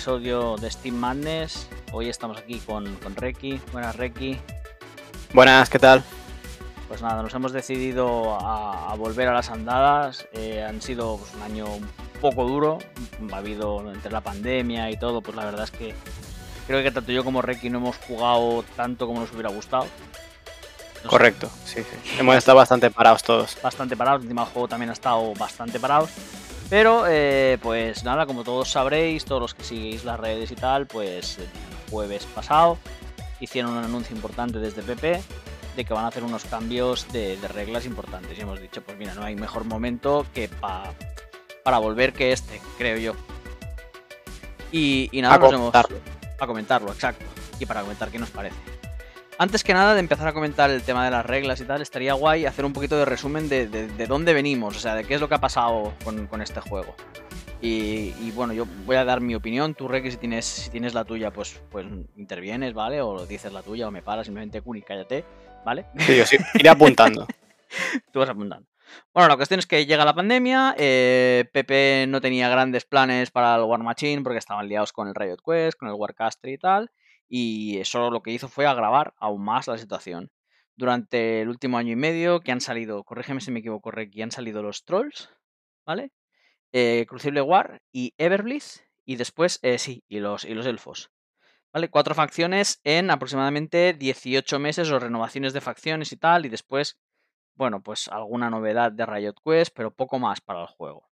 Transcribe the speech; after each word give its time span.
episodio 0.00 0.56
de 0.56 0.70
Steam 0.70 0.94
Madness. 0.94 1.68
Hoy 1.92 2.08
estamos 2.08 2.38
aquí 2.38 2.58
con, 2.60 2.96
con 2.96 3.14
Reki. 3.14 3.60
Buenas, 3.70 3.96
Reki. 3.96 4.38
Buenas, 5.34 5.68
¿qué 5.68 5.78
tal? 5.78 6.02
Pues 6.88 7.02
nada, 7.02 7.22
nos 7.22 7.34
hemos 7.34 7.52
decidido 7.52 8.38
a, 8.40 8.94
volver 8.94 9.28
a 9.28 9.34
las 9.34 9.50
andadas. 9.50 10.26
Eh, 10.32 10.64
han 10.66 10.80
sido 10.80 11.18
pues, 11.18 11.34
un 11.34 11.42
año 11.42 11.66
un 11.66 11.86
poco 12.18 12.46
duro. 12.46 12.78
Ha 13.30 13.36
habido 13.36 13.92
entre 13.92 14.10
la 14.10 14.22
pandemia 14.22 14.90
y 14.90 14.96
todo, 14.96 15.20
pues 15.20 15.36
la 15.36 15.44
verdad 15.44 15.64
es 15.64 15.70
que 15.70 15.94
creo 16.66 16.82
que 16.82 16.90
tanto 16.92 17.12
yo 17.12 17.22
como 17.22 17.42
Reki 17.42 17.68
no 17.68 17.76
hemos 17.76 17.98
jugado 17.98 18.64
tanto 18.76 19.06
como 19.06 19.20
nos 19.20 19.30
hubiera 19.32 19.50
gustado. 19.50 19.84
Correcto, 21.06 21.50
sí, 21.66 21.82
sí. 21.82 22.16
Hemos 22.18 22.36
estado 22.36 22.56
bastante 22.56 22.90
parados 22.90 23.22
todos. 23.22 23.58
Bastante 23.62 23.98
parados, 23.98 24.22
el 24.22 24.28
último 24.28 24.46
juego 24.46 24.66
también 24.66 24.88
ha 24.88 24.94
estado 24.94 25.34
bastante 25.34 25.78
parados. 25.78 26.08
Pero, 26.70 27.04
eh, 27.08 27.58
pues 27.60 28.04
nada, 28.04 28.26
como 28.26 28.44
todos 28.44 28.70
sabréis, 28.70 29.24
todos 29.24 29.42
los 29.42 29.54
que 29.54 29.64
seguís 29.64 30.04
las 30.04 30.18
redes 30.20 30.52
y 30.52 30.54
tal, 30.54 30.86
pues 30.86 31.38
el 31.38 31.48
jueves 31.90 32.24
pasado 32.26 32.78
hicieron 33.40 33.72
un 33.72 33.84
anuncio 33.84 34.14
importante 34.14 34.60
desde 34.60 34.82
PP 34.82 35.20
de 35.76 35.84
que 35.84 35.92
van 35.92 36.04
a 36.04 36.08
hacer 36.08 36.22
unos 36.22 36.44
cambios 36.44 37.10
de, 37.12 37.36
reglas 37.48 37.86
importantes. 37.86 38.38
Y 38.38 38.42
hemos 38.42 38.60
dicho, 38.60 38.82
pues 38.82 38.96
mira, 38.96 39.14
no 39.14 39.24
hay 39.24 39.34
mejor 39.34 39.64
momento 39.64 40.24
que 40.32 40.48
para 40.48 41.78
volver 41.78 42.12
que 42.12 42.30
este, 42.30 42.60
creo 42.78 42.98
yo. 42.98 43.14
Y, 44.70 45.10
nada, 45.14 45.34
a 45.34 45.40
comentarlo. 45.40 45.98
a 46.38 46.46
comentarlo, 46.46 46.92
exacto. 46.92 47.24
Y 47.58 47.66
para 47.66 47.80
comentar 47.80 48.10
qué 48.10 48.20
nos 48.20 48.30
parece. 48.30 48.79
Antes 49.40 49.64
que 49.64 49.72
nada 49.72 49.94
de 49.94 50.00
empezar 50.00 50.28
a 50.28 50.34
comentar 50.34 50.68
el 50.70 50.82
tema 50.82 51.02
de 51.02 51.10
las 51.10 51.24
reglas 51.24 51.58
y 51.62 51.64
tal, 51.64 51.80
estaría 51.80 52.12
guay 52.12 52.44
hacer 52.44 52.66
un 52.66 52.74
poquito 52.74 52.98
de 52.98 53.06
resumen 53.06 53.48
de, 53.48 53.66
dónde 54.06 54.34
venimos, 54.34 54.76
o 54.76 54.80
sea, 54.80 54.94
de 54.94 55.04
qué 55.04 55.14
es 55.14 55.20
lo 55.22 55.30
que 55.30 55.34
ha 55.36 55.40
pasado 55.40 55.94
con, 56.04 56.42
este 56.42 56.60
juego. 56.60 56.94
Y, 57.62 58.30
bueno, 58.32 58.52
yo 58.52 58.66
voy 58.84 58.96
a 58.96 59.04
dar 59.06 59.22
mi 59.22 59.34
opinión. 59.34 59.74
Tú, 59.74 59.88
Reki, 59.88 60.10
si 60.10 60.18
tienes, 60.18 60.44
si 60.44 60.68
tienes 60.68 60.92
la 60.92 61.06
tuya, 61.06 61.30
pues, 61.30 61.58
pues 61.70 61.86
intervienes, 62.18 62.74
¿vale? 62.74 63.00
O 63.00 63.24
dices 63.24 63.50
la 63.50 63.62
tuya 63.62 63.88
o 63.88 63.90
me 63.90 64.02
paras, 64.02 64.26
simplemente 64.26 64.60
Kuni, 64.60 64.82
cállate. 64.82 65.24
¿vale? 65.64 65.86
Sí, 66.00 66.18
yo 66.18 66.26
sí, 66.26 66.36
iré 66.54 66.68
apuntando. 66.68 67.26
Tú 68.12 68.18
vas 68.18 68.28
apuntando. 68.28 68.68
Bueno, 69.14 69.30
la 69.30 69.36
cuestión 69.36 69.60
es 69.60 69.66
que 69.66 69.86
llega 69.86 70.04
la 70.04 70.14
pandemia, 70.14 70.74
eh, 70.76 71.48
Pepe 71.50 72.04
no 72.08 72.20
tenía 72.20 72.50
grandes 72.50 72.84
planes 72.84 73.30
para 73.30 73.56
el 73.56 73.62
War 73.62 73.82
Machine 73.82 74.22
porque 74.22 74.38
estaban 74.38 74.68
liados 74.68 74.92
con 74.92 75.08
el 75.08 75.14
Riot 75.14 75.38
Quest, 75.42 75.78
con 75.78 75.88
el 75.88 75.94
Warcaster 75.94 76.50
y 76.50 76.58
tal, 76.58 76.90
y 77.30 77.78
eso 77.78 78.10
lo 78.10 78.22
que 78.22 78.32
hizo 78.32 78.48
fue 78.48 78.66
agravar 78.66 79.14
aún 79.18 79.42
más 79.42 79.68
la 79.68 79.78
situación. 79.78 80.30
Durante 80.76 81.40
el 81.42 81.48
último 81.48 81.78
año 81.78 81.92
y 81.92 81.96
medio 81.96 82.40
que 82.40 82.52
han 82.52 82.60
salido, 82.60 83.04
corrígeme 83.04 83.40
si 83.40 83.50
me 83.50 83.60
equivoco, 83.60 83.92
que 83.92 84.22
han 84.22 84.32
salido 84.32 84.62
los 84.62 84.84
Trolls, 84.84 85.30
¿vale? 85.86 86.10
Eh, 86.72 87.06
Crucible 87.08 87.40
War 87.42 87.82
y 87.92 88.14
Everbliss, 88.18 88.84
y 89.04 89.16
después, 89.16 89.58
eh, 89.62 89.78
sí, 89.78 90.04
y 90.08 90.20
los, 90.20 90.44
y 90.44 90.54
los 90.54 90.66
Elfos. 90.66 91.10
¿Vale? 91.72 91.88
Cuatro 91.88 92.14
facciones 92.14 92.80
en 92.82 93.10
aproximadamente 93.10 93.92
18 93.92 94.58
meses 94.58 94.90
o 94.90 94.98
renovaciones 94.98 95.52
de 95.52 95.60
facciones 95.60 96.12
y 96.12 96.16
tal. 96.16 96.46
Y 96.46 96.48
después, 96.48 96.98
bueno, 97.54 97.80
pues 97.80 98.08
alguna 98.08 98.50
novedad 98.50 98.90
de 98.90 99.06
Riot 99.06 99.34
Quest, 99.44 99.72
pero 99.74 99.92
poco 99.92 100.18
más 100.18 100.40
para 100.40 100.62
el 100.62 100.66
juego. 100.66 101.08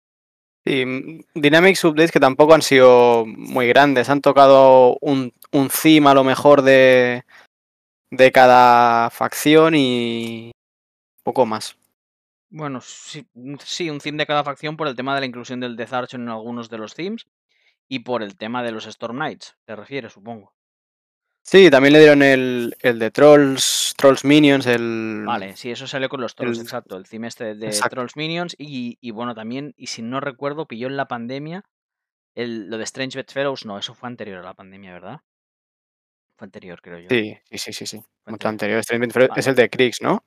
Sí, 0.66 0.84
mm, 0.86 1.20
Dynamics 1.34 1.84
Updates 1.84 2.12
que 2.12 2.20
tampoco 2.20 2.54
han 2.54 2.62
sido 2.62 3.24
muy 3.26 3.66
grandes. 3.68 4.08
Han 4.08 4.20
tocado 4.22 4.96
un, 5.00 5.32
un 5.54 5.68
theme 5.68 6.10
a 6.10 6.14
lo 6.14 6.24
mejor 6.24 6.62
de, 6.62 7.24
de 8.10 8.32
cada 8.32 9.08
facción 9.10 9.74
y 9.76 10.50
poco 11.22 11.46
más. 11.46 11.78
Bueno, 12.50 12.80
sí, 12.80 13.26
sí, 13.64 13.88
un 13.88 13.98
theme 13.98 14.18
de 14.18 14.26
cada 14.26 14.44
facción 14.44 14.76
por 14.76 14.88
el 14.88 14.96
tema 14.96 15.14
de 15.14 15.20
la 15.20 15.26
inclusión 15.26 15.60
del 15.60 15.76
Death 15.76 15.92
Arch 15.92 16.14
en 16.14 16.28
algunos 16.28 16.68
de 16.70 16.78
los 16.78 16.94
themes 16.94 17.26
y 17.88 18.00
por 18.00 18.22
el 18.22 18.36
tema 18.36 18.62
de 18.62 18.72
los 18.72 18.86
Storm 18.86 19.16
Knights, 19.16 19.56
te 19.64 19.76
refieres, 19.76 20.12
supongo. 20.12 20.52
Sí, 21.42 21.70
también 21.70 21.92
le 21.92 21.98
dieron 21.98 22.22
el, 22.22 22.74
el 22.80 22.98
de 22.98 23.10
Trolls, 23.10 23.94
Trolls 23.98 24.24
Minions, 24.24 24.66
el... 24.66 25.24
Vale, 25.26 25.56
sí, 25.56 25.70
eso 25.70 25.86
salió 25.86 26.08
con 26.08 26.20
los 26.20 26.34
Trolls, 26.34 26.58
exacto, 26.58 26.96
el 26.96 27.06
theme 27.06 27.28
este 27.28 27.54
de 27.54 27.70
Trolls 27.90 28.16
Minions 28.16 28.56
y, 28.58 28.96
y, 29.00 29.10
bueno, 29.10 29.34
también, 29.34 29.74
y 29.76 29.88
si 29.88 30.00
no 30.00 30.20
recuerdo, 30.20 30.66
pilló 30.66 30.86
en 30.86 30.96
la 30.96 31.06
pandemia 31.06 31.64
el, 32.34 32.70
lo 32.70 32.78
de 32.78 32.84
Strange 32.84 33.18
Bedfellows, 33.18 33.66
no, 33.66 33.78
eso 33.78 33.94
fue 33.94 34.08
anterior 34.08 34.38
a 34.38 34.42
la 34.42 34.54
pandemia, 34.54 34.92
¿verdad? 34.94 35.20
Fue 36.36 36.46
anterior, 36.46 36.80
creo 36.82 36.98
yo. 36.98 37.08
Sí, 37.08 37.38
sí, 37.52 37.72
sí, 37.72 37.86
sí, 37.86 38.02
mucho 38.26 38.48
anterior. 38.48 38.80
Strange 38.80 39.28
es 39.36 39.46
el 39.46 39.54
de 39.54 39.70
Kriegs, 39.70 40.02
¿no? 40.02 40.24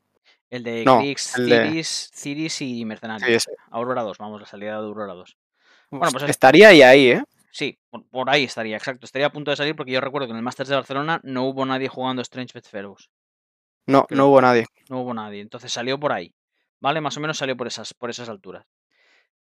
El 0.50 0.64
de 0.64 0.86
no, 0.86 1.00
Kriegs, 1.00 2.12
Ciris, 2.14 2.62
y 2.62 2.86
Mercenarios. 2.86 3.44
Sí, 3.44 3.52
Aurora 3.72 4.04
2, 4.04 4.18
vamos, 4.18 4.40
la 4.40 4.48
salida 4.48 4.72
de 4.72 4.88
Aurora 4.88 5.14
2. 5.14 5.38
Bueno, 5.92 6.12
pues 6.12 6.24
estaría 6.24 6.70
ahí, 6.70 6.82
ahí, 6.82 7.12
¿eh? 7.12 7.24
Sí, 7.52 7.78
por, 7.90 8.30
ahí 8.30 8.44
estaría, 8.44 8.78
exacto. 8.78 9.06
Estaría 9.06 9.28
a 9.28 9.32
punto 9.32 9.52
de 9.52 9.58
salir 9.58 9.76
porque 9.76 9.92
yo 9.92 10.00
recuerdo 10.00 10.28
que 10.28 10.32
en 10.32 10.38
el 10.38 10.44
Masters 10.44 10.70
de 10.70 10.76
Barcelona 10.76 11.20
no 11.24 11.46
hubo 11.46 11.66
nadie 11.66 11.88
jugando 11.88 12.22
Strange 12.22 12.54
Bedfellows. 12.54 13.10
No, 13.88 14.06
no 14.10 14.28
hubo 14.28 14.42
nadie. 14.42 14.66
No 14.90 15.02
hubo 15.02 15.14
nadie. 15.14 15.42
Entonces 15.42 15.72
salió 15.72 16.00
por 16.00 16.12
ahí. 16.12 16.34
¿Vale? 16.80 17.02
Más 17.02 17.18
o 17.18 17.20
menos 17.20 17.38
salió 17.38 17.58
por 17.58 17.68
esas, 17.68 17.94
por 17.94 18.10
esas 18.10 18.30
alturas. 18.30 18.66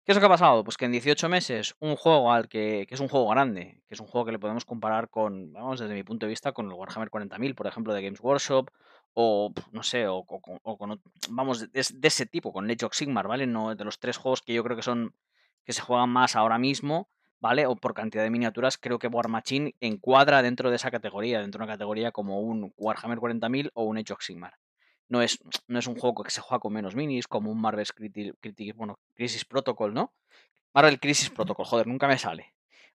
¿Qué 0.04 0.10
es 0.10 0.16
lo 0.16 0.20
que 0.20 0.26
ha 0.26 0.30
pasado? 0.30 0.64
Pues 0.64 0.76
que 0.76 0.86
en 0.86 0.92
18 0.92 1.28
meses, 1.28 1.76
un 1.78 1.94
juego 1.94 2.32
al 2.32 2.48
que, 2.48 2.86
que, 2.88 2.94
es 2.96 3.00
un 3.00 3.06
juego 3.06 3.28
grande, 3.28 3.82
que 3.86 3.94
es 3.94 4.00
un 4.00 4.08
juego 4.08 4.24
que 4.24 4.32
le 4.32 4.40
podemos 4.40 4.64
comparar 4.64 5.08
con, 5.08 5.52
vamos, 5.52 5.78
desde 5.78 5.94
mi 5.94 6.02
punto 6.02 6.26
de 6.26 6.30
vista, 6.30 6.50
con 6.50 6.66
el 6.66 6.72
Warhammer 6.72 7.08
40.000, 7.08 7.54
por 7.54 7.68
ejemplo, 7.68 7.94
de 7.94 8.02
Games 8.02 8.20
Workshop, 8.20 8.68
o 9.14 9.52
no 9.70 9.84
sé, 9.84 10.08
o, 10.08 10.24
con, 10.24 11.00
vamos, 11.30 11.60
de, 11.60 11.68
de, 11.68 12.08
ese 12.08 12.26
tipo, 12.26 12.52
con 12.52 12.68
Age 12.68 12.84
of 12.84 12.94
Sigmar, 12.94 13.28
¿vale? 13.28 13.46
No, 13.46 13.76
de 13.76 13.84
los 13.84 14.00
tres 14.00 14.16
juegos 14.16 14.42
que 14.42 14.52
yo 14.54 14.64
creo 14.64 14.76
que 14.76 14.82
son, 14.82 15.14
que 15.64 15.72
se 15.72 15.82
juegan 15.82 16.10
más 16.10 16.34
ahora 16.34 16.58
mismo, 16.58 17.08
¿vale? 17.38 17.66
O 17.66 17.76
por 17.76 17.94
cantidad 17.94 18.24
de 18.24 18.30
miniaturas, 18.30 18.78
creo 18.78 18.98
que 18.98 19.06
War 19.06 19.28
Machine 19.28 19.76
encuadra 19.78 20.42
dentro 20.42 20.70
de 20.70 20.76
esa 20.76 20.90
categoría, 20.90 21.40
dentro 21.40 21.60
de 21.60 21.64
una 21.64 21.74
categoría 21.74 22.10
como 22.10 22.40
un 22.40 22.72
Warhammer 22.76 23.18
40.000 23.18 23.70
o 23.74 23.84
un 23.84 23.98
Age 23.98 24.14
of 24.14 24.22
Sigmar. 24.22 24.54
No 25.08 25.22
es, 25.22 25.38
no 25.66 25.78
es 25.78 25.86
un 25.86 25.96
juego 25.96 26.22
que 26.22 26.30
se 26.30 26.40
juega 26.40 26.60
con 26.60 26.72
menos 26.72 26.94
minis, 26.94 27.26
como 27.26 27.50
un 27.50 27.60
Marvel 27.60 27.86
Crisis, 28.40 28.74
bueno, 28.74 28.98
Crisis 29.14 29.44
Protocol, 29.44 29.92
¿no? 29.92 30.12
Marvel 30.74 30.98
Crisis 31.00 31.30
Protocol, 31.30 31.66
joder, 31.66 31.86
nunca 31.86 32.08
me 32.08 32.18
sale. 32.18 32.54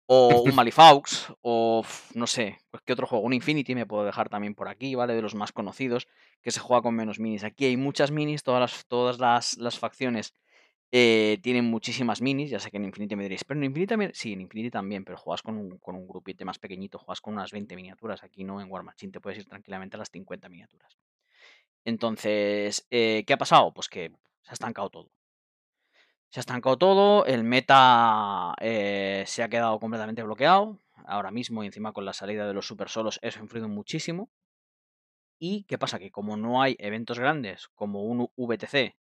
O 0.06 0.42
un 0.42 0.54
Malifaux, 0.54 1.34
o 1.42 1.84
no 2.14 2.26
sé, 2.26 2.58
pues 2.70 2.82
qué 2.84 2.92
otro 2.92 3.06
juego. 3.06 3.24
Un 3.24 3.32
Infinity 3.32 3.74
me 3.74 3.86
puedo 3.86 4.04
dejar 4.04 4.28
también 4.28 4.54
por 4.54 4.68
aquí, 4.68 4.94
¿vale? 4.94 5.14
De 5.14 5.22
los 5.22 5.34
más 5.34 5.52
conocidos, 5.52 6.06
que 6.42 6.50
se 6.50 6.60
juega 6.60 6.82
con 6.82 6.94
menos 6.94 7.18
minis. 7.18 7.42
Aquí 7.42 7.64
hay 7.64 7.76
muchas 7.76 8.10
minis, 8.10 8.42
todas 8.42 8.60
las, 8.60 8.86
todas 8.86 9.18
las, 9.18 9.56
las 9.56 9.78
facciones 9.78 10.34
eh, 10.96 11.40
tienen 11.42 11.64
muchísimas 11.64 12.22
minis, 12.22 12.50
ya 12.50 12.60
sé 12.60 12.70
que 12.70 12.76
en 12.76 12.84
Infinity 12.84 13.16
me 13.16 13.24
diréis, 13.24 13.42
pero 13.42 13.58
en 13.58 13.64
Infinity 13.64 13.88
también, 13.88 14.12
sí, 14.14 14.32
en 14.32 14.42
Infinity 14.42 14.70
también, 14.70 15.04
pero 15.04 15.18
juegas 15.18 15.42
con 15.42 15.56
un, 15.56 15.78
con 15.78 15.96
un 15.96 16.06
grupete 16.06 16.44
más 16.44 16.60
pequeñito, 16.60 17.00
juegas 17.00 17.20
con 17.20 17.34
unas 17.34 17.50
20 17.50 17.74
miniaturas, 17.74 18.22
aquí 18.22 18.44
no 18.44 18.60
en 18.60 18.70
War 18.70 18.84
Machine 18.84 19.10
te 19.10 19.20
puedes 19.20 19.40
ir 19.40 19.46
tranquilamente 19.46 19.96
a 19.96 19.98
las 19.98 20.10
50 20.12 20.48
miniaturas. 20.48 20.96
Entonces, 21.84 22.86
eh, 22.90 23.24
¿qué 23.26 23.32
ha 23.34 23.38
pasado? 23.38 23.72
Pues 23.74 23.88
que 23.88 24.10
se 24.42 24.50
ha 24.50 24.54
estancado 24.54 24.90
todo. 24.90 25.10
Se 26.30 26.40
ha 26.40 26.42
estancado 26.42 26.76
todo, 26.76 27.26
el 27.26 27.44
meta 27.44 28.54
eh, 28.60 29.24
se 29.26 29.42
ha 29.42 29.48
quedado 29.48 29.78
completamente 29.78 30.22
bloqueado, 30.22 30.80
ahora 31.06 31.30
mismo 31.30 31.62
y 31.62 31.66
encima 31.66 31.92
con 31.92 32.04
la 32.04 32.12
salida 32.12 32.46
de 32.46 32.54
los 32.54 32.66
super 32.66 32.88
solos 32.88 33.20
eso 33.22 33.38
ha 33.38 33.42
influido 33.42 33.68
muchísimo. 33.68 34.30
¿Y 35.38 35.64
qué 35.64 35.78
pasa? 35.78 35.98
Que 35.98 36.10
como 36.10 36.36
no 36.36 36.62
hay 36.62 36.76
eventos 36.78 37.18
grandes 37.18 37.68
como 37.74 38.02
un 38.02 38.28
VTC 38.36 38.96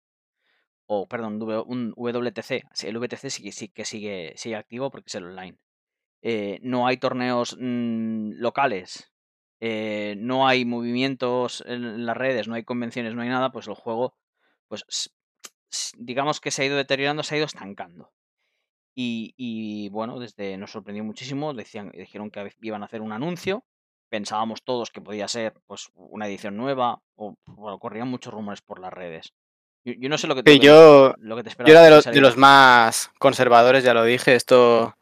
o 0.92 1.08
perdón, 1.08 1.40
un 1.68 1.94
WTC. 1.96 2.66
El 2.84 2.96
WTC 2.96 3.30
sí, 3.30 3.70
que 3.70 3.86
sigue, 3.86 4.34
sigue 4.38 4.56
activo 4.56 4.90
porque 4.90 5.08
es 5.08 5.16
el 5.16 5.26
online. 5.26 5.58
Eh, 6.24 6.60
no 6.64 6.88
hay 6.88 6.98
torneos 6.98 7.56
mm, 7.60 8.32
locales, 8.38 9.12
eh, 9.60 10.16
no 10.18 10.48
hay 10.48 10.66
movimientos 10.66 11.64
en 11.68 12.06
las 12.06 12.16
redes, 12.16 12.48
no 12.48 12.56
hay 12.56 12.64
convenciones, 12.64 13.14
no 13.14 13.22
hay 13.22 13.30
nada, 13.30 13.52
pues 13.52 13.68
el 13.68 13.74
juego, 13.74 14.16
pues 14.68 14.86
digamos 15.98 16.40
que 16.40 16.52
se 16.52 16.64
ha 16.64 16.66
ido 16.66 16.78
deteriorando, 16.78 17.24
se 17.24 17.36
ha 17.36 17.38
ido 17.38 17.46
estancando. 17.46 18.12
Y, 19.02 19.88
bueno, 19.94 20.20
desde 20.20 20.58
nos 20.58 20.72
sorprendió 20.72 21.06
muchísimo, 21.06 21.54
decían, 21.54 21.90
dijeron 21.92 22.32
que 22.32 22.52
iban 22.62 22.82
a 22.82 22.86
hacer 22.86 23.00
un 23.00 23.14
anuncio, 23.14 23.64
pensábamos 24.10 24.62
todos 24.64 24.90
que 24.90 25.00
podía 25.00 25.30
ser 25.30 25.54
pues 25.68 25.90
una 25.94 26.28
edición 26.28 26.58
nueva, 26.58 27.02
o 27.16 27.38
bueno, 27.46 27.80
corrían 27.80 28.10
muchos 28.10 28.34
rumores 28.34 28.62
por 28.62 28.80
las 28.80 28.92
redes. 28.92 29.34
Yo, 29.86 30.10
no 30.10 30.18
sé 30.18 30.28
lo 30.28 30.36
que, 30.36 30.44
te, 30.44 30.60
yo, 30.60 31.16
Yo 31.18 31.38
era 31.66 31.82
de 31.82 32.12
de 32.12 32.22
los, 32.22 32.36
más 32.36 33.12
conservadores, 33.18 33.84
ya 33.84 33.94
lo 33.94 34.04
dije. 34.04 34.36
Esto. 34.36 34.98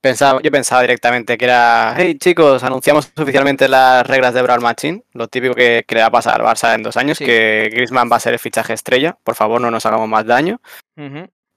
Pensaba, 0.00 0.40
yo 0.40 0.50
pensaba 0.50 0.80
directamente 0.80 1.36
que 1.36 1.44
era. 1.44 1.94
Hey 1.94 2.16
chicos, 2.18 2.64
anunciamos 2.64 3.12
oficialmente 3.16 3.68
las 3.68 4.06
reglas 4.06 4.32
de 4.32 4.40
Brawl 4.40 4.62
Machine. 4.62 5.04
Lo 5.12 5.28
típico 5.28 5.54
que, 5.54 5.84
le 5.86 6.00
va 6.00 6.06
a 6.06 6.10
pasar 6.10 6.40
al 6.40 6.46
Barça 6.46 6.74
en 6.74 6.82
dos 6.82 6.96
años, 6.96 7.18
que 7.18 7.68
Griezmann 7.70 8.10
va 8.10 8.16
a 8.16 8.20
ser 8.20 8.32
el 8.32 8.38
fichaje 8.38 8.72
estrella. 8.72 9.18
Por 9.22 9.34
favor, 9.34 9.60
no 9.60 9.70
nos 9.70 9.84
hagamos 9.84 10.08
más 10.08 10.24
daño. 10.24 10.60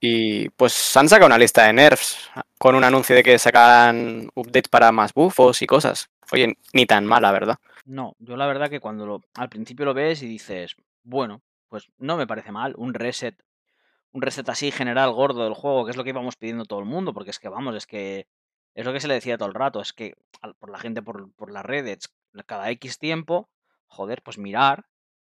Y 0.01 0.49
pues 0.49 0.97
han 0.97 1.07
sacado 1.07 1.27
una 1.27 1.37
lista 1.37 1.65
de 1.65 1.71
nerfs 1.71 2.29
con 2.59 2.75
un 2.75 2.83
anuncio 2.83 3.15
de 3.15 3.23
que 3.23 3.39
sacarán 3.39 4.29
updates 4.35 4.67
para 4.67 4.91
más 4.91 5.13
buffos 5.13 5.61
y 5.61 5.65
cosas. 5.65 6.09
Oye, 6.33 6.57
ni 6.73 6.85
tan 6.85 7.05
mala, 7.05 7.31
¿verdad? 7.31 7.55
No, 7.85 8.13
yo 8.19 8.35
la 8.35 8.45
verdad 8.45 8.69
que 8.69 8.81
cuando 8.81 9.05
lo, 9.05 9.21
al 9.35 9.47
principio 9.47 9.85
lo 9.85 9.93
ves 9.93 10.21
y 10.21 10.27
dices, 10.27 10.75
bueno, 11.03 11.41
pues 11.69 11.87
no 11.97 12.17
me 12.17 12.27
parece 12.27 12.51
mal. 12.51 12.73
Un 12.75 12.93
reset, 12.93 13.35
un 14.13 14.21
reset 14.21 14.47
así 14.49 14.71
general 14.71 15.11
gordo 15.11 15.43
del 15.43 15.53
juego, 15.53 15.85
que 15.85 15.91
es 15.91 15.97
lo 15.97 16.03
que 16.03 16.11
íbamos 16.11 16.37
pidiendo 16.37 16.65
todo 16.65 16.79
el 16.79 16.85
mundo, 16.85 17.13
porque 17.13 17.31
es 17.31 17.39
que 17.39 17.49
vamos, 17.49 17.75
es 17.75 17.87
que 17.87 18.27
Es 18.75 18.85
lo 18.85 18.93
que 18.93 18.99
se 18.99 19.07
le 19.07 19.15
decía 19.15 19.37
todo 19.37 19.49
el 19.49 19.53
rato, 19.53 19.81
es 19.81 19.93
que 19.93 20.15
por 20.59 20.69
la 20.71 20.79
gente 20.79 21.01
por, 21.01 21.31
por 21.35 21.51
las 21.51 21.65
redes, 21.65 22.13
cada 22.45 22.69
X 22.71 22.97
tiempo, 22.97 23.49
joder, 23.87 24.21
pues 24.23 24.37
mirar 24.37 24.85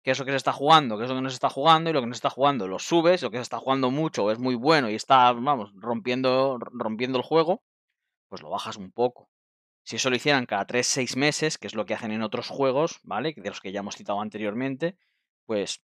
qué 0.03 0.13
es 0.13 0.19
lo 0.19 0.25
que 0.25 0.31
se 0.31 0.37
está 0.39 0.53
jugando, 0.53 0.97
qué 0.97 1.05
es 1.05 1.11
lo 1.11 1.17
que 1.17 1.23
no 1.23 1.31
se 1.31 1.35
está 1.35 1.51
jugando, 1.51 1.91
y 1.91 1.93
lo 1.93 2.01
que 2.01 2.07
no 2.07 2.15
se 2.15 2.19
está 2.19 2.31
jugando 2.31 2.69
lo 2.69 2.79
subes, 2.79 3.23
lo 3.23 3.31
que 3.31 3.39
se 3.39 3.43
está 3.43 3.59
jugando 3.59 3.91
mucho 3.91 4.31
es 4.31 4.39
muy 4.39 4.55
bueno 4.55 4.89
y 4.89 4.95
está, 4.95 5.33
vamos, 5.33 5.73
rompiendo, 5.75 6.59
rompiendo 6.61 7.19
el 7.19 7.25
juego, 7.25 7.63
pues 8.29 8.43
lo 8.43 8.51
bajas 8.51 8.77
un 8.77 8.93
poco. 8.93 9.29
Si 9.85 9.97
eso 9.97 10.11
lo 10.11 10.17
hicieran 10.17 10.47
cada 10.47 10.67
3-6 10.67 11.17
meses, 11.17 11.59
que 11.59 11.67
es 11.67 11.75
lo 11.75 11.87
que 11.87 11.95
hacen 11.95 12.11
en 12.13 12.23
otros 12.23 12.49
juegos, 12.49 13.01
¿vale? 13.05 13.35
De 13.37 13.49
los 13.49 13.61
que 13.61 13.73
ya 13.73 13.81
hemos 13.81 13.97
citado 13.97 14.21
anteriormente, 14.21 14.97
pues 15.47 15.83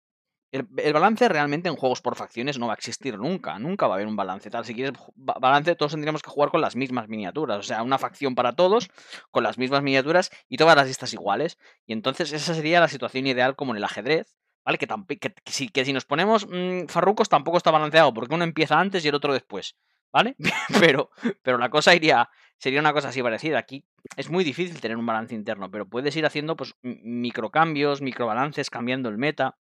el, 0.50 0.92
balance 0.92 1.28
realmente 1.28 1.68
en 1.68 1.76
juegos 1.76 2.00
por 2.00 2.16
facciones 2.16 2.58
no 2.58 2.66
va 2.66 2.72
a 2.72 2.76
existir 2.76 3.18
nunca. 3.18 3.58
Nunca 3.58 3.86
va 3.86 3.94
a 3.94 3.96
haber 3.96 4.06
un 4.06 4.16
balance 4.16 4.50
tal. 4.50 4.64
Si 4.64 4.74
quieres 4.74 4.98
balance, 5.14 5.74
todos 5.76 5.92
tendríamos 5.92 6.22
que 6.22 6.30
jugar 6.30 6.50
con 6.50 6.60
las 6.60 6.76
mismas 6.76 7.08
miniaturas. 7.08 7.58
O 7.58 7.62
sea, 7.62 7.82
una 7.82 7.98
facción 7.98 8.34
para 8.34 8.54
todos, 8.54 8.90
con 9.30 9.42
las 9.42 9.58
mismas 9.58 9.82
miniaturas 9.82 10.30
y 10.48 10.56
todas 10.56 10.76
las 10.76 10.86
listas 10.86 11.12
iguales. 11.12 11.58
Y 11.86 11.92
entonces 11.92 12.32
esa 12.32 12.54
sería 12.54 12.80
la 12.80 12.88
situación 12.88 13.26
ideal 13.26 13.56
como 13.56 13.72
en 13.72 13.78
el 13.78 13.84
ajedrez. 13.84 14.34
¿Vale? 14.64 14.78
Que, 14.78 14.86
que, 15.18 15.32
si, 15.46 15.68
que 15.68 15.84
si, 15.84 15.92
nos 15.94 16.04
ponemos 16.04 16.46
mmm, 16.46 16.86
farrucos 16.88 17.30
tampoco 17.30 17.56
está 17.56 17.70
balanceado, 17.70 18.12
porque 18.12 18.34
uno 18.34 18.44
empieza 18.44 18.78
antes 18.78 19.04
y 19.04 19.08
el 19.08 19.14
otro 19.14 19.32
después. 19.32 19.76
¿Vale? 20.12 20.36
pero, 20.80 21.10
pero 21.42 21.58
la 21.58 21.70
cosa 21.70 21.94
iría. 21.94 22.28
Sería 22.58 22.80
una 22.80 22.92
cosa 22.92 23.08
así 23.08 23.22
parecida. 23.22 23.58
Aquí 23.58 23.86
es 24.16 24.30
muy 24.30 24.44
difícil 24.44 24.80
tener 24.80 24.96
un 24.96 25.06
balance 25.06 25.34
interno, 25.34 25.70
pero 25.70 25.88
puedes 25.88 26.16
ir 26.16 26.26
haciendo 26.26 26.56
pues 26.56 26.74
microcambios, 26.82 28.02
microbalances, 28.02 28.68
cambiando 28.68 29.08
el 29.08 29.16
meta. 29.16 29.56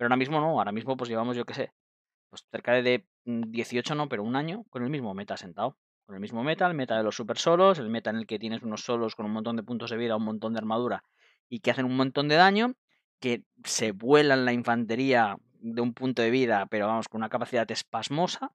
Pero 0.00 0.06
ahora 0.06 0.16
mismo 0.16 0.40
no, 0.40 0.58
ahora 0.58 0.72
mismo 0.72 0.96
pues 0.96 1.10
llevamos, 1.10 1.36
yo 1.36 1.44
qué 1.44 1.52
sé, 1.52 1.74
pues 2.30 2.46
cerca 2.50 2.72
de 2.72 3.06
18 3.26 3.94
mm, 3.94 3.98
no, 3.98 4.08
pero 4.08 4.22
un 4.22 4.34
año 4.34 4.64
con 4.70 4.82
el 4.82 4.88
mismo 4.88 5.12
meta 5.12 5.36
sentado. 5.36 5.76
Con 6.06 6.14
el 6.14 6.22
mismo 6.22 6.42
meta, 6.42 6.66
el 6.66 6.72
meta 6.72 6.96
de 6.96 7.02
los 7.02 7.16
super 7.16 7.36
solos, 7.36 7.78
el 7.78 7.90
meta 7.90 8.08
en 8.08 8.16
el 8.16 8.26
que 8.26 8.38
tienes 8.38 8.62
unos 8.62 8.82
solos 8.82 9.14
con 9.14 9.26
un 9.26 9.32
montón 9.32 9.56
de 9.56 9.62
puntos 9.62 9.90
de 9.90 9.98
vida, 9.98 10.16
un 10.16 10.24
montón 10.24 10.54
de 10.54 10.58
armadura 10.58 11.04
y 11.50 11.60
que 11.60 11.70
hacen 11.70 11.84
un 11.84 11.96
montón 11.96 12.28
de 12.28 12.36
daño, 12.36 12.76
que 13.20 13.44
se 13.62 13.92
vuelan 13.92 14.46
la 14.46 14.54
infantería 14.54 15.36
de 15.58 15.82
un 15.82 15.92
punto 15.92 16.22
de 16.22 16.30
vida, 16.30 16.64
pero 16.70 16.86
vamos, 16.86 17.10
con 17.10 17.18
una 17.18 17.28
capacidad 17.28 17.70
espasmosa. 17.70 18.54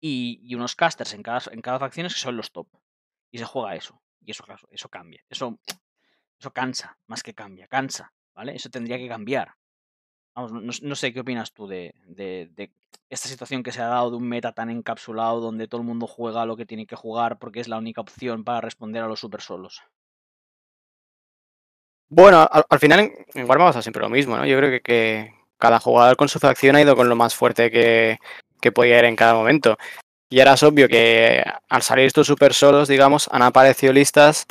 Y, 0.00 0.52
unos 0.56 0.74
casters 0.74 1.14
en 1.14 1.22
cada, 1.22 1.42
en 1.52 1.60
cada 1.60 1.78
facción 1.78 2.08
que 2.08 2.14
son 2.14 2.36
los 2.36 2.50
top. 2.50 2.66
Y 3.30 3.38
se 3.38 3.44
juega 3.44 3.76
eso. 3.76 4.02
Y 4.20 4.32
eso, 4.32 4.44
eso 4.68 4.88
cambia. 4.88 5.22
Eso, 5.28 5.60
eso 6.40 6.52
cansa, 6.52 6.98
más 7.06 7.22
que 7.22 7.34
cambia, 7.34 7.68
cansa. 7.68 8.12
¿Vale? 8.34 8.56
Eso 8.56 8.68
tendría 8.68 8.98
que 8.98 9.06
cambiar. 9.06 9.54
No, 10.34 10.94
sé 10.94 11.12
qué 11.12 11.20
opinas 11.20 11.52
tú 11.52 11.66
de, 11.66 11.94
esta 13.10 13.28
situación 13.28 13.62
que 13.62 13.72
se 13.72 13.82
ha 13.82 13.88
dado 13.88 14.10
de 14.10 14.16
un 14.16 14.26
meta 14.26 14.52
tan 14.52 14.70
encapsulado 14.70 15.40
donde 15.40 15.68
todo 15.68 15.82
el 15.82 15.86
mundo 15.86 16.06
juega 16.06 16.46
lo 16.46 16.56
que 16.56 16.64
tiene 16.64 16.86
que 16.86 16.96
jugar 16.96 17.38
porque 17.38 17.60
es 17.60 17.68
la 17.68 17.76
única 17.76 18.00
opción 18.00 18.42
para 18.42 18.62
responder 18.62 19.02
a 19.02 19.08
los 19.08 19.20
super 19.20 19.42
solos. 19.42 19.82
Bueno, 22.08 22.46
al, 22.50 22.78
final 22.78 23.10
en 23.34 23.48
Warma 23.48 23.68
a 23.68 23.82
siempre 23.82 24.02
lo 24.02 24.08
mismo, 24.10 24.36
¿no? 24.36 24.44
Yo 24.46 24.58
creo 24.58 24.82
que, 24.82 25.34
cada 25.58 25.78
jugador 25.78 26.16
con 26.16 26.28
su 26.28 26.38
facción 26.40 26.76
ha 26.76 26.82
ido 26.82 26.96
con 26.96 27.08
lo 27.08 27.14
más 27.14 27.34
fuerte 27.34 27.70
que, 27.70 28.18
podía 28.72 28.98
ir 28.98 29.04
en 29.04 29.16
cada 29.16 29.34
momento. 29.34 29.76
Y 30.28 30.40
ahora 30.40 30.54
es 30.54 30.62
obvio 30.62 30.88
que 30.88 31.44
al 31.68 31.82
salir 31.82 32.06
estos 32.06 32.26
super 32.26 32.52
solos, 32.52 32.88
digamos, 32.88 33.28
han 33.30 33.42
aparecido 33.42 33.92
listas 33.92 34.46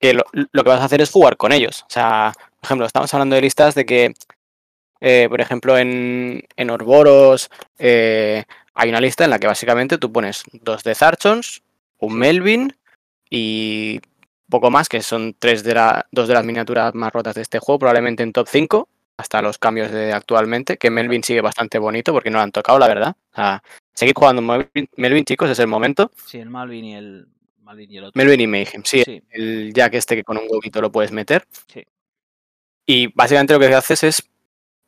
que 0.00 0.12
lo, 0.12 0.24
lo, 0.32 0.64
que 0.64 0.70
vas 0.70 0.80
a 0.80 0.84
hacer 0.84 1.00
es 1.00 1.10
jugar 1.10 1.36
con 1.36 1.52
ellos. 1.52 1.82
O 1.82 1.90
sea, 1.90 2.32
por 2.60 2.66
ejemplo, 2.66 2.86
estamos 2.86 3.12
hablando 3.14 3.36
de 3.36 3.42
listas 3.42 3.74
de 3.74 3.86
que 3.86 4.14
eh, 5.08 5.28
por 5.28 5.40
ejemplo, 5.40 5.78
en, 5.78 6.42
en 6.56 6.68
Orboros 6.68 7.48
eh, 7.78 8.42
hay 8.74 8.88
una 8.88 9.00
lista 9.00 9.22
en 9.22 9.30
la 9.30 9.38
que 9.38 9.46
básicamente 9.46 9.98
tú 9.98 10.10
pones 10.10 10.42
dos 10.50 10.82
de 10.82 10.96
Zarchons, 10.96 11.62
un 11.98 12.18
Melvin 12.18 12.76
y 13.30 14.00
poco 14.50 14.68
más, 14.68 14.88
que 14.88 15.02
son 15.02 15.36
tres 15.38 15.62
de 15.62 15.74
la, 15.74 16.08
dos 16.10 16.26
de 16.26 16.34
las 16.34 16.44
miniaturas 16.44 16.92
más 16.96 17.12
rotas 17.12 17.36
de 17.36 17.42
este 17.42 17.60
juego, 17.60 17.78
probablemente 17.78 18.24
en 18.24 18.32
top 18.32 18.48
5, 18.50 18.88
hasta 19.16 19.42
los 19.42 19.58
cambios 19.58 19.92
de 19.92 20.12
actualmente, 20.12 20.76
que 20.76 20.90
Melvin 20.90 21.22
sigue 21.22 21.40
bastante 21.40 21.78
bonito 21.78 22.12
porque 22.12 22.30
no 22.30 22.38
lo 22.38 22.42
han 22.42 22.50
tocado, 22.50 22.80
la 22.80 22.88
verdad. 22.88 23.16
O 23.36 23.60
seguir 23.94 24.14
jugando 24.16 24.42
Melvin, 24.42 25.24
chicos, 25.24 25.50
es 25.50 25.58
el 25.60 25.68
momento. 25.68 26.10
Sí, 26.26 26.38
el 26.38 26.50
Melvin 26.50 26.84
y 26.84 26.96
el, 26.96 27.28
Melvin 27.60 27.92
y 27.92 27.98
el 27.98 28.04
otro. 28.06 28.20
Melvin 28.20 28.40
y 28.40 28.46
Mayhem, 28.48 28.82
sí, 28.82 29.04
el 29.30 29.72
Jack 29.72 29.94
este 29.94 30.16
que 30.16 30.24
con 30.24 30.36
un 30.36 30.48
gobito 30.48 30.80
lo 30.80 30.90
puedes 30.90 31.12
meter. 31.12 31.46
Sí. 31.72 31.84
Y 32.84 33.06
básicamente 33.14 33.54
lo 33.54 33.60
que 33.60 33.72
haces 33.72 34.02
es 34.02 34.30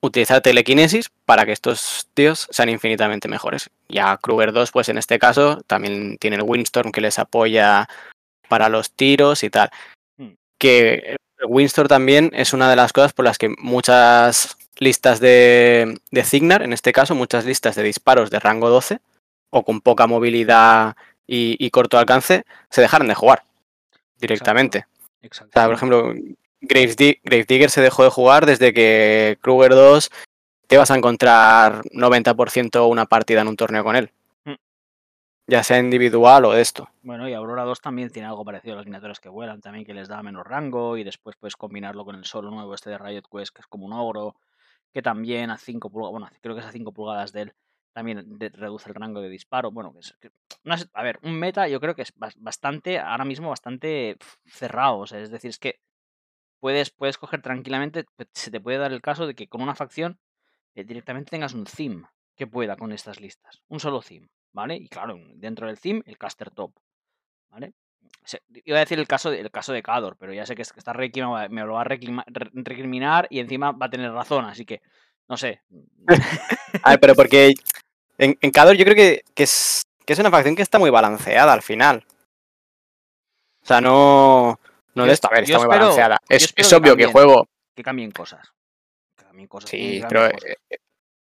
utilizar 0.00 0.40
telequinesis 0.40 1.10
para 1.24 1.44
que 1.44 1.52
estos 1.52 2.08
tíos 2.14 2.48
sean 2.50 2.68
infinitamente 2.68 3.28
mejores. 3.28 3.70
Ya 3.88 4.16
Kruger 4.16 4.52
2, 4.52 4.70
pues 4.70 4.88
en 4.88 4.98
este 4.98 5.18
caso, 5.18 5.60
también 5.66 6.18
tiene 6.18 6.36
el 6.36 6.42
Windstorm 6.42 6.92
que 6.92 7.00
les 7.00 7.18
apoya 7.18 7.88
para 8.48 8.68
los 8.68 8.92
tiros 8.92 9.42
y 9.42 9.50
tal. 9.50 9.70
Hmm. 10.16 10.34
Que 10.58 11.16
Windstorm 11.46 11.88
también 11.88 12.30
es 12.34 12.52
una 12.52 12.70
de 12.70 12.76
las 12.76 12.92
cosas 12.92 13.12
por 13.12 13.24
las 13.24 13.38
que 13.38 13.54
muchas 13.58 14.56
listas 14.78 15.20
de, 15.20 15.98
de 16.10 16.24
Cignar, 16.24 16.62
en 16.62 16.72
este 16.72 16.92
caso, 16.92 17.14
muchas 17.14 17.44
listas 17.44 17.74
de 17.74 17.82
disparos 17.82 18.30
de 18.30 18.38
rango 18.38 18.70
12 18.70 19.00
o 19.50 19.64
con 19.64 19.80
poca 19.80 20.06
movilidad 20.06 20.96
y, 21.26 21.70
corto 21.70 21.98
alcance, 21.98 22.44
se 22.70 22.80
dejaron 22.80 23.08
de 23.08 23.14
jugar 23.14 23.44
directamente. 24.18 24.86
Exacto. 25.20 25.50
O 25.50 25.60
sea, 25.60 25.66
por 25.66 25.74
ejemplo, 25.74 26.14
Gravedigger 26.60 27.70
se 27.70 27.80
dejó 27.80 28.04
de 28.04 28.10
jugar 28.10 28.46
desde 28.46 28.72
que 28.72 29.38
Kruger 29.40 29.72
2 29.72 30.10
te 30.66 30.76
vas 30.76 30.90
a 30.90 30.96
encontrar 30.96 31.82
90% 31.92 32.88
una 32.88 33.06
partida 33.06 33.40
en 33.40 33.48
un 33.48 33.56
torneo 33.56 33.82
con 33.84 33.96
él. 33.96 34.10
Mm. 34.44 34.54
Ya 35.46 35.62
sea 35.62 35.78
individual 35.78 36.44
o 36.44 36.52
de 36.52 36.60
esto. 36.60 36.88
Bueno, 37.02 37.28
y 37.28 37.32
Aurora 37.32 37.64
2 37.64 37.80
también 37.80 38.10
tiene 38.10 38.28
algo 38.28 38.44
parecido 38.44 38.74
a 38.74 38.76
los 38.76 38.86
miniaturas 38.86 39.18
que 39.18 39.28
vuelan, 39.28 39.60
también 39.60 39.86
que 39.86 39.94
les 39.94 40.08
da 40.08 40.22
menos 40.22 40.46
rango 40.46 40.96
y 40.96 41.04
después 41.04 41.36
puedes 41.36 41.56
combinarlo 41.56 42.04
con 42.04 42.16
el 42.16 42.24
solo 42.24 42.50
nuevo 42.50 42.74
este 42.74 42.90
de 42.90 42.98
Riot 42.98 43.22
Quest, 43.30 43.54
que 43.54 43.62
es 43.62 43.66
como 43.66 43.86
un 43.86 43.94
ogro, 43.94 44.36
que 44.92 45.00
también 45.00 45.50
a 45.50 45.56
5 45.56 45.90
pulgadas, 45.90 46.12
bueno, 46.12 46.28
creo 46.42 46.54
que 46.54 46.60
es 46.60 46.66
a 46.66 46.72
5 46.72 46.92
pulgadas 46.92 47.32
de 47.32 47.42
él, 47.42 47.54
también 47.92 48.38
reduce 48.38 48.90
el 48.90 48.94
rango 48.94 49.20
de 49.20 49.28
disparo. 49.28 49.70
Bueno, 49.70 49.94
que 50.20 50.30
a 50.92 51.02
ver, 51.02 51.18
un 51.22 51.38
meta 51.38 51.66
yo 51.66 51.80
creo 51.80 51.94
que 51.94 52.02
es 52.02 52.12
bastante, 52.36 52.98
ahora 52.98 53.24
mismo 53.24 53.48
bastante 53.48 54.16
cerrado, 54.46 55.04
es 55.04 55.30
decir, 55.30 55.50
es 55.50 55.58
que 55.58 55.80
puedes, 56.60 56.90
puedes 56.90 57.18
coger 57.18 57.42
tranquilamente, 57.42 58.04
pues, 58.16 58.28
se 58.32 58.50
te 58.50 58.60
puede 58.60 58.78
dar 58.78 58.92
el 58.92 59.02
caso 59.02 59.26
de 59.26 59.34
que 59.34 59.48
con 59.48 59.62
una 59.62 59.74
facción 59.74 60.18
eh, 60.74 60.84
directamente 60.84 61.30
tengas 61.30 61.54
un 61.54 61.64
theme 61.64 62.04
que 62.36 62.46
pueda 62.46 62.76
con 62.76 62.92
estas 62.92 63.20
listas. 63.20 63.62
Un 63.68 63.80
solo 63.80 64.00
theme, 64.00 64.28
¿vale? 64.52 64.76
Y 64.76 64.88
claro, 64.88 65.18
dentro 65.34 65.66
del 65.66 65.80
theme, 65.80 66.02
el 66.06 66.18
caster 66.18 66.50
top, 66.50 66.72
¿vale? 67.50 67.72
iba 68.64 68.76
a 68.76 68.80
decir 68.80 68.98
el 68.98 69.06
caso, 69.06 69.30
de, 69.30 69.48
caso 69.50 69.72
de 69.72 69.82
Cador, 69.82 70.16
pero 70.18 70.32
ya 70.32 70.46
sé 70.46 70.54
que 70.54 70.62
está 70.62 70.94
me 70.94 71.64
lo 71.64 71.74
va 71.74 71.82
a 71.82 71.84
recriminar 71.84 73.26
y 73.30 73.38
encima 73.38 73.72
va 73.72 73.86
a 73.86 73.90
tener 73.90 74.12
razón, 74.12 74.44
así 74.44 74.64
que 74.64 74.80
no 75.28 75.36
sé. 75.36 75.62
a 76.82 76.90
ver, 76.90 77.00
pero 77.00 77.14
porque 77.14 77.54
en, 78.18 78.38
en 78.40 78.50
Cador 78.50 78.76
yo 78.76 78.84
creo 78.84 78.96
que, 78.96 79.24
que, 79.34 79.42
es, 79.42 79.82
que 80.04 80.12
es 80.12 80.18
una 80.18 80.30
facción 80.30 80.56
que 80.56 80.62
está 80.62 80.78
muy 80.78 80.90
balanceada 80.90 81.52
al 81.52 81.62
final. 81.62 82.06
O 83.62 83.66
sea, 83.66 83.80
no. 83.80 84.58
No 84.98 85.06
de 85.06 85.12
esto, 85.12 85.28
a 85.28 85.34
ver, 85.34 85.44
está 85.44 85.58
muy 85.58 85.68
balanceada. 85.68 86.18
Es, 86.28 86.72
obvio 86.72 86.96
que, 86.96 87.06
juego. 87.06 87.48
Que 87.74 87.82
cambien 87.82 88.10
cosas. 88.10 88.52
Que 89.16 89.24
cambien 89.24 89.48
cosas. 89.48 89.70
Sí, 89.70 90.02
pero 90.08 90.26
eh, 90.26 90.56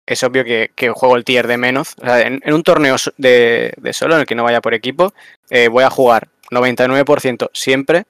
es 0.06 0.22
obvio 0.22 0.44
que, 0.44 0.70
juego 0.94 1.16
el 1.16 1.24
tier 1.24 1.46
de 1.46 1.56
menos. 1.56 1.94
O 2.00 2.04
sea, 2.04 2.20
en, 2.20 2.40
un 2.52 2.62
torneo 2.62 2.96
de, 3.16 3.74
solo 3.92 4.14
en 4.14 4.20
el 4.20 4.26
que 4.26 4.34
no 4.34 4.44
vaya 4.44 4.60
por 4.60 4.74
equipo, 4.74 5.14
eh, 5.50 5.68
voy 5.68 5.84
a 5.84 5.90
jugar 5.90 6.28
99% 6.50 7.50
siempre 7.52 8.06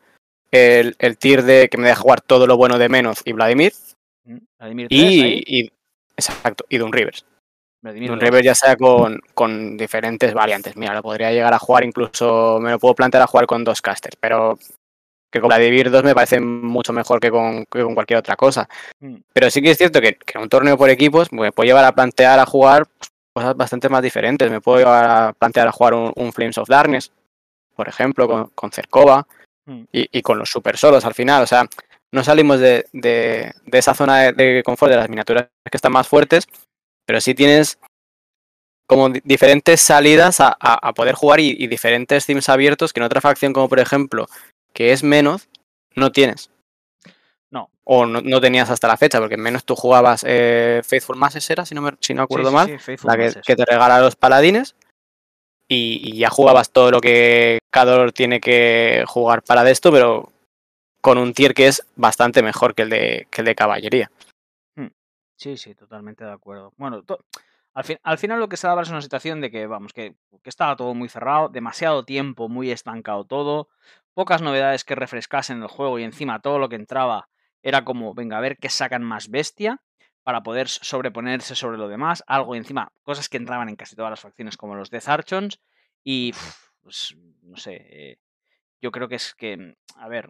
el, 0.53 1.19
tier 1.19 1.43
de 1.43 1.69
que 1.69 1.79
me 1.79 1.89
deja 1.89 2.01
jugar 2.01 2.21
todo 2.21 2.47
lo 2.47 2.57
bueno 2.57 2.79
de 2.79 2.89
menos 2.89 3.23
y 3.25 3.33
Vladimir. 3.33 3.73
Mm, 4.25 4.39
Vladimir 4.59 4.87
y, 4.91 5.73
exacto, 6.17 6.65
y 6.69 6.79
Doom 6.79 6.93
Rivers. 6.93 7.25
Rivers 7.83 8.45
ya 8.45 8.55
sea 8.55 8.77
con, 8.77 9.21
con, 9.35 9.77
diferentes 9.77 10.33
variantes. 10.35 10.77
Mira, 10.77 10.95
lo 10.95 11.03
podría 11.03 11.33
llegar 11.33 11.53
a 11.53 11.59
jugar 11.59 11.85
incluso, 11.85 12.61
me 12.61 12.71
lo 12.71 12.79
puedo 12.79 12.95
plantear 12.95 13.25
a 13.25 13.27
jugar 13.27 13.47
con 13.47 13.65
dos 13.65 13.83
casters, 13.83 14.17
pero 14.21 14.57
que 15.33 15.41
con 15.41 15.49
la 15.49 15.59
Divir 15.59 15.91
2 15.91 16.05
me 16.05 16.15
parece 16.15 16.41
mucho 16.41 16.93
mejor 16.93 17.19
que 17.19 17.31
con, 17.31 17.65
cualquier 17.65 18.19
otra 18.19 18.37
cosa. 18.37 18.69
Mm. 19.01 19.17
Pero 19.33 19.51
sí 19.51 19.63
que 19.63 19.71
es 19.71 19.79
cierto 19.79 20.01
que, 20.01 20.19
en 20.35 20.43
un 20.43 20.49
torneo 20.49 20.77
por 20.77 20.91
equipos 20.91 21.33
me 21.33 21.51
puedo 21.51 21.67
llevar 21.67 21.87
a 21.87 21.93
plantear 21.93 22.39
a 22.39 22.47
jugar 22.47 22.87
cosas 23.33 23.57
bastante 23.57 23.89
más 23.89 24.03
diferentes. 24.03 24.51
Me 24.51 24.61
puedo 24.61 24.79
llevar 24.79 25.05
a 25.05 25.33
plantear 25.33 25.67
a 25.67 25.73
jugar 25.73 25.95
un, 25.95 26.33
Flames 26.33 26.59
of 26.59 26.69
Darkness, 26.69 27.11
por 27.75 27.89
ejemplo, 27.89 28.29
con, 28.29 28.51
con 28.55 28.71
Cercova 28.71 29.27
mm. 29.65 29.85
y, 29.91 30.23
con 30.23 30.39
los 30.39 30.51
super 30.51 30.77
solos 30.77 31.05
al 31.07 31.15
final. 31.15 31.43
O 31.43 31.47
sea, 31.47 31.67
no 32.13 32.23
salimos 32.23 32.61
de, 32.61 33.55
esa 33.73 33.95
zona 33.95 34.33
de, 34.33 34.63
confort 34.63 34.91
de 34.91 34.99
las 34.99 35.09
miniaturas 35.09 35.49
que 35.65 35.77
están 35.79 35.93
más 35.93 36.07
fuertes, 36.07 36.47
pero 37.07 37.23
sí 37.23 37.35
tienes 37.35 37.79
como 38.87 39.09
diferentes 39.09 39.81
salidas 39.81 40.37
a, 40.41 40.93
poder 40.95 41.15
jugar 41.15 41.41
y, 41.41 41.57
y, 41.59 41.69
diferentes 41.69 42.27
teams 42.27 42.51
abiertos 42.51 42.93
que 42.93 43.01
en 43.01 43.05
otra 43.05 43.23
facción 43.23 43.55
como 43.55 43.67
por 43.67 43.81
ejemplo 43.81 44.27
que 44.73 44.93
es 44.93 45.03
menos, 45.03 45.49
no 45.95 46.13
tienes. 46.13 46.51
No. 47.51 47.71
O 47.85 48.07
no, 48.07 48.41
tenías 48.41 48.71
hasta 48.71 48.89
la 48.89 48.97
fecha, 48.97 49.21
porque 49.21 49.37
menos 49.37 49.65
tú 49.65 49.77
jugabas 49.77 50.25
eh, 50.27 50.83
Faithful 50.85 51.17
Masses, 51.17 51.49
era, 51.51 51.67
si 51.67 51.75
no, 51.75 51.83
me, 51.83 51.93
si 52.01 52.15
no 52.15 52.23
acuerdo 52.23 52.51
mal, 52.51 52.79
la 53.05 53.17
que, 53.17 53.57
te 53.57 53.65
regala 53.65 54.01
los 54.01 54.17
paladines. 54.17 54.75
y, 55.69 56.17
ya 56.17 56.31
jugabas 56.31 56.71
todo 56.71 56.91
lo 56.91 57.01
que 57.01 57.59
Cador 57.71 58.13
tiene 58.13 58.41
que 58.41 59.05
jugar 59.07 59.43
para 59.43 59.69
esto, 59.71 59.91
pero 59.91 60.33
con 61.03 61.19
un 61.19 61.35
tier 61.35 61.53
que 61.53 61.67
es 61.67 61.85
bastante 61.97 62.43
mejor 62.43 62.75
que 62.75 62.83
el 62.83 62.91
de, 62.91 63.27
que 63.31 63.43
el 63.43 63.47
de 63.47 63.55
caballería. 63.55 64.11
Hmm. 64.77 64.89
Sí, 65.37 65.59
sí, 65.59 65.75
totalmente 65.75 66.25
de 66.25 66.33
acuerdo. 66.33 66.73
Bueno, 66.77 67.03
al, 67.75 67.85
fin, 67.85 67.99
al, 68.03 68.19
final 68.19 68.41
lo 68.41 68.49
que 68.49 68.57
se 68.57 68.67
daba 68.67 68.83
es 68.83 68.91
una 68.91 69.01
situación 69.01 69.41
de 69.41 69.51
que, 69.51 69.67
vamos, 69.67 69.93
que, 69.93 70.15
que, 70.43 70.51
estaba 70.51 70.77
todo 70.77 70.95
muy 70.95 71.09
cerrado, 71.09 71.49
demasiado 71.49 72.05
tiempo, 72.05 72.49
muy 72.49 72.71
estancado 72.71 73.25
todo, 73.25 73.69
pocas 74.15 74.43
novedades 74.43 74.85
que 74.85 74.95
refrescasen 74.95 75.63
el 75.63 75.69
juego 75.69 75.99
y 75.99 76.05
encima 76.05 76.41
todo 76.41 76.59
lo 76.59 76.69
que 76.69 76.77
entraba 76.77 77.29
era 77.63 77.85
como, 77.85 78.15
venga, 78.15 78.39
a 78.39 78.41
ver 78.41 78.59
qué 78.59 78.69
sacan 78.69 79.03
más 79.03 79.29
bestia 79.29 79.81
para 80.23 80.43
poder 80.43 80.69
sobreponerse 80.69 81.55
sobre 81.55 81.79
lo 81.79 81.89
demás. 81.89 82.23
Algo 82.27 82.55
encima, 82.55 82.93
cosas 83.03 83.29
que 83.29 83.37
entraban 83.37 83.69
en 83.69 83.77
casi 83.77 83.97
todas 83.97 84.11
las 84.11 84.21
facciones 84.21 84.57
como 84.57 84.75
los 84.75 84.91
Death 84.91 85.09
Archons. 85.09 85.61
Y, 86.05 86.33
pues, 86.83 87.17
no 87.43 87.57
sé, 87.57 87.87
eh, 87.89 88.19
yo 88.81 88.91
creo 88.91 89.09
que 89.09 89.17
es 89.17 89.35
que, 89.35 89.77
a 89.97 90.09
ver, 90.09 90.29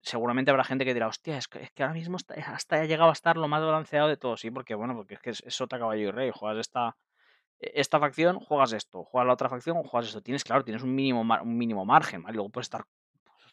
seguramente 0.00 0.50
habrá 0.50 0.64
gente 0.64 0.84
que 0.84 0.94
dirá, 0.94 1.08
hostia, 1.08 1.38
es 1.38 1.48
que, 1.48 1.70
ahora 1.78 1.94
mismo 1.94 2.16
hasta 2.16 2.76
ha 2.76 2.84
llegado 2.84 3.10
a 3.10 3.12
estar 3.12 3.36
lo 3.36 3.48
más 3.48 3.62
balanceado 3.62 4.08
de 4.08 4.16
todo, 4.16 4.36
sí, 4.36 4.50
porque 4.50 4.74
bueno, 4.74 4.94
porque 4.94 5.14
es 5.14 5.20
que 5.20 5.30
es, 5.30 5.42
Sota 5.48 5.78
Caballo 5.78 6.08
y 6.08 6.10
Rey, 6.10 6.30
juegas 6.34 6.58
esta, 6.58 6.96
e, 7.60 7.72
esta 7.74 8.00
facción, 8.00 8.38
juegas 8.38 8.72
esto, 8.72 9.04
juegas 9.04 9.26
la 9.26 9.34
otra 9.34 9.48
facción, 9.48 9.82
juegas 9.82 10.08
esto. 10.08 10.22
Tienes, 10.22 10.44
claro, 10.44 10.64
tienes 10.64 10.82
un 10.82 10.94
mínimo, 10.94 11.22
un 11.22 11.58
mínimo 11.58 11.84
margen, 11.84 12.22
¿vale? 12.22 12.36
Luego 12.36 12.50
puedes 12.50 12.66
estar 12.66 12.84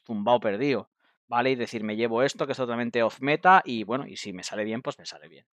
zumbado 0.05 0.39
perdido. 0.39 0.89
¿vale? 1.27 1.51
Y 1.51 1.55
decir, 1.55 1.83
me 1.83 1.95
llevo 1.95 2.23
esto 2.23 2.45
que 2.45 2.51
es 2.51 2.57
totalmente 2.57 3.03
off 3.03 3.21
meta 3.21 3.61
y 3.65 3.83
bueno, 3.83 4.05
y 4.07 4.17
si 4.17 4.33
me 4.33 4.43
sale 4.43 4.63
bien, 4.63 4.81
pues 4.81 4.97
me 4.99 5.05
sale 5.05 5.27
bien. 5.27 5.45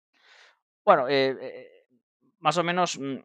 Bueno, 0.84 1.08
eh, 1.08 1.38
eh, 1.40 1.86
más 2.40 2.58
o 2.58 2.64
menos 2.64 3.00
mm, 3.00 3.18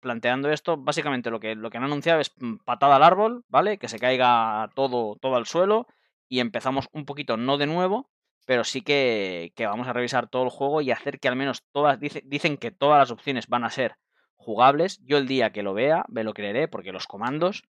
planteando 0.00 0.50
esto, 0.50 0.76
básicamente 0.76 1.30
lo 1.30 1.40
que, 1.40 1.54
lo 1.54 1.70
que 1.70 1.78
han 1.78 1.84
anunciado 1.84 2.20
es 2.20 2.32
mm, 2.38 2.56
patada 2.64 2.96
al 2.96 3.02
árbol, 3.02 3.44
¿vale? 3.48 3.78
Que 3.78 3.88
se 3.88 3.98
caiga 3.98 4.68
todo, 4.74 5.16
todo 5.16 5.36
al 5.36 5.46
suelo 5.46 5.86
y 6.28 6.40
empezamos 6.40 6.88
un 6.92 7.04
poquito, 7.04 7.36
no 7.36 7.58
de 7.58 7.66
nuevo, 7.66 8.10
pero 8.46 8.64
sí 8.64 8.82
que, 8.82 9.52
que 9.56 9.66
vamos 9.66 9.88
a 9.88 9.92
revisar 9.92 10.28
todo 10.28 10.44
el 10.44 10.50
juego 10.50 10.80
y 10.80 10.90
hacer 10.90 11.18
que 11.18 11.28
al 11.28 11.36
menos 11.36 11.64
todas, 11.72 11.98
dicen 12.00 12.56
que 12.56 12.70
todas 12.70 12.98
las 12.98 13.10
opciones 13.10 13.48
van 13.48 13.64
a 13.64 13.70
ser 13.70 13.96
jugables. 14.36 15.00
Yo 15.04 15.18
el 15.18 15.26
día 15.26 15.50
que 15.50 15.62
lo 15.62 15.74
vea, 15.74 16.04
me 16.08 16.24
lo 16.24 16.32
creeré, 16.32 16.68
porque 16.68 16.92
los 16.92 17.06
comandos 17.06 17.64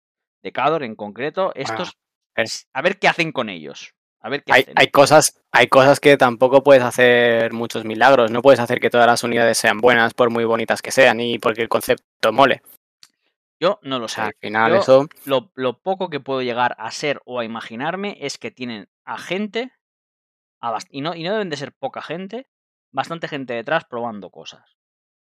de 0.41 0.51
Cador 0.51 0.83
en 0.83 0.95
concreto, 0.95 1.51
estos 1.55 1.97
a 2.73 2.81
ver 2.81 2.99
qué 2.99 3.07
hacen 3.07 3.31
con 3.31 3.49
ellos. 3.49 3.93
A 4.19 4.29
ver 4.29 4.43
qué 4.43 4.53
hay, 4.53 4.65
hay, 4.75 4.87
cosas, 4.87 5.41
hay 5.51 5.67
cosas 5.67 5.99
que 5.99 6.17
tampoco 6.17 6.63
puedes 6.63 6.83
hacer 6.83 7.51
muchos 7.51 7.83
milagros. 7.83 8.31
No 8.31 8.41
puedes 8.41 8.59
hacer 8.59 8.79
que 8.79 8.89
todas 8.89 9.05
las 9.05 9.23
unidades 9.23 9.57
sean 9.57 9.79
buenas, 9.79 10.13
por 10.13 10.29
muy 10.29 10.45
bonitas 10.45 10.81
que 10.81 10.91
sean, 10.91 11.19
y 11.19 11.39
porque 11.39 11.61
el 11.61 11.69
concepto 11.69 12.31
mole. 12.31 12.61
Yo 13.63 13.79
no 13.81 13.97
lo 13.97 14.09
sé. 14.09 14.19
al 14.19 14.33
final, 14.41 14.75
eso. 14.75 15.07
Lo, 15.23 15.49
lo, 15.55 15.79
poco 15.81 16.09
que 16.09 16.19
puedo 16.19 16.41
llegar 16.41 16.75
a 16.77 16.91
ser 16.91 17.21
o 17.23 17.39
a 17.39 17.45
imaginarme 17.45 18.17
es 18.19 18.37
que 18.37 18.51
tienen 18.51 18.89
a 19.05 19.17
gente, 19.17 19.71
y, 20.89 20.99
no, 20.99 21.15
y 21.15 21.23
no 21.23 21.31
deben 21.31 21.49
de 21.49 21.55
ser 21.55 21.71
poca 21.71 22.01
gente, 22.01 22.49
bastante 22.91 23.29
gente 23.29 23.53
detrás 23.53 23.85
probando 23.85 24.31
cosas. 24.31 24.75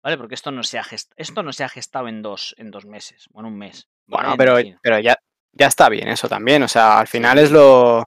¿Vale? 0.05 0.17
Porque 0.17 0.37
esto 0.37 0.53
no 0.53 0.63
se 0.63 0.79
ha, 0.79 0.85
esto 1.17 1.43
no 1.43 1.53
se 1.53 1.65
ha 1.65 1.69
gestado 1.69 2.07
en 2.07 2.23
dos, 2.23 2.55
en 2.59 2.71
dos 2.71 2.87
meses, 2.87 3.29
o 3.33 3.41
en 3.41 3.47
un 3.47 3.59
mes. 3.59 3.89
Bueno, 4.07 4.37
pero, 4.39 4.55
pero 4.83 5.01
ya, 5.01 5.17
ya 5.51 5.67
está 5.67 5.89
bien 5.89 6.07
eso 6.07 6.29
también. 6.29 6.63
O 6.63 6.69
sea, 6.69 7.01
al 7.01 7.09
final 7.09 7.39
es 7.39 7.51
lo, 7.51 8.05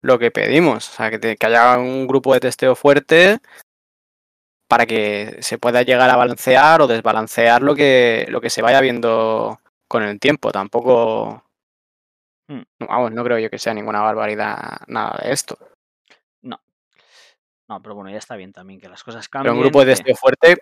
lo 0.00 0.18
que 0.20 0.30
pedimos. 0.30 0.90
O 0.90 0.92
sea, 0.92 1.10
que, 1.10 1.36
que, 1.36 1.46
haya 1.46 1.76
un 1.78 2.06
grupo 2.06 2.34
de 2.34 2.38
testeo 2.38 2.76
fuerte 2.76 3.40
para 4.68 4.86
que 4.86 5.38
se 5.40 5.58
pueda 5.58 5.82
llegar 5.82 6.08
a 6.08 6.16
balancear 6.16 6.82
o 6.82 6.86
desbalancear 6.86 7.62
lo 7.62 7.74
que, 7.74 8.26
lo 8.28 8.40
que 8.40 8.48
se 8.48 8.62
vaya 8.62 8.80
viendo 8.80 9.58
con 9.92 10.02
el 10.02 10.18
tiempo. 10.18 10.50
Tampoco. 10.50 11.44
Hmm. 12.48 12.62
Vamos, 12.80 13.12
no 13.12 13.22
creo 13.22 13.38
yo 13.38 13.50
que 13.50 13.58
sea 13.58 13.74
ninguna 13.74 14.00
barbaridad 14.00 14.80
nada 14.86 15.20
de 15.22 15.32
esto. 15.32 15.58
No. 16.40 16.58
No, 17.68 17.82
pero 17.82 17.94
bueno, 17.94 18.10
ya 18.10 18.16
está 18.16 18.34
bien 18.36 18.52
también 18.52 18.80
que 18.80 18.88
las 18.88 19.04
cosas 19.04 19.28
cambien. 19.28 19.52
Pero 19.52 19.58
un 19.58 19.60
grupo 19.60 19.84
de 19.84 19.92
testeo 19.92 20.16
fuerte 20.16 20.56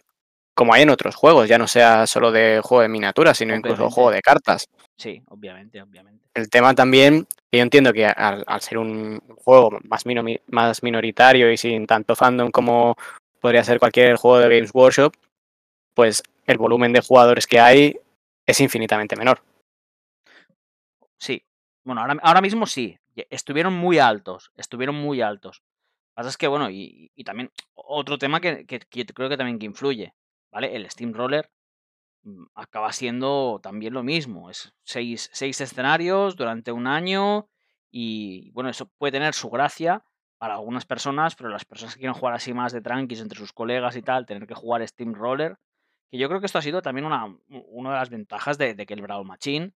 como 0.52 0.74
hay 0.74 0.82
en 0.82 0.90
otros 0.90 1.14
juegos, 1.14 1.48
ya 1.48 1.56
no 1.56 1.66
sea 1.66 2.06
solo 2.06 2.32
de 2.32 2.60
juego 2.62 2.82
de 2.82 2.88
miniaturas, 2.88 3.38
sino 3.38 3.54
incluso 3.54 3.88
juego 3.88 4.10
de 4.10 4.20
cartas. 4.20 4.68
Sí, 4.98 5.22
obviamente, 5.28 5.80
obviamente. 5.80 6.26
El 6.34 6.50
tema 6.50 6.74
también, 6.74 7.26
que 7.50 7.58
yo 7.58 7.62
entiendo 7.62 7.92
que 7.94 8.04
al, 8.04 8.44
ser 8.60 8.76
un 8.76 9.20
juego 9.42 9.78
más, 9.84 10.04
más 10.48 10.82
minoritario 10.82 11.50
y 11.50 11.56
sin 11.56 11.86
tanto 11.86 12.14
fandom 12.14 12.50
como 12.50 12.96
podría 13.40 13.64
ser 13.64 13.78
cualquier 13.78 14.16
juego 14.16 14.38
de 14.38 14.54
Games 14.54 14.70
Workshop, 14.74 15.14
pues 15.94 16.22
el 16.46 16.58
volumen 16.58 16.92
de 16.92 17.00
jugadores 17.00 17.46
que 17.46 17.60
hay 17.60 17.98
es 18.50 18.60
infinitamente 18.60 19.16
menor. 19.16 19.42
Sí, 21.18 21.44
bueno, 21.84 22.00
ahora, 22.00 22.16
ahora 22.22 22.40
mismo 22.40 22.66
sí, 22.66 22.98
estuvieron 23.30 23.74
muy 23.74 23.98
altos, 23.98 24.52
estuvieron 24.56 24.94
muy 24.94 25.20
altos. 25.20 25.62
Lo 25.62 26.12
que 26.12 26.14
pasa 26.14 26.28
es 26.30 26.36
que, 26.36 26.48
bueno, 26.48 26.68
y, 26.70 27.10
también 27.24 27.50
otro 27.74 28.18
tema 28.18 28.40
que, 28.40 28.66
creo 28.66 29.28
que 29.28 29.36
también 29.36 29.58
que 29.58 29.66
influye, 29.66 30.14
¿vale? 30.50 30.74
El 30.74 30.90
Steamroller 30.90 31.50
mm, 32.22 32.44
acaba 32.54 32.92
siendo 32.92 33.60
también 33.62 33.94
lo 33.94 34.02
mismo. 34.02 34.50
Es 34.50 34.72
seis, 34.82 35.30
seis, 35.32 35.60
escenarios 35.60 36.36
durante 36.36 36.72
un 36.72 36.86
año 36.86 37.48
y 37.90 38.50
bueno, 38.52 38.70
eso 38.70 38.90
puede 38.98 39.12
tener 39.12 39.34
su 39.34 39.50
gracia 39.50 40.04
para 40.38 40.54
algunas 40.54 40.86
personas, 40.86 41.36
pero 41.36 41.50
las 41.50 41.64
personas 41.64 41.94
que 41.94 42.00
quieren 42.00 42.14
jugar 42.14 42.34
así 42.34 42.54
más 42.54 42.72
de 42.72 42.80
tranquis 42.80 43.20
entre 43.20 43.38
sus 43.38 43.52
colegas 43.52 43.96
y 43.96 44.02
tal, 44.02 44.26
tener 44.26 44.46
que 44.46 44.54
jugar 44.54 44.86
Steamroller, 44.86 45.58
que 46.10 46.18
yo 46.18 46.28
creo 46.28 46.40
que 46.40 46.46
esto 46.46 46.58
ha 46.58 46.62
sido 46.62 46.82
también 46.82 47.06
una, 47.06 47.36
una 47.48 47.90
de 47.90 47.96
las 47.96 48.10
ventajas 48.10 48.58
de, 48.58 48.74
que 48.74 48.94
el 48.94 49.02
Brawl 49.02 49.26
Machine 49.26 49.72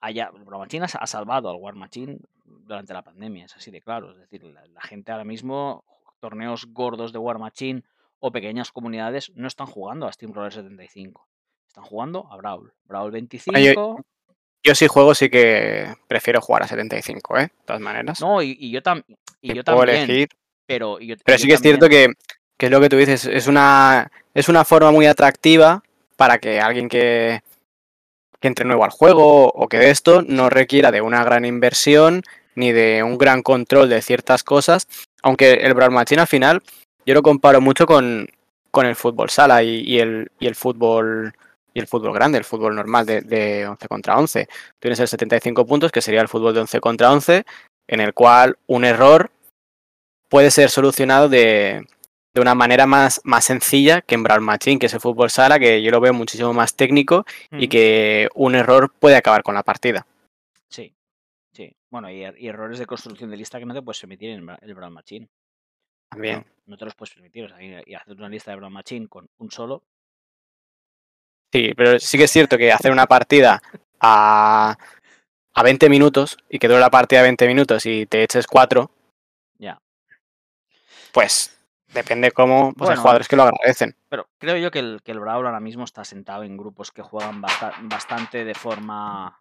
haya, 0.00 0.30
el 0.34 0.44
Brawl 0.44 0.64
Machine 0.64 0.86
ha, 0.92 1.06
salvado 1.06 1.48
al 1.50 1.56
War 1.56 1.74
Machine 1.74 2.18
durante 2.44 2.92
la 2.92 3.02
pandemia, 3.02 3.46
es 3.46 3.56
así 3.56 3.70
de 3.70 3.80
claro. 3.80 4.12
Es 4.12 4.18
decir, 4.18 4.44
la 4.44 4.80
gente 4.82 5.12
ahora 5.12 5.24
mismo, 5.24 5.84
torneos 6.20 6.66
gordos 6.66 7.12
de 7.12 7.18
War 7.18 7.38
Machine 7.38 7.82
o 8.18 8.30
pequeñas 8.32 8.72
comunidades 8.72 9.32
no 9.34 9.46
están 9.46 9.66
jugando 9.66 10.06
a 10.06 10.12
Steamroller 10.12 10.52
75. 10.52 11.28
Están 11.66 11.84
jugando 11.84 12.26
a 12.30 12.36
Brawl. 12.36 12.72
Brawl 12.84 13.10
25. 13.10 14.04
yo, 14.62 14.74
sí 14.74 14.86
juego, 14.86 15.14
sí 15.14 15.28
que 15.28 15.94
prefiero 16.08 16.40
jugar 16.40 16.62
a 16.62 16.68
75, 16.68 17.38
¿eh? 17.38 17.42
De 17.42 17.50
todas 17.66 17.82
maneras. 17.82 18.20
No, 18.20 18.42
y, 18.42 18.70
yo, 18.70 18.82
también. 18.82 19.18
Pero, 20.66 20.98
pero 21.24 21.38
sí 21.38 21.46
que 21.46 21.54
es 21.54 21.60
cierto 21.60 21.88
que, 21.88 22.08
que, 22.58 22.66
es 22.66 22.72
lo 22.72 22.80
que 22.80 22.88
tú 22.88 22.96
dices, 22.96 23.26
es 23.26 23.46
una, 23.46 24.10
es 24.34 24.48
una 24.48 24.64
forma 24.64 24.90
muy 24.90 25.06
atractiva 25.06 25.82
para 26.16 26.38
que 26.38 26.60
alguien 26.60 26.88
que, 26.88 27.42
que 28.40 28.48
entre 28.48 28.64
nuevo 28.64 28.84
al 28.84 28.90
juego 28.90 29.48
o 29.48 29.68
que 29.68 29.78
de 29.78 29.90
esto 29.90 30.22
no 30.22 30.50
requiera 30.50 30.90
de 30.90 31.00
una 31.00 31.24
gran 31.24 31.44
inversión 31.44 32.22
ni 32.54 32.72
de 32.72 33.02
un 33.02 33.18
gran 33.18 33.42
control 33.42 33.88
de 33.88 34.02
ciertas 34.02 34.44
cosas, 34.44 34.86
aunque 35.22 35.54
el 35.54 35.74
Brawl 35.74 35.92
Machine 35.92 36.20
al 36.20 36.28
final 36.28 36.62
yo 37.06 37.14
lo 37.14 37.22
comparo 37.22 37.60
mucho 37.60 37.86
con, 37.86 38.28
con 38.70 38.86
el 38.86 38.96
fútbol 38.96 39.30
sala 39.30 39.62
y, 39.62 39.98
el, 39.98 40.30
y 40.38 40.46
el 40.46 40.54
fútbol 40.54 41.34
y 41.72 41.80
el 41.80 41.88
fútbol 41.88 42.12
grande, 42.12 42.38
el 42.38 42.44
fútbol 42.44 42.76
normal 42.76 43.04
de, 43.04 43.20
de 43.22 43.66
11 43.66 43.88
contra 43.88 44.16
11. 44.16 44.48
Tienes 44.78 45.00
el 45.00 45.08
75 45.08 45.66
puntos, 45.66 45.90
que 45.90 46.00
sería 46.00 46.20
el 46.20 46.28
fútbol 46.28 46.54
de 46.54 46.60
11 46.60 46.80
contra 46.80 47.10
11, 47.10 47.44
en 47.88 48.00
el 48.00 48.14
cual 48.14 48.58
un 48.68 48.84
error 48.84 49.32
puede 50.28 50.52
ser 50.52 50.70
solucionado 50.70 51.28
de, 51.28 51.84
de 52.34 52.40
una 52.40 52.54
manera 52.56 52.86
más, 52.86 53.20
más 53.24 53.44
sencilla 53.44 54.02
que 54.02 54.16
en 54.16 54.24
Brawl 54.24 54.40
Machine, 54.40 54.80
que 54.80 54.86
es 54.86 54.94
el 54.94 55.00
fútbol 55.00 55.30
sala, 55.30 55.60
que 55.60 55.80
yo 55.82 55.92
lo 55.92 56.00
veo 56.00 56.12
muchísimo 56.12 56.52
más 56.52 56.74
técnico 56.74 57.24
y 57.52 57.68
que 57.68 58.28
un 58.34 58.56
error 58.56 58.92
puede 58.98 59.16
acabar 59.16 59.44
con 59.44 59.54
la 59.54 59.62
partida. 59.62 60.04
Sí, 60.68 60.92
sí. 61.52 61.74
Bueno, 61.90 62.10
y, 62.10 62.24
er, 62.24 62.34
errores 62.40 62.80
de 62.80 62.86
construcción 62.86 63.30
de 63.30 63.36
lista 63.36 63.60
que 63.60 63.66
no 63.66 63.72
te 63.72 63.82
puedes 63.82 64.00
permitir 64.00 64.30
en 64.30 64.48
el 64.60 64.74
Brawl 64.74 64.92
Machine. 64.92 65.28
También. 66.10 66.44
No, 66.66 66.76
te 66.76 66.84
los 66.84 66.96
puedes 66.96 67.14
permitir. 67.14 67.54
y 67.86 67.94
hacer 67.94 68.16
una 68.16 68.28
lista 68.28 68.50
de 68.50 68.56
Brawl 68.56 68.72
Machine 68.72 69.06
con 69.06 69.28
un 69.38 69.50
solo. 69.52 69.84
Sí, 71.52 71.72
pero 71.76 72.00
sí 72.00 72.18
que 72.18 72.24
es 72.24 72.32
cierto 72.32 72.58
que 72.58 72.72
hacer 72.72 72.90
una 72.90 73.06
partida 73.06 73.62
a, 74.00 74.76
a 75.52 75.62
20 75.62 75.88
minutos 75.88 76.36
y 76.48 76.58
que 76.58 76.66
dure 76.66 76.80
la 76.80 76.90
partida 76.90 77.22
20 77.22 77.46
minutos 77.46 77.86
y 77.86 78.06
te 78.06 78.24
eches 78.24 78.48
4. 78.48 78.90
Ya. 79.58 79.80
Pues 81.12 81.54
depende 81.94 82.32
cómo 82.32 82.72
pues 82.74 82.90
hay 82.90 82.96
jugadores 82.96 83.28
que 83.28 83.36
lo 83.36 83.44
agradecen. 83.44 83.96
Pero 84.08 84.28
creo 84.38 84.56
yo 84.56 84.70
que 84.70 84.80
el, 84.80 85.00
que 85.02 85.12
el 85.12 85.20
Brawl 85.20 85.46
ahora 85.46 85.60
mismo 85.60 85.84
está 85.84 86.04
sentado 86.04 86.42
en 86.42 86.56
grupos 86.56 86.90
que 86.90 87.02
juegan 87.02 87.40
bastante 87.40 88.44
de 88.44 88.54
forma 88.54 89.40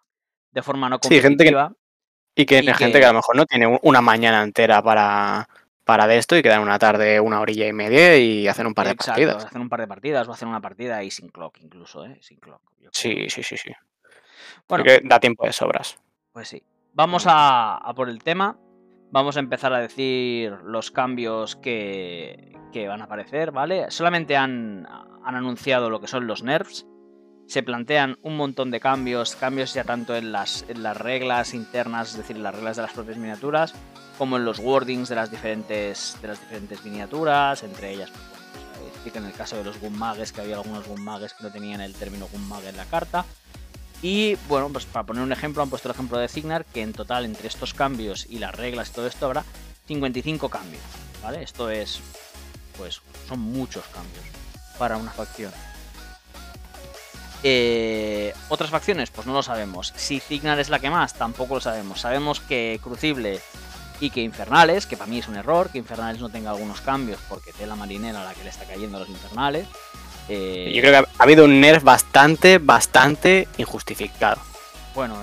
de 0.51 0.62
forma 0.62 0.88
no 0.88 1.00
competitiva. 1.00 1.19
Sí, 1.19 1.27
gente 1.27 1.45
que, 1.45 2.41
y 2.41 2.45
que 2.45 2.57
hay 2.57 2.74
gente 2.74 3.00
que 3.00 3.05
a 3.05 3.10
lo 3.10 3.15
mejor 3.15 3.36
no 3.36 3.45
tiene 3.45 3.79
una 3.81 4.01
mañana 4.01 4.43
entera 4.43 4.81
para, 4.81 5.48
para 5.83 6.07
de 6.07 6.17
esto 6.17 6.38
y 6.38 6.41
quedar 6.41 6.60
una 6.60 6.79
tarde, 6.79 7.19
una 7.19 7.41
orilla 7.41 7.67
y 7.67 7.74
media 7.74 8.17
y 8.17 8.48
hacer 8.48 8.65
un 8.65 8.74
par 8.74 8.88
de 8.88 8.95
partidas. 8.95 9.45
Hacer 9.45 9.62
un 9.62 9.69
par 9.69 9.81
de 9.81 9.88
partidas 9.88 10.27
o 10.27 10.31
hacer 10.31 10.48
una 10.48 10.62
partida 10.62 11.03
y 11.03 11.12
sin 11.12 11.29
clock 11.29 11.57
incluso, 11.62 12.05
¿eh? 12.05 12.17
Sin 12.22 12.39
clock. 12.39 12.62
Sí, 12.91 13.29
sí, 13.29 13.43
sí, 13.43 13.57
sí. 13.57 13.72
Bueno, 14.67 14.83
Porque 14.83 15.01
da 15.03 15.19
tiempo 15.19 15.45
de 15.45 15.53
sobras. 15.53 15.98
Pues 16.31 16.48
sí. 16.48 16.63
Vamos 16.93 17.25
a, 17.27 17.91
por 17.95 18.10
el 18.10 18.22
tema. 18.24 18.57
Vamos 19.13 19.38
a 19.38 19.41
empezar 19.41 19.72
a 19.74 19.79
decir 19.79 20.53
los 20.65 20.89
cambios 20.89 21.55
que, 21.55 22.51
que 22.72 22.88
van 22.88 23.00
a 23.00 23.03
aparecer, 23.03 23.51
¿vale? 23.51 23.91
Solamente 23.91 24.36
han, 24.36 24.88
han, 25.24 25.36
anunciado 25.36 25.91
lo 25.91 26.01
que 26.01 26.08
son 26.08 26.25
los 26.25 26.41
nerfs. 26.41 26.88
se 27.46 27.62
plantean 27.62 28.17
un 28.24 28.36
montón 28.36 28.72
de 28.72 28.79
cambios, 28.79 29.36
cambios 29.36 29.72
ya 29.75 29.84
tanto 29.84 30.15
en 30.15 30.32
las, 30.32 30.65
en 30.67 30.82
las 30.82 30.98
reglas 30.98 31.53
internas, 31.53 32.10
es 32.10 32.17
decir, 32.17 32.38
en 32.38 32.41
las 32.41 32.55
reglas 32.55 32.77
de 32.77 32.82
las 32.82 32.93
propias 32.93 33.17
miniaturas, 33.17 33.75
como 34.17 34.38
en 34.38 34.46
los 34.46 34.58
wordings 34.58 35.10
de 35.10 35.15
las 35.15 35.29
diferentes, 35.29 36.17
de 36.20 36.29
las 36.29 36.39
diferentes 36.39 36.84
miniaturas, 36.84 37.62
entre 37.62 37.91
ellas, 37.91 38.10
pues, 39.03 39.15
en 39.15 39.25
el 39.25 39.34
caso 39.34 39.58
de 39.58 39.63
los 39.63 39.79
Gunmages, 39.79 40.32
que 40.32 40.41
había 40.41 40.55
algunos 40.55 40.88
Gunmages 40.88 41.36
que 41.36 41.43
no 41.43 41.51
tenían 41.51 41.82
el 41.82 41.93
término 41.93 42.27
Gunmage 42.32 42.70
en 42.70 42.77
la 42.77 42.86
carta. 42.86 43.25
Y 44.03 44.36
bueno, 44.50 44.69
pues 44.69 44.86
para 44.86 45.05
poner 45.05 45.24
un 45.24 45.31
ejemplo, 45.31 45.63
han 45.63 45.69
puesto 45.69 45.88
el 45.88 45.93
ejemplo 45.93 46.17
de 46.17 46.27
Cignar, 46.27 46.65
que 46.65 46.81
en 46.81 46.91
total 46.91 47.24
entre 47.24 47.48
estos 47.48 47.74
cambios 47.74 48.27
y 48.29 48.38
las 48.38 48.53
reglas 48.53 48.89
y 48.89 48.91
todo 48.91 49.07
esto 49.07 49.25
habrá 49.25 49.45
55 49.88 50.50
cambios, 50.50 50.83
¿vale? 51.24 51.41
Esto 51.41 51.69
es, 51.69 52.01
pues, 52.77 53.01
son 53.29 53.39
muchos 53.39 53.86
cambios 53.86 54.25
para 54.77 54.98
una 54.98 55.10
facción. 55.10 55.53
Eh, 57.43 58.33
Otras 58.50 58.69
facciones, 58.69 59.10
pues 59.10 59.25
no 59.25 59.33
lo 59.33 59.41
sabemos. 59.41 59.93
Si 59.95 60.19
Cignar 60.19 60.60
es 60.60 60.69
la 60.69 60.79
que 60.79 60.89
más, 60.89 61.13
tampoco 61.13 61.55
lo 61.55 61.62
sabemos. 61.62 62.01
Sabemos 62.01 62.41
que 62.41 62.81
Crucible 62.83 63.39
y 64.01 64.10
que 64.10 64.22
Infernales, 64.22 64.86
que 64.86 64.98
para 64.98 65.10
mí 65.10 65.19
es 65.19 65.29
un 65.29 65.38
error, 65.38 65.69
que 65.69 65.77
Infernales 65.77 66.22
no 66.22 66.29
tenga 66.29 66.51
algunos 66.51 66.81
cambios 66.81 67.19
porque 67.29 67.53
tela 67.53 67.77
marinera 67.77 68.22
a 68.22 68.25
la 68.25 68.33
que 68.33 68.43
le 68.43 68.50
está 68.50 68.65
cayendo 68.65 68.98
a 68.98 69.01
los 69.01 69.10
Infernales. 69.10 69.65
Eh, 70.30 70.72
Yo 70.74 70.82
creo 70.82 71.03
que 71.03 71.10
ha 71.18 71.24
habido 71.24 71.46
un 71.46 71.60
nerf 71.60 71.84
bastante, 71.84 72.58
bastante 72.58 73.48
injustificado. 73.58 74.42
Bueno, 74.96 75.15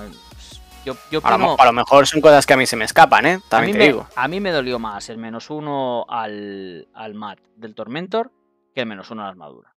yo, 0.85 0.97
yo 1.11 1.21
a, 1.23 1.37
lo, 1.37 1.73
mejor 1.73 2.07
son 2.07 2.21
cosas 2.21 2.47
que 2.47 2.55
a 2.55 2.57
mí 2.57 2.67
se 2.67 2.77
me 2.77 2.85
escapan, 2.85 3.27
¿eh? 3.27 3.41
También 3.49 3.77
te 3.77 3.85
digo. 3.85 4.09
A 4.17 4.29
mí 4.29 4.41
me 4.41 4.51
dolió 4.51 4.79
más 4.79 5.09
el 5.11 5.19
menos 5.19 5.51
uno 5.51 6.07
al, 6.09 6.89
al 6.95 7.15
mat 7.15 7.39
del 7.57 7.75
Tormentor 7.75 8.31
que 8.75 8.81
el 8.81 8.87
menos 8.87 9.11
uno 9.11 9.23
a 9.23 9.25
la 9.25 9.31
armadura. 9.31 9.75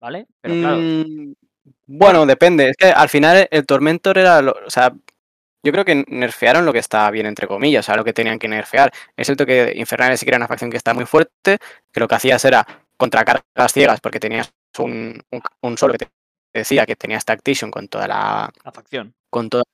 ¿Vale? 0.00 0.26
Pero 0.40 0.54
claro. 0.54 0.76
Mm, 0.78 1.34
bueno, 1.86 2.26
depende. 2.26 2.70
Es 2.70 2.76
que 2.76 2.86
al 2.86 3.08
final 3.08 3.48
el 3.50 3.64
Tormentor 3.64 4.18
era. 4.18 4.40
o 4.40 4.70
sea, 4.70 4.92
yo 5.62 5.72
creo 5.72 5.84
que 5.84 6.04
nerfearon 6.08 6.66
lo 6.66 6.72
que 6.72 6.78
estaba 6.78 7.10
bien, 7.10 7.26
entre 7.26 7.46
comillas, 7.46 7.84
o 7.84 7.86
sea, 7.86 7.96
lo 7.96 8.04
que 8.04 8.12
tenían 8.12 8.38
que 8.38 8.48
nerfear. 8.48 8.92
Es 9.16 9.26
cierto 9.26 9.46
que 9.46 9.72
Infernales 9.76 10.20
sí 10.20 10.26
que 10.26 10.30
era 10.30 10.36
una 10.36 10.48
facción 10.48 10.70
que 10.70 10.76
está 10.76 10.92
muy 10.92 11.06
fuerte, 11.06 11.58
que 11.90 12.00
lo 12.00 12.08
que 12.08 12.14
hacías 12.16 12.44
era 12.44 12.66
contracargas 12.96 13.72
ciegas 13.72 14.00
porque 14.00 14.20
tenías 14.20 14.52
un, 14.78 15.22
solo 15.76 15.94
que 15.94 16.06
te 16.06 16.10
decía 16.52 16.86
que 16.86 16.96
tenías 16.96 17.24
Tactition 17.24 17.70
con 17.70 17.88
toda 17.88 18.08
la, 18.08 18.52
la 18.64 18.72
facción. 18.72 19.14
Con 19.30 19.50
todo. 19.50 19.64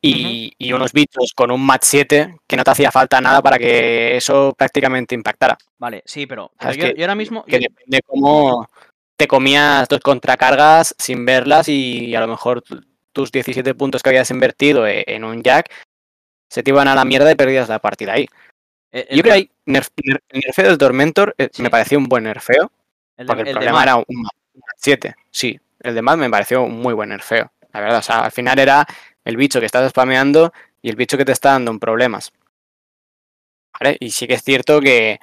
Y, 0.00 0.52
y, 0.58 0.72
unos 0.72 0.92
bichos 0.92 1.32
con 1.34 1.50
un 1.50 1.64
match 1.64 1.82
7 1.82 2.36
que 2.46 2.56
no 2.56 2.62
te 2.62 2.70
hacía 2.70 2.92
falta 2.92 3.20
nada 3.20 3.42
para 3.42 3.58
que 3.58 4.16
eso 4.16 4.54
prácticamente 4.56 5.16
impactara. 5.16 5.58
Vale, 5.76 6.02
sí, 6.06 6.26
pero, 6.26 6.52
yo, 6.76 6.86
ahora 7.00 7.16
mismo. 7.16 7.44
Que 7.44 7.58
depende 7.58 8.00
cómo 8.06 8.68
te 9.16 9.26
comías 9.26 9.88
dos 9.88 10.00
contracargas 10.00 10.94
sin 10.98 11.26
verlas 11.26 11.68
y 11.68 12.14
a 12.14 12.20
lo 12.20 12.28
mejor 12.28 12.62
tus 13.12 13.32
17 13.32 13.74
puntos 13.74 14.00
que 14.00 14.10
habías 14.10 14.30
invertido 14.30 14.86
e, 14.86 15.04
en 15.08 15.24
un 15.24 15.42
jack 15.42 15.68
se 16.48 16.62
te 16.62 16.70
iban 16.70 16.86
a 16.86 16.94
la 16.94 17.04
mierda 17.04 17.32
y 17.32 17.34
perdías 17.34 17.68
la 17.68 17.80
partida 17.80 18.12
ahí. 18.12 18.28
Eh, 18.92 19.08
Yo 19.10 19.22
creo 19.22 19.34
que 19.34 19.50
el 19.76 20.20
nerfeo 20.32 20.68
del 20.68 20.78
Tormentor 20.78 21.34
eh, 21.38 21.50
me 21.58 21.70
pareció 21.70 21.98
un 21.98 22.04
buen 22.04 22.24
nerfeo. 22.24 22.70
porque 23.26 23.42
el, 23.42 23.52
problema 23.52 23.82
era 23.82 23.96
un 23.96 24.28
7. 24.76 25.14
Sí, 25.30 25.60
el 25.80 25.94
de 25.94 26.02
me 26.02 26.30
pareció 26.30 26.62
un 26.62 26.80
muy 26.80 26.94
buen 26.94 27.10
nerfeo. 27.10 27.52
La 27.72 27.80
verdad, 27.80 27.98
o 27.98 28.02
sea, 28.02 28.24
al 28.24 28.32
final 28.32 28.58
era 28.58 28.86
el 29.24 29.36
bicho 29.36 29.60
que 29.60 29.66
estás 29.66 29.90
spameando 29.90 30.52
y 30.82 30.88
el 30.88 30.96
bicho 30.96 31.16
que 31.16 31.24
te 31.24 31.32
está 31.32 31.52
dando 31.52 31.78
problemas. 31.78 32.32
¿Vale? 33.78 33.96
Y 34.00 34.10
sí 34.10 34.26
que 34.26 34.34
es 34.34 34.42
cierto 34.42 34.80
que 34.80 35.20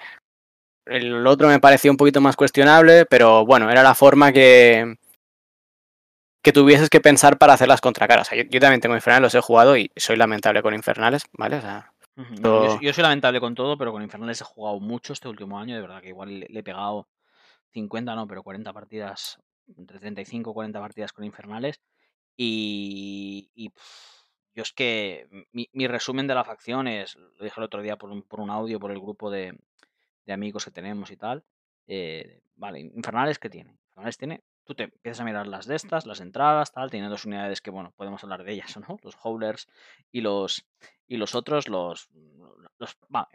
el 0.85 1.25
otro 1.25 1.47
me 1.47 1.59
pareció 1.59 1.91
un 1.91 1.97
poquito 1.97 2.21
más 2.21 2.35
cuestionable, 2.35 3.05
pero 3.05 3.45
bueno, 3.45 3.69
era 3.69 3.83
la 3.83 3.95
forma 3.95 4.31
que, 4.31 4.97
que 6.43 6.51
tuvieses 6.53 6.89
que 6.89 7.01
pensar 7.01 7.37
para 7.37 7.53
hacer 7.53 7.67
las 7.67 7.81
contracaras. 7.81 8.29
yo, 8.29 8.59
también 8.59 8.79
tengo 8.79 8.95
infernales, 8.95 9.33
los 9.33 9.35
he 9.35 9.45
jugado 9.45 9.75
y 9.77 9.91
soy 9.95 10.15
lamentable 10.15 10.61
con 10.61 10.75
infernales, 10.75 11.23
¿vale? 11.33 11.59
Yo, 12.15 12.93
soy 12.93 13.01
lamentable 13.01 13.39
con 13.39 13.55
todo, 13.55 13.77
pero 13.77 13.91
con 13.91 14.01
infernales 14.01 14.41
he 14.41 14.45
jugado 14.45 14.79
mucho 14.79 15.13
este 15.13 15.27
último 15.27 15.59
año, 15.59 15.75
de 15.75 15.81
verdad 15.81 16.01
que 16.01 16.09
igual 16.09 16.39
le, 16.39 16.59
he 16.59 16.63
pegado 16.63 17.09
50, 17.71 18.15
no, 18.15 18.27
pero 18.27 18.43
40 18.43 18.71
partidas, 18.73 19.39
entre 19.77 19.99
35 19.99 20.51
y 20.51 20.53
40 20.53 20.79
partidas 20.79 21.13
con 21.13 21.25
infernales. 21.25 21.81
Y, 22.37 23.71
yo 24.53 24.63
es 24.63 24.71
que 24.71 25.27
mi, 25.51 25.87
resumen 25.87 26.27
de 26.27 26.35
la 26.35 26.45
facción 26.45 26.87
es, 26.87 27.15
lo 27.17 27.43
dije 27.43 27.55
el 27.57 27.63
otro 27.63 27.81
día 27.81 27.97
por 27.97 28.09
un, 28.09 28.21
por 28.23 28.39
un 28.39 28.49
audio, 28.49 28.79
por 28.79 28.91
el 28.91 28.99
grupo 28.99 29.29
de, 29.29 29.57
amigos 30.27 30.65
que 30.65 30.71
tenemos 30.71 31.11
y 31.11 31.17
tal. 31.17 31.43
Eh, 31.87 32.41
vale, 32.55 32.79
infernales, 32.79 33.37
¿qué 33.37 33.49
tiene? 33.49 33.77
Infernales 33.89 34.17
tiene 34.17 34.43
tú 34.65 34.73
te 34.73 34.83
empiezas 34.83 35.21
a 35.21 35.23
mirar 35.23 35.47
las 35.47 35.67
de 35.67 35.75
estas, 35.75 36.05
las 36.05 36.19
entradas, 36.19 36.71
tal, 36.71 36.89
tiene 36.89 37.07
dos 37.07 37.25
unidades 37.25 37.61
que, 37.61 37.69
bueno, 37.69 37.93
podemos 37.95 38.23
hablar 38.23 38.43
de 38.43 38.53
ellas, 38.53 38.75
¿no? 38.89 38.97
Los 39.03 39.15
howlers 39.23 39.69
y 40.11 40.21
los, 40.21 40.65
y 41.07 41.17
los 41.17 41.35
otros, 41.35 41.67
los, 41.67 42.09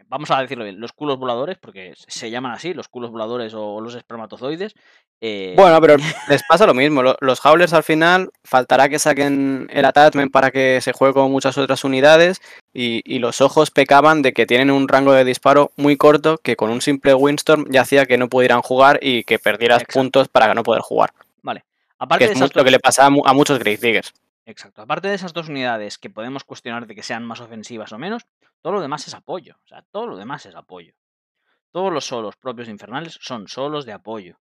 vamos 0.09 0.31
a 0.31 0.41
decirlo 0.41 0.65
bien, 0.65 0.81
los 0.81 0.93
culos 0.93 1.19
voladores, 1.19 1.59
porque 1.59 1.95
se 1.97 2.31
llaman 2.31 2.53
así, 2.53 2.75
los 2.75 2.89
culos 2.89 3.11
voladores 3.11 3.55
o 3.55 3.81
los 3.81 3.95
espermatozoides. 3.95 4.75
Eh, 5.21 5.55
bueno, 5.57 5.81
pero 5.81 5.97
les 6.29 6.43
pasa 6.49 6.67
lo 6.67 6.75
mismo, 6.75 7.03
los 7.03 7.45
howlers 7.45 7.73
al 7.73 7.83
final 7.83 8.31
faltará 8.45 8.89
que 8.89 8.99
saquen 8.99 9.69
el 9.71 9.85
attachment 9.85 10.33
para 10.33 10.51
que 10.51 10.81
se 10.81 10.93
juegue 10.93 11.15
con 11.15 11.31
muchas 11.31 11.59
otras 11.59 11.85
unidades 11.85 12.41
y, 12.73 13.03
y 13.05 13.19
los 13.19 13.41
ojos 13.41 13.71
pecaban 13.71 14.23
de 14.23 14.33
que 14.33 14.47
tienen 14.47 14.71
un 14.71 14.89
rango 14.89 15.13
de 15.13 15.25
disparo 15.25 15.73
muy 15.77 15.97
corto 15.97 16.39
que 16.39 16.57
con 16.57 16.71
un 16.71 16.81
simple 16.81 17.15
windstorm 17.15 17.67
ya 17.71 17.83
hacía 17.83 18.07
que 18.07 18.19
no 18.19 18.29
pudieran 18.29 18.63
jugar 18.63 18.99
y 19.03 19.25
que 19.25 19.39
perdieras 19.39 19.85
puntos 19.85 20.29
para 20.29 20.55
no 20.55 20.63
poder 20.63 20.83
jugar. 20.83 21.11
Vale. 21.43 21.65
Aparte 22.01 22.27
que 22.27 22.33
es 22.33 22.57
lo 22.57 22.65
que 22.65 22.71
le 22.71 22.81
pasa 22.81 23.07
a, 23.07 23.11
muchos 23.11 23.59
Grave 23.59 23.77
Diggers. 23.77 24.15
Exacto. 24.51 24.83
Aparte 24.83 25.09
de 25.09 25.15
esas 25.15 25.33
dos 25.33 25.49
unidades 25.49 25.97
que 25.97 26.11
podemos 26.11 26.43
cuestionar 26.43 26.87
de 26.87 26.95
que 26.97 27.05
sean 27.05 27.25
más 27.25 27.41
ofensivas 27.41 27.93
o 27.93 27.99
menos, 27.99 28.27
todo 28.63 28.75
lo 28.75 28.81
demás 28.81 29.07
es 29.07 29.15
apoyo. 29.15 29.57
O 29.65 29.67
sea, 29.67 29.83
todo 29.93 30.07
lo 30.09 30.17
demás 30.17 30.45
es 30.45 30.57
apoyo. 30.57 30.95
Todos 31.71 31.93
los 31.93 32.05
solos 32.05 32.37
propios 32.37 32.69
infernales 32.69 33.17
son 33.21 33.47
solos 33.47 33.87
de 33.87 33.93
apoyo. 33.93 34.41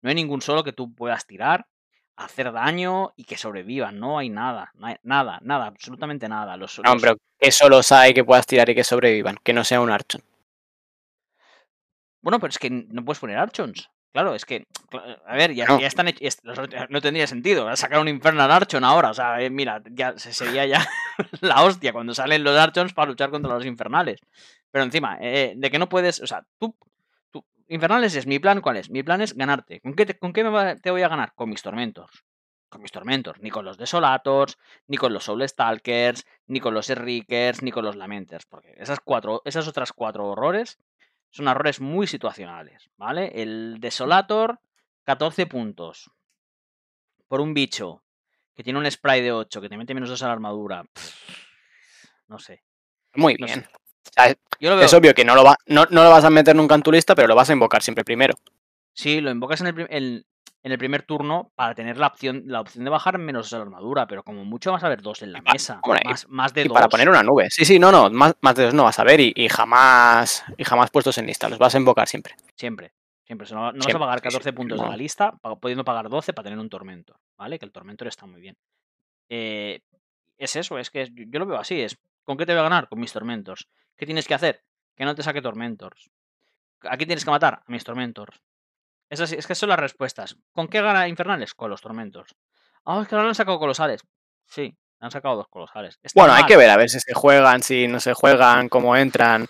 No 0.00 0.10
hay 0.10 0.14
ningún 0.14 0.42
solo 0.42 0.62
que 0.62 0.72
tú 0.72 0.94
puedas 0.94 1.26
tirar, 1.26 1.66
hacer 2.14 2.52
daño 2.52 3.12
y 3.16 3.24
que 3.24 3.36
sobrevivan. 3.36 3.98
No 3.98 4.18
hay 4.18 4.28
nada, 4.28 4.70
nada, 5.02 5.40
nada, 5.42 5.66
absolutamente 5.66 6.28
nada. 6.28 6.56
Los, 6.56 6.78
no, 6.78 6.96
pero 7.00 7.16
¿qué 7.36 7.50
solos 7.50 7.90
hay 7.90 8.14
que 8.14 8.24
puedas 8.24 8.46
tirar 8.46 8.70
y 8.70 8.76
que 8.76 8.84
sobrevivan? 8.84 9.38
Que 9.42 9.52
no 9.52 9.64
sea 9.64 9.80
un 9.80 9.90
Archon. 9.90 10.22
Bueno, 12.20 12.38
pero 12.38 12.50
es 12.50 12.58
que 12.58 12.70
no 12.70 13.04
puedes 13.04 13.18
poner 13.18 13.38
Archons. 13.38 13.90
Claro, 14.12 14.34
es 14.34 14.46
que, 14.46 14.66
a 15.26 15.36
ver, 15.36 15.54
ya, 15.54 15.66
ya 15.78 15.86
están 15.86 16.08
hechos, 16.08 16.38
no 16.88 17.00
tendría 17.00 17.26
sentido 17.26 17.74
sacar 17.76 18.00
un 18.00 18.08
Infernal 18.08 18.50
Archon 18.50 18.82
ahora, 18.82 19.10
o 19.10 19.14
sea, 19.14 19.40
eh, 19.42 19.50
mira, 19.50 19.82
ya 19.90 20.18
sería 20.18 20.64
ya 20.64 20.86
la 21.42 21.62
hostia 21.62 21.92
cuando 21.92 22.14
salen 22.14 22.42
los 22.42 22.56
Archons 22.56 22.94
para 22.94 23.10
luchar 23.10 23.30
contra 23.30 23.52
los 23.52 23.66
Infernales. 23.66 24.20
Pero 24.70 24.84
encima, 24.84 25.18
eh, 25.20 25.52
de 25.56 25.70
que 25.70 25.78
no 25.78 25.88
puedes, 25.88 26.20
o 26.20 26.26
sea, 26.26 26.46
tú, 26.58 26.74
tú, 27.30 27.44
Infernales 27.68 28.14
es 28.16 28.26
mi 28.26 28.38
plan, 28.38 28.62
¿cuál 28.62 28.78
es? 28.78 28.90
Mi 28.90 29.02
plan 29.02 29.20
es 29.20 29.34
ganarte. 29.34 29.80
¿Con 29.80 29.94
qué 29.94 30.06
te, 30.06 30.18
con 30.18 30.32
qué 30.32 30.42
te 30.82 30.90
voy 30.90 31.02
a 31.02 31.08
ganar? 31.08 31.34
Con 31.34 31.50
mis 31.50 31.62
tormentos. 31.62 32.10
Con 32.70 32.82
mis 32.82 32.92
tormentos, 32.92 33.38
ni 33.40 33.50
con 33.50 33.64
los 33.64 33.78
Desolators, 33.78 34.58
ni 34.86 34.96
con 34.96 35.12
los 35.12 35.24
Soul 35.24 35.46
Stalkers, 35.48 36.26
ni 36.46 36.60
con 36.60 36.74
los 36.74 36.90
Enriquers, 36.90 37.62
ni 37.62 37.70
con 37.70 37.84
los 37.84 37.96
Lamenters, 37.96 38.44
porque 38.44 38.74
esas 38.76 39.00
cuatro, 39.00 39.40
esas 39.46 39.66
otras 39.68 39.92
cuatro 39.92 40.26
horrores 40.26 40.78
son 41.30 41.48
errores 41.48 41.80
muy 41.80 42.06
situacionales, 42.06 42.90
¿vale? 42.96 43.30
El 43.34 43.78
Desolator, 43.80 44.60
14 45.04 45.46
puntos. 45.46 46.10
Por 47.26 47.40
un 47.40 47.54
bicho 47.54 48.02
que 48.54 48.64
tiene 48.64 48.78
un 48.78 48.90
spray 48.90 49.22
de 49.22 49.32
8, 49.32 49.60
que 49.60 49.68
te 49.68 49.76
mete 49.76 49.94
menos 49.94 50.08
2 50.08 50.22
a 50.22 50.26
la 50.26 50.32
armadura. 50.32 50.84
no 52.28 52.38
sé. 52.38 52.62
Muy 53.14 53.36
bien. 53.36 53.66
Es 54.60 54.94
obvio 54.94 55.14
que 55.14 55.24
no 55.24 55.34
lo, 55.34 55.44
va, 55.44 55.56
no, 55.66 55.86
lo 55.90 56.10
vas 56.10 56.24
a 56.24 56.30
meter 56.30 56.56
nunca 56.56 56.74
en 56.74 56.82
tu 56.82 56.90
lista, 56.90 57.14
pero 57.14 57.28
lo 57.28 57.34
vas 57.34 57.50
a 57.50 57.52
invocar 57.52 57.82
siempre 57.82 58.04
primero. 58.04 58.34
Sí, 58.92 59.20
lo 59.20 59.30
invocas 59.30 59.60
en 59.60 59.86
el, 59.90 60.26
en 60.62 60.72
el 60.72 60.78
primer 60.78 61.02
turno 61.02 61.52
para 61.54 61.74
tener 61.74 61.98
la 61.98 62.08
opción, 62.08 62.42
la 62.46 62.60
opción 62.60 62.84
de 62.84 62.90
bajar 62.90 63.18
menos 63.18 63.52
la 63.52 63.58
armadura, 63.58 64.06
pero 64.06 64.22
como 64.22 64.44
mucho 64.44 64.72
vas 64.72 64.82
a 64.82 64.88
ver 64.88 65.02
dos 65.02 65.22
en 65.22 65.32
la 65.32 65.40
mesa. 65.40 65.80
más, 66.28 66.54
de 66.54 66.64
dos. 66.64 66.74
Para 66.74 66.88
poner 66.88 67.08
una 67.08 67.22
nube. 67.22 67.48
Sí, 67.50 67.64
sí, 67.64 67.78
no, 67.78 67.92
no, 67.92 68.10
más, 68.10 68.34
más 68.40 68.54
de 68.54 68.64
dos 68.64 68.74
no 68.74 68.84
vas 68.84 68.98
a 68.98 69.04
ver 69.04 69.20
y, 69.20 69.48
jamás 69.48 70.44
y 70.56 70.64
jamás 70.64 70.90
puestos 70.90 71.16
en 71.18 71.26
lista. 71.26 71.48
Los 71.48 71.58
vas 71.58 71.74
a 71.74 71.78
invocar 71.78 72.08
siempre. 72.08 72.34
Siempre. 72.56 72.92
Siempre. 73.24 73.46
No, 73.52 73.72
vas 73.72 73.94
a 73.94 73.98
pagar 73.98 74.22
14 74.22 74.52
puntos 74.52 74.80
de 74.80 74.88
la 74.88 74.96
lista, 74.96 75.32
pudiendo 75.60 75.84
pagar 75.84 76.08
12 76.08 76.32
para 76.32 76.44
tener 76.44 76.58
un 76.58 76.70
tormento. 76.70 77.18
¿Vale? 77.36 77.58
Que 77.58 77.66
el 77.66 77.72
tormento 77.72 78.06
está 78.08 78.26
muy 78.26 78.40
bien. 78.40 78.56
Eh, 79.28 79.80
es 80.38 80.56
eso, 80.56 80.78
es 80.78 80.90
que 80.90 81.10
yo 81.14 81.38
lo 81.38 81.46
veo 81.46 81.58
así. 81.58 81.80
Es 81.80 81.98
¿con 82.24 82.36
qué 82.36 82.46
te 82.46 82.52
voy 82.52 82.60
a 82.60 82.64
ganar? 82.64 82.88
Con 82.88 83.00
mis 83.00 83.12
tormentos. 83.12 83.68
¿Qué 83.96 84.06
tienes 84.06 84.26
que 84.26 84.34
hacer? 84.34 84.62
Que 84.96 85.04
no 85.04 85.14
te 85.14 85.22
saque 85.22 85.42
tormentos. 85.42 86.10
Aquí 86.82 87.06
tienes 87.06 87.24
que 87.24 87.30
matar 87.30 87.62
a 87.66 87.70
mis 87.70 87.84
tormentos. 87.84 88.28
Es, 89.08 89.20
es 89.20 89.46
que 89.46 89.54
son 89.54 89.70
las 89.70 89.78
respuestas. 89.78 90.36
¿Con 90.52 90.68
qué 90.68 90.82
gana 90.82 91.08
Infernales? 91.08 91.54
Con 91.54 91.70
los 91.70 91.80
tormentos. 91.80 92.34
Ah, 92.84 93.00
es 93.02 93.08
que 93.08 93.14
ahora 93.14 93.28
han 93.28 93.34
sacado 93.34 93.58
colosales. 93.58 94.02
Sí, 94.46 94.76
han 95.00 95.10
sacado 95.10 95.36
dos 95.36 95.48
colosales. 95.48 95.98
bueno, 96.14 96.32
hay 96.32 96.44
que 96.44 96.56
ver 96.56 96.70
a 96.70 96.76
ver 96.76 96.90
si 96.90 97.00
se 97.00 97.14
juegan, 97.14 97.62
si 97.62 97.86
no 97.86 98.00
se 98.00 98.14
juegan, 98.14 98.68
cómo 98.68 98.96
entran. 98.96 99.46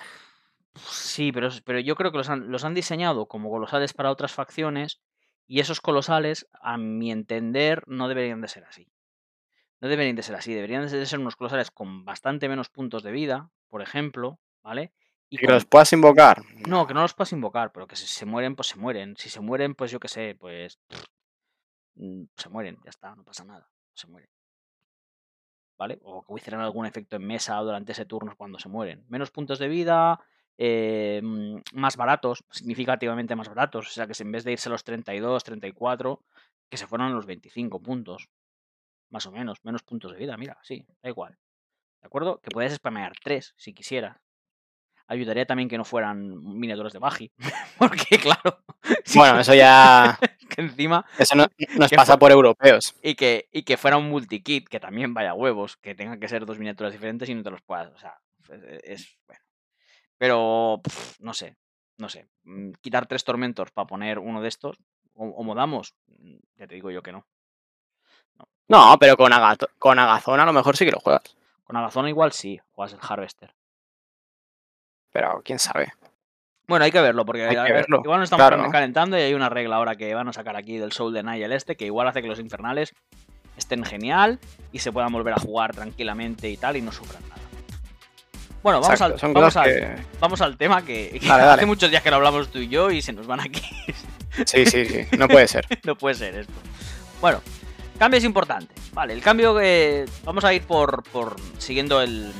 Sí, 0.76 1.32
pero, 1.32 1.48
pero 1.64 1.80
yo 1.80 1.96
creo 1.96 2.12
que 2.12 2.18
los 2.18 2.28
han, 2.28 2.50
los 2.50 2.64
han 2.64 2.74
diseñado 2.74 3.26
como 3.26 3.50
colosales 3.50 3.92
para 3.94 4.10
otras 4.10 4.32
facciones 4.32 5.00
Y 5.46 5.60
esos 5.60 5.80
colosales, 5.80 6.46
a 6.60 6.76
mi 6.78 7.10
entender, 7.10 7.82
no 7.86 8.08
deberían 8.08 8.40
de 8.42 8.48
ser 8.48 8.64
así. 8.64 8.88
No 9.80 9.88
deberían 9.88 10.16
de 10.16 10.22
ser 10.22 10.36
así. 10.36 10.54
Deberían 10.54 10.86
de 10.86 11.06
ser 11.06 11.18
unos 11.18 11.36
colosales 11.36 11.70
con 11.70 12.04
bastante 12.04 12.48
menos 12.48 12.68
puntos 12.68 13.02
de 13.02 13.12
vida, 13.12 13.50
por 13.68 13.82
ejemplo, 13.82 14.38
¿vale? 14.62 14.92
Y, 15.30 15.36
que 15.36 15.46
los 15.46 15.66
puedas 15.66 15.92
invocar. 15.92 16.42
No, 16.66 16.86
que 16.86 16.94
no 16.94 17.02
los 17.02 17.14
puedas 17.14 17.32
invocar, 17.32 17.70
pero 17.72 17.86
que 17.86 17.96
si 17.96 18.06
se 18.06 18.24
mueren, 18.24 18.56
pues 18.56 18.68
se 18.68 18.76
mueren. 18.76 19.16
Si 19.16 19.28
se 19.28 19.40
mueren, 19.40 19.74
pues 19.74 19.90
yo 19.90 20.00
qué 20.00 20.08
sé, 20.08 20.36
pues. 20.38 20.78
Mm, 21.96 22.24
se 22.36 22.48
mueren, 22.48 22.78
ya 22.84 22.90
está, 22.90 23.14
no 23.14 23.24
pasa 23.24 23.44
nada. 23.44 23.68
Se 23.94 24.06
mueren. 24.06 24.30
¿Vale? 25.78 25.98
O 26.02 26.24
que 26.24 26.34
hicieran 26.34 26.60
algún 26.60 26.86
efecto 26.86 27.16
en 27.16 27.26
mesa 27.26 27.56
durante 27.56 27.92
ese 27.92 28.06
turno 28.06 28.34
cuando 28.36 28.58
se 28.58 28.68
mueren. 28.68 29.04
Menos 29.08 29.30
puntos 29.30 29.58
de 29.58 29.68
vida, 29.68 30.20
eh, 30.56 31.20
mm, 31.22 31.58
más 31.74 31.96
baratos, 31.96 32.44
significativamente 32.50 33.36
más 33.36 33.48
baratos. 33.48 33.86
O 33.86 33.90
sea 33.90 34.06
que 34.06 34.20
en 34.20 34.32
vez 34.32 34.44
de 34.44 34.52
irse 34.52 34.68
a 34.68 34.72
los 34.72 34.84
32, 34.84 35.44
34, 35.44 36.24
que 36.68 36.76
se 36.76 36.86
fueran 36.86 37.12
a 37.12 37.14
los 37.14 37.26
25 37.26 37.80
puntos. 37.80 38.28
Más 39.10 39.26
o 39.26 39.32
menos, 39.32 39.64
menos 39.64 39.82
puntos 39.82 40.12
de 40.12 40.18
vida, 40.18 40.36
mira, 40.36 40.58
sí, 40.62 40.86
da 41.02 41.08
igual. 41.08 41.38
¿De 42.00 42.06
acuerdo? 42.06 42.40
Que 42.40 42.50
puedes 42.50 42.74
spamear 42.74 43.12
3 43.22 43.54
si 43.56 43.72
quisieras. 43.72 44.18
Ayudaría 45.08 45.46
también 45.46 45.70
que 45.70 45.78
no 45.78 45.86
fueran 45.86 46.58
miniaturas 46.58 46.92
de 46.92 46.98
Bagi. 46.98 47.32
Porque, 47.78 48.18
claro. 48.18 48.62
Bueno, 49.14 49.40
eso 49.40 49.54
ya. 49.54 50.18
que 50.48 50.60
encima. 50.60 51.04
Eso 51.18 51.34
no, 51.34 51.46
nos 51.76 51.90
pasa 51.90 52.18
por 52.18 52.30
europeos. 52.30 52.94
Y 53.02 53.14
que, 53.14 53.48
y 53.52 53.62
que 53.62 53.76
fuera 53.76 53.96
un 53.96 54.08
multikit, 54.08 54.68
que 54.68 54.80
también 54.80 55.14
vaya 55.14 55.34
huevos, 55.34 55.76
que 55.78 55.94
tenga 55.94 56.18
que 56.18 56.28
ser 56.28 56.46
dos 56.46 56.58
miniaturas 56.58 56.92
diferentes 56.92 57.28
y 57.28 57.34
no 57.34 57.42
te 57.42 57.50
los 57.50 57.62
puedas. 57.62 57.90
O 57.92 57.98
sea, 57.98 58.18
es. 58.84 59.18
bueno. 59.26 59.42
Pero. 60.18 60.80
no 61.20 61.34
sé. 61.34 61.56
No 61.96 62.08
sé. 62.08 62.28
Mm, 62.44 62.72
quitar 62.80 63.06
tres 63.06 63.24
tormentos 63.24 63.70
para 63.70 63.86
poner 63.86 64.18
uno 64.18 64.42
de 64.42 64.48
estos. 64.48 64.76
O, 65.14 65.42
modamos. 65.42 65.94
Mm, 66.06 66.36
ya 66.56 66.66
te 66.66 66.74
digo 66.74 66.90
yo 66.90 67.02
que 67.02 67.12
no. 67.12 67.26
No, 68.68 68.96
pero 69.00 69.16
con, 69.16 69.32
con 69.78 69.98
Agazón 69.98 70.40
a 70.40 70.44
lo 70.44 70.52
mejor 70.52 70.76
sí 70.76 70.84
que 70.84 70.92
lo 70.92 71.00
juegas. 71.00 71.34
Con 71.64 71.76
Agazón 71.76 72.08
igual 72.08 72.32
sí, 72.32 72.60
juegas 72.72 72.92
el 72.92 73.00
Harvester. 73.02 73.54
Pero 75.12 75.42
quién 75.44 75.58
sabe. 75.58 75.92
Bueno, 76.66 76.84
hay 76.84 76.92
que 76.92 77.00
verlo, 77.00 77.24
porque 77.24 77.48
igual 77.50 78.20
nos 78.20 78.30
estamos 78.30 78.70
calentando 78.70 79.16
y 79.16 79.22
hay 79.22 79.32
una 79.32 79.48
regla 79.48 79.76
ahora 79.76 79.96
que 79.96 80.12
van 80.14 80.28
a 80.28 80.34
sacar 80.34 80.54
aquí 80.54 80.76
del 80.76 80.92
Soul 80.92 81.14
de 81.14 81.22
Nigel 81.22 81.52
este, 81.52 81.76
que 81.76 81.86
igual 81.86 82.08
hace 82.08 82.20
que 82.20 82.28
los 82.28 82.38
infernales 82.38 82.92
estén 83.56 83.84
genial 83.84 84.38
y 84.70 84.80
se 84.80 84.92
puedan 84.92 85.10
volver 85.10 85.32
a 85.32 85.38
jugar 85.38 85.74
tranquilamente 85.74 86.50
y 86.50 86.58
tal 86.58 86.76
y 86.76 86.82
no 86.82 86.92
sufran 86.92 87.22
nada. 87.22 87.40
Bueno, 88.62 88.80
vamos, 88.80 89.00
al, 89.00 89.12
vamos, 90.20 90.40
al, 90.42 90.58
tema 90.58 90.84
que, 90.84 91.18
hace 91.30 91.64
muchos 91.64 91.90
días 91.90 92.02
que 92.02 92.10
lo 92.10 92.16
hablamos 92.16 92.50
tú 92.50 92.58
y 92.58 92.68
yo 92.68 92.90
y 92.90 93.00
se 93.00 93.12
nos 93.12 93.26
van 93.26 93.40
aquí. 93.40 93.62
Sí, 94.44 94.66
sí, 94.66 94.84
sí, 94.84 95.06
no 95.16 95.26
puede 95.26 95.48
ser. 95.48 95.66
no 95.84 95.96
puede 95.96 96.16
ser 96.16 96.34
esto. 96.34 96.52
Bueno, 97.20 97.40
cambios 97.98 98.24
importantes. 98.24 98.92
Vale, 98.92 99.14
el 99.14 99.22
cambio 99.22 99.56
que. 99.56 100.04
Vamos 100.24 100.44
a 100.44 100.52
ir 100.52 100.62
por, 100.62 101.02
por 101.04 101.36
siguiendo 101.58 102.02
el 102.02 102.32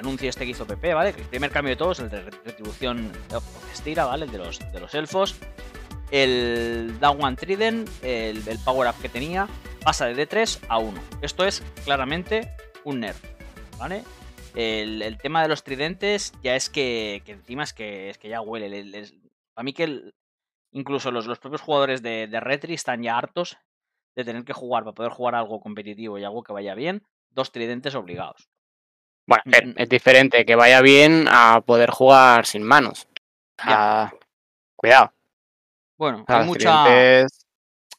anuncio 0.00 0.28
este 0.28 0.44
que 0.44 0.50
hizo 0.50 0.66
PP, 0.66 0.94
¿vale? 0.94 1.10
El 1.10 1.24
primer 1.26 1.50
cambio 1.50 1.70
de 1.70 1.76
todos, 1.76 2.00
el 2.00 2.10
de 2.10 2.22
retribución 2.22 3.12
Estira, 3.72 4.06
¿vale? 4.06 4.24
El 4.24 4.32
de 4.32 4.38
los, 4.38 4.58
de 4.58 4.80
los 4.80 4.94
elfos. 4.94 5.38
El 6.10 6.98
Down 6.98 7.22
One 7.22 7.36
Trident, 7.36 7.88
el, 8.02 8.42
power 8.64 8.88
up 8.88 9.00
que 9.00 9.08
tenía, 9.08 9.46
pasa 9.84 10.06
de 10.06 10.16
D3 10.16 10.66
a 10.68 10.78
1. 10.78 11.00
Esto 11.22 11.44
es 11.44 11.62
claramente 11.84 12.52
un 12.84 13.00
nerf, 13.00 13.22
¿vale? 13.78 14.02
El, 14.56 15.16
tema 15.18 15.42
de 15.42 15.48
los 15.48 15.62
tridentes 15.62 16.32
ya 16.42 16.56
es 16.56 16.68
que, 16.68 17.22
encima 17.26 17.62
es 17.62 17.72
que, 17.72 18.10
es 18.10 18.18
que 18.18 18.28
ya 18.28 18.40
huele. 18.40 19.04
a 19.54 19.62
mí 19.62 19.72
que 19.72 20.12
incluso 20.72 21.12
los, 21.12 21.26
los, 21.26 21.38
propios 21.38 21.60
jugadores 21.60 22.02
de, 22.02 22.26
de 22.26 22.40
Retri 22.40 22.74
están 22.74 23.02
ya 23.02 23.16
hartos 23.16 23.58
de 24.16 24.24
tener 24.24 24.44
que 24.44 24.52
jugar 24.52 24.82
para 24.82 24.94
poder 24.94 25.12
jugar 25.12 25.36
algo 25.36 25.60
competitivo 25.60 26.18
y 26.18 26.24
algo 26.24 26.42
que 26.42 26.52
vaya 26.52 26.74
bien, 26.74 27.04
dos 27.30 27.52
tridentes 27.52 27.94
obligados. 27.94 28.48
Bueno, 29.26 29.42
mm, 29.44 29.72
es, 29.76 29.88
diferente 29.88 30.44
que 30.44 30.56
vaya 30.56 30.80
bien 30.80 31.26
a 31.28 31.60
poder 31.60 31.90
jugar 31.90 32.46
sin 32.46 32.62
manos. 32.62 33.08
cuidado. 34.76 35.12
Bueno, 35.98 36.24
hay 36.26 36.46
mucha, 36.46 37.26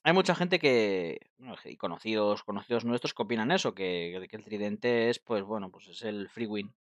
hay 0.04 0.14
mucha 0.14 0.34
gente 0.34 0.58
que, 0.58 1.20
y 1.66 1.78
conocidos, 1.78 2.44
conocidos 2.44 2.86
nuestros 2.86 3.14
que 3.14 3.22
opinan 3.22 3.52
eso, 3.52 3.76
que, 3.76 4.28
que, 4.30 4.36
el 4.36 4.44
tridente 4.44 5.10
es, 5.10 5.20
pues 5.20 5.44
bueno, 5.44 5.70
pues 5.70 5.88
es 5.88 6.02
el 6.02 6.28
free 6.30 6.48
win 6.48 6.74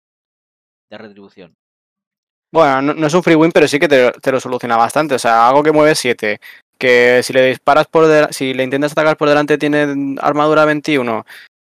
de 0.88 0.98
retribución. 0.98 1.56
Bueno, 2.52 2.94
no, 2.94 3.06
es 3.06 3.14
un 3.14 3.22
free 3.22 3.34
win, 3.34 3.52
pero 3.52 3.68
sí 3.68 3.78
que 3.78 3.88
te, 3.88 4.32
lo 4.32 4.40
soluciona 4.40 4.76
bastante. 4.76 5.14
O 5.14 5.18
sea, 5.18 5.48
algo 5.48 5.62
que 5.62 5.72
mueve 5.72 5.94
7, 5.94 6.40
que 6.78 7.22
si 7.22 7.32
le 7.32 7.46
disparas 7.48 7.86
por 7.88 8.32
si 8.32 8.54
le 8.54 8.62
intentas 8.62 8.92
atacar 8.92 9.16
por 9.16 9.28
delante 9.28 9.58
tiene 9.58 10.16
armadura 10.20 10.64
21, 10.64 11.26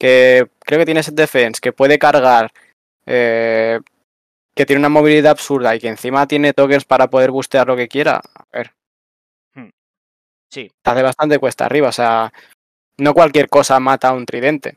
que 0.05 0.51
creo 0.61 0.81
que 0.81 0.85
tiene 0.85 1.03
set 1.03 1.15
defense, 1.15 1.63
que 1.63 1.73
puede 1.73 1.99
cargar, 1.99 2.53
eh, 3.07 3.81
que 4.55 4.67
tiene 4.67 4.81
una 4.81 4.91
movilidad 4.91 5.31
absurda 5.31 5.75
y 5.75 5.81
que 5.81 5.89
encima 5.89 6.29
tiene 6.29 6.53
tokens 6.53 6.85
para 6.85 7.09
poder 7.09 7.31
bustear 7.31 7.67
lo 7.67 7.75
que 7.75 7.89
quiera. 7.89 8.21
A 8.35 8.45
ver. 8.53 8.75
Hmm. 9.55 9.71
Sí. 10.51 10.71
Hace 10.85 11.03
bastante 11.03 11.39
cuesta 11.39 11.65
arriba, 11.65 11.89
o 11.89 11.93
sea, 11.93 12.31
no 12.99 13.15
cualquier 13.15 13.49
cosa 13.49 13.81
mata 13.81 14.09
a 14.09 14.13
un 14.13 14.27
tridente. 14.27 14.75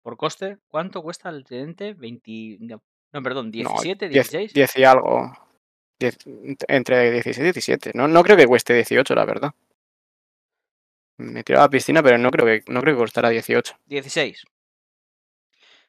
¿Por 0.00 0.16
coste? 0.16 0.58
¿Cuánto 0.68 1.02
cuesta 1.02 1.28
el 1.30 1.42
tridente? 1.42 1.94
20. 1.94 2.58
No, 2.60 3.20
perdón, 3.20 3.50
17, 3.50 4.10
16. 4.10 4.52
10, 4.54 4.76
y 4.76 4.84
algo. 4.84 5.32
entre 6.68 7.10
16 7.10 7.38
y 7.38 7.42
17. 7.42 7.90
No, 7.94 8.06
no 8.06 8.22
creo 8.22 8.36
que 8.36 8.46
cueste 8.46 8.74
18, 8.74 9.12
la 9.16 9.24
verdad. 9.24 9.54
Me 11.22 11.42
tiraba 11.42 11.64
a 11.64 11.66
la 11.66 11.70
piscina, 11.70 12.02
pero 12.02 12.18
no 12.18 12.30
creo 12.30 12.46
que, 12.46 12.62
no 12.70 12.80
creo 12.80 12.94
que 12.94 13.00
costará 13.00 13.28
18. 13.28 13.74
16. 13.86 14.44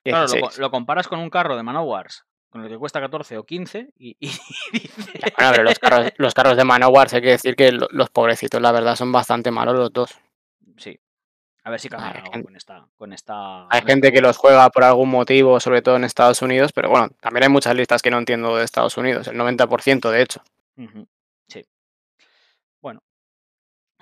Claro, 0.03 0.27
lo, 0.57 0.71
comparas 0.71 1.07
con 1.07 1.19
un 1.19 1.29
carro 1.29 1.55
de 1.55 1.63
Manowars, 1.63 2.25
con 2.49 2.61
el 2.63 2.69
que 2.69 2.77
cuesta 2.77 2.99
14 2.99 3.37
o 3.37 3.45
15, 3.45 3.93
y, 3.97 4.17
Bueno, 5.37 5.51
pero 5.51 5.63
los 5.63 5.79
carros, 5.79 6.11
los 6.17 6.33
carros 6.33 6.57
de 6.57 6.65
Manowars 6.65 7.13
hay 7.13 7.21
que 7.21 7.29
decir 7.29 7.55
que 7.55 7.71
los 7.71 8.09
pobrecitos, 8.09 8.61
la 8.61 8.71
verdad, 8.71 8.95
son 8.95 9.11
bastante 9.11 9.49
malos 9.49 9.75
los 9.75 9.93
dos. 9.93 10.17
Sí. 10.77 10.99
A 11.63 11.69
ver 11.69 11.79
si 11.79 11.87
cambian 11.87 12.17
algo 12.17 12.43
con 12.43 12.55
esta, 12.57 12.85
con 12.97 13.13
esta. 13.13 13.67
Hay 13.69 13.81
gente 13.83 14.11
que 14.11 14.19
los 14.19 14.35
juega 14.35 14.69
por 14.69 14.83
algún 14.83 15.09
motivo, 15.09 15.61
sobre 15.61 15.81
todo 15.81 15.95
en 15.95 16.03
Estados 16.03 16.41
Unidos, 16.41 16.73
pero 16.73 16.89
bueno, 16.89 17.07
también 17.21 17.43
hay 17.43 17.49
muchas 17.49 17.73
listas 17.73 18.01
que 18.01 18.11
no 18.11 18.17
entiendo 18.17 18.57
de 18.57 18.65
Estados 18.65 18.97
Unidos, 18.97 19.29
el 19.29 19.37
90% 19.37 20.09
de 20.09 20.21
hecho. 20.21 20.43
Sí. 20.75 21.07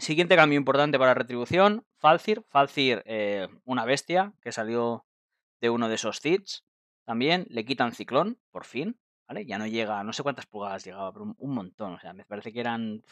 Siguiente 0.01 0.35
cambio 0.35 0.57
importante 0.57 0.97
para 0.97 1.13
retribución, 1.13 1.85
Falcir. 1.99 2.43
Falcir, 2.49 3.03
eh, 3.05 3.47
una 3.65 3.85
bestia 3.85 4.33
que 4.41 4.51
salió 4.51 5.05
de 5.61 5.69
uno 5.69 5.89
de 5.89 5.93
esos 5.93 6.21
Thits. 6.21 6.65
También 7.05 7.45
le 7.51 7.65
quitan 7.65 7.91
ciclón, 7.91 8.39
por 8.49 8.65
fin. 8.65 8.99
¿Vale? 9.27 9.45
Ya 9.45 9.59
no 9.59 9.67
llega, 9.67 10.03
no 10.03 10.11
sé 10.11 10.23
cuántas 10.23 10.47
pulgadas 10.47 10.83
llegaba, 10.83 11.13
pero 11.13 11.35
un, 11.37 11.53
montón. 11.53 11.93
O 11.93 11.99
sea, 11.99 12.13
me 12.13 12.25
parece 12.25 12.51
que 12.51 12.59
eran. 12.61 13.03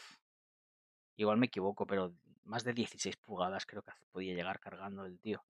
Igual 1.14 1.36
me 1.38 1.46
equivoco, 1.46 1.86
pero 1.86 2.12
más 2.42 2.64
de 2.64 2.72
16 2.72 3.18
pulgadas 3.18 3.66
creo 3.66 3.82
que 3.82 3.92
podía 4.10 4.34
llegar 4.34 4.58
cargando 4.58 5.04
el 5.04 5.20
tío. 5.20 5.44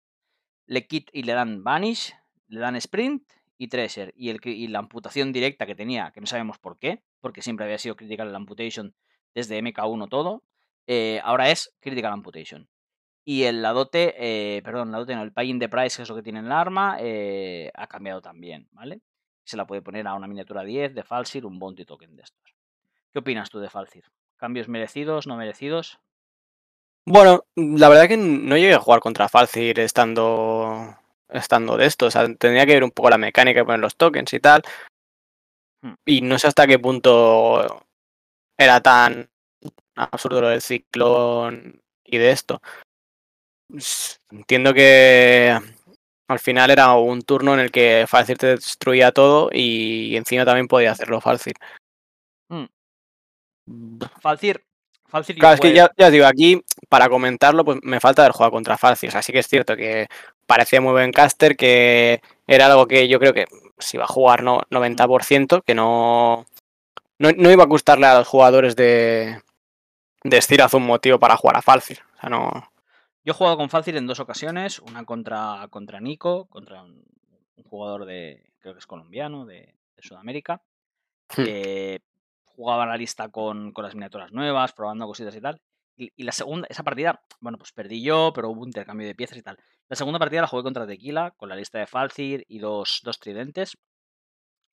Le 0.66 0.88
quit 0.88 1.10
y 1.14 1.24
le 1.24 1.32
dan 1.32 1.64
Vanish, 1.64 2.14
le 2.50 2.60
dan 2.60 2.76
Sprint 2.76 3.24
y 3.58 3.70
Treasure. 3.70 4.12
Y, 4.14 4.30
el, 4.30 4.42
y 4.44 4.68
la 4.68 4.80
amputación 4.80 5.32
directa 5.32 5.66
que 5.66 5.76
tenía, 5.76 6.12
que 6.12 6.20
no 6.20 6.28
sabemos 6.28 6.60
por 6.60 6.78
qué, 6.80 7.02
porque 7.22 7.42
siempre 7.42 7.64
había 7.64 7.78
sido 7.78 7.96
Critical 7.96 8.36
Amputation 8.36 8.94
desde 9.34 9.64
MK1 9.64 10.10
todo, 10.10 10.44
eh, 10.92 11.22
ahora 11.24 11.52
es 11.52 11.72
Critical 11.80 12.12
Amputation. 12.12 12.68
Y 13.24 13.44
el 13.44 13.62
ladote, 13.62 14.16
eh, 14.18 14.64
perdón, 14.64 14.92
ladote 14.92 15.14
no, 15.14 15.22
el 15.22 15.32
paying 15.32 15.60
de 15.60 15.70
price, 15.70 15.98
que 15.98 16.02
es 16.02 16.10
lo 16.10 16.16
que 16.16 16.24
tiene 16.24 16.40
en 16.40 16.48
el 16.48 16.52
arma, 16.52 16.98
eh, 17.00 17.70
ha 17.76 17.86
cambiado 17.86 18.24
también, 18.24 18.68
¿vale? 18.72 19.02
Se 19.46 19.56
la 19.56 19.68
puede 19.68 19.84
poner 19.84 20.08
a 20.08 20.16
una 20.16 20.28
miniatura 20.28 20.64
10 20.64 20.96
de 20.96 21.04
Falsir, 21.04 21.46
un 21.46 21.60
bounty 21.60 21.86
token 21.86 22.16
de 22.16 22.24
estos. 22.24 22.56
¿Qué 23.12 23.20
opinas 23.20 23.52
tú 23.52 23.60
de 23.60 23.70
Falsir? 23.70 24.06
¿Cambios 24.36 24.68
merecidos, 24.68 25.28
no 25.28 25.38
merecidos? 25.38 26.00
Bueno, 27.06 27.44
la 27.56 27.88
verdad 27.90 28.08
que 28.08 28.18
no 28.18 28.58
llegué 28.58 28.74
a 28.74 28.80
jugar 28.80 29.00
contra 29.00 29.30
Falsir 29.30 29.80
estando 29.80 30.98
estando 31.30 31.78
de 31.78 31.86
esto. 31.86 32.08
O 32.08 32.12
sea, 32.12 32.24
tendría 32.24 32.66
que 32.66 32.74
ver 32.74 32.84
un 32.84 32.92
poco 32.92 33.12
la 33.12 33.20
mecánica 33.20 33.60
de 33.60 33.66
poner 33.66 33.80
los 33.80 33.96
tokens 33.96 34.34
y 34.34 34.40
tal. 34.40 34.64
Hmm. 35.84 35.94
Y 36.06 36.22
no 36.22 36.40
sé 36.40 36.48
hasta 36.48 36.66
qué 36.66 36.80
punto 36.80 37.86
era 38.58 38.82
tan 38.82 39.30
absurdo 40.00 40.42
lo 40.42 40.50
del 40.50 40.62
ciclón 40.62 41.82
y 42.04 42.18
de 42.18 42.32
esto. 42.32 42.62
Entiendo 44.32 44.74
que 44.74 45.58
al 46.28 46.40
final 46.40 46.72
era 46.72 46.94
un 46.94 47.22
turno 47.22 47.54
en 47.54 47.60
el 47.60 47.72
que 47.72 48.06
Falcir 48.08 48.38
te 48.38 48.48
destruía 48.48 49.12
todo 49.12 49.50
y 49.52 50.16
encima 50.16 50.46
también 50.46 50.68
podía 50.68 50.92
hacerlo 50.92 51.22
Falcir. 51.22 51.56
Mm. 52.50 52.66
Falcir. 54.22 54.64
Falcir 55.08 55.38
claro, 55.40 55.56
es 55.56 55.62
que 55.62 55.74
ya, 55.74 55.90
ya, 55.98 56.12
digo, 56.12 56.28
aquí 56.28 56.64
para 56.88 57.10
comentarlo, 57.10 57.66
pues 57.66 57.80
me 57.82 58.00
falta 58.00 58.22
haber 58.22 58.34
jugado 58.34 58.52
contra 58.52 58.78
Falcir. 58.78 59.10
Así 59.16 59.34
que 59.34 59.40
es 59.40 59.48
cierto 59.48 59.76
que 59.76 60.08
parecía 60.46 60.82
muy 60.82 60.92
buen 60.92 61.12
caster, 61.12 61.56
que 61.56 62.22
era 62.46 62.68
algo 62.68 62.88
que 62.88 63.08
yo 63.08 63.20
creo 63.20 63.34
que 63.34 63.46
si 63.80 63.98
iba 63.98 64.04
a 64.04 64.08
jugar 64.08 64.44
no 64.44 64.62
90%, 64.70 65.64
que 65.66 65.74
no, 65.74 66.46
no, 67.18 67.32
no 67.32 67.52
iba 67.52 67.64
a 67.64 67.68
gustarle 67.68 68.06
a 68.06 68.20
los 68.20 68.28
jugadores 68.28 68.76
de, 68.76 69.42
destilas 70.24 70.74
un 70.74 70.86
motivo 70.86 71.20
para 71.20 71.38
jugar 71.38 71.58
a 71.58 71.62
Falcir. 71.62 72.00
O 72.16 72.20
sea, 72.20 72.30
no. 72.30 72.72
Yo 73.24 73.32
he 73.32 73.36
jugado 73.36 73.58
con 73.58 73.70
Falcir 73.70 73.96
en 73.98 74.08
dos 74.08 74.20
ocasiones, 74.20 74.80
una 74.80 75.06
contra, 75.06 75.68
contra 75.70 76.00
Nico, 76.00 76.46
contra 76.48 76.84
un, 76.84 77.06
jugador 77.70 78.06
de, 78.06 78.52
creo 78.60 78.74
que 78.74 78.80
es 78.80 78.88
colombiano, 78.88 79.46
de, 79.46 79.76
Sudamérica. 80.00 80.64
Hmm. 81.36 81.44
Eh, 81.46 82.00
jugaba 82.46 82.86
la 82.86 82.96
lista 82.96 83.30
con, 83.30 83.74
con, 83.74 83.84
las 83.84 83.96
miniaturas 83.96 84.32
nuevas, 84.32 84.72
probando 84.72 85.06
cositas 85.06 85.36
y 85.36 85.42
tal. 85.42 85.62
Y, 85.98 86.24
la 86.24 86.32
segunda, 86.32 86.66
esa 86.70 86.84
partida, 86.84 87.22
bueno, 87.42 87.58
pues 87.58 87.74
perdí 87.74 88.02
yo, 88.02 88.32
pero 88.34 88.50
hubo 88.50 88.62
un 88.62 88.70
intercambio 88.70 89.06
de 89.06 89.16
piezas 89.16 89.38
y 89.38 89.42
tal. 89.42 89.58
La 89.90 89.98
segunda 89.98 90.18
partida 90.18 90.42
la 90.42 90.48
jugué 90.48 90.64
contra 90.64 90.88
Tequila, 90.88 91.32
con 91.32 91.50
la 91.50 91.58
lista 91.58 91.80
de 91.80 91.88
Falcir 91.88 92.46
y 92.48 92.60
dos, 92.60 93.02
dos 93.04 93.20
tridentes. 93.20 93.78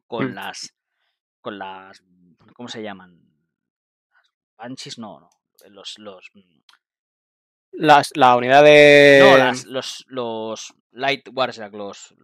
Con 0.06 0.30
hmm. 0.30 0.34
las. 0.34 0.74
Con 1.40 1.58
las. 1.58 2.02
¿Cómo 2.54 2.68
se 2.68 2.82
llaman? 2.82 3.20
Las 4.12 4.30
Banshees, 4.56 4.98
no, 4.98 5.18
no. 5.18 5.30
Los. 5.68 5.98
los 5.98 6.30
mm, 6.34 6.60
las, 7.72 8.10
la 8.14 8.36
unidad 8.36 8.62
de. 8.64 9.18
No, 9.20 9.70
los, 9.70 10.04
los 10.08 10.74
Light 10.92 11.28
Warjack, 11.32 11.72
los, 11.74 12.14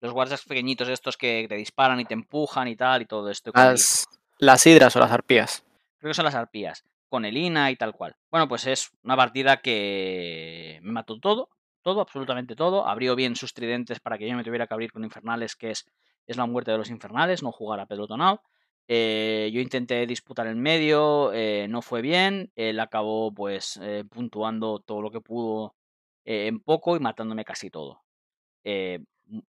los 0.00 0.44
pequeñitos 0.44 0.88
estos 0.88 1.16
que 1.16 1.46
te 1.48 1.54
disparan 1.56 2.00
y 2.00 2.04
te 2.04 2.14
empujan 2.14 2.68
y 2.68 2.76
tal 2.76 3.02
y 3.02 3.06
todo 3.06 3.30
esto. 3.30 3.52
Las, 3.54 4.08
las 4.38 4.66
hidras 4.66 4.96
o 4.96 5.00
las 5.00 5.12
arpías. 5.12 5.64
Creo 5.98 6.10
que 6.10 6.14
son 6.14 6.24
las 6.24 6.34
arpías. 6.34 6.84
Con 7.08 7.24
el 7.24 7.36
INA 7.36 7.70
y 7.70 7.76
tal 7.76 7.92
cual. 7.92 8.16
Bueno, 8.30 8.48
pues 8.48 8.66
es 8.66 8.90
una 9.02 9.16
partida 9.16 9.58
que 9.58 10.78
me 10.82 10.92
mató 10.92 11.18
todo. 11.18 11.48
Todo, 11.82 12.00
absolutamente 12.00 12.56
todo. 12.56 12.86
Abrió 12.86 13.16
bien 13.16 13.36
sus 13.36 13.52
tridentes 13.54 14.00
para 14.00 14.18
que 14.18 14.28
yo 14.28 14.36
me 14.36 14.44
tuviera 14.44 14.66
que 14.66 14.74
abrir 14.74 14.92
con 14.92 15.04
infernales, 15.04 15.56
que 15.56 15.70
es, 15.70 15.86
es 16.26 16.36
la 16.36 16.46
muerte 16.46 16.70
de 16.70 16.78
los 16.78 16.90
infernales, 16.90 17.42
no 17.42 17.52
jugar 17.52 17.80
a 17.80 17.86
pelotonado. 17.86 18.42
Eh, 18.92 19.50
yo 19.52 19.60
intenté 19.60 20.04
disputar 20.04 20.48
en 20.48 20.60
medio, 20.60 21.32
eh, 21.32 21.68
no 21.68 21.80
fue 21.80 22.02
bien. 22.02 22.50
Él 22.56 22.80
acabó 22.80 23.32
pues 23.32 23.78
eh, 23.80 24.04
puntuando 24.10 24.80
todo 24.80 25.00
lo 25.00 25.12
que 25.12 25.20
pudo 25.20 25.76
en 26.24 26.58
poco 26.60 26.96
y 26.96 27.00
matándome 27.00 27.44
casi 27.44 27.70
todo 27.70 28.02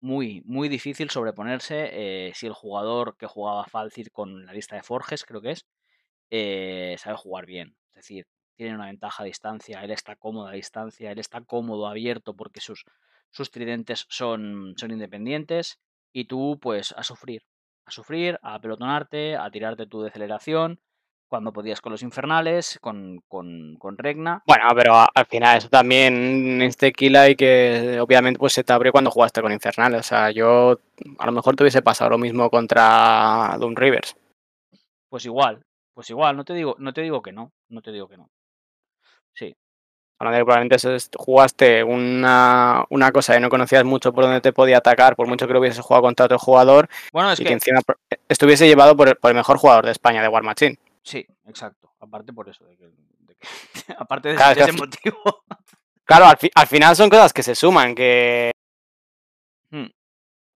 muy, 0.01 0.43
muy 0.45 0.69
difícil 0.69 1.11
sobreponerse 1.11 2.33
si 2.35 2.47
el 2.47 2.53
jugador 2.53 3.17
que 3.17 3.27
jugaba 3.27 3.67
Falcir 3.67 4.11
con 4.13 4.47
la 4.47 4.53
lista 4.53 4.77
de 4.77 4.83
Forges, 4.83 5.25
creo 5.25 5.41
que 5.41 5.53
es, 5.53 7.01
sabe 7.01 7.17
jugar 7.17 7.47
bien. 7.47 7.77
Es 7.89 7.95
decir, 7.97 8.27
tiene 8.57 8.75
una 8.75 8.87
ventaja 8.87 9.23
a 9.25 9.27
distancia, 9.27 9.83
él 9.85 9.91
está 9.91 10.17
cómodo 10.17 10.49
a 10.49 10.53
distancia, 10.53 11.11
él 11.11 11.19
está 11.19 11.41
cómodo 11.43 11.87
abierto 11.89 12.35
porque 12.35 12.61
sus, 12.61 12.85
sus 13.31 13.51
tridentes 13.51 14.07
son, 14.09 14.75
son 14.77 14.93
independientes 14.93 15.81
y 16.13 16.27
tú 16.27 16.59
pues 16.61 16.93
a 16.97 17.03
sufrir, 17.03 17.43
a 17.87 17.91
sufrir, 17.91 18.39
a 18.43 18.59
pelotonarte, 18.61 19.37
a 19.37 19.51
tirarte 19.51 19.87
tu 19.87 20.03
deceleración 20.03 20.81
cuando 21.29 21.53
podías 21.53 21.81
con 21.81 21.91
los 21.91 22.03
infernales, 22.03 22.79
con, 22.81 23.21
con, 23.27 23.77
con 23.79 23.99
Regna. 23.99 24.43
Bueno, 24.47 24.65
pero 24.77 24.95
al 24.95 25.27
final 25.27 25.59
eso 25.59 25.69
también 25.69 26.63
es 26.63 26.77
tequila 26.77 27.29
y 27.29 27.35
que 27.35 27.99
obviamente 28.01 28.39
pues 28.39 28.53
se 28.53 28.63
te 28.63 28.73
abrió 28.73 28.93
cuando 28.93 29.11
jugaste 29.11 29.43
con 29.43 29.51
infernales. 29.51 30.01
O 30.01 30.03
sea, 30.03 30.31
yo 30.31 30.79
a 31.19 31.27
lo 31.27 31.33
mejor 31.33 31.57
te 31.57 31.65
hubiese 31.65 31.83
pasado 31.83 32.11
lo 32.11 32.19
mismo 32.19 32.51
contra 32.51 33.57
Doom 33.59 33.75
Rivers. 33.75 34.17
Pues 35.09 35.25
igual, 35.25 35.65
pues 35.93 36.09
igual, 36.11 36.37
no 36.37 36.45
te 36.45 36.55
digo, 36.55 36.77
no 36.79 36.93
te 36.93 37.01
digo 37.01 37.21
que 37.23 37.33
no, 37.33 37.53
no 37.69 37.83
te 37.83 37.91
digo 37.91 38.09
que 38.09 38.17
no. 38.17 38.31
Sí. 39.33 39.57
Probablemente 40.19 40.77
jugaste 41.17 41.85
una, 41.85 42.85
una 42.89 43.13
cosa 43.13 43.37
y 43.37 43.41
no 43.41 43.49
conocías 43.49 43.85
mucho 43.85 44.13
por 44.13 44.25
dónde 44.25 44.41
te 44.41 44.53
podía 44.53 44.79
atacar, 44.79 45.17
por 45.17 45.27
mucho 45.27 45.47
que 45.47 45.53
lo 45.53 45.61
hubieses 45.61 45.81
jugado 45.81 46.03
contra 46.03 46.27
otro 46.27 46.39
jugador, 46.39 46.89
bueno, 47.13 47.33
es 47.33 47.41
y 47.41 47.45
que... 47.45 47.53
encima 47.53 47.81
estuviese 48.29 48.67
llevado 48.67 48.97
por 48.97 49.19
por 49.19 49.31
el 49.31 49.37
mejor 49.37 49.59
jugador 49.59 49.85
de 49.87 49.93
España 49.93 50.23
de 50.23 50.29
War 50.29 50.43
Machine. 50.43 50.79
Sí, 51.03 51.27
exacto. 51.47 51.93
Aparte 52.01 52.33
por 52.33 52.49
eso, 52.49 52.65
de 52.65 52.77
que, 52.77 52.91
aparte 53.99 54.29
de, 54.31 54.35
ese 54.35 54.73
motivo. 54.73 55.45
Claro, 56.05 56.27
al, 56.55 56.67
final 56.67 56.97
son 56.97 57.09
cosas 57.09 57.33
que 57.33 57.43
se 57.43 57.55
suman, 57.55 57.95
que. 57.95 58.53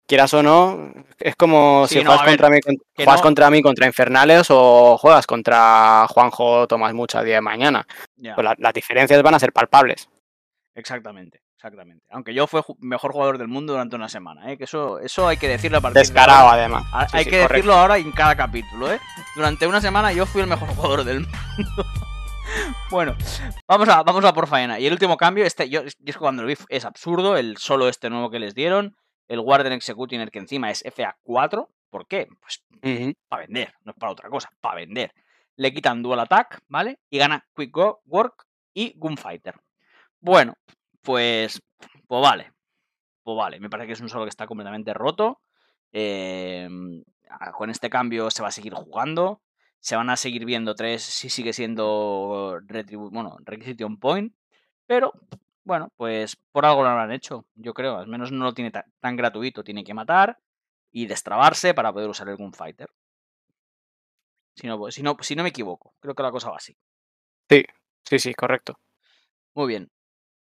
Quieras 0.08 0.34
o 0.34 0.44
no, 0.44 0.94
es 1.20 1.36
como 1.36 1.88
si 1.88 2.04
juegas, 2.04 2.24
contra, 2.24 2.50
mí, 2.50 2.60
contra 3.22 3.50
mí 3.50 3.62
contra 3.62 3.88
Infernales 3.88 4.48
o 4.50 4.98
juegas 4.98 5.26
contra 5.26 6.08
Juanjo 6.10 6.68
Tomás 6.68 6.94
Mucha 6.94 7.24
día 7.24 7.36
de 7.36 7.42
mañana. 7.42 7.86
Pues 8.36 8.48
las 8.58 8.74
diferencias 8.74 9.22
van 9.22 9.36
a 9.36 9.40
ser 9.40 9.52
palpables. 9.52 10.10
Exactamente. 10.76 11.42
Exactamente. 11.56 12.06
Aunque 12.12 12.34
yo 12.36 12.46
fui 12.46 12.62
mejor 12.80 13.12
jugador 13.12 13.40
del 13.40 13.48
mundo 13.48 13.74
durante 13.74 13.96
una 13.96 14.08
semana, 14.08 14.52
¿eh? 14.52 14.58
que 14.58 14.66
eso, 14.66 15.00
eso 15.00 15.28
hay 15.28 15.38
que 15.38 15.48
decirlo 15.48 15.80
a 15.80 15.82
partir 15.82 16.00
Descarado, 16.00 16.50
además. 16.50 16.84
hay 17.12 17.26
que 17.26 17.38
decirlo 17.38 17.74
ahora 17.74 17.98
en 17.98 18.12
cada 18.12 18.36
capítulo, 18.36 18.92
¿eh? 18.92 19.00
Durante 19.36 19.66
una 19.66 19.82
semana 19.82 20.14
yo 20.14 20.28
fui 20.28 20.42
el 20.42 20.48
mejor 20.48 20.68
jugador 20.76 21.04
del 21.06 21.22
mundo. 21.22 21.86
bueno, 22.92 23.16
vamos 23.68 23.90
a, 23.90 24.04
vamos 24.04 24.24
a 24.26 24.34
por 24.34 24.46
faena. 24.46 24.80
Y 24.80 24.86
el 24.86 24.94
último 24.94 25.18
cambio, 25.18 25.44
este, 25.44 25.68
yo, 25.68 25.82
es 25.82 26.18
cuando 26.18 26.44
lo 26.44 26.50
vi 26.50 26.56
es 26.70 26.86
absurdo, 26.86 27.36
el 27.36 27.58
solo 27.58 27.90
este 27.90 28.12
nuevo 28.12 28.30
que 28.30 28.38
les 28.38 28.54
dieron, 28.54 28.96
el 29.28 29.40
Warden 29.40 29.74
Executing, 29.74 30.28
que 30.28 30.40
encima 30.40 30.72
es 30.72 30.84
FA4. 30.84 31.68
¿Por 31.90 32.08
qué? 32.08 32.28
Pues 32.40 32.64
para 33.28 33.44
vender, 33.44 33.74
no 33.84 33.92
es 33.92 33.98
para 33.98 34.12
otra 34.12 34.30
cosa, 34.30 34.50
para 34.62 34.76
vender. 34.76 35.14
Le 35.56 35.74
quitan 35.74 36.04
Dual 36.04 36.20
Attack, 36.20 36.62
¿vale? 36.68 37.00
Y 37.10 37.18
gana 37.18 37.46
Quick 37.56 37.76
Work 38.06 38.46
y 38.74 38.94
Gunfighter. 38.98 39.56
Bueno, 40.20 40.56
pues, 41.02 41.62
pues 42.08 42.22
vale. 42.22 42.52
Pues 43.24 43.38
vale, 43.38 43.60
me 43.60 43.70
parece 43.70 43.88
que 43.88 43.94
es 43.94 44.02
un 44.02 44.10
solo 44.10 44.26
que 44.26 44.30
está 44.30 44.46
completamente 44.46 44.94
roto. 44.94 45.42
Em, 45.92 47.04
con 47.58 47.70
este 47.70 47.90
cambio 47.90 48.30
se 48.30 48.42
va 48.42 48.50
a 48.50 48.52
seguir 48.52 48.74
jugando. 48.74 49.42
Se 49.80 49.96
van 49.96 50.10
a 50.10 50.18
seguir 50.18 50.46
viendo 50.46 50.76
tres 50.76 51.04
si 51.04 51.30
sigue 51.30 51.54
siendo 51.54 52.60
bueno, 53.12 53.38
Requisition 53.46 53.98
Point. 53.98 54.34
Pero, 54.88 55.14
bueno, 55.66 55.92
pues 55.98 56.38
por 56.52 56.66
algo 56.66 56.84
lo 56.84 56.90
han 56.90 57.12
hecho, 57.12 57.46
yo 57.56 57.74
creo. 57.74 57.98
Al 57.98 58.08
menos 58.08 58.32
no 58.32 58.46
lo 58.46 58.54
tiene 58.54 58.72
tan 58.72 59.16
gratuito. 59.16 59.64
Tiene 59.64 59.84
que 59.84 59.94
matar 59.94 60.38
y 60.92 61.08
destrabarse 61.08 61.74
para 61.74 61.92
poder 61.92 62.08
usar 62.08 62.30
el 62.30 62.38
Gunfighter. 62.38 62.88
Si 64.56 64.68
no, 64.68 64.90
si, 64.92 65.04
no, 65.04 65.18
si 65.20 65.36
no 65.36 65.44
me 65.44 65.50
equivoco, 65.50 65.96
creo 66.00 66.16
que 66.16 66.24
la 66.24 66.32
cosa 66.32 66.52
va 66.52 66.58
así. 66.58 66.78
Sí, 67.50 67.66
sí, 68.04 68.20
sí, 68.20 68.34
correcto. 68.34 68.80
Muy 69.56 69.68
bien. 69.68 69.92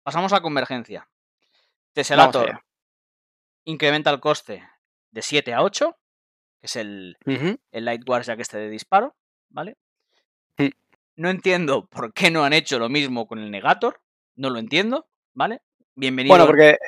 Pasamos 0.02 0.32
a 0.32 0.42
convergencia. 0.42 1.08
Teselator 1.92 2.62
incrementa 3.64 4.10
el 4.10 4.20
coste 4.20 4.68
de 5.12 5.22
7 5.22 5.54
a 5.54 5.62
8, 5.62 5.96
que 6.60 6.66
es 6.66 6.76
el, 6.76 7.16
el 7.26 7.84
Light 7.84 8.02
ya 8.24 8.36
que 8.36 8.42
esté 8.42 8.58
de 8.58 8.68
disparo, 8.68 9.14
¿vale? 9.50 9.76
Mm. 10.58 10.68
No 11.16 11.30
entiendo 11.30 11.86
por 11.86 12.12
qué 12.12 12.30
no 12.30 12.44
han 12.44 12.52
hecho 12.52 12.78
lo 12.78 12.88
mismo 12.88 13.28
con 13.28 13.38
el 13.38 13.50
Negator, 13.50 14.02
no 14.34 14.50
lo 14.50 14.58
entiendo, 14.58 15.08
¿vale? 15.34 15.60
Bienvenido. 15.94 16.32
Bueno, 16.32 16.46
porque... 16.46 16.78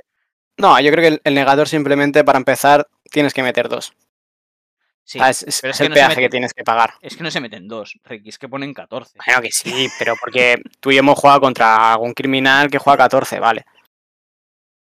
No, 0.57 0.79
yo 0.81 0.91
creo 0.93 1.11
que 1.11 1.21
el, 1.25 1.35
Negator 1.35 1.69
simplemente 1.69 2.23
para 2.23 2.39
empezar 2.39 2.87
tienes 3.11 3.35
que 3.35 3.43
meter 3.43 3.69
dos. 3.69 3.93
Sí, 5.03 5.19
ah, 5.21 5.29
es, 5.29 5.63
el 5.81 5.93
peaje 5.93 6.21
que 6.21 6.31
tienes 6.31 6.55
que 6.55 6.65
pagar. 6.65 6.95
Es 7.03 7.17
que 7.17 7.25
no 7.25 7.31
se 7.31 7.41
meten 7.41 7.69
dos, 7.69 7.99
es 8.25 8.39
que 8.39 8.49
ponen 8.49 8.73
14. 8.73 9.19
Bueno, 9.27 9.43
que 9.43 9.53
sí, 9.53 9.89
pero 9.99 10.15
porque 10.19 10.63
tú 10.81 10.93
y 10.93 10.97
hemos 10.97 11.19
jugado 11.19 11.41
contra 11.41 11.93
algún 11.93 12.15
criminal 12.15 12.71
que 12.71 12.79
juega 12.79 12.97
14, 12.97 13.39
vale. 13.41 13.67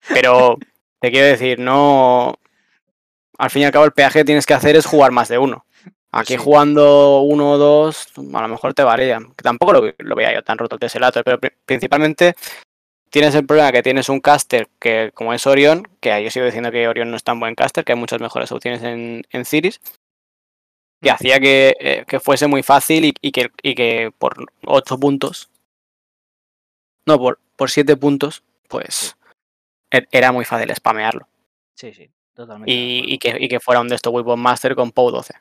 Pero 0.08 0.58
te 0.98 1.10
quiero 1.10 1.28
decir, 1.28 1.58
no. 1.60 2.34
Al 3.38 3.50
fin 3.50 3.62
y 3.62 3.64
al 3.64 3.72
cabo, 3.72 3.86
el 3.86 3.92
peaje 3.92 4.18
que 4.18 4.24
tienes 4.24 4.44
que 4.44 4.54
hacer 4.54 4.76
es 4.76 4.84
jugar 4.84 5.12
más 5.12 5.28
de 5.28 5.38
uno. 5.38 5.64
Aquí 6.10 6.36
jugando 6.36 7.20
uno 7.20 7.52
o 7.52 7.58
dos, 7.58 8.08
a 8.16 8.42
lo 8.42 8.48
mejor 8.48 8.74
te 8.74 8.82
varía. 8.82 9.18
Que 9.18 9.42
tampoco 9.42 9.72
lo, 9.72 9.94
lo 9.96 10.14
veía 10.14 10.34
yo 10.34 10.42
tan 10.42 10.58
roto 10.58 10.74
el 10.74 10.80
Teselator, 10.80 11.24
pero 11.24 11.38
principalmente 11.64 12.34
tienes 13.12 13.34
el 13.34 13.46
problema 13.46 13.70
que 13.70 13.82
tienes 13.82 14.08
un 14.08 14.20
caster 14.20 14.68
que, 14.80 15.12
como 15.14 15.34
es 15.34 15.46
Orion, 15.46 15.86
que 16.00 16.24
yo 16.24 16.30
sigo 16.30 16.46
diciendo 16.46 16.72
que 16.72 16.88
Orion 16.88 17.10
no 17.10 17.16
es 17.16 17.22
tan 17.22 17.38
buen 17.38 17.54
caster, 17.54 17.84
que 17.84 17.92
hay 17.92 17.98
muchas 17.98 18.20
mejores 18.20 18.50
opciones 18.50 18.82
en, 18.82 19.22
en 19.30 19.44
Ciris 19.44 19.80
que 21.00 21.10
hacía 21.10 21.40
que, 21.40 21.76
eh, 21.80 22.04
que 22.06 22.20
fuese 22.20 22.46
muy 22.46 22.62
fácil 22.62 23.04
y, 23.04 23.14
y, 23.20 23.32
que, 23.32 23.50
y, 23.62 23.74
que, 23.74 24.12
por 24.16 24.46
8 24.64 24.98
puntos, 24.98 25.50
no, 27.06 27.18
por, 27.18 27.40
por 27.56 27.70
7 27.70 27.96
puntos, 27.96 28.44
pues 28.68 29.16
e, 29.90 30.06
era 30.12 30.30
muy 30.30 30.44
fácil 30.44 30.72
spamearlo. 30.74 31.26
Sí, 31.74 31.92
sí, 31.92 32.08
totalmente. 32.34 32.72
Y, 32.72 33.14
y 33.14 33.18
que, 33.18 33.36
y 33.38 33.48
que 33.48 33.58
fuera 33.58 33.80
un 33.80 33.88
de 33.88 33.96
estos 33.96 34.12
Weapon 34.12 34.38
Master 34.38 34.76
con 34.76 34.92
POW 34.92 35.10
12. 35.10 35.34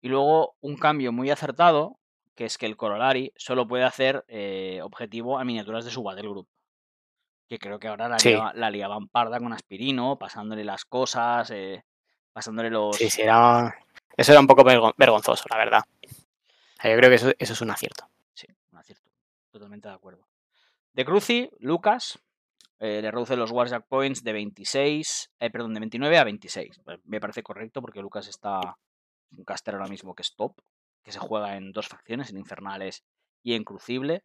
Y 0.00 0.08
luego 0.08 0.56
un 0.62 0.76
cambio 0.76 1.12
muy 1.12 1.30
acertado, 1.30 1.98
que 2.34 2.46
es 2.46 2.56
que 2.56 2.66
el 2.66 2.76
Corolari 2.76 3.32
solo 3.36 3.68
puede 3.68 3.84
hacer 3.84 4.24
eh, 4.28 4.80
objetivo 4.82 5.38
a 5.38 5.44
miniaturas 5.44 5.84
de 5.84 5.90
su 5.90 6.02
Battle 6.02 6.28
Group. 6.28 6.48
Que 7.48 7.58
creo 7.58 7.78
que 7.78 7.88
ahora 7.88 8.08
la, 8.08 8.52
la 8.54 8.70
liaban 8.70 9.08
parda 9.08 9.38
con 9.38 9.52
Aspirino, 9.52 10.18
pasándole 10.18 10.64
las 10.64 10.84
cosas, 10.84 11.50
eh, 11.50 11.84
pasándole 12.32 12.70
los. 12.70 12.96
Sí, 12.96 13.10
sí, 13.10 13.22
era, 13.22 13.74
eso 14.16 14.32
era 14.32 14.40
un 14.40 14.46
poco 14.46 14.64
vergonzoso, 14.96 15.44
la 15.50 15.56
verdad. 15.56 15.82
yo 16.82 16.96
creo 16.96 17.08
que 17.08 17.16
eso, 17.16 17.32
es 17.38 17.60
un 17.60 17.70
acierto. 17.70 18.08
Sí, 18.32 18.46
un 18.72 18.78
acierto. 18.78 19.10
Totalmente 19.50 19.88
de 19.88 19.94
acuerdo. 19.94 20.26
De 20.92 21.04
Cruci, 21.04 21.50
Lucas, 21.58 22.18
eh, 22.78 23.00
le 23.02 23.10
reduce 23.10 23.36
los 23.36 23.50
Warjack 23.50 23.86
Points 23.88 24.22
de 24.22 24.32
26, 24.32 25.30
eh, 25.40 25.50
perdón, 25.50 25.74
de 25.74 25.80
29 25.80 26.18
a 26.18 26.24
26. 26.24 26.80
Me 27.04 27.20
parece 27.20 27.42
correcto 27.42 27.80
porque 27.80 28.00
Lucas 28.00 28.28
está 28.28 28.76
un 29.32 29.44
caster 29.44 29.74
ahora 29.74 29.88
mismo 29.88 30.14
que 30.14 30.22
es 30.22 30.34
top, 30.36 30.60
que 31.02 31.12
se 31.12 31.18
juega 31.18 31.56
en 31.56 31.72
dos 31.72 31.88
facciones, 31.88 32.30
en 32.30 32.38
Infernales 32.38 33.04
y 33.42 33.54
en 33.54 33.64
Crucible, 33.64 34.24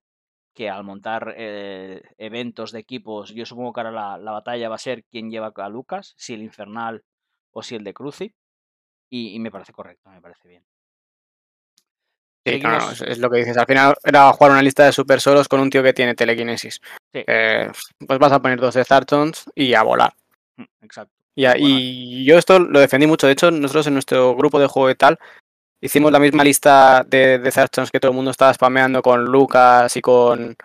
que 0.59 0.69
al 0.69 0.83
montar 0.83 1.35
eh, 1.37 2.01
eventos 2.17 2.73
de 2.73 2.79
equipos, 2.79 3.33
yo 3.33 3.45
supongo 3.45 3.71
que 3.71 3.79
ahora 3.79 4.17
la, 4.17 4.31
batalla 4.31 4.67
va 4.67 4.75
a 4.75 4.77
ser 4.77 5.05
quién 5.05 5.31
lleva 5.31 5.53
a 5.55 5.69
Lucas, 5.69 6.13
si 6.17 6.33
el 6.33 6.43
Infernal 6.43 7.05
o 7.53 7.63
si 7.63 7.75
el 7.75 7.85
de 7.85 7.93
Cruci, 7.93 8.35
y, 9.09 9.39
me 9.39 9.51
parece 9.51 9.71
correcto, 9.71 10.09
me 10.09 10.19
parece 10.19 10.49
bien. 10.49 10.65
Sí, 12.45 12.59
claro, 12.59 12.91
es, 12.91 13.19
lo 13.19 13.29
que 13.29 13.37
dices. 13.37 13.55
Al 13.55 13.67
final 13.67 13.95
era 14.03 14.33
jugar 14.33 14.51
una 14.51 14.61
lista 14.61 14.83
de 14.83 14.91
super 14.91 15.21
solos 15.21 15.47
con 15.47 15.61
un 15.61 15.69
tío 15.69 15.81
que 15.81 15.93
tiene 15.93 16.13
telequinesis. 16.13 16.81
pues 17.13 18.19
vas 18.19 18.31
a 18.33 18.41
poner 18.41 18.59
dos 18.59 18.73
de 18.73 18.83
Zartons 18.83 19.49
y 19.55 19.73
a 19.75 19.83
volar. 19.83 20.13
Mm, 20.57 20.63
exacto. 20.81 21.15
Y, 21.35 22.25
yo 22.25 22.37
esto 22.37 22.59
lo 22.59 22.81
defendí 22.81 23.07
mucho. 23.07 23.27
De 23.27 23.33
hecho, 23.33 23.49
nosotros 23.49 23.87
en 23.87 23.93
nuestro 23.93 24.35
grupo 24.35 24.59
de 24.59 24.67
juego 24.67 24.89
y 24.89 24.95
tal, 24.95 25.19
hicimos 25.81 26.11
la 26.11 26.19
misma 26.19 26.43
lista 26.43 27.05
de, 27.07 27.39
de 27.39 27.51
que 27.91 27.99
todo 27.99 28.11
el 28.11 28.15
mundo 28.15 28.31
estaba 28.31 28.53
spameando 28.53 29.01
con 29.01 29.25
Lucas 29.25 29.95
y 29.95 30.01
con 30.01 30.55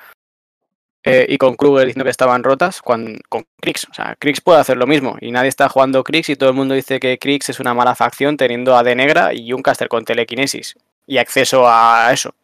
eh, 1.06 1.26
y 1.28 1.36
con 1.36 1.54
Kruger 1.54 1.86
diciendo 1.86 2.04
que 2.04 2.10
estaban 2.10 2.42
rotas 2.42 2.80
con, 2.80 3.18
con 3.28 3.44
Krix. 3.60 3.86
O 3.90 3.94
sea, 3.94 4.16
Krix 4.18 4.40
puede 4.40 4.60
hacer 4.60 4.78
lo 4.78 4.86
mismo 4.86 5.16
y 5.20 5.32
nadie 5.32 5.50
está 5.50 5.68
jugando 5.68 6.02
Krix 6.02 6.30
y 6.30 6.36
todo 6.36 6.48
el 6.48 6.56
mundo 6.56 6.74
dice 6.74 6.98
que 6.98 7.18
Krix 7.18 7.50
es 7.50 7.60
una 7.60 7.74
mala 7.74 7.94
facción 7.94 8.38
teniendo 8.38 8.74
a 8.74 8.82
de 8.82 8.94
negra 8.94 9.34
y 9.34 9.52
un 9.52 9.62
caster 9.62 9.88
con 9.88 10.04
telequinesis 10.06 10.76
y 11.06 11.18
acceso 11.18 11.68
a 11.68 12.10
eso. 12.10 12.34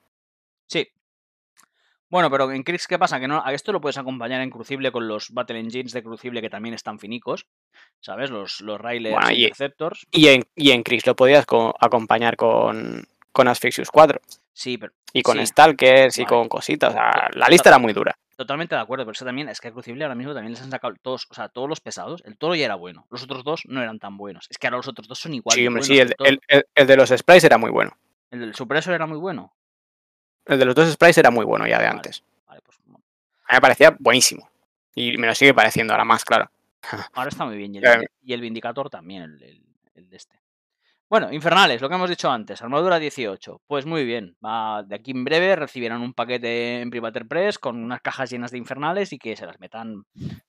Bueno, 2.10 2.28
pero 2.28 2.50
en 2.50 2.64
Krix, 2.64 2.88
¿qué 2.88 2.98
pasa? 2.98 3.20
Que 3.20 3.28
no, 3.28 3.40
a 3.44 3.52
esto 3.52 3.70
lo 3.70 3.80
puedes 3.80 3.96
acompañar 3.96 4.40
en 4.40 4.50
Crucible 4.50 4.90
con 4.90 5.06
los 5.06 5.30
Battle 5.30 5.60
Engines 5.60 5.92
de 5.92 6.02
Crucible 6.02 6.42
que 6.42 6.50
también 6.50 6.74
están 6.74 6.98
finicos. 6.98 7.46
¿Sabes? 8.00 8.30
Los, 8.30 8.60
los 8.60 8.80
Railers 8.80 9.30
y, 9.30 9.46
Receptors. 9.46 10.06
Y 10.10 10.28
en, 10.28 10.44
y 10.56 10.72
en 10.72 10.82
Krix 10.82 11.06
lo 11.06 11.14
podías 11.14 11.46
acompañar 11.78 12.36
con, 12.36 13.06
con 13.30 13.46
Asphyxius 13.46 13.90
4. 13.90 14.20
Sí, 14.52 14.76
pero. 14.76 14.92
Y 15.12 15.22
con 15.22 15.44
Stalkers 15.44 16.18
y 16.18 16.24
con 16.24 16.48
cositas. 16.48 16.90
O 16.90 16.92
sea, 16.92 17.28
la 17.32 17.46
lista 17.48 17.70
era 17.70 17.78
muy 17.78 17.92
dura. 17.92 18.16
Totalmente 18.36 18.74
de 18.74 18.80
acuerdo, 18.80 19.04
pero 19.04 19.12
eso 19.12 19.24
también 19.24 19.48
es 19.48 19.60
que 19.60 19.68
a 19.68 19.72
Crucible 19.72 20.02
ahora 20.02 20.14
mismo 20.14 20.32
también 20.32 20.52
les 20.52 20.62
han 20.62 20.70
sacado 20.70 20.94
todos, 21.02 21.26
o 21.30 21.34
sea, 21.34 21.48
todos 21.48 21.68
los 21.68 21.80
pesados. 21.80 22.22
El 22.24 22.38
toro 22.38 22.54
ya 22.54 22.64
era 22.64 22.74
bueno, 22.74 23.06
los 23.10 23.22
otros 23.22 23.44
dos 23.44 23.62
no 23.66 23.82
eran 23.82 23.98
tan 23.98 24.16
buenos. 24.16 24.46
Es 24.50 24.58
que 24.58 24.66
ahora 24.66 24.78
los 24.78 24.88
otros 24.88 25.06
dos 25.06 25.18
son 25.18 25.34
igual. 25.34 25.54
Sí, 25.54 25.66
hombre, 25.66 25.82
sí, 25.82 25.98
el, 25.98 26.86
de 26.86 26.96
los 26.96 27.10
sprites 27.10 27.44
era 27.44 27.58
muy 27.58 27.70
bueno. 27.70 27.96
¿El 28.30 28.40
del 28.40 28.54
Supresor 28.54 28.94
era 28.94 29.06
muy 29.06 29.18
bueno? 29.18 29.52
El 30.46 30.58
de 30.58 30.64
los 30.64 30.74
dos 30.74 30.90
sprites 30.92 31.18
era 31.18 31.30
muy 31.30 31.44
bueno 31.44 31.66
ya 31.66 31.78
de 31.78 31.86
antes. 31.86 32.22
Vale, 32.46 32.60
pues, 32.62 32.78
A 32.86 32.92
mí 32.92 32.98
me 33.52 33.60
parecía 33.60 33.96
buenísimo. 33.98 34.48
Y 34.94 35.16
me 35.18 35.26
lo 35.26 35.34
sigue 35.34 35.54
pareciendo 35.54 35.92
ahora 35.92 36.04
más, 36.04 36.24
claro. 36.24 36.50
Ahora 37.12 37.28
está 37.28 37.44
muy 37.44 37.56
bien. 37.56 37.74
Y 37.74 38.32
el, 38.32 38.40
Vindicator 38.40 38.90
también, 38.90 39.22
el, 39.22 39.62
el 39.94 40.08
de 40.08 40.16
este. 40.16 40.40
Bueno, 41.10 41.32
infernales, 41.32 41.80
lo 41.82 41.88
que 41.88 41.96
hemos 41.96 42.08
dicho 42.08 42.30
antes, 42.30 42.62
armadura 42.62 43.00
18. 43.00 43.62
Pues 43.66 43.84
muy 43.84 44.04
bien, 44.04 44.36
va, 44.44 44.84
de 44.84 44.94
aquí 44.94 45.10
en 45.10 45.24
breve 45.24 45.56
recibirán 45.56 46.02
un 46.02 46.14
paquete 46.14 46.80
en 46.82 46.88
Privater 46.88 47.26
Press 47.26 47.58
con 47.58 47.82
unas 47.82 48.00
cajas 48.00 48.30
llenas 48.30 48.52
de 48.52 48.58
infernales 48.58 49.12
y 49.12 49.18
que 49.18 49.34
se 49.34 49.44
las 49.44 49.58
metan 49.58 50.04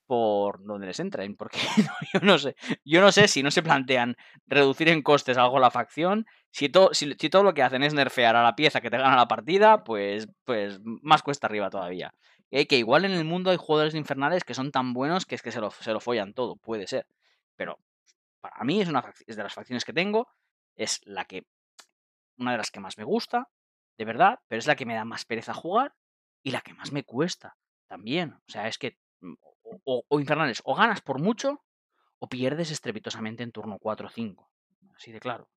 por 0.05 0.63
donde 0.63 0.85
les 0.85 0.99
entren, 0.99 1.35
porque 1.35 1.57
yo 2.13 2.19
no 2.21 2.37
sé, 2.37 2.55
yo 2.85 3.01
no 3.01 3.11
sé 3.11 3.27
si 3.27 3.41
no 3.41 3.49
se 3.49 3.63
plantean 3.63 4.15
reducir 4.45 4.89
en 4.89 5.01
costes 5.01 5.35
algo 5.35 5.57
la 5.57 5.71
facción, 5.71 6.27
si, 6.51 6.69
todo 6.69 7.43
lo 7.43 7.55
que 7.55 7.63
hacen 7.63 7.81
es 7.81 7.95
nerfear 7.95 8.35
a 8.35 8.43
la 8.43 8.55
pieza 8.55 8.81
que 8.81 8.91
te 8.91 8.99
gana 8.99 9.15
la 9.15 9.27
partida, 9.27 9.83
pues, 9.83 10.27
pues 10.45 10.79
más 10.83 11.23
cuesta 11.23 11.47
arriba 11.47 11.71
todavía. 11.71 12.13
Y 12.51 12.67
que 12.67 12.77
igual 12.77 13.05
en 13.05 13.13
el 13.13 13.25
mundo 13.25 13.49
hay 13.49 13.57
jugadores 13.57 13.93
de 13.93 13.99
infernales 13.99 14.43
que 14.43 14.53
son 14.53 14.71
tan 14.71 14.93
buenos 14.93 15.25
que 15.25 15.33
es 15.33 15.41
que 15.41 15.51
se 15.51 15.59
lo, 15.59 15.71
se 15.71 15.91
lo 15.91 15.99
follan 15.99 16.35
todo, 16.35 16.55
puede 16.57 16.85
ser. 16.85 17.07
Pero 17.55 17.79
para 18.41 18.63
mí 18.63 18.79
es, 18.79 18.89
una, 18.89 19.03
es 19.25 19.35
de 19.35 19.41
las 19.41 19.53
facciones 19.55 19.85
que 19.85 19.93
tengo 19.93 20.27
es 20.75 21.01
la 21.05 21.25
que, 21.25 21.45
una 22.37 22.51
de 22.51 22.57
las 22.57 22.71
que 22.71 22.79
más 22.79 22.97
me 22.97 23.03
gusta, 23.03 23.49
de 23.97 24.05
verdad, 24.05 24.39
pero 24.47 24.59
es 24.59 24.67
la 24.67 24.75
que 24.75 24.85
me 24.85 24.95
da 24.95 25.05
más 25.05 25.25
pereza 25.25 25.53
jugar 25.53 25.95
y 26.43 26.51
la 26.51 26.61
que 26.61 26.73
más 26.73 26.91
me 26.91 27.03
cuesta 27.03 27.57
también. 27.87 28.33
O 28.33 28.51
sea, 28.51 28.67
es 28.67 28.77
que, 28.77 28.97
mm, 29.19 29.33
o, 29.83 30.19
infernales, 30.19 30.61
o 30.65 30.75
ganas 30.75 31.01
por 31.01 31.19
mucho 31.19 31.63
o 32.19 32.27
pierdes 32.27 32.71
estrepitosamente 32.71 33.43
en 33.43 33.51
turno 33.51 33.77
4 33.79 34.07
o 34.07 34.09
5. 34.09 34.49
Así 34.95 35.11
de 35.11 35.19
claro. 35.19 35.49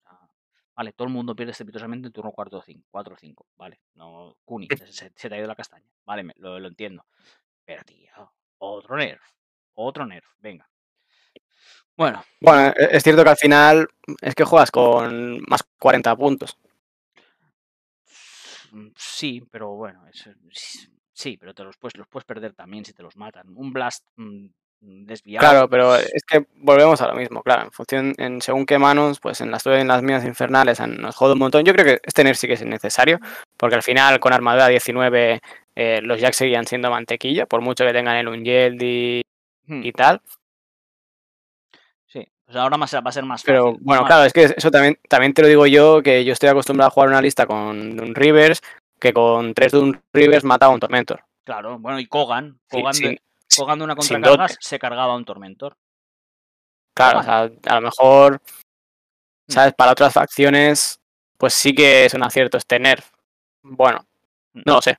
vale, 0.74 0.92
todo 0.92 1.07
el 1.07 1.14
mundo 1.14 1.37
pierde 1.37 1.53
estrepitosamente 1.53 2.07
en 2.07 2.12
turno 2.12 2.33
4 2.33 2.59
o 2.59 2.62
5. 2.62 2.88
4 2.90 3.14
o 3.14 3.16
5, 3.18 3.46
vale. 3.57 3.81
No, 3.94 4.37
Kuni, 4.44 4.68
se, 4.90 5.11
te 5.11 5.35
ha 5.35 5.38
ido 5.38 5.46
la 5.46 5.55
castaña. 5.55 5.90
Vale, 6.05 6.33
lo, 6.37 6.59
lo 6.59 6.68
entiendo. 6.68 7.07
Pero, 7.64 7.85
tío, 7.85 8.33
otro 8.59 8.96
nerf. 8.96 9.22
Otro 9.74 10.07
nerf. 10.07 10.27
Venga. 10.38 10.68
Bueno. 11.96 12.24
Bueno, 12.40 12.72
e-, 12.76 12.96
es 12.96 13.02
cierto 13.02 13.24
que 13.24 13.30
al 13.30 13.37
final 13.37 13.88
es 14.20 14.35
que 14.35 14.44
juegas 14.44 14.70
con 14.70 15.40
más 15.48 15.62
40 15.78 16.16
puntos. 16.16 16.59
Sí, 18.96 19.42
pero 19.50 19.70
bueno, 19.70 20.02
sí, 21.12 21.37
pero 21.37 21.54
te 21.54 21.62
los 21.62 21.76
puedes, 21.76 21.96
los 21.96 22.09
puedes 22.09 22.24
perder 22.24 22.54
también 22.54 22.85
si 22.85 22.92
te 22.92 23.04
los 23.04 23.16
matan. 23.16 23.46
Un 23.54 23.72
blast 23.72 24.04
mm, 24.16 24.46
desviado. 24.80 25.48
Claro, 25.48 25.68
pero 25.68 25.94
es 25.96 26.24
que 26.26 26.46
volvemos 26.57 27.00
a 27.00 27.09
lo 27.09 27.14
mismo, 27.14 27.42
claro, 27.42 27.64
en 27.64 27.70
función, 27.70 28.14
en 28.18 28.42
según 28.42 28.66
qué 28.66 28.78
manos, 28.78 29.20
pues 29.20 29.40
en 29.40 29.52
las 29.52 29.64
en 29.66 29.87
las 29.87 30.02
minas 30.02 30.24
infernales 30.24 30.80
nos 30.80 31.14
jode 31.14 31.35
un 31.35 31.38
montón. 31.38 31.64
Yo 31.64 31.72
creo 31.72 31.85
que 31.85 32.00
este 32.04 32.24
nerf 32.24 32.37
sí 32.37 32.48
que 32.48 32.54
es 32.54 32.64
necesario, 32.64 33.20
porque 33.57 33.76
al 33.76 33.83
final 33.85 34.18
con 34.18 34.33
armadura 34.33 34.66
19 34.66 35.40
eh, 35.76 36.00
los 36.02 36.20
jacks 36.20 36.37
seguían 36.37 36.66
siendo 36.66 36.90
mantequilla, 36.90 37.46
por 37.46 37.61
mucho 37.61 37.85
que 37.85 37.92
tengan 37.92 38.16
el 38.16 38.28
Ungeld 38.28 38.83
y, 38.83 39.22
hmm. 39.66 39.85
y 39.85 39.92
tal. 39.92 40.20
Pues 42.44 42.57
ahora 42.57 42.76
va 42.76 42.85
a 42.85 42.88
ser 43.12 43.24
más 43.24 43.42
fácil. 43.42 43.46
Pero 43.46 43.76
bueno, 43.80 44.04
claro, 44.04 44.24
es 44.24 44.33
que 44.33 44.54
eso 44.57 44.70
también, 44.70 44.98
también 45.09 45.33
te 45.33 45.42
lo 45.42 45.48
digo 45.48 45.66
yo, 45.66 46.02
que 46.02 46.24
yo 46.24 46.33
estoy 46.33 46.50
acostumbrado 46.50 46.88
a 46.88 46.90
jugar 46.90 47.09
una 47.09 47.22
lista 47.22 47.46
con 47.46 47.59
un 47.59 48.14
Rivers, 48.14 48.61
que 49.00 49.12
con 49.12 49.54
tres 49.54 49.72
de 49.72 49.78
un 49.78 50.02
Rivers 50.12 50.44
mataba 50.44 50.72
a 50.72 50.74
un 50.74 50.80
Tormentor. 50.80 51.24
Claro, 51.44 51.78
bueno, 51.78 51.98
y 51.98 52.07
Kogan. 52.07 52.59
Kogan, 52.68 52.94
de, 53.78 53.85
una 53.85 53.94
contracargas 53.94 54.57
se 54.61 54.78
cargaba 54.78 55.12
a 55.12 55.16
un 55.16 55.24
Tormentor. 55.24 55.76
Claro, 56.94 57.20
o 57.20 57.22
sea, 57.22 57.50
a 57.66 57.74
lo 57.76 57.80
mejor, 57.80 58.35
mm. 58.37 59.52
¿sabes? 59.52 59.74
Para 59.74 59.92
otras 59.92 60.12
facciones, 60.12 61.00
pues 61.38 61.54
sí 61.54 61.74
que 61.74 62.04
es 62.04 62.14
un 62.14 62.22
acierto 62.22 62.57
este 62.57 62.78
nerf. 62.78 63.11
Bueno, 63.62 64.04
mm. 64.52 64.62
no 64.66 64.74
lo 64.74 64.83
sé. 64.83 64.98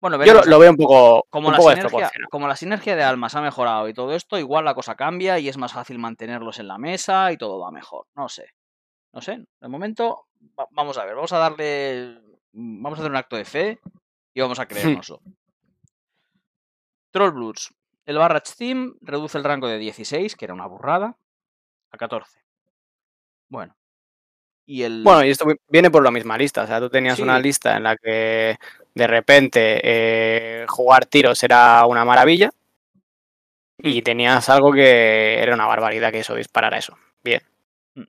Bueno, 0.00 0.24
Yo 0.24 0.42
lo, 0.44 0.58
veo 0.60 0.70
un 0.70 0.76
poco, 0.76 1.26
como, 1.28 1.50
la 1.50 1.58
sinergia, 1.58 2.10
como 2.30 2.46
la 2.46 2.54
sinergia 2.54 2.94
de 2.94 3.02
almas 3.02 3.34
ha 3.34 3.40
mejorado 3.40 3.88
y 3.88 3.94
todo 3.94 4.14
esto, 4.14 4.38
igual 4.38 4.64
la 4.64 4.74
cosa 4.74 4.94
cambia 4.94 5.40
y 5.40 5.48
es 5.48 5.56
más 5.56 5.72
fácil 5.72 5.98
mantenerlos 5.98 6.60
en 6.60 6.68
la 6.68 6.78
mesa 6.78 7.32
y 7.32 7.36
todo 7.36 7.58
va 7.58 7.72
mejor. 7.72 8.06
No 8.14 8.28
sé. 8.28 8.54
No 9.12 9.20
sé. 9.20 9.44
De 9.60 9.68
momento, 9.68 10.26
vamos 10.70 10.98
a 10.98 11.04
ver. 11.04 11.16
Vamos 11.16 11.32
a 11.32 11.38
darle. 11.38 12.20
Vamos 12.52 12.98
a 12.98 13.00
hacer 13.00 13.10
un 13.10 13.16
acto 13.16 13.36
de 13.36 13.44
fe 13.44 13.80
y 14.34 14.40
vamos 14.40 14.60
a 14.60 14.66
creérnoslo. 14.66 15.20
Troll 17.10 17.32
Bloods. 17.32 17.74
El 18.04 18.18
Barrage 18.18 18.54
Team 18.56 18.96
reduce 19.00 19.36
el 19.36 19.44
rango 19.44 19.66
de 19.66 19.78
16, 19.78 20.36
que 20.36 20.44
era 20.44 20.54
una 20.54 20.66
burrada, 20.66 21.18
a 21.90 21.98
14. 21.98 22.40
Bueno. 23.48 23.74
Y 24.70 24.82
el... 24.82 25.02
Bueno, 25.02 25.24
y 25.24 25.30
esto 25.30 25.46
viene 25.70 25.90
por 25.90 26.04
la 26.04 26.10
misma 26.10 26.36
lista. 26.36 26.62
O 26.62 26.66
sea, 26.66 26.78
tú 26.78 26.90
tenías 26.90 27.18
una 27.20 27.38
lista 27.38 27.78
en 27.78 27.84
la 27.84 27.96
que 27.96 28.58
de 28.94 29.06
repente 29.06 29.80
eh, 29.82 30.66
jugar 30.68 31.06
tiros 31.06 31.42
era 31.42 31.86
una 31.86 32.04
maravilla 32.04 32.50
y 33.78 34.02
tenías 34.02 34.46
algo 34.50 34.70
que 34.72 35.38
era 35.40 35.54
una 35.54 35.64
barbaridad 35.64 36.12
que 36.12 36.18
eso 36.18 36.34
disparara 36.34 36.76
eso. 36.76 36.98
Bien. 37.24 37.40
Mm. 37.94 38.02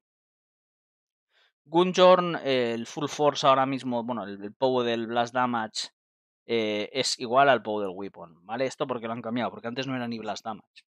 Gunjorn, 1.64 2.36
el 2.43 2.86
full 2.86 3.07
force 3.07 3.47
ahora 3.47 3.66
mismo, 3.66 4.03
bueno, 4.03 4.26
el, 4.26 4.51
power 4.51 4.86
del 4.86 5.07
blast 5.07 5.34
damage 5.34 5.91
eh, 6.45 6.89
es 6.91 7.18
igual 7.20 7.47
al 7.47 7.62
power 7.62 7.88
del 7.88 7.95
weapon, 7.95 8.45
¿vale? 8.45 8.66
Esto 8.66 8.86
porque 8.86 9.07
lo 9.07 9.14
han 9.14 9.22
cambiado, 9.22 9.49
porque 9.49 9.70
antes 9.70 9.88
no 9.88 9.95
era 9.95 10.10
ni 10.10 10.20
blast 10.20 10.43
damage. 10.43 10.84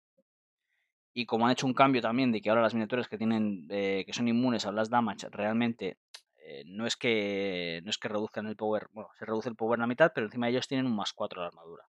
Y 1.12 1.26
como 1.26 1.46
han 1.46 1.52
hecho 1.52 1.66
un 1.66 1.74
cambio 1.74 2.00
también 2.00 2.32
de 2.32 2.40
que 2.40 2.50
ahora 2.50 2.62
las 2.62 2.74
miniaturas 2.74 3.08
que 3.08 3.18
tienen 3.18 3.66
eh, 3.70 4.04
que 4.06 4.12
son 4.12 4.28
inmunes 4.28 4.64
a 4.64 4.70
blast 4.70 4.92
damage 4.92 5.28
realmente 5.30 5.98
eh, 6.36 6.62
no 6.66 6.86
es 6.86 6.96
que 6.96 7.80
no 7.84 7.90
es 7.90 7.98
que 7.98 8.08
reduzcan 8.08 8.46
el 8.46 8.56
power, 8.56 8.88
bueno, 8.92 9.10
se 9.18 9.24
reduce 9.24 9.48
el 9.48 9.56
power 9.56 9.78
a 9.78 9.82
la 9.82 9.86
mitad, 9.86 10.12
pero 10.14 10.26
encima 10.26 10.48
ellos 10.48 10.68
tienen 10.68 10.86
un 10.86 10.96
más 10.96 11.12
4 11.12 11.40
de 11.40 11.46
armadura. 11.48 11.84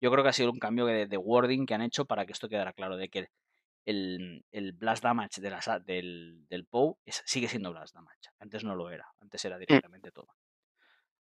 Yo 0.00 0.10
creo 0.10 0.24
que 0.24 0.30
ha 0.30 0.34
sido 0.34 0.50
un 0.50 0.58
cambio 0.58 0.86
de, 0.86 1.16
wording 1.16 1.64
que 1.64 1.74
han 1.74 1.82
hecho 1.82 2.04
para 2.04 2.26
que 2.26 2.32
esto 2.32 2.48
quedara 2.48 2.72
claro, 2.72 2.96
de 2.96 3.08
que 3.08 3.28
el, 3.84 4.44
blast 4.74 5.02
damage 5.02 5.40
de 5.40 5.50
la, 5.50 5.60
del, 5.84 6.44
del 6.48 6.66
POW 6.66 6.98
sigue 7.06 7.48
siendo 7.48 7.72
blast 7.72 7.94
damage. 7.94 8.30
Antes 8.40 8.64
no 8.64 8.74
lo 8.74 8.90
era, 8.90 9.06
antes 9.20 9.44
era 9.44 9.56
mm. 9.56 9.60
directamente 9.60 10.10
todo. 10.10 10.28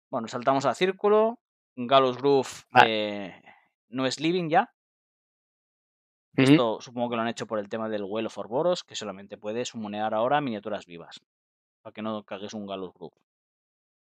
Bueno, 0.10 0.28
saltamos 0.28 0.66
a 0.66 0.74
círculo. 0.74 1.39
Gallows 1.76 2.18
Groove 2.18 2.50
eh, 2.86 3.42
no 3.89 4.06
es 4.06 4.20
living 4.20 4.50
ya. 4.50 4.74
Esto 6.36 6.80
supongo 6.80 7.10
que 7.10 7.16
lo 7.18 7.22
han 7.24 7.28
hecho 7.28 7.46
por 7.46 7.60
el 7.60 7.68
tema 7.68 7.90
del 7.90 8.04
Well 8.04 8.28
of 8.28 8.38
Orboros, 8.38 8.84
que 8.84 8.96
solamente 8.96 9.38
puedes 9.38 9.70
sumonear 9.70 10.14
ahora 10.14 10.40
miniaturas 10.40 10.86
vivas 10.86 11.20
para 11.82 11.94
que 11.94 12.02
no 12.02 12.24
cagues 12.24 12.54
un 12.54 12.66
Galus 12.66 12.94
Group. 12.94 13.14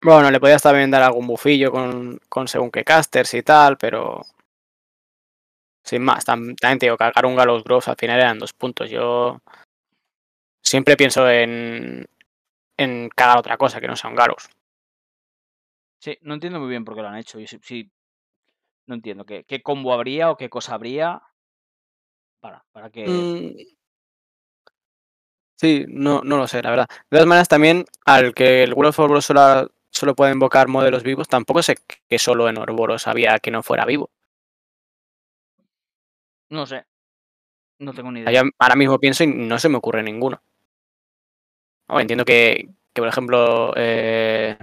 Bueno, 0.01 0.29
le 0.31 0.39
podías 0.39 0.61
también 0.61 0.91
dar 0.91 1.01
algún 1.01 1.27
bufillo 1.27 1.71
con, 1.71 2.19
con 2.29 2.47
según 2.47 2.71
qué 2.71 2.83
casters 2.83 3.33
y 3.33 3.43
tal, 3.43 3.77
pero. 3.77 4.21
Sin 5.83 6.03
más, 6.03 6.25
también 6.25 6.55
te 6.79 6.85
digo, 6.85 6.97
cargar 6.97 7.25
un 7.25 7.35
Galus 7.35 7.63
Grove 7.63 7.83
al 7.87 7.95
final 7.95 8.19
eran 8.19 8.39
dos 8.39 8.53
puntos. 8.53 8.89
Yo 8.89 9.39
siempre 10.63 10.97
pienso 10.97 11.29
en, 11.29 12.07
en 12.77 13.09
cagar 13.09 13.37
otra 13.37 13.57
cosa 13.57 13.79
que 13.79 13.87
no 13.87 13.95
sea 13.95 14.09
un 14.09 14.15
Galus. 14.15 14.49
Sí, 15.99 16.17
no 16.21 16.35
entiendo 16.35 16.59
muy 16.59 16.69
bien 16.69 16.85
por 16.85 16.95
qué 16.95 17.01
lo 17.01 17.09
han 17.09 17.17
hecho. 17.17 17.39
Yo 17.39 17.45
sí, 17.61 17.91
no 18.87 18.95
entiendo 18.95 19.25
qué, 19.25 19.43
qué 19.43 19.61
combo 19.61 19.93
habría 19.93 20.31
o 20.31 20.37
qué 20.37 20.49
cosa 20.49 20.73
habría 20.73 21.21
para, 22.45 22.63
para 22.71 22.89
que... 22.91 23.07
Mm. 23.07 23.75
Sí, 25.57 25.85
no, 25.87 26.21
no 26.23 26.37
lo 26.37 26.47
sé, 26.47 26.61
la 26.61 26.69
verdad. 26.69 26.87
De 27.09 27.17
todas 27.17 27.25
maneras, 27.25 27.47
también 27.47 27.85
al 28.05 28.35
que 28.35 28.61
el 28.63 28.73
World 28.73 28.89
of 28.89 28.99
Warcraft 28.99 29.25
solo, 29.25 29.71
solo 29.89 30.15
puede 30.15 30.33
invocar 30.33 30.67
modelos 30.67 31.01
vivos, 31.01 31.27
tampoco 31.27 31.63
sé 31.63 31.77
que 32.07 32.19
solo 32.19 32.47
en 32.47 32.57
Orboros 32.57 33.07
había 33.07 33.39
que 33.39 33.49
no 33.49 33.63
fuera 33.63 33.85
vivo. 33.85 34.11
No 36.49 36.67
sé. 36.67 36.85
No 37.79 37.93
tengo 37.93 38.11
ni 38.11 38.19
idea. 38.19 38.43
ahora 38.59 38.75
mismo 38.75 38.99
pienso 38.99 39.23
y 39.23 39.27
no 39.27 39.57
se 39.57 39.69
me 39.69 39.77
ocurre 39.77 40.03
ninguno. 40.03 40.41
entiendo 41.89 42.25
que, 42.25 42.69
que, 42.93 43.01
por 43.01 43.07
ejemplo, 43.07 43.73
eh, 43.75 44.57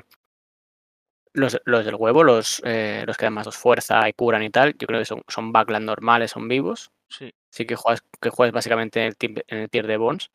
los, 1.32 1.60
los, 1.64 1.84
del 1.84 1.96
huevo, 1.96 2.22
los, 2.22 2.62
eh, 2.64 3.02
los 3.06 3.16
que 3.16 3.26
dan 3.26 3.34
más 3.34 3.56
fuerza 3.56 4.08
y 4.08 4.12
curan 4.12 4.42
y 4.44 4.50
tal, 4.50 4.76
yo 4.78 4.86
creo 4.86 5.00
que 5.00 5.06
son, 5.06 5.22
son 5.26 5.50
backland 5.50 5.86
normales, 5.86 6.30
son 6.30 6.46
vivos. 6.46 6.92
Sí. 7.12 7.32
Sí 7.50 7.66
que 7.66 7.76
juegas, 7.76 8.02
que 8.20 8.30
juegas 8.30 8.54
básicamente 8.54 9.04
en 9.04 9.14
el, 9.20 9.44
en 9.46 9.58
el 9.58 9.70
tier 9.70 9.86
de 9.86 9.98
Bones. 9.98 10.30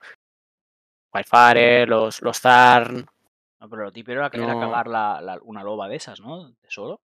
Wildfire, 1.13 1.88
los, 1.88 2.21
los 2.21 2.39
Zarn. 2.39 3.07
No, 3.59 3.69
pero 3.69 3.86
lo 3.86 3.91
típico 3.91 4.11
era, 4.11 4.30
no. 4.30 4.59
cagar 4.59 4.88
la, 4.88 5.39
una 5.41 5.63
loba 5.63 5.88
de 5.88 5.95
esas, 5.95 6.19
¿no? 6.19 6.49
De 6.49 6.69
solo. 6.69 6.99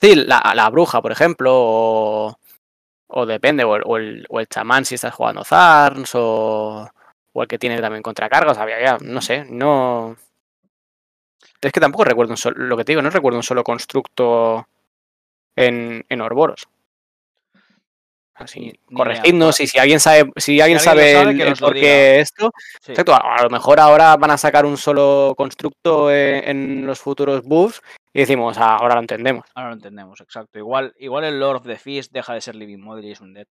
Sí, 0.00 0.14
la, 0.14 0.52
la 0.54 0.70
bruja, 0.70 1.02
por 1.02 1.10
ejemplo, 1.10 1.50
o, 1.54 2.38
o 3.08 3.26
depende, 3.26 3.64
o 3.64 3.76
el, 3.76 3.82
o 3.84 3.96
el, 3.96 4.26
o 4.28 4.40
el 4.40 4.46
chamán 4.46 4.84
si 4.84 4.94
estás 4.94 5.14
jugando 5.14 5.44
Zarns, 5.44 6.14
o, 6.14 6.88
o 7.32 7.42
el 7.42 7.48
que 7.48 7.58
tiene 7.58 7.80
también 7.80 8.02
contracargas, 8.02 8.58
había 8.58 8.80
ya, 8.80 8.98
no 9.00 9.20
sé, 9.20 9.44
no... 9.44 10.16
Es 11.60 11.72
que 11.72 11.80
tampoco 11.80 12.04
recuerdo 12.04 12.32
un 12.32 12.36
solo, 12.36 12.64
lo 12.64 12.76
que 12.76 12.84
te 12.84 12.92
digo, 12.92 13.02
no 13.02 13.10
recuerdo 13.10 13.38
un 13.38 13.44
solo 13.44 13.62
constructo 13.62 14.66
en, 15.56 16.04
en 16.08 16.20
Orboros. 16.20 16.68
Así, 18.34 18.72
corregidnos 18.94 19.60
y 19.60 19.66
si 19.66 19.78
alguien 19.78 20.00
sabe, 20.00 20.30
si 20.36 20.60
alguien 20.60 20.78
si 20.78 20.84
sabe, 20.86 21.16
alguien 21.16 21.38
sabe 21.38 21.42
el, 21.42 21.52
el 21.52 21.58
por 21.58 21.74
qué 21.74 22.20
esto, 22.20 22.50
sí. 22.80 22.92
exacto, 22.92 23.14
a 23.14 23.42
lo 23.42 23.50
mejor 23.50 23.78
ahora 23.78 24.16
van 24.16 24.30
a 24.30 24.38
sacar 24.38 24.64
un 24.64 24.78
solo 24.78 25.34
constructo 25.36 26.10
en, 26.10 26.48
en 26.48 26.86
los 26.86 26.98
futuros 26.98 27.42
buffs 27.42 27.82
y 28.12 28.20
decimos, 28.20 28.58
ah, 28.58 28.76
ahora 28.76 28.94
lo 28.94 29.00
entendemos. 29.00 29.46
Ahora 29.54 29.70
lo 29.70 29.74
entendemos, 29.74 30.20
exacto. 30.20 30.58
Igual, 30.58 30.94
igual 30.98 31.24
el 31.24 31.40
Lord 31.40 31.56
of 31.56 31.66
the 31.66 31.76
Fist 31.76 32.12
deja 32.12 32.34
de 32.34 32.40
ser 32.40 32.54
Living 32.54 32.78
Model 32.78 33.04
y 33.04 33.12
es 33.12 33.20
un 33.20 33.32
Dead. 33.32 33.46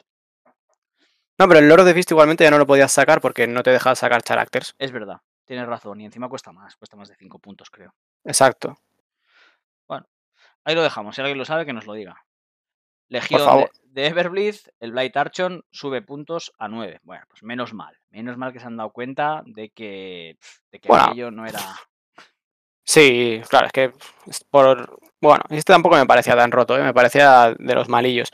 No, 1.38 1.48
pero 1.48 1.60
el 1.60 1.70
Lord 1.70 1.82
of 1.82 1.88
the 1.88 1.94
Fist 1.94 2.12
igualmente 2.12 2.44
ya 2.44 2.52
no 2.52 2.58
lo 2.58 2.68
podías 2.68 2.92
sacar 2.92 3.22
porque 3.22 3.48
no 3.48 3.64
te 3.64 3.72
deja 3.72 3.96
sacar 3.96 4.22
characters. 4.24 4.76
Es 4.78 4.92
verdad, 4.92 5.22
tienes 5.46 5.66
razón. 5.68 6.02
Y 6.02 6.06
encima 6.06 6.28
cuesta 6.28 6.52
más, 6.52 6.76
cuesta 6.76 6.98
más 6.98 7.08
de 7.08 7.16
5 7.16 7.40
puntos, 7.40 7.70
creo. 7.70 7.94
Exacto. 8.26 8.78
Bueno, 9.88 10.06
ahí 10.66 10.76
lo 10.76 10.84
dejamos. 10.84 11.16
Si 11.16 11.22
alguien 11.22 11.38
lo 11.38 11.46
sabe, 11.46 11.66
que 11.66 11.72
nos 11.72 11.86
lo 11.86 11.94
diga. 11.94 12.26
Legión 13.10 13.42
de, 13.42 13.70
de 14.02 14.08
Everbleed, 14.08 14.56
el 14.80 14.92
Blight 14.92 15.18
Archon 15.18 15.66
sube 15.72 16.02
puntos 16.02 16.54
a 16.60 16.68
9. 16.68 17.00
Bueno, 17.04 17.26
pues 17.28 17.44
menos 17.44 17.74
mal. 17.74 17.98
Menos 18.12 18.38
mal 18.38 18.54
que 18.54 18.60
se 18.60 18.68
han 18.68 18.78
dado 18.78 18.92
cuenta 18.92 19.44
de 19.46 19.70
que, 19.70 20.38
de 20.72 20.80
que 20.80 20.88
bueno, 20.88 21.06
aquello 21.06 21.32
no 21.32 21.46
era. 21.46 21.60
Sí, 22.86 23.42
claro, 23.50 23.68
es 23.68 23.72
que 23.72 23.94
por. 24.50 25.00
Bueno, 25.22 25.44
este 25.50 25.74
tampoco 25.74 25.96
me 25.96 26.06
parecía 26.06 26.36
tan 26.36 26.52
roto, 26.52 26.78
¿eh? 26.78 26.84
me 26.84 26.94
parecía 26.94 27.54
de 27.58 27.76
los 27.76 27.90
malillos. 27.90 28.32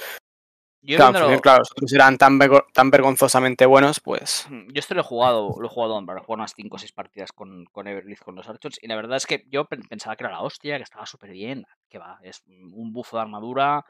Yo 0.81 0.97
claro, 0.97 1.13
viéndolo... 1.13 1.41
claro, 1.41 1.59
los 1.59 1.71
otros 1.71 1.91
eran 1.93 2.17
tan, 2.17 2.39
tan 2.71 2.91
vergonzosamente 2.91 3.65
buenos, 3.65 3.99
pues. 3.99 4.47
Yo 4.51 4.79
esto 4.79 4.93
lo 4.93 5.01
he 5.01 5.03
jugado, 5.03 5.55
lo 5.59 5.65
he 5.65 5.69
jugado 5.69 6.05
para 6.05 6.21
jugar 6.21 6.39
unas 6.39 6.53
5 6.55 6.75
o 6.75 6.79
6 6.79 6.91
partidas 6.91 7.31
con, 7.31 7.65
con 7.65 7.87
con 8.23 8.35
los 8.35 8.47
Archons, 8.47 8.77
y 8.81 8.87
la 8.87 8.95
verdad 8.95 9.17
es 9.17 9.25
que 9.25 9.45
yo 9.49 9.65
pensaba 9.65 10.15
que 10.15 10.23
era 10.25 10.33
la 10.33 10.41
hostia, 10.41 10.77
que 10.77 10.83
estaba 10.83 11.07
súper 11.07 11.31
bien. 11.31 11.65
Que 11.89 11.97
va, 11.97 12.19
es 12.21 12.43
un 12.45 12.93
bufo 12.93 13.17
de 13.17 13.23
armadura. 13.23 13.83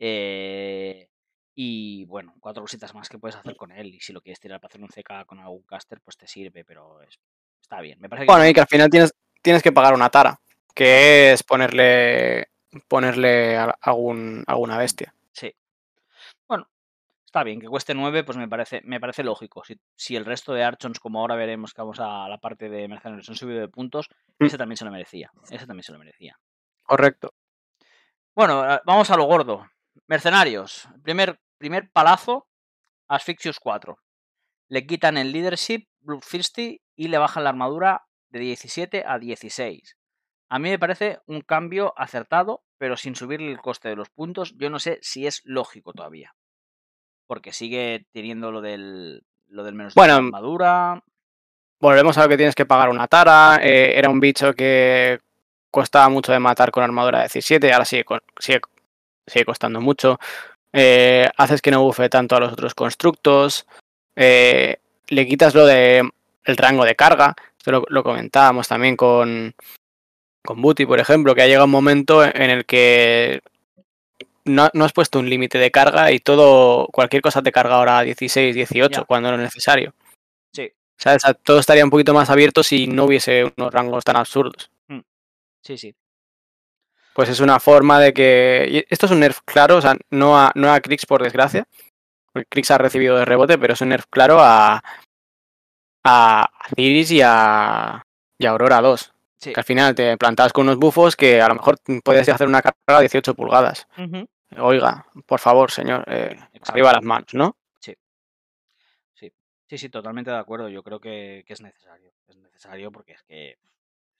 Eh, 0.00 1.08
y 1.54 2.06
bueno, 2.06 2.34
cuatro 2.40 2.62
cositas 2.62 2.94
más 2.94 3.08
que 3.08 3.18
puedes 3.18 3.36
hacer 3.36 3.54
con 3.54 3.70
él. 3.70 3.94
Y 3.94 4.00
si 4.00 4.12
lo 4.12 4.22
quieres 4.22 4.40
tirar 4.40 4.60
para 4.60 4.70
hacer 4.70 4.80
un 4.80 4.88
CK 4.88 5.26
con 5.26 5.38
algún 5.38 5.62
caster, 5.62 6.00
pues 6.02 6.16
te 6.16 6.26
sirve, 6.26 6.64
pero 6.64 7.02
es, 7.02 7.20
está 7.60 7.80
bien. 7.80 8.00
Me 8.00 8.08
parece 8.08 8.26
que 8.26 8.32
bueno, 8.32 8.48
y 8.48 8.54
que 8.54 8.60
al 8.60 8.66
final 8.66 8.90
tienes, 8.90 9.14
tienes 9.42 9.62
que 9.62 9.70
pagar 9.70 9.94
una 9.94 10.08
tara, 10.08 10.40
que 10.74 11.32
es 11.32 11.42
ponerle 11.42 12.48
ponerle 12.88 13.56
algún, 13.56 14.44
alguna 14.46 14.78
bestia. 14.78 15.14
Sí. 15.32 15.54
Bueno, 16.48 16.68
está 17.24 17.42
bien, 17.42 17.60
que 17.60 17.66
cueste 17.66 17.94
9, 17.94 18.24
pues 18.24 18.38
me 18.38 18.48
parece, 18.48 18.80
me 18.84 19.00
parece 19.00 19.24
lógico. 19.24 19.64
Si, 19.64 19.78
si, 19.96 20.16
el 20.16 20.24
resto 20.24 20.52
de 20.52 20.64
Archons, 20.64 21.00
como 21.00 21.20
ahora 21.20 21.34
veremos 21.34 21.74
que 21.74 21.82
vamos 21.82 22.00
a 22.00 22.28
la 22.28 22.38
parte 22.38 22.68
de 22.68 22.88
mercenarios, 22.88 23.28
han 23.28 23.34
subido 23.34 23.60
de 23.60 23.68
puntos, 23.68 24.08
mm. 24.38 24.46
ese 24.46 24.58
también 24.58 24.76
se 24.76 24.84
lo 24.84 24.90
merecía. 24.90 25.30
Ese 25.50 25.66
también 25.66 25.82
se 25.82 25.92
lo 25.92 25.98
merecía. 25.98 26.38
Correcto. 26.82 27.34
Bueno, 28.34 28.64
vamos 28.84 29.10
a 29.10 29.16
lo 29.16 29.24
gordo. 29.24 29.66
Mercenarios. 30.06 30.88
Primer, 31.02 31.40
primer 31.58 31.90
palazo, 31.90 32.48
Asphyxius 33.08 33.58
4. 33.60 33.98
Le 34.68 34.86
quitan 34.86 35.16
el 35.16 35.32
leadership, 35.32 35.88
Bloodthirsty, 36.00 36.82
y 36.96 37.08
le 37.08 37.18
bajan 37.18 37.44
la 37.44 37.50
armadura 37.50 38.06
de 38.30 38.40
17 38.40 39.04
a 39.06 39.18
16. 39.18 39.96
A 40.48 40.58
mí 40.58 40.70
me 40.70 40.78
parece 40.78 41.20
un 41.26 41.42
cambio 41.42 41.94
acertado, 41.96 42.64
pero 42.78 42.96
sin 42.96 43.14
subirle 43.14 43.50
el 43.50 43.60
coste 43.60 43.88
de 43.88 43.96
los 43.96 44.10
puntos. 44.10 44.54
Yo 44.56 44.70
no 44.70 44.78
sé 44.78 44.98
si 45.02 45.26
es 45.26 45.42
lógico 45.44 45.92
todavía. 45.92 46.34
Porque 47.26 47.52
sigue 47.52 48.06
teniendo 48.12 48.50
lo 48.50 48.60
del, 48.60 49.24
lo 49.46 49.62
del 49.64 49.74
menos 49.74 49.94
bueno, 49.94 50.14
de 50.14 50.18
armadura. 50.18 51.02
Volvemos 51.78 52.18
a 52.18 52.22
lo 52.22 52.28
que 52.28 52.36
tienes 52.36 52.54
que 52.54 52.66
pagar 52.66 52.88
una 52.88 53.06
tara. 53.06 53.60
Eh, 53.62 53.96
era 53.96 54.10
un 54.10 54.18
bicho 54.18 54.52
que 54.54 55.20
costaba 55.70 56.08
mucho 56.08 56.32
de 56.32 56.40
matar 56.40 56.70
con 56.70 56.82
armadura 56.82 57.18
de 57.18 57.24
17, 57.24 57.72
ahora 57.72 57.84
sigue, 57.84 58.04
sigue, 58.38 58.60
sigue 59.30 59.44
costando 59.44 59.80
mucho. 59.80 60.18
Eh, 60.72 61.28
haces 61.36 61.62
que 61.62 61.70
no 61.70 61.82
bufe 61.82 62.08
tanto 62.08 62.36
a 62.36 62.40
los 62.40 62.52
otros 62.52 62.74
constructos. 62.74 63.66
Eh, 64.16 64.76
le 65.08 65.26
quitas 65.26 65.54
lo 65.54 65.66
de 65.66 66.08
el 66.44 66.56
rango 66.56 66.84
de 66.84 66.96
carga. 66.96 67.34
Esto 67.58 67.72
lo, 67.72 67.84
lo 67.88 68.02
comentábamos 68.02 68.68
también 68.68 68.96
con, 68.96 69.54
con 70.44 70.62
Booty, 70.62 70.86
por 70.86 71.00
ejemplo, 71.00 71.34
que 71.34 71.42
ha 71.42 71.46
llegado 71.46 71.66
un 71.66 71.70
momento 71.70 72.24
en 72.24 72.50
el 72.50 72.64
que 72.64 73.40
no, 74.44 74.68
no 74.72 74.84
has 74.84 74.92
puesto 74.92 75.18
un 75.18 75.28
límite 75.28 75.58
de 75.58 75.70
carga 75.70 76.12
y 76.12 76.20
todo, 76.20 76.88
cualquier 76.88 77.22
cosa 77.22 77.42
te 77.42 77.52
carga 77.52 77.76
ahora 77.76 77.98
a 77.98 78.02
16, 78.02 78.54
18, 78.54 78.90
yeah. 78.90 79.04
cuando 79.04 79.30
no 79.30 79.36
es 79.36 79.42
necesario. 79.42 79.94
Sí. 80.52 80.70
¿Sabes? 80.96 81.22
todo 81.42 81.60
estaría 81.60 81.84
un 81.84 81.90
poquito 81.90 82.14
más 82.14 82.30
abierto 82.30 82.62
si 82.62 82.86
no 82.86 83.04
hubiese 83.04 83.52
unos 83.56 83.72
rangos 83.72 84.04
tan 84.04 84.16
absurdos. 84.16 84.70
Mm. 84.88 85.00
Sí, 85.62 85.78
sí. 85.78 85.94
Pues 87.20 87.28
es 87.28 87.40
una 87.40 87.60
forma 87.60 88.00
de 88.00 88.14
que. 88.14 88.86
Esto 88.88 89.04
es 89.04 89.12
un 89.12 89.20
nerf 89.20 89.40
claro, 89.44 89.76
o 89.76 89.80
sea, 89.82 89.94
no 90.08 90.40
a, 90.40 90.52
no 90.54 90.72
a 90.72 90.80
Krix 90.80 91.04
por 91.04 91.22
desgracia. 91.22 91.68
Porque 92.32 92.48
Krix 92.48 92.70
ha 92.70 92.78
recibido 92.78 93.18
de 93.18 93.26
rebote, 93.26 93.58
pero 93.58 93.74
es 93.74 93.80
un 93.82 93.90
nerf 93.90 94.06
claro 94.08 94.38
a. 94.40 94.82
a 96.02 96.50
Ciris 96.74 97.10
y 97.10 97.20
a. 97.22 98.06
y 98.38 98.46
a 98.46 98.50
Aurora 98.52 98.80
2. 98.80 99.12
Sí. 99.36 99.52
Que 99.52 99.60
al 99.60 99.66
final 99.66 99.94
te 99.94 100.16
plantabas 100.16 100.54
con 100.54 100.62
unos 100.62 100.78
bufos 100.78 101.14
que 101.14 101.42
a 101.42 101.48
lo 101.48 101.56
mejor 101.56 101.76
podías 102.02 102.26
hacer 102.30 102.48
una 102.48 102.62
carga 102.62 102.78
de 102.86 103.00
18 103.00 103.34
pulgadas. 103.34 103.86
Uh 103.98 104.00
-huh. 104.00 104.28
Oiga, 104.56 105.04
por 105.26 105.40
favor, 105.40 105.70
señor, 105.70 106.02
eh, 106.06 106.40
arriba 106.68 106.94
las 106.94 107.02
manos, 107.02 107.34
¿no? 107.34 107.54
Sí. 107.80 107.94
Sí. 109.12 109.30
Sí, 109.68 109.76
sí, 109.76 109.90
totalmente 109.90 110.30
de 110.30 110.38
acuerdo. 110.38 110.70
Yo 110.70 110.82
creo 110.82 111.00
que, 111.00 111.44
que 111.46 111.52
es 111.52 111.60
necesario. 111.60 112.14
Es 112.28 112.36
necesario 112.36 112.90
porque 112.90 113.12
es 113.12 113.22
que 113.24 113.58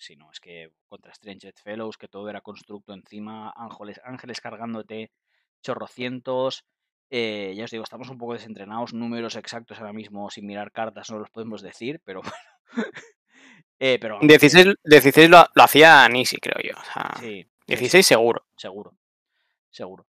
si 0.00 0.16
no, 0.16 0.30
es 0.32 0.40
que 0.40 0.70
contra 0.88 1.14
Stranged 1.14 1.54
Fellows, 1.62 1.98
que 1.98 2.08
todo 2.08 2.28
era 2.28 2.40
constructo 2.40 2.92
encima, 2.94 3.52
ángeles, 3.56 4.00
ángeles 4.04 4.40
cargándote 4.40 5.10
chorrocientos. 5.62 6.64
Eh, 7.10 7.54
ya 7.56 7.64
os 7.64 7.70
digo, 7.70 7.84
estamos 7.84 8.08
un 8.08 8.18
poco 8.18 8.34
desentrenados, 8.34 8.94
números 8.94 9.36
exactos 9.36 9.78
ahora 9.78 9.92
mismo 9.92 10.30
sin 10.30 10.46
mirar 10.46 10.72
cartas 10.72 11.10
no 11.10 11.18
los 11.18 11.30
podemos 11.30 11.60
decir, 11.60 12.00
pero 12.04 12.22
bueno. 12.22 12.36
eh, 13.78 13.98
pero, 14.00 14.18
16, 14.22 14.76
16 14.84 15.28
lo, 15.28 15.44
lo, 15.54 15.62
hacía 15.62 16.08
Nisi, 16.08 16.36
creo 16.38 16.56
yo. 16.62 16.78
O 16.80 16.84
sea, 16.84 17.14
sí, 17.18 17.46
16 17.66 18.06
sí, 18.06 18.08
seguro. 18.14 18.46
Seguro, 18.56 18.94
seguro. 19.70 20.06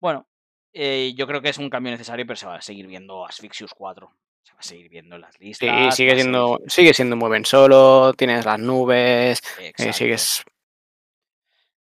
Bueno, 0.00 0.26
eh, 0.72 1.12
yo 1.14 1.26
creo 1.26 1.42
que 1.42 1.50
es 1.50 1.58
un 1.58 1.70
cambio 1.70 1.92
necesario, 1.92 2.26
pero 2.26 2.36
se 2.36 2.46
va 2.46 2.56
a 2.56 2.62
seguir 2.62 2.86
viendo 2.86 3.24
Asphyxius 3.26 3.74
4 3.74 4.10
se 4.42 4.52
va 4.52 4.58
a 4.58 4.62
seguir 4.62 4.88
viendo 4.88 5.18
las 5.18 5.38
listas. 5.40 5.94
Sí, 5.94 6.04
sigue 6.04 6.14
siendo, 6.16 6.56
seguir... 6.56 6.70
sigue 6.70 6.94
siendo 6.94 7.16
muy 7.16 7.30
bien 7.30 7.44
solo, 7.44 8.12
tienes 8.14 8.44
las 8.44 8.58
nubes, 8.58 9.42
eh, 9.58 9.92
sigues. 9.92 10.44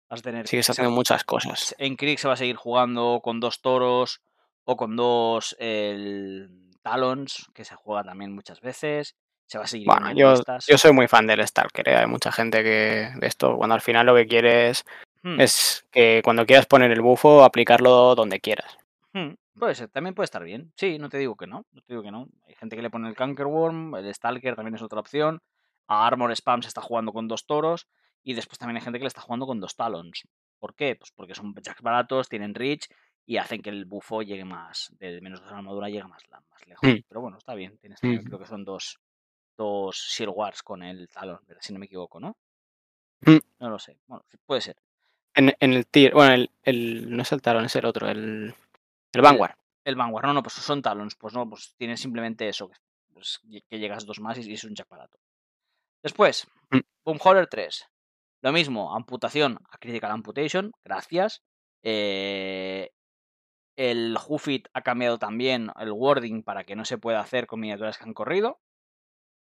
Vas 0.09 0.19
a 0.19 0.23
tener, 0.23 0.47
sigues 0.47 0.69
haciendo 0.69 0.91
muchas 0.91 1.23
cosas. 1.23 1.75
En 1.77 1.95
Krieg 1.95 2.19
se 2.19 2.27
va 2.27 2.33
a 2.33 2.37
seguir 2.37 2.55
jugando 2.55 3.21
con 3.23 3.39
dos 3.39 3.61
toros 3.61 4.21
o 4.65 4.75
con 4.75 4.95
dos 4.95 5.55
el, 5.59 6.49
talons, 6.81 7.49
que 7.53 7.65
se 7.65 7.75
juega 7.75 8.03
también 8.03 8.33
muchas 8.33 8.61
veces. 8.61 9.15
Se 9.45 9.57
va 9.57 9.65
a 9.65 9.67
seguir 9.67 9.87
bueno, 9.87 10.13
yo, 10.13 10.33
yo, 10.65 10.77
soy 10.77 10.93
muy 10.93 11.07
fan 11.07 11.27
del 11.27 11.45
Stalker. 11.45 11.89
¿eh? 11.89 11.97
Hay 11.97 12.07
mucha 12.07 12.31
gente 12.31 12.63
que 12.63 13.11
de 13.15 13.27
esto, 13.27 13.57
cuando 13.57 13.75
al 13.75 13.81
final 13.81 14.05
lo 14.05 14.15
que 14.15 14.25
quieres 14.25 14.85
hmm. 15.23 15.41
es 15.41 15.85
que 15.91 16.21
cuando 16.23 16.45
quieras 16.45 16.67
poner 16.67 16.91
el 16.91 17.01
bufo, 17.01 17.43
aplicarlo 17.43 18.15
donde 18.15 18.39
quieras. 18.39 18.77
Hmm. 19.13 19.33
Puede 19.57 19.75
ser, 19.75 19.89
también 19.89 20.15
puede 20.15 20.25
estar 20.25 20.43
bien. 20.43 20.71
Sí, 20.75 20.97
no 20.97 21.09
te 21.09 21.17
digo 21.17 21.35
que 21.35 21.47
no, 21.47 21.65
no 21.71 21.81
te 21.81 21.93
digo 21.93 22.03
que 22.03 22.11
no. 22.11 22.27
Hay 22.47 22.55
gente 22.55 22.75
que 22.75 22.81
le 22.81 22.89
pone 22.89 23.09
el 23.09 23.15
Cankerworm, 23.15 23.95
el 23.95 24.13
Stalker 24.13 24.55
también 24.55 24.75
es 24.75 24.81
otra 24.81 24.99
opción. 24.99 25.41
A 25.87 26.07
Armor 26.07 26.31
Spam 26.31 26.61
se 26.61 26.69
está 26.69 26.81
jugando 26.81 27.11
con 27.11 27.27
dos 27.27 27.45
toros. 27.45 27.87
Y 28.23 28.33
después 28.33 28.59
también 28.59 28.77
hay 28.77 28.83
gente 28.83 28.99
que 28.99 29.03
le 29.03 29.07
está 29.07 29.21
jugando 29.21 29.47
con 29.47 29.59
dos 29.59 29.75
talons. 29.75 30.27
¿Por 30.59 30.75
qué? 30.75 30.95
Pues 30.95 31.11
porque 31.11 31.33
son 31.33 31.55
jacks 31.55 31.81
baratos, 31.81 32.29
tienen 32.29 32.53
reach 32.53 32.87
y 33.25 33.37
hacen 33.37 33.61
que 33.61 33.71
el 33.71 33.85
bufo 33.85 34.21
llegue 34.21 34.45
más, 34.45 34.93
de 34.99 35.19
menos 35.21 35.41
dos 35.41 35.51
armadura 35.51 35.89
llega 35.89 36.07
más, 36.07 36.23
más 36.29 36.67
lejos. 36.67 36.87
Mm. 36.87 37.03
Pero 37.07 37.21
bueno, 37.21 37.37
está 37.37 37.55
bien. 37.55 37.77
Tienes 37.79 37.99
Mm. 37.99 38.01
también, 38.01 38.23
creo 38.25 38.39
que 38.39 38.45
son 38.45 38.63
dos, 38.63 38.99
dos 39.57 39.95
Shield 39.95 40.33
Wars 40.35 40.61
con 40.63 40.83
el 40.83 41.09
¿verdad? 41.13 41.39
si 41.59 41.73
no 41.73 41.79
me 41.79 41.87
equivoco, 41.87 42.19
¿no? 42.19 42.37
Mm. 43.21 43.37
No 43.59 43.69
lo 43.69 43.79
sé. 43.79 43.97
Bueno, 44.07 44.23
puede 44.45 44.61
ser. 44.61 44.77
En, 45.33 45.53
en 45.59 45.73
el 45.73 45.87
tier, 45.87 46.13
bueno, 46.13 46.33
el, 46.33 46.51
el, 46.63 47.15
no 47.15 47.23
es 47.23 47.31
el 47.31 47.41
talón, 47.41 47.65
es 47.65 47.75
el 47.75 47.85
otro, 47.85 48.07
el, 48.09 48.53
el 49.13 49.21
Vanguard. 49.21 49.55
El 49.83 49.95
Vanguard, 49.95 50.25
no, 50.27 50.33
no, 50.33 50.43
pues 50.43 50.53
son 50.55 50.81
talons. 50.81 51.15
Pues 51.15 51.33
no, 51.33 51.49
pues 51.49 51.73
tienes 51.77 51.99
simplemente 51.99 52.47
eso, 52.47 52.69
que, 52.69 52.77
pues, 53.13 53.39
que 53.69 53.79
llegas 53.79 54.05
dos 54.05 54.19
más 54.19 54.37
y, 54.37 54.53
es 54.53 54.63
un 54.63 54.75
jack 54.75 54.87
barato. 54.89 55.17
Después, 56.03 56.47
Mm. 56.71 56.79
Boomhauler 57.03 57.47
3. 57.47 57.87
Lo 58.43 58.51
mismo, 58.51 58.95
amputación 58.95 59.59
a 59.69 59.77
Critical 59.77 60.11
Amputation, 60.11 60.71
gracias. 60.85 61.41
Eh, 61.83 62.89
el 63.77 64.15
Hoofit 64.17 64.67
ha 64.73 64.81
cambiado 64.81 65.17
también 65.19 65.71
el 65.79 65.91
wording 65.91 66.43
para 66.43 66.63
que 66.63 66.75
no 66.75 66.85
se 66.85 66.97
pueda 66.97 67.19
hacer 67.19 67.47
con 67.47 67.59
miniaturas 67.59 67.97
que 67.97 68.03
han 68.05 68.13
corrido. 68.13 68.59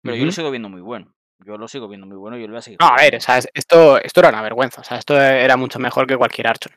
Pero 0.02 0.16
yo 0.16 0.24
lo 0.26 0.32
sigo 0.32 0.50
viendo 0.50 0.68
muy 0.68 0.80
bueno. 0.82 1.14
Yo 1.46 1.56
lo 1.56 1.66
sigo 1.68 1.88
viendo 1.88 2.06
muy 2.06 2.16
bueno 2.16 2.36
y 2.36 2.40
yo 2.42 2.46
lo 2.46 2.52
voy 2.52 2.58
a 2.58 2.62
seguir. 2.62 2.78
No, 2.80 2.86
a 2.88 2.96
ver, 2.96 3.16
o 3.16 3.20
sea, 3.20 3.38
es- 3.38 3.48
esto, 3.54 3.98
esto 3.98 4.20
era 4.20 4.28
una 4.28 4.42
vergüenza. 4.42 4.80
O 4.80 4.84
sea, 4.84 4.98
esto 4.98 5.18
era 5.20 5.56
mucho 5.56 5.78
mejor 5.78 6.06
que 6.06 6.16
cualquier 6.16 6.46
Archon. 6.48 6.72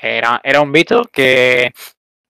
Era, 0.00 0.40
era 0.44 0.60
un 0.60 0.72
bicho 0.72 1.02
que 1.12 1.72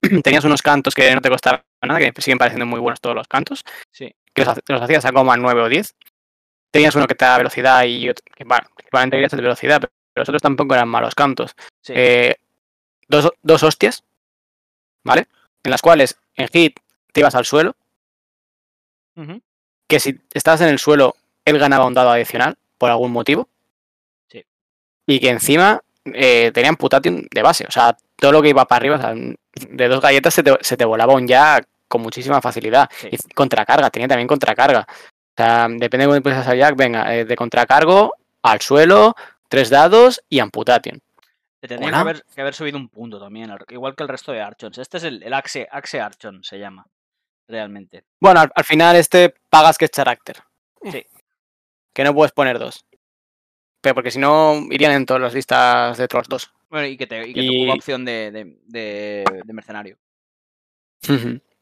tenías 0.23 0.45
unos 0.45 0.63
cantos 0.63 0.95
que 0.95 1.15
no 1.15 1.21
te 1.21 1.29
costaban 1.31 1.63
nada, 1.83 1.99
que 2.01 2.23
siguen 2.23 2.39
pareciendo 2.39 2.67
muy 2.67 2.81
buenos 2.81 3.01
todos 3.01 3.15
los 3.15 3.29
cantos, 3.29 3.65
Sí, 3.91 4.15
que 4.35 4.45
los, 4.45 4.57
ha- 4.57 4.61
los 4.69 4.83
hacías 4.83 5.05
a 5.05 5.13
como 5.13 5.33
a 5.33 5.37
9 5.37 5.63
o 5.63 5.69
10. 5.69 5.95
Tenías 6.71 6.95
uno 6.95 7.07
que 7.07 7.15
te 7.15 7.25
da 7.25 7.39
velocidad 7.39 7.85
y 7.85 8.09
otro, 8.11 8.25
que, 8.35 8.45
bueno, 8.45 8.69
el 8.93 9.11
de 9.29 9.37
velocidad, 9.37 9.81
pero 9.81 9.93
los 10.17 10.29
otros 10.29 10.43
tampoco 10.43 10.75
eran 10.75 10.89
malos 10.89 11.15
cantos. 11.15 11.55
sí. 11.83 11.93
Eh, 11.97 12.37
dos, 13.09 13.31
dos 13.43 13.63
hostias, 13.63 14.05
¿vale? 15.05 15.29
En 15.63 15.71
las 15.71 15.81
cuales 15.81 16.19
en 16.37 16.49
hit 16.49 16.79
te 17.13 17.21
ibas 17.21 17.35
al 17.35 17.47
suelo, 17.47 17.75
que 19.89 19.99
si 19.99 20.21
estabas 20.35 20.61
en 20.61 20.69
el 20.69 20.79
suelo, 20.79 21.17
él 21.45 21.59
ganaba 21.59 21.87
un 21.87 21.95
dado 21.95 22.11
adicional 22.11 22.57
por 22.77 22.91
algún 22.91 23.11
motivo. 23.11 23.49
Sí. 24.29 24.45
Y 25.07 25.19
que 25.21 25.31
encima 25.31 25.83
eh, 26.15 26.51
tenían 26.53 26.77
putation 26.77 27.27
de 27.31 27.43
base. 27.43 27.65
O 27.67 27.71
sea, 27.71 27.97
todo 28.17 28.33
lo 28.33 28.43
que 28.43 28.49
iba 28.51 28.65
para 28.67 28.79
arriba, 28.79 28.97
o 28.97 29.01
sea, 29.01 29.15
de 29.15 29.89
dos 29.89 30.01
galletas 30.01 30.35
se 30.35 30.43
te, 30.43 30.57
se 30.61 30.77
te 30.77 30.85
volaba 30.85 31.15
un 31.15 31.27
ya 31.27 31.61
con 31.89 32.03
muchísima 32.03 32.41
facilidad. 32.41 32.89
Sí. 32.93 33.09
Y 33.13 33.17
contracarga, 33.35 33.91
tenía 33.91 34.09
también 34.09 34.29
contracarga. 34.29 34.87
O 34.89 35.35
sea, 35.37 35.69
depende 35.69 35.99
de 35.99 36.07
cómo 36.07 36.17
empieces 36.17 36.47
a 36.47 36.55
Jack, 36.55 36.77
venga, 36.77 37.15
eh, 37.15 37.25
de 37.25 37.37
contracargo 37.37 38.15
al 38.43 38.61
suelo, 38.61 39.15
tres 39.49 39.71
dados 39.71 40.23
y 40.29 40.41
amputation. 40.41 41.01
Le 41.61 41.69
tendría 41.69 41.91
que 41.91 41.97
haber, 41.97 42.25
que 42.35 42.41
haber 42.41 42.55
subido 42.55 42.77
un 42.79 42.89
punto 42.89 43.19
también, 43.19 43.51
al- 43.51 43.65
igual 43.71 43.97
que 43.97 44.03
el 44.05 44.09
resto 44.09 44.33
de 44.33 44.41
Archons. 44.41 44.79
Este 44.79 44.99
es 44.99 45.05
el, 45.05 45.23
el 45.23 45.33
Axe, 45.35 45.67
Axe 45.71 46.01
Archon, 46.01 46.43
se 46.45 46.59
llama, 46.59 46.87
realmente. 47.49 48.05
Bueno, 48.21 48.41
al, 48.41 48.51
al 48.55 48.65
final 48.65 48.95
este 48.97 49.35
pagas 49.51 49.77
que 49.79 49.87
es 49.87 49.91
carácter. 49.91 50.37
Sí. 50.85 51.05
Que 51.93 52.05
no 52.05 52.15
puedes 52.15 52.31
poner 52.31 52.59
dos. 52.61 52.85
Pero 53.81 53.95
porque 53.95 54.11
si 54.11 54.19
no, 54.19 54.55
irían 54.71 54.93
en 54.93 55.07
todas 55.07 55.23
las 55.23 55.35
listas 55.35 55.97
de 55.99 56.09
Trolls 56.09 56.29
2. 56.29 56.53
Bueno, 56.71 56.87
y 56.87 56.97
que 56.97 57.07
te, 57.07 57.29
y 57.29 57.33
que 57.33 57.41
Y- 57.43 57.71
opción 57.71 58.05
de, 58.05 58.31
de, 58.31 58.59
de, 58.67 59.25
de 59.45 59.53
mercenario. 59.53 59.99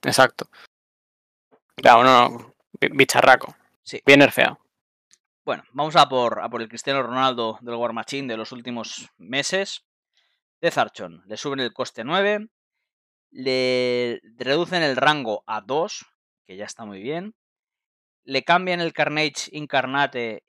Exacto. 0.03 0.49
Claro, 1.77 2.03
no, 2.05 2.29
no, 2.31 2.55
bi- 2.81 2.89
bicharraco. 2.89 3.55
Sí. 3.83 4.01
Bien 4.05 4.21
nerfeado. 4.21 4.59
Bueno, 5.45 5.63
vamos 5.73 5.95
a 5.97 6.09
por, 6.09 6.41
a 6.41 6.49
por 6.49 6.63
el 6.63 6.69
Cristiano 6.69 7.03
Ronaldo 7.03 7.59
del 7.61 7.75
War 7.75 7.93
Machine 7.93 8.27
de 8.29 8.37
los 8.37 8.51
últimos 8.53 9.11
meses. 9.19 9.85
Death 10.61 10.79
Archon. 10.79 11.23
Le 11.27 11.37
suben 11.37 11.61
el 11.61 11.73
coste 11.73 12.03
9. 12.03 12.49
Le 13.31 14.21
reducen 14.39 14.83
el 14.83 14.97
rango 14.97 15.45
a 15.47 15.61
2, 15.61 16.07
que 16.47 16.57
ya 16.57 16.65
está 16.65 16.85
muy 16.85 17.01
bien. 17.03 17.35
Le 18.25 18.43
cambian 18.43 18.81
el 18.81 18.93
Carnage 18.93 19.51
Incarnate 19.53 20.43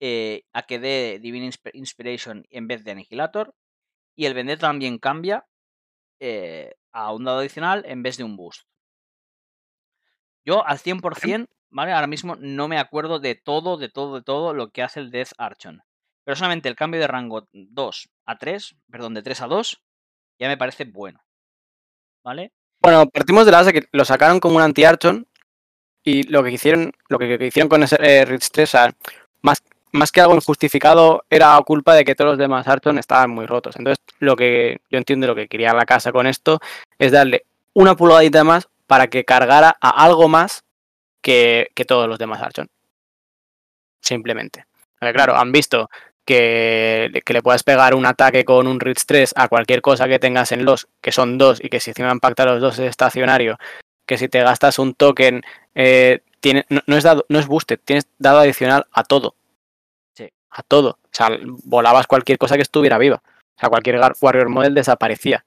eh, 0.00 0.44
a 0.52 0.62
que 0.62 0.78
dé 0.78 1.18
Divine 1.20 1.46
Insp- 1.48 1.70
Inspiration 1.74 2.46
en 2.50 2.66
vez 2.68 2.84
de 2.84 2.92
Aniquilator. 2.92 3.54
Y 4.16 4.26
el 4.26 4.34
Vendetta 4.34 4.66
también 4.66 4.98
cambia 4.98 5.46
eh, 6.20 6.74
a 6.92 7.12
un 7.12 7.24
dado 7.24 7.38
adicional 7.38 7.84
en 7.86 8.02
vez 8.02 8.16
de 8.16 8.24
un 8.24 8.36
boost. 8.36 8.62
Yo 10.44 10.66
al 10.66 10.78
100%, 10.78 11.46
¿vale? 11.70 11.92
Ahora 11.92 12.06
mismo 12.06 12.36
no 12.36 12.68
me 12.68 12.78
acuerdo 12.78 13.18
de 13.20 13.34
todo, 13.34 13.76
de 13.76 13.88
todo, 13.88 14.16
de 14.16 14.22
todo 14.22 14.54
lo 14.54 14.70
que 14.70 14.82
hace 14.82 15.00
el 15.00 15.10
Death 15.10 15.32
Archon. 15.38 15.82
Pero 16.24 16.36
solamente 16.36 16.68
el 16.68 16.76
cambio 16.76 17.00
de 17.00 17.06
rango 17.06 17.48
2 17.52 18.08
a 18.26 18.38
3, 18.38 18.76
perdón, 18.90 19.14
de 19.14 19.22
3 19.22 19.40
a 19.42 19.46
2, 19.46 19.82
ya 20.38 20.48
me 20.48 20.56
parece 20.56 20.84
bueno. 20.84 21.22
¿Vale? 22.24 22.52
Bueno, 22.80 23.08
partimos 23.08 23.46
de 23.46 23.52
la 23.52 23.58
base 23.58 23.72
que 23.72 23.88
lo 23.92 24.04
sacaron 24.04 24.40
como 24.40 24.56
un 24.56 24.62
anti-Archon 24.62 25.26
y 26.04 26.24
lo 26.24 26.42
que 26.42 26.52
hicieron, 26.52 26.92
lo 27.08 27.18
que, 27.18 27.38
que 27.38 27.46
hicieron 27.46 27.68
con 27.68 27.82
ese 27.82 27.96
eh, 28.00 28.24
Rich 28.24 28.50
3, 28.50 28.68
o 28.68 28.70
sea, 28.70 28.96
más, 29.42 29.62
más 29.92 30.12
que 30.12 30.20
algo 30.20 30.34
injustificado, 30.34 31.24
era 31.30 31.58
culpa 31.64 31.94
de 31.94 32.04
que 32.04 32.14
todos 32.14 32.32
los 32.32 32.38
demás 32.38 32.68
Archon 32.68 32.98
estaban 32.98 33.30
muy 33.30 33.46
rotos. 33.46 33.76
Entonces, 33.76 34.02
lo 34.18 34.36
que 34.36 34.80
yo 34.90 34.98
entiendo 34.98 35.26
lo 35.26 35.34
que 35.34 35.48
quería 35.48 35.72
la 35.74 35.86
casa 35.86 36.12
con 36.12 36.26
esto 36.26 36.60
es 36.98 37.12
darle 37.12 37.44
una 37.74 37.96
pulgadita 37.96 38.44
más 38.44 38.68
para 38.86 39.08
que 39.08 39.24
cargara 39.24 39.76
a 39.80 40.04
algo 40.04 40.28
más 40.28 40.64
que, 41.20 41.70
que 41.74 41.84
todos 41.84 42.08
los 42.08 42.18
demás 42.18 42.42
Archon. 42.42 42.68
Simplemente. 44.00 44.64
Porque, 44.98 45.12
claro, 45.12 45.36
han 45.36 45.52
visto 45.52 45.90
que, 46.24 47.22
que 47.24 47.32
le 47.32 47.42
puedas 47.42 47.62
pegar 47.62 47.94
un 47.94 48.06
ataque 48.06 48.44
con 48.44 48.66
un 48.66 48.80
Rich 48.80 49.04
3 49.06 49.34
a 49.36 49.48
cualquier 49.48 49.80
cosa 49.80 50.08
que 50.08 50.18
tengas 50.18 50.52
en 50.52 50.64
los, 50.64 50.88
que 51.00 51.12
son 51.12 51.38
dos, 51.38 51.58
y 51.62 51.68
que 51.68 51.80
si 51.80 51.90
encima 51.90 52.10
impacta 52.12 52.44
los 52.44 52.60
dos 52.60 52.78
es 52.78 52.90
estacionario, 52.90 53.58
que 54.06 54.18
si 54.18 54.28
te 54.28 54.42
gastas 54.42 54.78
un 54.78 54.94
token, 54.94 55.42
eh, 55.74 56.20
tiene, 56.40 56.66
no, 56.68 56.80
no 56.86 56.96
es 56.96 57.04
dado, 57.04 57.24
no 57.28 57.38
es 57.38 57.46
boosted, 57.46 57.78
tienes 57.84 58.08
dado 58.18 58.40
adicional 58.40 58.86
a 58.92 59.04
todo. 59.04 59.34
A 60.50 60.62
todo. 60.62 60.98
O 61.02 61.08
sea, 61.12 61.28
volabas 61.64 62.06
cualquier 62.06 62.38
cosa 62.38 62.56
que 62.56 62.62
estuviera 62.62 62.98
viva. 62.98 63.22
O 63.24 63.60
sea, 63.60 63.68
cualquier 63.68 64.00
Warrior 64.20 64.48
Model 64.48 64.74
desaparecía. 64.74 65.44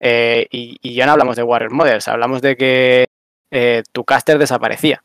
Eh, 0.00 0.46
y, 0.50 0.76
y 0.82 0.94
ya 0.94 1.06
no 1.06 1.12
hablamos 1.12 1.36
de 1.36 1.42
Warrior 1.42 1.72
Models, 1.72 2.08
hablamos 2.08 2.42
de 2.42 2.56
que 2.56 3.06
eh, 3.50 3.82
tu 3.92 4.04
caster 4.04 4.38
desaparecía. 4.38 5.02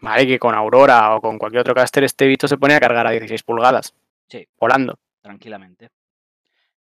¿Vale? 0.00 0.26
Que 0.26 0.38
con 0.38 0.54
Aurora 0.54 1.14
o 1.14 1.20
con 1.20 1.38
cualquier 1.38 1.60
otro 1.60 1.74
caster 1.74 2.04
este 2.04 2.26
bicho 2.26 2.48
se 2.48 2.58
pone 2.58 2.74
a 2.74 2.80
cargar 2.80 3.06
a 3.06 3.10
16 3.10 3.42
pulgadas. 3.42 3.94
Sí. 4.28 4.46
Volando. 4.58 4.98
Tranquilamente. 5.20 5.90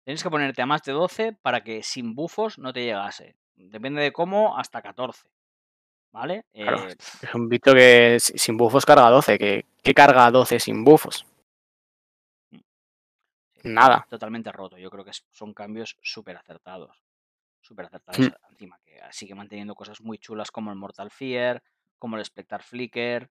Tienes 0.04 0.22
que 0.22 0.30
ponerte 0.30 0.62
a 0.62 0.66
más 0.66 0.82
de 0.82 0.92
12 0.92 1.32
para 1.40 1.62
que 1.62 1.82
sin 1.82 2.14
bufos 2.14 2.58
no 2.58 2.72
te 2.72 2.84
llegase. 2.84 3.36
Depende 3.56 4.02
de 4.02 4.12
cómo, 4.12 4.56
hasta 4.56 4.82
14. 4.82 5.28
¿Vale? 6.12 6.44
Claro. 6.52 6.88
Eh, 6.88 6.96
Es 7.22 7.34
un 7.34 7.48
bicho 7.48 7.72
que 7.74 8.18
si- 8.20 8.38
sin 8.38 8.56
bufos 8.56 8.84
carga 8.86 9.10
12. 9.10 9.38
¿Qué, 9.38 9.66
qué 9.82 9.94
carga 9.94 10.30
12 10.30 10.58
sin 10.60 10.84
bufos? 10.84 11.26
Nada. 13.64 14.06
totalmente 14.08 14.52
roto. 14.52 14.78
Yo 14.78 14.88
creo 14.90 15.04
que 15.04 15.10
son 15.32 15.52
cambios 15.52 15.96
súper 16.00 16.36
acertados. 16.36 16.96
Súper 17.60 17.86
acertados 17.86 18.20
Hmm. 18.28 18.32
encima. 18.52 18.78
Que 18.84 19.00
sigue 19.10 19.34
manteniendo 19.34 19.74
cosas 19.74 20.00
muy 20.00 20.18
chulas 20.18 20.50
como 20.50 20.70
el 20.70 20.76
Mortal 20.78 21.10
Fear, 21.10 21.62
como 21.98 22.16
el 22.16 22.24
Spectar 22.24 22.62
Flicker. 22.62 23.28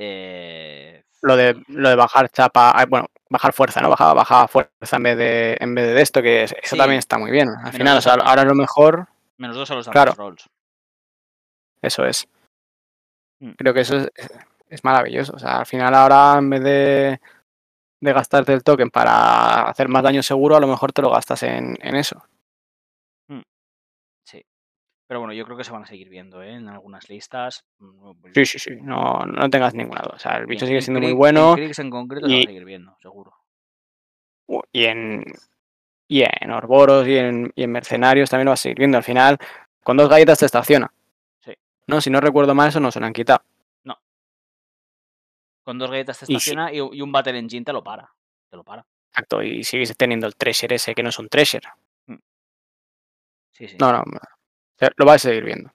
eh, 0.00 1.02
Lo 1.22 1.34
de, 1.36 1.60
lo 1.68 1.88
de 1.88 1.96
bajar 1.96 2.28
chapa, 2.30 2.70
ah, 2.70 2.86
bueno, 2.86 3.08
bajar 3.30 3.52
fuerza, 3.52 3.80
¿no? 3.80 3.88
Bajaba, 3.90 4.14
bajaba 4.14 4.46
fuerza 4.46 4.96
en 4.96 5.02
vez 5.02 5.16
de, 5.18 5.56
en 5.58 5.74
vez 5.74 5.92
de 5.94 6.02
esto, 6.02 6.22
que 6.22 6.44
es- 6.44 6.52
eso 6.52 6.76
Sí. 6.76 6.78
también 6.78 7.00
está 7.00 7.18
muy 7.18 7.32
bien. 7.32 7.48
Al 7.48 7.56
Menos 7.64 7.76
final, 7.76 7.98
o 7.98 8.00
sea, 8.00 8.12
ahora 8.14 8.44
lo 8.44 8.54
mejor, 8.54 9.08
Menos 9.38 9.56
dos 9.56 9.68
a 9.70 9.74
los 9.76 9.88
Claro. 9.88 10.12
rolls. 10.14 10.48
Eso 11.82 12.04
es. 12.04 12.28
Hmm. 13.40 13.52
Creo 13.56 13.72
que 13.74 13.80
eso 13.80 13.96
es, 13.98 14.10
es 14.68 14.84
maravilloso. 14.84 15.34
O 15.34 15.38
sea, 15.38 15.58
al 15.60 15.66
final 15.66 15.94
ahora 15.94 16.36
en 16.38 16.50
vez 16.50 16.62
de, 16.62 17.20
de 18.00 18.12
gastarte 18.12 18.52
el 18.52 18.62
token 18.64 18.90
para 18.90 19.68
hacer 19.68 19.88
más 19.88 20.02
daño 20.02 20.22
seguro, 20.22 20.56
a 20.56 20.60
lo 20.60 20.66
mejor 20.66 20.92
te 20.92 21.02
lo 21.02 21.10
gastas 21.10 21.42
en, 21.44 21.76
en 21.80 21.96
eso. 21.96 22.22
Sí. 24.24 24.44
Pero 25.06 25.20
bueno, 25.20 25.32
yo 25.32 25.44
creo 25.46 25.56
que 25.56 25.64
se 25.64 25.72
van 25.72 25.84
a 25.84 25.86
seguir 25.86 26.08
viendo 26.10 26.42
¿eh? 26.42 26.52
en 26.54 26.68
algunas 26.68 27.08
listas. 27.08 27.64
Mm, 27.78 28.12
Sí, 28.34 28.44
sí, 28.44 28.58
sí, 28.58 28.76
no, 28.82 29.24
no 29.24 29.48
tengas 29.48 29.72
ninguna 29.74 30.02
duda. 30.02 30.14
O 30.16 30.18
sea, 30.18 30.36
el 30.36 30.44
y 30.44 30.46
bicho 30.48 30.66
sigue 30.66 30.78
en 30.78 30.82
siendo 30.82 31.00
muy 31.00 31.12
bueno 31.12 31.56
En 31.56 31.72
en 31.78 31.90
concreto 31.90 32.26
se 32.26 32.32
va 32.32 32.38
a 32.38 32.42
y- 32.42 32.44
seguir 32.46 32.64
viendo, 32.66 32.94
seguro. 33.00 33.32
y 34.72 34.84
en, 34.84 35.24
y 36.08 36.22
en 36.22 36.50
Orboros 36.50 37.06
y 37.08 37.16
en, 37.16 37.50
y 37.54 37.62
en 37.62 37.72
Mercenarios 37.72 38.28
también 38.28 38.46
lo 38.46 38.50
vas 38.52 38.60
a 38.60 38.64
seguir 38.64 38.78
viendo. 38.78 38.98
Al 38.98 39.04
final, 39.04 39.38
con 39.82 39.96
dos 39.96 40.08
galletas 40.10 40.38
te 40.40 40.46
estaciona. 40.46 40.92
No, 41.88 42.00
si 42.00 42.10
no 42.10 42.20
recuerdo 42.20 42.54
mal, 42.54 42.68
eso 42.68 42.80
no 42.80 42.92
se 42.92 43.00
lo 43.00 43.06
han 43.06 43.12
quitado. 43.12 43.42
Con 45.64 45.78
dos 45.78 45.90
galletas 45.90 46.18
te 46.18 46.24
estaciona 46.24 46.72
y, 46.72 46.76
y 46.76 47.02
un 47.02 47.12
Battle 47.12 47.38
Engine 47.38 47.62
te 47.62 47.74
lo 47.74 47.84
para. 47.84 48.10
Te 48.48 48.56
lo 48.56 48.64
para. 48.64 48.86
Exacto, 49.10 49.42
y 49.42 49.62
sigues 49.64 49.94
teniendo 49.98 50.26
el 50.26 50.34
Treasure 50.34 50.76
ese 50.76 50.94
que 50.94 51.02
no 51.02 51.10
es 51.10 51.18
un 51.18 51.28
Treasure. 51.28 51.68
Sí, 53.50 53.68
sí. 53.68 53.76
No, 53.78 53.92
no, 53.92 54.04
lo 54.96 55.04
vas 55.04 55.16
a 55.16 55.28
seguir 55.28 55.44
viendo. 55.44 55.70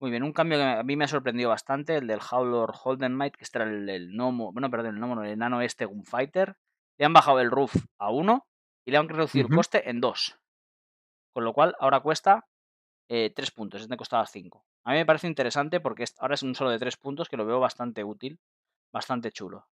Muy 0.00 0.10
bien, 0.10 0.24
un 0.24 0.32
cambio 0.32 0.58
que 0.58 0.64
a 0.64 0.82
mí 0.82 0.96
me 0.96 1.04
ha 1.04 1.08
sorprendido 1.08 1.50
bastante, 1.50 1.98
el 1.98 2.08
del 2.08 2.18
Howler 2.18 2.74
Holden 2.82 3.16
Might, 3.16 3.36
que 3.36 3.44
este 3.44 3.58
era 3.58 3.70
el, 3.70 3.88
el 3.88 4.16
Nomo, 4.16 4.52
bueno, 4.52 4.70
perdón, 4.70 4.94
el 4.94 5.00
Nomo, 5.00 5.22
el 5.22 5.30
enano 5.30 5.60
este 5.60 5.84
Gunfighter. 5.84 6.56
Le 6.98 7.04
han 7.04 7.12
bajado 7.12 7.38
el 7.38 7.50
roof 7.50 7.72
a 7.98 8.10
1 8.10 8.46
y 8.86 8.90
le 8.90 8.96
han 8.96 9.08
reducido 9.08 9.46
el 9.46 9.54
coste 9.54 9.88
en 9.88 10.00
2. 10.00 10.36
Con 11.32 11.44
lo 11.44 11.52
cual, 11.52 11.76
ahora 11.78 12.00
cuesta 12.00 12.46
3 13.06 13.32
eh, 13.36 13.52
puntos, 13.54 13.82
este 13.82 13.96
costaba 13.96 14.26
5. 14.26 14.64
A 14.84 14.92
mí 14.92 14.98
me 14.98 15.06
parece 15.06 15.26
interesante 15.26 15.80
porque 15.80 16.04
ahora 16.18 16.34
es 16.34 16.42
un 16.42 16.54
solo 16.54 16.70
de 16.70 16.78
3 16.78 16.96
puntos 16.96 17.28
que 17.28 17.36
lo 17.36 17.46
veo 17.46 17.60
bastante 17.60 18.02
útil, 18.02 18.38
bastante 18.92 19.30
chulo. 19.30 19.66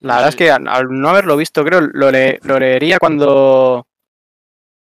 La 0.00 0.14
verdad 0.14 0.28
es 0.28 0.36
que 0.36 0.50
al, 0.50 0.88
no 0.90 1.08
haberlo 1.08 1.36
visto, 1.36 1.64
creo, 1.64 1.80
lo, 1.80 2.10
lo 2.10 2.58
leería 2.58 2.98
cuando, 2.98 3.86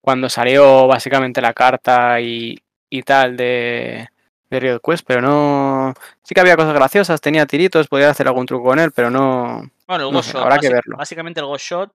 cuando 0.01 0.29
salió 0.29 0.87
básicamente 0.87 1.41
la 1.41 1.53
carta 1.53 2.19
y, 2.19 2.57
y 2.89 3.03
tal 3.03 3.37
de, 3.37 4.09
de 4.49 4.59
Riot 4.59 4.79
Quest, 4.83 5.05
pero 5.05 5.21
no. 5.21 5.93
Sí 6.23 6.33
que 6.33 6.41
había 6.41 6.55
cosas 6.55 6.73
graciosas, 6.73 7.21
tenía 7.21 7.45
tiritos, 7.45 7.87
podía 7.87 8.09
hacer 8.09 8.27
algún 8.27 8.45
truco 8.45 8.69
con 8.69 8.79
él, 8.79 8.91
pero 8.91 9.09
no. 9.11 9.69
Bueno, 9.87 10.07
el 10.07 10.13
Ghost 10.13 10.33
Shot. 10.33 10.41
Habrá 10.41 10.57
que 10.57 10.69
verlo. 10.69 10.97
Básicamente 10.97 11.39
el 11.39 11.45
Ghost 11.45 11.65
Shot 11.65 11.93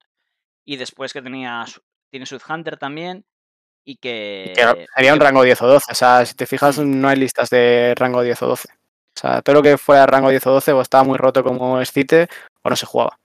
y 0.64 0.76
después 0.76 1.12
que 1.12 1.22
tenía 1.22 1.64
tiene 2.10 2.26
Swift 2.26 2.48
Hunter 2.48 2.76
también 2.76 3.24
y 3.84 3.96
que... 3.96 4.52
sería 4.94 5.14
un 5.14 5.20
rango 5.20 5.42
10 5.42 5.62
o 5.62 5.66
12. 5.66 5.92
O 5.92 5.94
sea, 5.94 6.24
si 6.26 6.34
te 6.34 6.46
fijas, 6.46 6.78
no 6.78 7.08
hay 7.08 7.16
listas 7.16 7.50
de 7.50 7.94
rango 7.96 8.22
10 8.22 8.42
o 8.42 8.46
12. 8.48 8.68
O 8.72 9.20
sea, 9.20 9.42
todo 9.42 9.56
lo 9.56 9.62
que 9.62 9.78
fuera 9.78 10.06
rango 10.06 10.30
10 10.30 10.46
o 10.46 10.52
12 10.52 10.72
o 10.72 10.80
estaba 10.80 11.04
muy 11.04 11.18
roto 11.18 11.42
como 11.42 11.80
Excite 11.80 12.28
o 12.62 12.70
no 12.70 12.76
se 12.76 12.86
jugaba. 12.86 13.18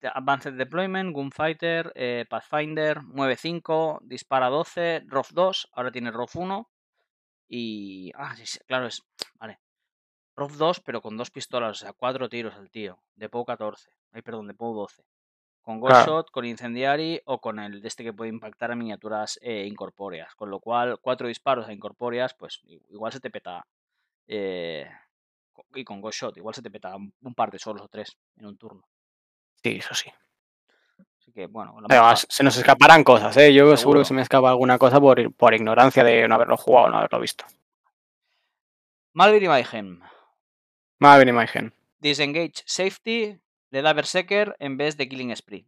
Advanced 0.00 0.52
Deployment, 0.52 1.12
Gunfighter, 1.12 1.92
eh, 1.94 2.24
Pathfinder, 2.28 3.02
Mueve 3.02 3.36
5, 3.36 4.00
Dispara 4.02 4.48
12, 4.48 5.02
ROF 5.06 5.32
2, 5.32 5.70
ahora 5.72 5.90
tiene 5.90 6.12
ROF 6.12 6.36
1 6.36 6.70
y... 7.48 8.12
Ah, 8.14 8.36
sí, 8.36 8.58
claro, 8.66 8.86
es... 8.86 9.02
Vale. 9.34 9.58
ROF 10.36 10.56
2, 10.56 10.80
pero 10.80 11.02
con 11.02 11.16
dos 11.16 11.30
pistolas, 11.30 11.70
o 11.72 11.74
sea, 11.84 11.92
cuatro 11.92 12.28
tiros 12.28 12.54
al 12.54 12.70
tío. 12.70 13.02
De 13.16 13.28
POW 13.28 13.44
14. 13.44 13.90
Ay, 14.12 14.22
perdón, 14.22 14.46
de 14.46 14.54
POW 14.54 14.74
12. 14.74 15.02
Con 15.68 15.80
Ghost 15.80 16.06
Shot, 16.06 16.30
con 16.30 16.46
Incendiary 16.46 17.20
o 17.26 17.42
con 17.42 17.58
el 17.58 17.82
de 17.82 17.88
este 17.88 18.02
que 18.02 18.14
puede 18.14 18.30
impactar 18.30 18.72
a 18.72 18.74
miniaturas 18.74 19.38
eh, 19.42 19.66
incorpóreas. 19.66 20.34
Con 20.34 20.48
lo 20.48 20.60
cual, 20.60 20.98
cuatro 20.98 21.28
disparos 21.28 21.68
a 21.68 21.74
incorpóreas, 21.74 22.32
pues 22.32 22.62
igual 22.88 23.12
se 23.12 23.20
te 23.20 23.28
peta. 23.28 23.66
Eh, 24.26 24.88
y 25.74 25.84
con 25.84 26.00
Ghost 26.00 26.20
Shot, 26.20 26.36
igual 26.38 26.54
se 26.54 26.62
te 26.62 26.70
peta 26.70 26.96
un 26.96 27.34
par 27.34 27.50
de 27.50 27.58
solos 27.58 27.82
o 27.82 27.88
tres 27.88 28.16
en 28.38 28.46
un 28.46 28.56
turno. 28.56 28.88
Sí, 29.62 29.76
eso 29.76 29.92
sí. 29.92 30.10
Así 31.20 31.32
que, 31.32 31.44
bueno. 31.48 31.76
se 32.16 32.42
nos 32.42 32.56
escaparán 32.56 33.04
cosas, 33.04 33.36
¿eh? 33.36 33.52
Yo 33.52 33.76
seguro. 33.76 34.00
que 34.00 34.06
se 34.06 34.14
me 34.14 34.22
escapa 34.22 34.48
alguna 34.48 34.78
cosa 34.78 34.98
por, 34.98 35.34
por 35.34 35.52
ignorancia 35.52 36.02
de 36.02 36.26
no 36.28 36.36
haberlo 36.36 36.56
jugado 36.56 36.86
o 36.86 36.90
no 36.92 36.96
haberlo 36.96 37.20
visto. 37.20 37.44
Malvin 39.12 39.44
y 39.44 39.48
Mayhem. 39.48 40.00
Malvin 40.98 41.28
y 41.28 41.32
Mayhem. 41.32 41.72
Disengage 42.00 42.62
Safety, 42.64 43.38
le 43.70 43.82
da 43.82 43.92
Berserker 43.92 44.56
en 44.58 44.76
vez 44.76 44.96
de 44.96 45.08
Killing 45.08 45.34
Spree. 45.36 45.66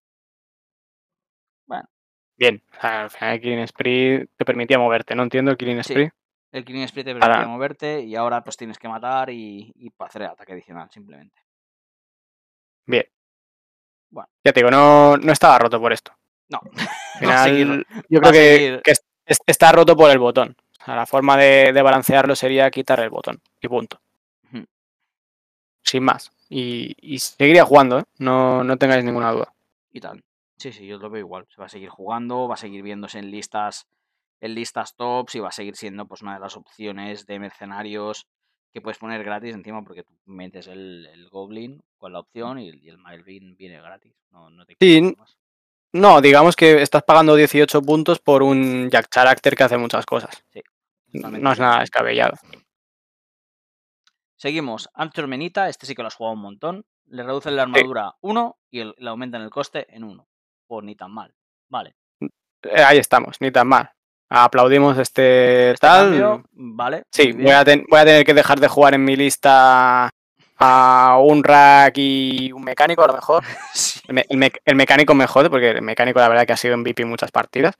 Bueno. 1.67 1.89
Bien, 2.37 2.63
al 2.81 3.11
final 3.11 3.41
Killing 3.41 3.69
Spree 3.69 4.27
te 4.37 4.45
permitía 4.45 4.79
moverte, 4.79 5.15
¿no 5.15 5.23
entiendo 5.23 5.51
el 5.51 5.57
Killing 5.57 5.83
Spree? 5.85 6.11
el 6.53 6.65
Killing 6.65 6.89
Spree 6.89 7.05
te 7.05 7.15
permitía 7.15 7.47
moverte 7.47 8.01
y 8.01 8.17
ahora 8.17 8.43
pues 8.43 8.57
tienes 8.57 8.79
que 8.79 8.89
matar 8.89 9.31
y, 9.31 9.73
y 9.77 9.93
hacer 9.99 10.23
el 10.23 10.29
ataque 10.29 10.53
adicional, 10.53 10.91
simplemente. 10.91 11.41
Bien. 12.87 13.07
Bueno. 14.11 14.29
Ya 14.45 14.53
te 14.53 14.61
digo, 14.61 14.71
no, 14.71 15.17
no 15.17 15.33
estaba 15.33 15.59
roto 15.59 15.81
por 15.81 15.93
esto. 15.93 16.13
No. 16.49 16.61
Al 16.65 16.71
final, 17.21 17.87
yo 18.09 18.21
creo 18.21 18.33
que, 18.33 18.81
que, 18.83 18.95
está 19.47 19.71
roto 19.73 19.97
por 19.97 20.11
el 20.11 20.19
botón. 20.19 20.57
O 20.81 20.85
sea, 20.85 20.97
la 20.97 21.07
forma 21.07 21.37
de, 21.37 21.73
de 21.73 21.83
balancearlo 21.83 22.35
sería 22.35 22.71
quitar 22.71 23.01
el 23.01 23.11
botón 23.11 23.41
y 23.61 23.69
punto. 23.69 24.01
Sin 25.83 26.05
más 26.05 26.31
y, 26.51 27.19
seguiría 27.19 27.65
jugando, 27.65 28.01
¿eh? 28.01 28.05
no, 28.19 28.65
no 28.65 28.77
tengáis 28.77 29.05
ninguna 29.05 29.31
duda. 29.31 29.55
Y 29.93 30.01
tal. 30.01 30.23
Sí, 30.57 30.73
sí, 30.73 30.87
yo 30.87 30.99
lo 30.99 31.09
veo 31.09 31.21
igual. 31.21 31.47
Se 31.49 31.61
va 31.61 31.67
a 31.67 31.71
seguir 31.71 31.89
jugando, 31.89 32.49
va 32.49 32.55
a 32.55 32.59
seguir 32.59 32.83
viéndose 32.83 33.19
en 33.19 33.31
listas, 33.31 33.87
en 34.41 34.55
listas 34.55 34.95
tops 34.97 35.37
y 35.37 35.41
va 35.41 35.49
a 35.49 35.53
seguir 35.53 35.77
siendo 35.77 36.07
pues 36.07 36.23
una 36.23 36.35
de 36.35 36.41
las 36.41 36.57
opciones 36.57 37.27
de 37.27 37.39
mercenarios 37.39 38.27
que 38.73 38.81
puedes 38.81 38.99
poner 38.99 39.25
gratis 39.25 39.55
encima 39.55 39.83
porque 39.83 40.05
tú 40.05 40.13
metes 40.27 40.67
el, 40.67 41.29
Goblin 41.31 41.83
con 41.99 42.13
la 42.13 42.21
opción 42.21 42.59
y, 42.59 42.69
el 42.69 42.99
Malvin 42.99 43.57
viene 43.57 43.81
gratis. 43.81 44.13
No, 44.31 44.51
no 44.51 44.67
te 44.67 44.77
sí, 44.79 45.17
no, 45.93 46.21
digamos 46.21 46.55
que 46.55 46.83
estás 46.83 47.03
pagando 47.03 47.35
18 47.35 47.83
puntos 47.83 48.21
por 48.21 48.43
un 48.43 48.91
Jack 48.91 49.09
Character 49.09 49.57
que 49.57 49.65
hace 49.65 49.77
muchas 49.77 50.07
cosas. 50.07 50.45
Sí. 50.53 50.63
No 51.13 51.53
es 51.53 51.59
nada 51.59 51.81
descabellado. 51.81 52.35
Seguimos. 54.41 54.89
Antor 54.95 55.27
Menita, 55.27 55.69
este 55.69 55.85
sí 55.85 55.95
que 55.95 56.01
lo 56.01 56.09
has 56.09 56.15
jugado 56.15 56.35
un 56.35 56.41
montón. 56.41 56.87
Le 57.09 57.23
reducen 57.23 57.57
la 57.57 57.63
armadura 57.65 58.15
1 58.23 58.59
y 58.71 58.85
le 58.85 59.11
aumentan 59.11 59.43
el 59.43 59.51
coste 59.51 59.87
en 59.95 60.03
1. 60.03 60.27
Pues 60.67 60.83
ni 60.83 60.97
tan 60.97 61.13
mal. 61.13 61.35
Vale. 61.69 61.95
Eh, 62.63 62.83
ahí 62.83 62.97
estamos, 62.97 63.37
ni 63.41 63.51
tan 63.51 63.69
mal. 63.69 63.91
Aplaudimos 64.31 64.97
este, 64.97 65.73
este 65.73 65.87
tal. 65.87 66.43
vale. 66.53 67.03
Sí, 67.11 67.33
voy 67.33 67.51
a, 67.51 67.65
tener 67.67 68.25
que 68.25 68.33
dejar 68.33 68.61
de 68.61 68.69
jugar 68.69 68.95
en 68.95 69.05
mi 69.05 69.15
lista 69.15 70.11
a 70.57 71.19
un 71.21 71.45
rack 71.45 71.99
y 71.99 72.51
un 72.53 72.65
mecánico 72.65 73.05
a 73.05 73.09
lo 73.09 73.15
mejor. 73.15 73.45
El, 74.09 74.75
mecánico 74.75 75.13
me 75.13 75.27
jode 75.27 75.51
porque 75.51 75.71
el 75.71 75.83
mecánico 75.83 76.19
la 76.19 76.29
verdad 76.29 76.47
que 76.47 76.55
ha 76.55 76.57
sido 76.57 76.75
en 76.75 76.83
VIP 76.83 77.05
muchas 77.05 77.31
partidas. 77.31 77.77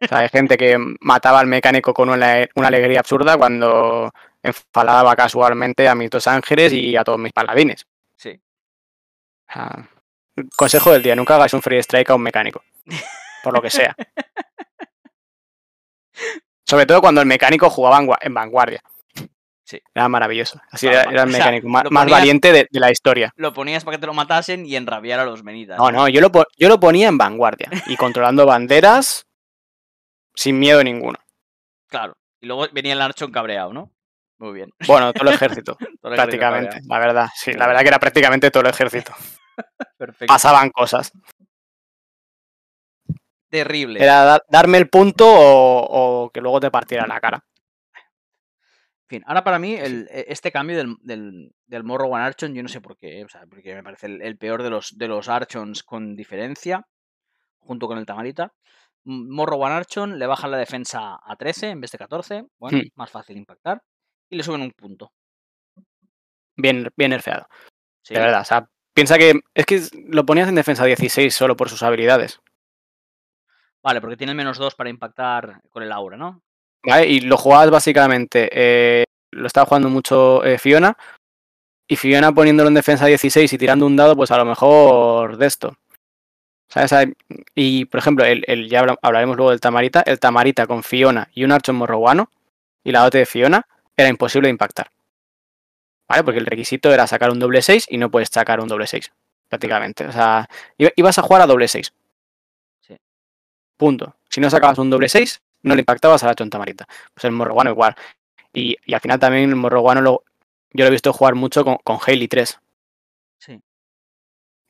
O 0.00 0.06
sea, 0.06 0.18
hay 0.18 0.28
gente 0.28 0.56
que 0.56 0.76
mataba 1.00 1.38
al 1.38 1.46
mecánico 1.46 1.94
con 1.94 2.08
una, 2.08 2.48
una 2.56 2.68
alegría 2.68 2.98
absurda 2.98 3.36
cuando 3.36 4.12
enfadaba 4.42 5.14
casualmente 5.16 5.88
a 5.88 5.94
mis 5.94 6.10
dos 6.10 6.26
ángeles 6.26 6.72
y 6.72 6.96
a 6.96 7.04
todos 7.04 7.18
mis 7.18 7.32
paladines. 7.32 7.86
Sí. 8.16 8.40
consejo 10.56 10.92
del 10.92 11.02
día, 11.02 11.14
nunca 11.14 11.36
hagas 11.36 11.54
un 11.54 11.62
free 11.62 11.78
strike 11.78 12.10
a 12.10 12.14
un 12.14 12.22
mecánico. 12.22 12.62
Por 13.42 13.54
lo 13.54 13.62
que 13.62 13.70
sea. 13.70 13.94
Sobre 16.66 16.86
todo 16.86 17.00
cuando 17.00 17.20
el 17.20 17.26
mecánico 17.26 17.68
jugaba 17.68 18.18
en 18.20 18.34
vanguardia. 18.34 18.82
Sí. 19.64 19.80
Era 19.94 20.08
maravilloso. 20.08 20.60
Así 20.70 20.86
era, 20.86 21.02
el 21.02 21.30
mecánico 21.30 21.68
más, 21.68 21.84
valiente 21.90 22.52
de, 22.52 22.68
la 22.72 22.90
historia. 22.90 23.32
Lo 23.36 23.52
ponías 23.52 23.84
para 23.84 23.96
que 23.96 24.00
te 24.00 24.06
lo 24.06 24.14
matasen 24.14 24.66
y 24.66 24.76
enrabiar 24.76 25.20
a 25.20 25.24
los 25.24 25.42
menitas. 25.42 25.78
No, 25.78 25.90
no, 25.90 26.08
yo 26.08 26.20
lo, 26.20 26.30
yo 26.56 26.68
lo 26.68 26.78
ponía 26.78 27.08
en 27.08 27.16
vanguardia 27.16 27.70
y 27.86 27.96
controlando 27.96 28.44
banderas 28.44 29.26
sin 30.34 30.58
miedo 30.58 30.82
ninguno. 30.82 31.18
Claro. 31.88 32.14
Y 32.40 32.46
luego 32.46 32.66
venía 32.72 32.92
el 32.92 33.00
archón 33.00 33.30
cabreado, 33.30 33.72
¿no? 33.72 33.90
Muy 34.42 34.54
bien. 34.54 34.70
Bueno, 34.88 35.12
todo 35.12 35.28
el 35.28 35.36
ejército, 35.36 35.76
prácticamente, 36.02 36.80
la 36.88 36.98
verdad. 36.98 37.28
Sí, 37.32 37.52
la 37.52 37.68
verdad 37.68 37.82
que 37.82 37.88
era 37.88 38.00
prácticamente 38.00 38.50
todo 38.50 38.64
el 38.64 38.70
ejército. 38.70 39.12
Perfecto. 39.96 40.26
Pasaban 40.26 40.70
cosas. 40.70 41.12
Terrible. 43.48 44.02
Era 44.02 44.40
darme 44.48 44.78
el 44.78 44.88
punto 44.88 45.26
o, 45.28 46.28
que 46.34 46.40
luego 46.40 46.58
te 46.58 46.72
partiera 46.72 47.06
la 47.06 47.20
cara. 47.20 47.44
En 47.94 49.08
fin, 49.08 49.22
ahora 49.26 49.44
para 49.44 49.60
mí 49.60 49.76
e, 49.76 50.06
este 50.26 50.50
cambio 50.50 50.76
del, 50.76 50.96
del, 51.02 51.52
del, 51.66 51.84
Morrowan 51.84 52.22
Archon, 52.22 52.52
yo 52.52 52.64
no 52.64 52.68
sé 52.68 52.80
por 52.80 52.96
qué, 52.96 53.24
o 53.24 53.28
sea, 53.28 53.42
porque 53.48 53.76
me 53.76 53.84
parece 53.84 54.06
el, 54.08 54.38
peor 54.38 54.64
de 54.64 54.70
los, 54.70 54.98
de 54.98 55.06
los 55.06 55.28
Archons 55.28 55.84
con 55.84 56.16
diferencia, 56.16 56.84
junto 57.60 57.86
con 57.86 57.96
el 57.96 58.06
Tamarita. 58.06 58.52
Morrowan 59.04 59.70
Archon 59.70 60.18
le 60.18 60.26
bajan 60.26 60.50
la 60.50 60.58
defensa 60.58 61.20
a 61.24 61.36
13 61.36 61.68
en 61.68 61.80
vez 61.80 61.92
de 61.92 61.98
14, 61.98 62.44
bueno, 62.58 62.78
hmm. 62.78 62.88
más 62.96 63.10
fácil 63.10 63.36
impactar 63.36 63.80
y 64.32 64.36
le 64.36 64.42
suben 64.42 64.62
un 64.62 64.72
punto. 64.72 65.12
Bien, 66.56 66.88
bien 66.96 67.10
nerfeado. 67.10 67.46
De 68.08 68.18
verdad, 68.18 68.40
o 68.40 68.44
sea, 68.44 68.66
piensa 68.94 69.18
que 69.18 69.40
es 69.54 69.66
que 69.66 69.80
lo 70.08 70.24
ponías 70.24 70.48
en 70.48 70.54
defensa 70.54 70.84
16 70.84 71.32
solo 71.34 71.56
por 71.56 71.68
sus 71.68 71.82
habilidades. 71.82 72.40
Vale, 73.82 74.00
porque 74.00 74.16
tiene 74.16 74.34
menos 74.34 74.58
2 74.58 74.74
para 74.74 74.90
impactar 74.90 75.60
con 75.70 75.82
el 75.82 75.92
aura, 75.92 76.16
¿no? 76.16 76.40
Vale, 76.84 77.06
y 77.06 77.20
lo 77.20 77.36
jugabas 77.36 77.70
básicamente, 77.70 78.48
eh, 78.52 79.04
lo 79.32 79.46
estaba 79.46 79.66
jugando 79.66 79.88
mucho 79.88 80.42
eh, 80.44 80.58
Fiona, 80.58 80.96
y 81.86 81.96
Fiona 81.96 82.32
poniéndolo 82.32 82.68
en 82.68 82.74
defensa 82.74 83.06
16 83.06 83.52
y 83.52 83.58
tirando 83.58 83.86
un 83.86 83.96
dado, 83.96 84.16
pues 84.16 84.30
a 84.30 84.38
lo 84.38 84.46
mejor 84.46 85.36
de 85.36 85.46
esto. 85.46 85.76
¿Sabes? 86.68 87.14
Y, 87.54 87.84
por 87.84 87.98
ejemplo, 87.98 88.24
el, 88.24 88.68
ya 88.68 88.80
hablaremos 89.02 89.36
luego 89.36 89.50
del 89.50 89.60
Tamarita, 89.60 90.00
el 90.06 90.18
Tamarita 90.18 90.66
con 90.66 90.82
Fiona 90.82 91.28
y 91.34 91.44
un 91.44 91.52
archo 91.52 91.74
morroguano, 91.74 92.30
y 92.82 92.92
la 92.92 93.02
dote 93.02 93.18
de 93.18 93.26
Fiona, 93.26 93.66
era 93.96 94.08
imposible 94.08 94.48
de 94.48 94.52
impactar. 94.52 94.90
¿Vale? 96.08 96.24
Porque 96.24 96.40
el 96.40 96.46
requisito 96.46 96.92
era 96.92 97.06
sacar 97.06 97.30
un 97.30 97.38
doble 97.38 97.62
6 97.62 97.86
y 97.88 97.96
no 97.96 98.10
puedes 98.10 98.28
sacar 98.28 98.60
un 98.60 98.68
doble 98.68 98.86
6, 98.86 99.12
prácticamente. 99.48 100.06
O 100.06 100.12
sea, 100.12 100.48
ibas 100.76 101.18
a 101.18 101.22
jugar 101.22 101.42
a 101.42 101.46
doble 101.46 101.68
6. 101.68 101.92
Sí. 102.80 102.96
Punto. 103.76 104.16
Si 104.28 104.40
no 104.40 104.50
sacabas 104.50 104.78
un 104.78 104.90
doble 104.90 105.08
6, 105.08 105.40
no 105.62 105.74
le 105.74 105.80
impactabas 105.80 106.22
a 106.24 106.26
la 106.26 106.34
chontamarita. 106.34 106.86
Pues 107.14 107.24
el 107.24 107.32
morroguano 107.32 107.70
igual. 107.70 107.94
Y, 108.52 108.76
al 108.92 109.00
final 109.00 109.18
también 109.18 109.48
el 109.48 109.56
morroguano 109.56 110.00
lo, 110.00 110.24
yo 110.72 110.84
lo 110.84 110.88
he 110.88 110.90
visto 110.90 111.12
jugar 111.12 111.34
mucho 111.34 111.64
con, 111.64 111.78
con 111.78 111.98
3. 111.98 112.60
Sí. 113.38 113.60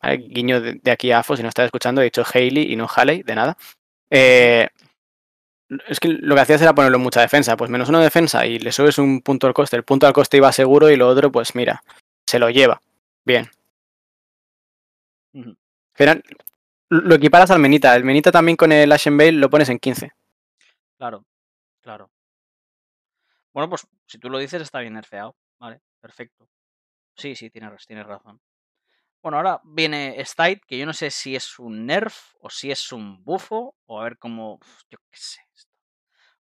Guiño 0.03 0.61
de, 0.61 0.91
aquí 0.91 1.13
a 1.13 1.21
AFO, 1.21 1.37
si 1.37 1.43
no 1.43 1.49
estás 1.49 1.67
escuchando, 1.67 2.01
he 2.01 2.05
dicho 2.05 2.25
Haley 2.25 2.73
y 2.73 2.77
no 2.77 2.89
Haley, 2.89 3.23
de 3.23 3.35
nada. 3.35 3.57
Eh, 4.11 4.69
es 5.87 6.01
que 6.01 6.09
lo 6.09 6.35
que 6.35 6.41
hacías 6.41 6.63
era 6.63 6.75
ponerlo 6.75 6.97
en 6.97 7.03
mucha 7.03 7.21
defensa, 7.21 7.57
pues 7.57 7.71
menos 7.71 7.89
uno 7.89 7.99
de 7.99 8.05
defensa 8.05 8.47
y 8.47 8.59
le 8.59 8.73
subes 8.73 8.99
un 8.99 9.23
punto 9.23 9.47
al 9.47 9.55
coste. 9.55 9.77
El 9.77 9.85
punto 9.85 10.07
al 10.07 10.13
coste 10.13 10.37
iba 10.37 10.53
seguro 10.53 10.91
y 10.91 10.97
lo 10.97 11.09
otro, 11.09 11.31
pues 11.31 11.55
mira, 11.55 11.83
se 12.27 12.39
lo 12.39 12.51
lleva. 12.51 12.81
Bien. 13.25 13.49
lo 16.89 17.15
equiparas 17.15 17.51
al 17.51 17.61
Menita. 17.61 17.95
El 17.95 18.05
Menita 18.05 18.33
también 18.33 18.57
con 18.57 18.73
el 18.73 18.91
Ashen 18.93 19.17
Bale 19.17 19.33
lo 19.33 19.51
pones 19.51 19.69
en 19.69 19.79
15. 19.79 20.13
Claro, 20.99 21.25
claro. 21.81 22.11
Bueno, 23.53 23.69
pues 23.69 23.87
si 24.07 24.19
tú 24.19 24.31
lo 24.31 24.39
dices 24.39 24.63
está 24.63 24.81
bien 24.81 24.95
nerfeado. 24.95 25.37
Vale, 25.59 25.81
perfecto. 26.01 26.49
Sí, 27.17 27.35
sí, 27.37 27.51
tienes, 27.51 27.87
tienes 27.87 28.07
razón. 28.07 28.41
Bueno, 29.23 29.37
ahora 29.37 29.61
viene 29.63 30.17
Stite, 30.25 30.63
que 30.67 30.77
yo 30.77 30.85
no 30.85 30.93
sé 30.93 31.11
si 31.11 31.37
es 31.37 31.59
un 31.59 31.87
nerf 31.87 32.35
o 32.41 32.51
si 32.51 32.73
es 32.73 32.91
un 32.91 33.23
bufo, 33.23 33.77
o 33.87 34.01
a 34.01 34.05
ver 34.05 34.19
cómo. 34.19 34.59
Yo 34.91 34.99
qué 35.11 35.19
sé. 35.19 35.42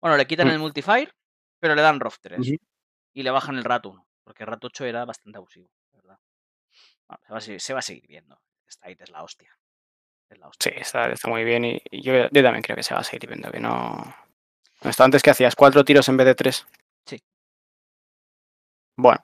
Bueno, 0.02 0.16
le 0.16 0.26
quitan 0.26 0.48
mm. 0.48 0.50
el 0.50 0.58
multifire, 0.58 1.12
pero 1.58 1.74
le 1.74 1.80
dan 1.80 2.00
ROF 2.00 2.18
3 2.20 2.40
y 3.14 3.22
le 3.22 3.30
bajan 3.30 3.56
el 3.56 3.64
RAT 3.64 3.86
1, 3.86 4.06
porque 4.24 4.42
el 4.42 4.48
RAT 4.48 4.64
8 4.64 4.84
era 4.84 5.04
bastante 5.04 5.38
abusivo, 5.38 5.70
¿verdad? 5.92 6.18
se, 7.38 7.72
va 7.72 7.78
a 7.78 7.82
seguir, 7.82 8.06
viendo. 8.08 8.40
Stite 8.68 9.04
es 9.04 9.10
la 9.10 9.22
hostia. 9.22 9.56
Sí, 10.58 10.70
está, 10.74 11.12
muy 11.28 11.44
bien 11.44 11.64
y, 11.64 11.80
yo, 11.90 12.28
también 12.30 12.62
creo 12.62 12.76
que 12.76 12.82
se 12.82 12.94
va 12.94 13.00
a 13.00 13.04
seguir 13.04 13.28
viendo, 13.28 13.50
que 13.50 13.60
no. 13.60 14.02
Esto 14.80 15.04
antes 15.04 15.22
que 15.22 15.30
hacías 15.30 15.54
cuatro 15.54 15.84
tiros 15.84 16.08
en 16.08 16.16
vez 16.16 16.26
de 16.26 16.34
tres. 16.34 16.66
Sí. 17.04 17.22
Bueno, 18.96 19.22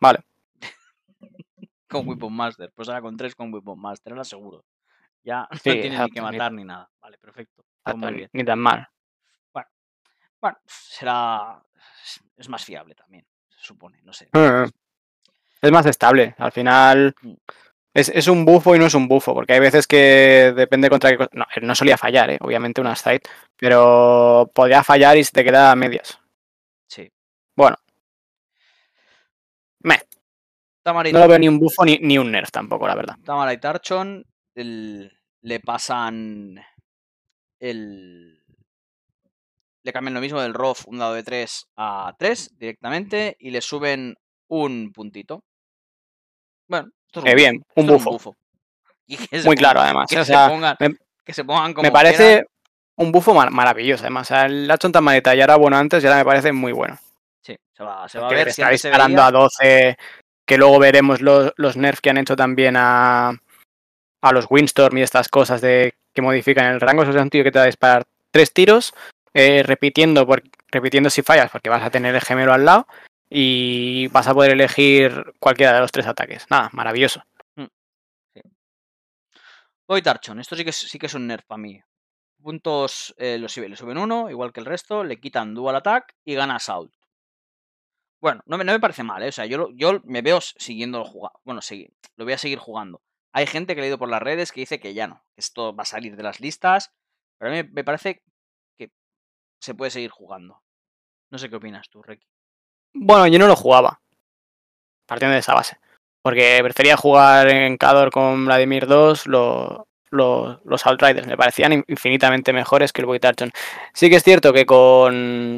vale 0.00 0.24
con 1.88 2.06
Weapon 2.06 2.32
Master. 2.32 2.72
Pues 2.74 2.88
ahora 2.88 3.00
con 3.00 3.16
tres 3.16 3.34
con 3.34 3.52
Weapon 3.52 3.80
Master, 3.80 4.12
ahora 4.12 4.24
seguro. 4.24 4.64
Ya 5.22 5.48
no 5.50 5.58
tienes 5.58 6.00
ni 6.00 6.10
que 6.10 6.20
matar 6.20 6.52
ni, 6.52 6.64
nada. 6.64 6.90
Vale, 7.00 7.16
perfecto. 7.18 7.64
Ni 8.32 8.44
tan 8.44 8.58
mal. 8.58 8.88
Bueno, 10.40 10.58
será. 10.66 11.62
Es 12.36 12.48
más 12.48 12.64
fiable 12.64 12.94
también, 12.94 13.26
se 13.48 13.66
supone, 13.66 14.00
no 14.02 14.12
sé. 14.12 14.24
Eh, 14.32 14.64
eh. 14.64 14.70
Es 15.60 15.70
más 15.70 15.86
estable. 15.86 16.34
Al 16.38 16.52
final. 16.52 17.14
Mm. 17.20 17.34
Es, 17.92 18.28
un 18.28 18.44
bufo 18.44 18.76
y 18.76 18.78
no 18.78 18.86
es 18.86 18.94
un 18.94 19.08
bufo, 19.08 19.34
porque 19.34 19.54
hay 19.54 19.58
veces 19.58 19.88
que 19.88 20.52
depende 20.54 20.88
contra 20.88 21.10
qué 21.10 21.28
No, 21.32 21.44
no 21.60 21.74
solía 21.74 21.98
fallar, 21.98 22.30
¿eh? 22.30 22.38
obviamente, 22.40 22.80
una 22.80 22.94
site, 22.94 23.28
pero 23.56 24.48
podía 24.54 24.84
fallar 24.84 25.16
y 25.16 25.24
se 25.24 25.32
te 25.32 25.42
queda 25.42 25.72
a 25.72 25.76
medias. 25.76 26.20
Sí. 26.86 27.10
Bueno. 27.56 27.76
Me. 29.80 30.00
No 30.84 31.02
lo 31.02 31.28
veo 31.28 31.38
ni 31.38 31.48
un 31.48 31.58
bufo 31.58 31.84
ni, 31.84 32.16
un 32.16 32.30
nerf 32.30 32.50
tampoco, 32.50 32.86
la 32.86 32.94
verdad. 32.94 33.16
Tamara 33.24 33.52
y 33.52 33.58
Tarchon 33.58 34.24
le 34.54 35.60
pasan 35.60 36.60
el. 37.58 38.39
Le 39.82 39.92
cambian 39.92 40.14
lo 40.14 40.20
mismo 40.20 40.40
del 40.40 40.54
ROF, 40.54 40.86
un 40.86 40.98
dado 40.98 41.14
de 41.14 41.22
3 41.22 41.66
a 41.76 42.14
3 42.18 42.58
directamente 42.58 43.36
y 43.38 43.50
le 43.50 43.60
suben 43.60 44.14
un 44.48 44.92
puntito. 44.92 45.42
Bueno, 46.68 46.88
esto 47.06 47.20
es 47.20 47.32
un, 47.32 47.36
bien, 47.36 47.62
un 47.76 47.86
bufo. 47.86 48.36
Muy 49.44 49.56
claro, 49.56 49.80
además. 49.80 50.06
Que, 50.08 50.24
se 50.24 50.32
pongan, 50.32 50.76
me, 50.78 50.96
que 51.24 51.32
se 51.32 51.44
pongan 51.44 51.74
como. 51.74 51.82
Me 51.82 51.92
parece 51.92 52.44
un 52.96 53.10
bufo 53.10 53.34
maravilloso, 53.34 54.04
además. 54.04 54.30
O 54.30 54.34
sea, 54.34 54.46
el 54.46 54.70
Hachon 54.70 54.92
Tamarita 54.92 55.34
ya 55.34 55.44
era 55.44 55.56
bueno 55.56 55.76
antes 55.76 56.02
y 56.02 56.06
ahora 56.06 56.18
me 56.18 56.24
parece 56.24 56.52
muy 56.52 56.72
bueno. 56.72 56.98
Sí, 57.42 57.56
se 57.72 57.82
va, 57.82 58.08
se 58.08 58.18
va 58.18 58.28
a 58.28 58.30
ver. 58.30 58.48
Está 58.48 58.70
disparando 58.70 59.22
a 59.22 59.30
12 59.30 59.96
que 60.46 60.58
luego 60.58 60.78
veremos 60.78 61.20
los, 61.20 61.52
los 61.56 61.76
nerfs 61.76 62.00
que 62.00 62.10
han 62.10 62.18
hecho 62.18 62.36
también 62.36 62.76
a, 62.76 63.30
a 64.20 64.32
los 64.32 64.46
Windstorm 64.50 64.98
y 64.98 65.02
estas 65.02 65.28
cosas 65.28 65.60
de 65.60 65.94
que 66.12 66.22
modifican 66.22 66.66
el 66.66 66.80
rango. 66.80 67.02
Eso 67.02 67.12
es 67.12 67.22
un 67.22 67.30
tío 67.30 67.44
que 67.44 67.52
te 67.52 67.58
va 67.58 67.64
a 67.64 67.66
disparar 67.66 68.04
tres 68.30 68.52
tiros, 68.52 68.92
eh, 69.34 69.62
repitiendo, 69.62 70.26
repitiendo 70.68 71.10
si 71.10 71.22
fallas, 71.22 71.50
porque 71.50 71.70
vas 71.70 71.82
a 71.82 71.90
tener 71.90 72.14
el 72.14 72.20
gemelo 72.20 72.52
al 72.52 72.64
lado 72.64 72.86
y 73.28 74.08
vas 74.08 74.26
a 74.26 74.34
poder 74.34 74.52
elegir 74.52 75.34
cualquiera 75.38 75.74
de 75.74 75.80
los 75.80 75.92
tres 75.92 76.06
ataques. 76.06 76.46
Nada, 76.50 76.68
maravilloso. 76.72 77.22
Mm, 77.56 77.66
Voy 79.86 80.02
Tarchon, 80.02 80.40
esto 80.40 80.56
sí 80.56 80.64
que, 80.64 80.72
sí 80.72 80.98
que 80.98 81.06
es 81.06 81.14
un 81.14 81.26
nerf 81.26 81.44
para 81.46 81.60
mí. 81.60 81.80
Puntos 82.42 83.14
eh, 83.18 83.38
los, 83.38 83.56
le 83.56 83.76
suben 83.76 83.98
uno, 83.98 84.30
igual 84.30 84.52
que 84.52 84.60
el 84.60 84.66
resto, 84.66 85.04
le 85.04 85.20
quitan 85.20 85.54
dual 85.54 85.76
attack 85.76 86.14
y 86.24 86.34
gana 86.34 86.56
assault. 86.56 86.92
Bueno, 88.20 88.42
no 88.46 88.58
me, 88.58 88.64
no 88.64 88.72
me 88.72 88.80
parece 88.80 89.02
mal, 89.02 89.22
¿eh? 89.22 89.28
O 89.28 89.32
sea, 89.32 89.46
yo, 89.46 89.68
yo 89.74 90.00
me 90.04 90.22
veo 90.22 90.40
siguiendo 90.40 91.04
jugar. 91.04 91.32
Bueno, 91.44 91.62
seguir, 91.62 91.92
lo 92.16 92.24
voy 92.24 92.34
a 92.34 92.38
seguir 92.38 92.58
jugando. 92.58 93.02
Hay 93.32 93.46
gente 93.46 93.74
que 93.74 93.80
he 93.80 93.82
leído 93.82 93.98
por 93.98 94.08
las 94.08 94.22
redes 94.22 94.52
que 94.52 94.60
dice 94.60 94.80
que 94.80 94.92
ya 94.92 95.06
no, 95.06 95.24
esto 95.36 95.74
va 95.74 95.82
a 95.82 95.86
salir 95.86 96.16
de 96.16 96.22
las 96.22 96.40
listas. 96.40 96.92
Pero 97.38 97.52
a 97.52 97.62
mí 97.62 97.68
me 97.72 97.84
parece 97.84 98.22
se 99.60 99.74
puede 99.74 99.90
seguir 99.90 100.10
jugando. 100.10 100.62
No 101.30 101.38
sé 101.38 101.48
qué 101.48 101.56
opinas 101.56 101.88
tú, 101.88 102.02
Ricky. 102.02 102.26
Bueno, 102.94 103.26
yo 103.26 103.38
no 103.38 103.46
lo 103.46 103.56
jugaba. 103.56 104.00
Partiendo 105.06 105.34
de 105.34 105.40
esa 105.40 105.54
base. 105.54 105.78
Porque 106.22 106.58
prefería 106.62 106.96
jugar 106.96 107.48
en 107.48 107.76
Cador 107.76 108.10
con 108.10 108.46
Vladimir 108.46 108.86
2 108.86 109.26
los 109.26 110.86
Outriders. 110.86 111.26
Me 111.26 111.36
parecían 111.36 111.84
infinitamente 111.86 112.52
mejores 112.52 112.92
que 112.92 113.02
el 113.02 113.06
Void 113.06 113.24
Sí 113.94 114.10
que 114.10 114.16
es 114.16 114.22
cierto 114.22 114.52
que 114.52 114.66
con 114.66 115.56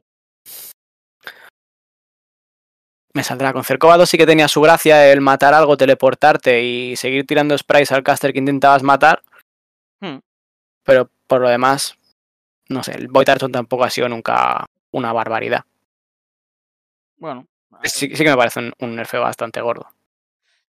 me 3.14 3.24
saldrá. 3.24 3.52
Con 3.52 3.64
Cercovado 3.64 4.06
sí 4.06 4.16
que 4.16 4.26
tenía 4.26 4.48
su 4.48 4.60
gracia 4.60 5.10
el 5.10 5.20
matar 5.20 5.54
algo, 5.54 5.76
teleportarte 5.76 6.62
y 6.62 6.96
seguir 6.96 7.26
tirando 7.26 7.56
sprays 7.56 7.92
al 7.92 8.02
caster 8.02 8.32
que 8.32 8.38
intentabas 8.38 8.82
matar. 8.82 9.22
Hmm. 10.00 10.18
Pero 10.84 11.10
por 11.26 11.40
lo 11.40 11.48
demás, 11.48 11.96
no 12.68 12.82
sé, 12.82 12.92
el 12.92 13.08
Void 13.08 13.26
tampoco 13.52 13.84
ha 13.84 13.90
sido 13.90 14.08
nunca 14.08 14.66
una 14.90 15.12
barbaridad. 15.12 15.64
Bueno. 17.16 17.46
Sí, 17.84 18.08
que 18.08 18.24
me 18.24 18.36
parece 18.36 18.72
un, 18.78 18.96
nerfeo 18.96 19.22
bastante 19.22 19.60
gordo. 19.60 19.88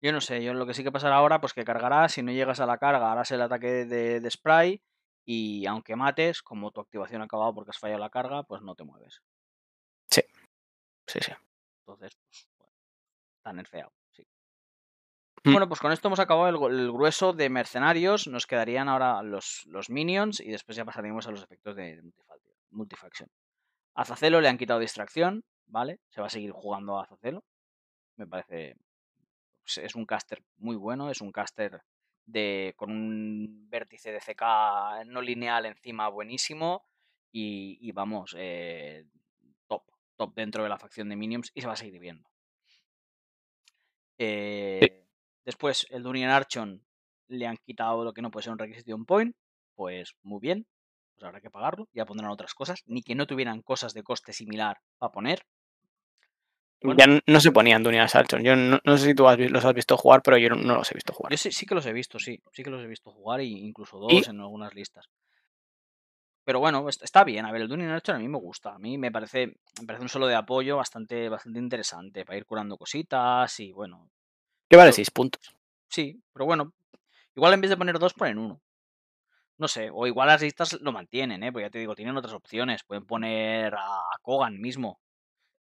Yo 0.00 0.12
no 0.12 0.20
sé, 0.20 0.42
yo 0.42 0.54
lo 0.54 0.66
que 0.66 0.74
sí 0.74 0.82
que 0.82 0.92
pasará 0.92 1.16
ahora, 1.16 1.40
pues 1.40 1.52
que 1.52 1.64
cargarás, 1.64 2.12
si 2.12 2.22
no 2.22 2.32
llegas 2.32 2.60
a 2.60 2.66
la 2.66 2.78
carga, 2.78 3.12
harás 3.12 3.30
el 3.32 3.42
ataque 3.42 3.84
de, 3.84 4.20
de 4.20 4.30
spray 4.30 4.80
y 5.24 5.66
aunque 5.66 5.96
mates, 5.96 6.42
como 6.42 6.70
tu 6.70 6.80
activación 6.80 7.20
ha 7.20 7.24
acabado 7.24 7.54
porque 7.54 7.70
has 7.70 7.78
fallado 7.78 8.00
la 8.00 8.10
carga, 8.10 8.44
pues 8.44 8.62
no 8.62 8.74
te 8.74 8.84
mueves. 8.84 9.22
Sí, 10.08 10.22
sí, 11.06 11.18
sí. 11.20 11.32
Entonces, 11.80 12.16
pues, 12.16 12.48
bueno, 12.58 12.72
está 13.36 13.52
nerfeado. 13.52 13.92
Bueno, 15.52 15.68
pues 15.68 15.80
con 15.80 15.92
esto 15.92 16.08
hemos 16.08 16.18
acabado 16.18 16.68
el, 16.68 16.90
grueso 16.90 17.32
de 17.32 17.48
mercenarios. 17.48 18.26
Nos 18.26 18.46
quedarían 18.46 18.88
ahora 18.88 19.22
los, 19.22 19.64
los, 19.66 19.90
minions 19.90 20.40
y 20.40 20.50
después 20.50 20.76
ya 20.76 20.84
pasaríamos 20.84 21.26
a 21.28 21.30
los 21.30 21.42
efectos 21.42 21.76
de, 21.76 22.02
multifaction. 22.70 23.30
A 23.94 24.04
Zacelo 24.04 24.40
le 24.40 24.48
han 24.48 24.58
quitado 24.58 24.80
distracción, 24.80 25.44
¿vale? 25.66 26.00
Se 26.08 26.20
va 26.20 26.26
a 26.26 26.30
seguir 26.30 26.50
jugando 26.50 26.98
a 26.98 27.06
Zacelo. 27.06 27.44
Me 28.16 28.26
parece. 28.26 28.76
Pues, 29.62 29.78
es 29.78 29.94
un 29.94 30.04
caster 30.04 30.42
muy 30.56 30.76
bueno, 30.76 31.10
es 31.10 31.20
un 31.20 31.32
caster 31.32 31.80
de, 32.24 32.74
con 32.76 32.90
un 32.90 33.68
vértice 33.70 34.10
de 34.12 34.20
CK 34.20 35.06
no 35.06 35.22
lineal 35.22 35.66
encima 35.66 36.08
buenísimo. 36.08 36.84
Y, 37.32 37.92
vamos, 37.92 38.34
eh, 38.38 39.04
top 40.16 40.34
dentro 40.34 40.62
de 40.62 40.70
la 40.70 40.78
facción 40.78 41.10
de 41.10 41.16
Minions 41.16 41.50
y 41.54 41.60
se 41.60 41.66
va 41.66 41.74
a 41.74 41.76
seguir 41.76 42.00
viendo. 42.00 42.28
Eh, 44.18 45.05
después, 45.46 45.86
el 45.88 46.02
Dunian 46.02 46.30
Archon 46.30 46.84
le 47.28 47.46
han 47.46 47.56
quitado 47.56 48.04
lo 48.04 48.12
que 48.12 48.20
no 48.20 48.30
puede 48.30 48.44
ser 48.44 48.52
un 48.52 48.58
requisition 48.58 49.06
point. 49.06 49.34
Pues 49.74 50.14
muy 50.22 50.40
bien, 50.40 50.66
pues 51.14 51.24
habrá 51.24 51.40
que 51.40 51.50
pagarlo. 51.50 51.88
Ya 51.92 52.04
pondrán 52.04 52.30
otras 52.30 52.52
cosas. 52.52 52.82
Ni 52.86 53.02
que 53.02 53.14
no 53.14 53.26
tuvieran 53.26 53.62
cosas 53.62 53.94
de 53.94 54.02
coste 54.02 54.32
similar 54.32 54.78
a 55.00 55.10
poner. 55.10 55.46
Ya 56.82 57.06
no 57.26 57.40
se 57.40 57.52
ponían 57.52 57.82
Dunian 57.82 58.08
Archon. 58.12 58.42
Yo 58.42 58.54
no, 58.54 58.98
sé 58.98 59.06
si 59.06 59.14
tú 59.14 59.24
los 59.24 59.64
has 59.64 59.74
visto 59.74 59.96
jugar, 59.96 60.22
pero 60.22 60.36
yo 60.36 60.50
no, 60.50 60.76
los 60.76 60.90
he 60.92 60.94
visto 60.94 61.12
jugar. 61.12 61.32
Yo 61.32 61.38
sí, 61.38 61.50
sí, 61.50 61.64
que 61.64 61.74
los 61.74 61.86
he 61.86 61.92
visto, 61.92 62.18
sí. 62.18 62.42
Sí 62.52 62.62
que 62.62 62.70
los 62.70 62.82
he 62.82 62.86
visto 62.86 63.10
jugar, 63.10 63.40
e 63.40 63.44
incluso 63.44 63.98
dos 63.98 64.28
en 64.28 64.40
algunas 64.40 64.74
listas. 64.74 65.08
Pero 66.44 66.60
bueno, 66.60 66.86
está 66.88 67.24
bien. 67.24 67.44
A 67.44 67.50
ver, 67.50 67.62
el 67.62 67.68
Dunning 67.68 67.88
Archer 67.88 68.14
a 68.14 68.18
mí 68.18 68.28
me 68.28 68.38
gusta. 68.38 68.74
A 68.74 68.78
mí 68.78 68.98
me 68.98 69.10
parece, 69.10 69.56
me 69.80 69.86
parece 69.86 70.02
un 70.02 70.08
solo 70.08 70.26
de 70.26 70.36
apoyo 70.36 70.76
bastante, 70.76 71.28
bastante 71.28 71.58
interesante 71.58 72.24
para 72.24 72.38
ir 72.38 72.46
curando 72.46 72.76
cositas 72.76 73.58
y 73.58 73.72
bueno. 73.72 74.10
¿Qué 74.68 74.76
vale 74.76 74.92
6 74.92 75.10
puntos? 75.10 75.56
Sí, 75.88 76.22
pero 76.32 76.46
bueno, 76.46 76.72
igual 77.34 77.54
en 77.54 77.60
vez 77.60 77.70
de 77.70 77.76
poner 77.76 77.98
dos 77.98 78.14
ponen 78.14 78.38
uno. 78.38 78.60
No 79.58 79.68
sé, 79.68 79.88
o 79.92 80.06
igual 80.06 80.28
las 80.28 80.42
listas 80.42 80.78
lo 80.80 80.92
mantienen, 80.92 81.42
¿eh? 81.42 81.50
Porque 81.50 81.66
ya 81.66 81.70
te 81.70 81.78
digo, 81.78 81.94
tienen 81.94 82.16
otras 82.16 82.34
opciones. 82.34 82.84
Pueden 82.84 83.06
poner 83.06 83.74
a 83.74 84.02
Kogan 84.22 84.60
mismo 84.60 85.00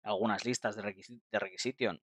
algunas 0.03 0.45
listas 0.45 0.75
de, 0.75 0.83
de 1.31 1.39
Requisition. 1.39 2.01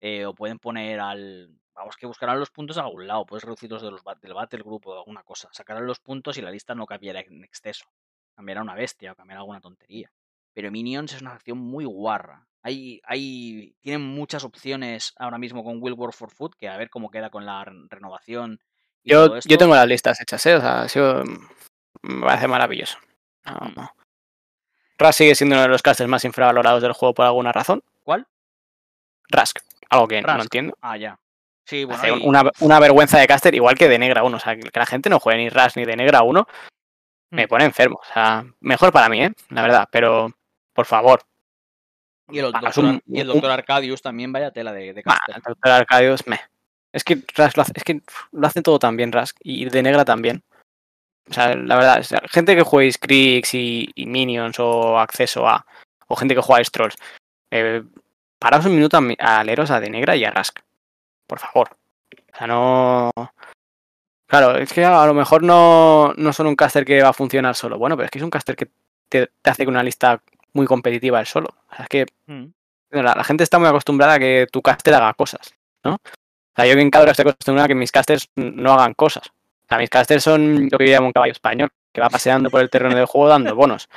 Eh, 0.00 0.26
o 0.26 0.34
pueden 0.34 0.58
poner 0.58 1.00
al. 1.00 1.50
Vamos, 1.74 1.96
que 1.96 2.06
buscarán 2.06 2.40
los 2.40 2.50
puntos 2.50 2.78
a 2.78 2.82
algún 2.82 3.06
lado. 3.06 3.26
Puedes 3.26 3.44
reducirlos 3.44 3.82
de 3.82 3.90
los, 3.90 4.02
del 4.20 4.34
Battle 4.34 4.62
Group 4.62 4.86
o 4.86 4.98
alguna 4.98 5.22
cosa. 5.24 5.48
Sacarán 5.52 5.86
los 5.86 6.00
puntos 6.00 6.38
y 6.38 6.42
la 6.42 6.50
lista 6.50 6.74
no 6.74 6.86
cambiará 6.86 7.20
en 7.20 7.44
exceso 7.44 7.86
cambiar 8.34 8.58
a 8.58 8.62
una 8.62 8.74
bestia 8.74 9.12
o 9.12 9.16
cambiar 9.16 9.38
alguna 9.38 9.60
tontería. 9.60 10.12
Pero 10.52 10.70
Minions 10.70 11.14
es 11.14 11.22
una 11.22 11.32
acción 11.32 11.58
muy 11.58 11.84
guarra. 11.84 12.46
Hay, 12.66 13.00
hay, 13.04 13.76
tienen 13.80 14.02
muchas 14.02 14.42
opciones 14.42 15.14
ahora 15.18 15.38
mismo 15.38 15.62
con 15.62 15.80
Will 15.80 15.94
Work 15.94 16.12
for 16.12 16.32
Food, 16.32 16.56
que 16.58 16.68
a 16.68 16.76
ver 16.76 16.90
cómo 16.90 17.12
queda 17.12 17.30
con 17.30 17.46
la 17.46 17.64
renovación. 17.64 18.58
yo, 19.04 19.38
yo 19.38 19.56
tengo 19.56 19.76
las 19.76 19.86
listas 19.86 20.20
hechas, 20.20 20.44
¿eh? 20.46 20.56
O 20.56 20.60
sea, 20.60 20.82
ha 20.82 20.88
sido, 20.88 21.22
me 22.02 22.26
parece 22.26 22.48
maravilloso. 22.48 22.98
Rask 24.98 25.16
sigue 25.16 25.36
siendo 25.36 25.54
uno 25.54 25.62
de 25.62 25.68
los 25.68 25.80
casters 25.80 26.10
más 26.10 26.24
infravalorados 26.24 26.82
del 26.82 26.92
juego 26.92 27.14
por 27.14 27.26
alguna 27.26 27.52
razón. 27.52 27.84
¿Cuál? 28.02 28.26
Rask. 29.28 29.60
Algo 29.88 30.08
que 30.08 30.22
no 30.22 30.42
entiendo. 30.42 30.76
Ah, 30.80 30.96
ya. 30.96 31.20
Sí, 31.66 31.84
bueno, 31.84 32.02
Hace 32.02 32.10
una, 32.10 32.50
una, 32.58 32.80
vergüenza 32.80 33.20
de 33.20 33.28
caster 33.28 33.54
igual 33.54 33.76
que 33.76 33.88
de 33.88 34.00
negra 34.00 34.24
1. 34.24 34.36
O 34.36 34.40
sea, 34.40 34.56
que 34.56 34.70
la 34.74 34.86
gente 34.86 35.08
no 35.08 35.20
juegue 35.20 35.38
ni 35.38 35.50
Rask 35.50 35.76
ni 35.76 35.84
de 35.84 35.94
negra 35.94 36.22
1 36.22 36.48
me 37.30 37.46
mm. 37.46 37.48
pone 37.48 37.64
enfermo. 37.64 38.00
O 38.02 38.12
sea, 38.12 38.44
mejor 38.58 38.92
para 38.92 39.08
mí, 39.08 39.22
¿eh? 39.22 39.32
La 39.50 39.62
verdad. 39.62 39.88
Pero, 39.92 40.32
por 40.72 40.86
favor. 40.86 41.22
Y 42.28 42.38
el 42.38 42.52
doctor, 42.52 43.02
y 43.06 43.20
el 43.20 43.26
doctor 43.26 43.50
Arcadius 43.50 44.02
también, 44.02 44.32
vaya 44.32 44.50
tela 44.50 44.72
de, 44.72 44.92
de 44.92 45.02
caster. 45.02 45.36
el 45.36 45.42
doctor 45.42 45.72
Arcadius, 45.72 46.26
me. 46.26 46.40
Es 46.92 47.04
que 47.04 47.22
Rask 47.34 47.56
lo 47.56 47.62
hace, 47.62 47.72
es 47.74 47.84
que 47.84 48.00
lo 48.32 48.46
hacen 48.46 48.62
todo 48.62 48.78
tan 48.78 48.96
bien, 48.96 49.12
Rask. 49.12 49.36
Y 49.42 49.66
de 49.66 49.82
negra 49.82 50.04
también. 50.04 50.42
O 51.28 51.34
sea, 51.34 51.54
la 51.54 51.76
verdad, 51.76 52.02
gente 52.30 52.56
que 52.56 52.62
jueguéis 52.62 52.98
Kriegs 52.98 53.52
y, 53.54 53.92
Minions 53.96 54.58
o 54.58 54.98
acceso 54.98 55.46
a. 55.46 55.66
O 56.08 56.16
gente 56.16 56.34
que 56.34 56.40
juega 56.40 56.64
Trolls. 56.64 56.96
Eh, 57.50 57.82
paraos 58.38 58.64
un 58.64 58.76
minuto 58.76 58.98
a, 59.18 59.44
leeros 59.44 59.70
a 59.70 59.80
De 59.80 59.90
Negra 59.90 60.16
y 60.16 60.24
a 60.24 60.30
Rask. 60.30 60.60
Por 61.26 61.38
favor. 61.38 61.76
O 62.32 62.36
sea, 62.36 62.46
no. 62.46 63.10
Claro, 64.26 64.56
es 64.56 64.72
que 64.72 64.84
a 64.84 65.06
lo 65.06 65.14
mejor 65.14 65.42
no, 65.42 66.14
no 66.16 66.32
son 66.32 66.46
un 66.46 66.56
caster 66.56 66.84
que 66.84 67.02
va 67.02 67.10
a 67.10 67.12
funcionar 67.12 67.54
solo. 67.54 67.78
Bueno, 67.78 67.96
pero 67.96 68.06
es 68.06 68.10
que 68.10 68.18
es 68.18 68.24
un 68.24 68.30
caster 68.30 68.56
que 68.56 68.68
te, 69.08 69.30
hace 69.44 69.66
una 69.66 69.82
lista 69.82 70.22
muy 70.56 70.66
competitiva 70.66 71.20
el 71.20 71.26
solo. 71.26 71.50
O 71.70 71.74
sea, 71.76 71.84
es 71.84 71.88
que 71.88 72.06
mm. 72.26 72.46
la, 72.90 73.22
gente 73.24 73.44
está 73.44 73.58
muy 73.58 73.68
acostumbrada 73.68 74.14
a 74.14 74.18
que 74.18 74.46
tu 74.50 74.62
caster 74.62 74.94
haga 74.94 75.14
cosas, 75.14 75.54
¿no? 75.84 75.94
O 75.94 76.56
sea, 76.56 76.66
yo 76.66 76.72
en 76.80 76.90
cada 76.90 77.10
estoy 77.10 77.28
acostumbrado 77.28 77.66
a 77.66 77.68
que 77.68 77.74
mis 77.74 77.92
casters 77.92 78.30
no 78.34 78.72
hagan 78.72 78.94
cosas. 78.94 79.28
O 79.28 79.68
sea, 79.68 79.78
mis 79.78 79.90
casters 79.90 80.24
son 80.24 80.68
lo 80.70 80.78
que 80.78 80.86
yo 80.86 80.92
llamo 80.92 81.08
un 81.08 81.12
caballo 81.12 81.32
español, 81.32 81.70
que 81.92 82.00
va 82.00 82.08
paseando 82.08 82.50
por 82.50 82.62
el 82.62 82.70
terreno 82.70 82.96
del 82.96 83.06
juego 83.06 83.28
dando 83.28 83.54
bonos. 83.54 83.88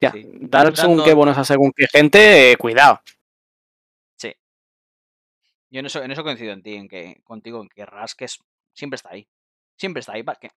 Ya, 0.00 0.12
dar 0.14 0.76
según 0.76 1.02
qué 1.04 1.14
bonos 1.14 1.36
a 1.36 1.44
según 1.44 1.72
qué 1.74 1.86
gente, 1.86 2.52
eh, 2.52 2.56
cuidado. 2.56 3.00
Sí. 4.16 4.34
Yo 5.70 5.80
en 5.80 5.86
eso, 5.86 6.02
en 6.02 6.10
eso 6.10 6.22
coincido 6.22 6.52
en 6.52 6.62
ti, 6.62 6.74
en 6.74 6.88
que, 6.88 7.20
contigo, 7.24 7.62
en 7.62 7.68
que 7.68 7.86
Rasques 7.86 8.40
siempre 8.72 8.96
está 8.96 9.10
ahí. 9.10 9.28
Siempre 9.76 10.00
está 10.00 10.12
ahí. 10.12 10.24
Que, 10.40 10.50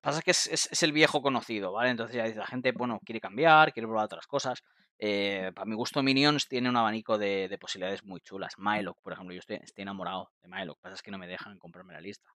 pasa 0.00 0.22
que 0.22 0.30
es, 0.30 0.46
es, 0.46 0.82
el 0.82 0.92
viejo 0.92 1.22
conocido, 1.22 1.72
¿vale? 1.72 1.90
Entonces 1.90 2.16
ya 2.16 2.26
la 2.26 2.46
gente, 2.46 2.72
bueno, 2.72 3.00
quiere 3.04 3.20
cambiar, 3.20 3.72
quiere 3.72 3.86
probar 3.86 4.06
otras 4.06 4.26
cosas. 4.26 4.62
Eh, 4.98 5.50
para 5.54 5.66
mi 5.66 5.74
gusto, 5.74 6.02
Minions 6.02 6.48
tiene 6.48 6.68
un 6.68 6.76
abanico 6.76 7.18
de, 7.18 7.56
posibilidades 7.60 8.04
muy 8.04 8.20
chulas. 8.20 8.54
Mylock, 8.58 9.00
por 9.02 9.12
ejemplo, 9.12 9.34
yo 9.34 9.40
estoy, 9.40 9.56
estoy 9.56 9.82
enamorado 9.82 10.30
de 10.42 10.48
Mylock. 10.48 10.78
Pasa 10.80 10.94
es 10.94 11.02
que 11.02 11.10
no 11.10 11.18
me 11.18 11.26
dejan 11.26 11.58
comprarme 11.58 11.94
la 11.94 12.00
lista 12.00 12.28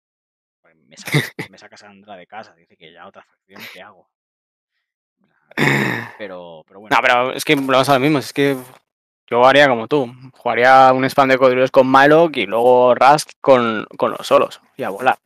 me 1.49 1.57
saca, 1.57 1.77
Sandra 1.77 2.15
de 2.15 2.27
casa, 2.27 2.53
dice 2.55 2.75
que 2.77 2.91
ya 2.91 3.07
otra 3.07 3.23
facción, 3.23 3.61
¿qué 3.73 3.81
hago? 3.81 4.09
Pero, 6.17 6.63
pero 6.67 6.79
bueno. 6.79 6.95
No, 6.95 7.01
pero 7.01 7.31
es 7.31 7.45
que 7.45 7.55
vamos 7.55 7.89
a 7.89 7.93
lo 7.93 7.99
mismo, 7.99 8.19
es 8.19 8.33
que 8.33 8.57
yo 9.27 9.45
haría 9.45 9.67
como 9.67 9.87
tú. 9.87 10.11
Jugaría 10.33 10.91
un 10.91 11.05
spam 11.05 11.29
de 11.29 11.37
cocodrilos 11.37 11.71
con 11.71 11.91
Milo 11.91 12.29
y 12.33 12.45
luego 12.45 12.95
Rask 12.95 13.31
con, 13.39 13.85
con 13.97 14.11
los 14.11 14.25
solos 14.25 14.61
y 14.75 14.83
a 14.83 14.89
volar. 14.89 15.17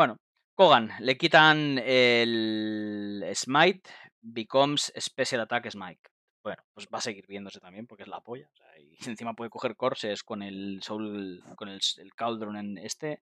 Bueno, 0.00 0.16
Kogan, 0.54 0.92
le 1.00 1.18
quitan 1.18 1.76
el 1.76 3.22
Smite, 3.34 3.90
becomes 4.22 4.90
Special 4.98 5.42
Attack 5.42 5.70
Smite. 5.70 6.00
Bueno, 6.42 6.62
pues 6.72 6.86
va 6.86 6.96
a 6.96 7.02
seguir 7.02 7.26
viéndose 7.26 7.60
también 7.60 7.86
porque 7.86 8.04
es 8.04 8.08
la 8.08 8.22
polla. 8.22 8.48
y 8.78 8.96
encima 9.10 9.34
puede 9.34 9.50
coger 9.50 9.76
corses 9.76 10.22
con 10.22 10.42
el 10.42 10.80
Soul, 10.82 11.44
con 11.54 11.68
el, 11.68 11.82
el 11.98 12.14
Cauldron 12.14 12.56
en 12.56 12.78
este. 12.78 13.20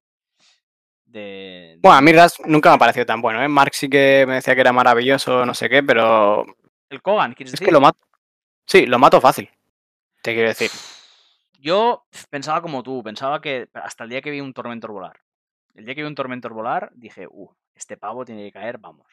De, 1.05 1.81
Bueno, 1.83 1.99
a 1.99 2.01
mí 2.01 2.13
Ras 2.13 2.39
nunca 2.45 2.69
me 2.69 2.77
ha 2.77 2.79
parecido 2.79 3.07
tan 3.07 3.23
bueno, 3.23 3.43
¿eh? 3.43 3.49
Mark 3.49 3.75
sí 3.75 3.91
que 3.91 4.25
me 4.29 4.35
decía 4.35 4.55
que 4.55 4.61
era 4.61 4.73
maravilloso, 4.73 5.45
no 5.45 5.55
sé 5.55 5.69
qué, 5.69 5.83
pero. 5.83 6.47
El 6.91 7.03
Kogan, 7.03 7.35
¿quieres 7.35 7.55
es 7.55 7.61
que 7.61 7.73
lo 7.73 7.81
mato. 7.81 7.99
Sí, 8.67 8.87
lo 8.87 9.01
mato 9.01 9.21
fácil. 9.21 9.51
Te 10.23 10.33
quiero 10.33 10.49
decir. 10.49 10.71
Yo 11.59 12.05
pensaba 12.31 12.63
como 12.63 12.85
tú, 12.85 13.03
pensaba 13.03 13.41
que 13.41 13.69
hasta 13.75 14.05
el 14.05 14.11
día 14.11 14.23
que 14.23 14.31
vi 14.31 14.41
un 14.41 14.55
Tormentor 14.55 14.93
volar. 14.93 15.21
El 15.79 15.85
día 15.85 15.95
que 15.95 16.03
vi 16.03 16.09
un 16.09 16.17
Tormentor 16.17 16.53
volar, 16.55 16.91
dije, 16.93 17.29
uh, 17.31 17.55
este 17.73 17.97
pavo 17.97 18.25
tiene 18.25 18.43
que 18.43 18.51
caer, 18.51 18.79
vamos. 18.79 19.07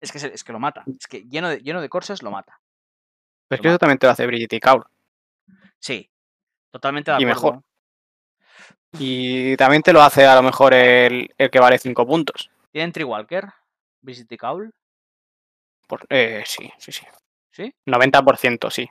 Es 0.00 0.10
que, 0.10 0.16
es 0.16 0.42
que 0.42 0.52
lo 0.52 0.58
mata. 0.58 0.82
Es 0.98 1.06
que 1.06 1.24
lleno 1.28 1.50
de, 1.50 1.58
lleno 1.58 1.82
de 1.82 1.90
lo 2.22 2.30
mata. 2.30 2.58
Pero 3.46 3.58
es 3.58 3.62
que 3.62 3.68
eso 3.68 3.78
también 3.78 3.98
te 3.98 4.06
lo 4.06 4.12
hace 4.12 4.26
Brigitte 4.26 4.54
y 4.54 4.60
Kaur. 4.60 4.88
Sí, 5.78 6.10
totalmente 6.70 7.10
de 7.10 7.16
acuerdo. 7.16 7.30
Y 7.30 7.34
mejor. 7.34 7.62
Y 8.98 9.56
también 9.58 9.82
te 9.82 9.92
lo 9.92 10.00
hace 10.00 10.24
a 10.24 10.36
lo 10.36 10.42
mejor 10.42 10.72
el, 10.72 11.34
el 11.36 11.50
que 11.50 11.60
vale 11.60 11.76
5 11.78 12.06
puntos. 12.06 12.50
¿Tienen 12.72 12.92
Triwalker? 12.92 13.52
¿Brigitte 14.00 14.32
y 14.32 14.38
Kaul? 14.38 14.72
Por, 15.86 16.06
eh, 16.08 16.42
sí, 16.46 16.72
sí, 16.78 16.92
sí. 16.92 17.04
¿Sí? 17.50 17.74
90% 17.84 18.70
sí. 18.70 18.88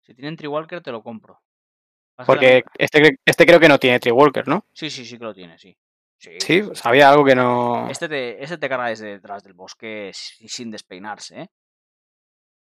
Si 0.00 0.14
tienen 0.14 0.36
Triwalker 0.36 0.80
te 0.80 0.90
lo 0.90 1.02
compro. 1.02 1.42
Porque 2.26 2.64
este, 2.78 3.18
este 3.24 3.46
creo 3.46 3.58
que 3.58 3.68
no 3.68 3.78
tiene 3.78 3.98
Triwalker, 3.98 4.46
¿no? 4.46 4.66
Sí, 4.72 4.90
sí, 4.90 5.04
sí 5.04 5.18
que 5.18 5.24
lo 5.24 5.34
tiene, 5.34 5.58
sí. 5.58 5.76
Sí, 6.18 6.40
sí 6.40 6.62
pues 6.62 6.84
había 6.86 7.10
algo 7.10 7.24
que 7.24 7.34
no. 7.34 7.88
Este 7.90 8.08
te, 8.08 8.42
este 8.42 8.56
te 8.56 8.68
carga 8.68 8.88
desde 8.88 9.06
detrás 9.06 9.42
del 9.42 9.52
bosque 9.52 10.10
sin 10.14 10.70
despeinarse, 10.70 11.42
¿eh? 11.42 11.50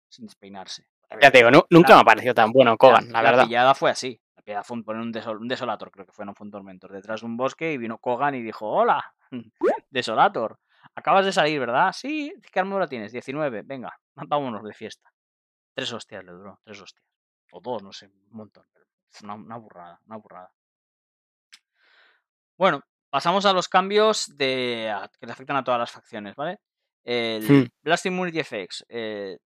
sin 0.09 0.27
despeinarse. 0.27 0.87
Ya 1.21 1.31
te 1.31 1.39
digo, 1.39 1.51
nunca 1.71 1.95
me 1.95 2.01
ha 2.01 2.05
parecido 2.05 2.35
tan 2.35 2.53
bueno 2.53 2.77
Kogan, 2.77 3.11
la, 3.11 3.23
verdad. 3.23 3.39
La 3.39 3.45
pillada 3.45 3.75
fue 3.75 3.91
así. 3.91 4.21
La 4.37 4.43
pillada 4.43 4.63
fue 4.63 4.83
poner 4.85 5.03
un, 5.03 5.49
desolator, 5.49 5.91
creo 5.91 6.07
que 6.07 6.13
fue, 6.13 6.25
no 6.25 6.35
fue 6.35 6.47
un 6.47 6.53
tormentor, 6.53 6.93
detrás 6.93 7.21
de 7.21 7.27
un 7.27 7.37
bosque 7.37 7.73
y 7.73 7.79
vino 7.79 7.99
Kogan 7.99 8.35
y 8.37 8.43
dijo, 8.43 8.69
hola, 8.69 9.15
desolator. 9.91 10.59
Acabas 10.95 11.25
de 11.25 11.33
salir, 11.33 11.59
¿verdad? 11.61 11.93
Sí, 11.93 12.33
¿qué 12.53 12.61
armadura 12.61 12.87
tienes? 12.87 13.13
19, 13.13 13.63
venga, 13.63 13.99
vámonos 14.15 14.63
de 14.63 14.73
fiesta. 14.73 15.11
Tres 15.75 15.93
hostias 15.93 16.25
le 16.25 16.33
duró, 16.33 16.61
tres 16.65 16.81
hostias. 16.81 17.05
O 17.53 17.61
dos, 17.61 17.83
no 17.83 17.93
sé, 17.93 18.07
un 18.07 18.37
montón. 18.37 18.65
Es 19.13 19.23
una, 19.23 19.35
burrada, 19.57 20.01
una 20.07 20.17
burrada. 20.17 20.53
Bueno, 22.57 22.83
pasamos 23.11 23.45
a 23.47 23.53
los 23.53 23.69
cambios 23.69 24.37
de, 24.37 24.95
que 25.19 25.27
le 25.27 25.33
afectan 25.33 25.57
a 25.57 25.65
todas 25.65 25.81
las 25.81 25.91
facciones, 25.91 26.35
¿vale? 26.37 26.61
El. 27.03 27.71
Blast 27.83 28.07
Immunity. 28.07 28.41
Eh, 28.89 29.39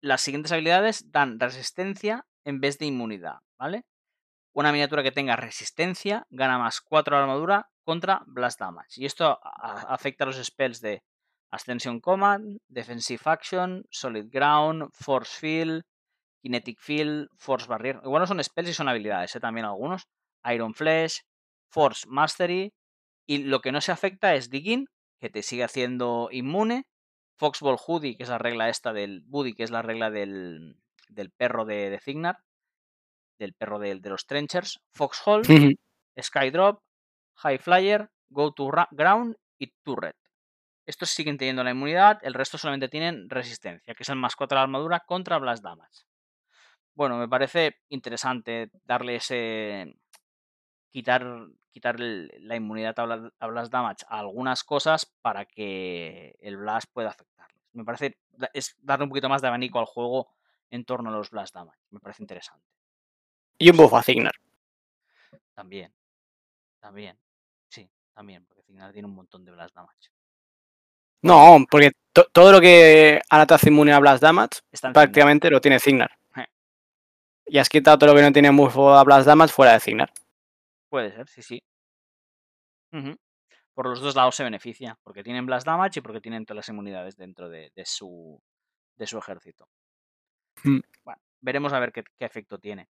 las 0.00 0.20
siguientes 0.22 0.50
habilidades 0.52 1.10
dan 1.12 1.38
resistencia 1.38 2.26
en 2.44 2.60
vez 2.60 2.78
de 2.78 2.86
inmunidad, 2.86 3.40
¿vale? 3.58 3.84
Una 4.52 4.72
miniatura 4.72 5.02
que 5.02 5.12
tenga 5.12 5.36
resistencia 5.36 6.26
gana 6.30 6.58
más 6.58 6.80
4 6.80 7.16
de 7.16 7.22
armadura 7.22 7.70
contra 7.84 8.22
Blast 8.26 8.58
Damage. 8.58 9.00
Y 9.00 9.06
esto 9.06 9.38
afecta 9.42 10.24
a 10.24 10.26
los 10.26 10.42
spells 10.42 10.80
de 10.80 11.02
Ascension 11.50 12.00
Command, 12.00 12.58
Defensive 12.68 13.22
Action, 13.24 13.84
Solid 13.90 14.26
Ground, 14.30 14.88
Force 14.92 15.38
Field, 15.38 15.84
Kinetic 16.42 16.78
Field, 16.80 17.28
Force 17.36 17.66
Barrier. 17.66 18.00
Igual 18.04 18.22
no 18.22 18.26
son 18.26 18.42
spells 18.42 18.70
y 18.70 18.74
son 18.74 18.88
habilidades, 18.88 19.34
¿eh? 19.36 19.40
también 19.40 19.66
algunos. 19.66 20.08
Iron 20.44 20.74
Flesh, 20.74 21.22
Force 21.70 22.06
Mastery. 22.08 22.72
Y 23.26 23.38
lo 23.44 23.60
que 23.60 23.72
no 23.72 23.80
se 23.80 23.92
afecta 23.92 24.34
es 24.34 24.50
Digging, 24.50 24.86
que 25.20 25.30
te 25.30 25.42
sigue 25.42 25.64
haciendo 25.64 26.28
inmune. 26.32 26.84
Foxball 27.40 27.78
Hoodie, 27.86 28.16
que 28.16 28.24
es 28.24 28.28
la 28.28 28.36
regla 28.36 28.68
esta 28.68 28.92
del 28.92 29.22
Buddy, 29.22 29.54
que 29.54 29.62
es 29.62 29.70
la 29.70 29.80
regla 29.80 30.10
del, 30.10 30.76
perro 31.38 31.64
de, 31.64 31.88
de 31.88 31.98
Cignar, 31.98 32.36
del 33.38 33.54
perro 33.54 33.78
de, 33.78 33.98
los 34.04 34.26
Trenchers, 34.26 34.78
Foxhole, 34.92 35.76
Skydrop, 36.20 36.82
High 37.38 37.58
Flyer, 37.58 38.10
Go 38.28 38.52
to 38.52 38.70
Ground 38.90 39.36
y 39.58 39.72
Turret. 39.82 40.16
Estos 40.86 41.08
siguen 41.08 41.38
teniendo 41.38 41.64
la 41.64 41.70
inmunidad, 41.70 42.18
el 42.22 42.34
resto 42.34 42.58
solamente 42.58 42.88
tienen 42.88 43.30
resistencia, 43.30 43.94
que 43.94 44.02
es 44.02 44.08
el 44.10 44.16
más 44.16 44.36
4 44.36 44.54
de 44.54 44.58
la 44.58 44.64
armadura 44.64 45.00
contra 45.06 45.38
Blast 45.38 45.64
Damage. 45.64 46.09
Bueno, 46.94 47.16
me 47.18 47.28
parece 47.28 47.78
interesante 47.88 48.70
darle 48.84 49.16
ese. 49.16 49.96
quitar, 50.90 51.46
quitar 51.70 51.98
la 51.98 52.56
inmunidad 52.56 52.94
a 52.98 53.46
Blast 53.46 53.72
Damage 53.72 54.04
a 54.08 54.18
algunas 54.18 54.64
cosas 54.64 55.06
para 55.22 55.46
que 55.46 56.36
el 56.40 56.56
Blast 56.56 56.92
pueda 56.92 57.10
afectar 57.10 57.30
me 57.72 57.84
parece 57.84 58.18
es 58.52 58.76
darle 58.80 59.04
un 59.04 59.10
poquito 59.10 59.28
más 59.28 59.42
de 59.42 59.48
abanico 59.48 59.78
al 59.78 59.86
juego 59.86 60.34
en 60.70 60.84
torno 60.84 61.10
a 61.10 61.12
los 61.12 61.30
Blast 61.30 61.54
Damage. 61.54 61.78
Me 61.90 62.00
parece 62.00 62.22
interesante. 62.22 62.66
Y 63.58 63.70
un 63.70 63.76
buff 63.76 63.94
a 63.94 64.02
Cignar. 64.02 64.34
También. 65.54 65.92
También. 66.78 67.18
Sí, 67.68 67.88
también, 68.14 68.44
porque 68.46 68.62
Cignar 68.62 68.92
tiene 68.92 69.08
un 69.08 69.14
montón 69.14 69.44
de 69.44 69.52
Blast 69.52 69.74
Damage. 69.74 70.10
No, 71.22 71.66
porque 71.70 71.92
todo 72.32 72.52
lo 72.52 72.60
que 72.60 73.20
te 73.28 73.54
hace 73.54 73.68
inmune 73.68 73.92
a 73.92 73.98
Blast 73.98 74.22
Damage 74.22 74.60
prácticamente 74.92 75.50
lo 75.50 75.60
tiene 75.60 75.78
Cignar. 75.78 76.16
Y 77.50 77.58
has 77.58 77.68
quitado 77.68 77.98
todo 77.98 78.10
lo 78.10 78.16
que 78.16 78.22
no 78.22 78.32
tiene 78.32 78.50
buff 78.50 78.76
a 78.78 79.02
Blast 79.02 79.26
Damage 79.26 79.52
fuera 79.52 79.72
de 79.72 79.80
Cignar. 79.80 80.12
Puede 80.88 81.12
ser, 81.12 81.28
sí, 81.28 81.42
sí 81.42 81.62
por 83.80 83.88
los 83.88 84.00
dos 84.00 84.14
lados 84.14 84.34
se 84.34 84.44
beneficia, 84.44 84.98
porque 85.02 85.22
tienen 85.22 85.46
Blast 85.46 85.66
Damage 85.66 86.00
y 86.00 86.02
porque 86.02 86.20
tienen 86.20 86.44
todas 86.44 86.56
las 86.56 86.68
inmunidades 86.68 87.16
dentro 87.16 87.48
de, 87.48 87.72
su, 87.84 88.38
de 88.96 89.06
su 89.06 89.16
ejército. 89.16 89.68
Mm. 90.64 90.80
Bueno, 91.02 91.22
veremos 91.40 91.72
a 91.72 91.80
ver 91.80 91.90
qué, 91.90 92.04
efecto 92.18 92.58
tiene. 92.58 92.88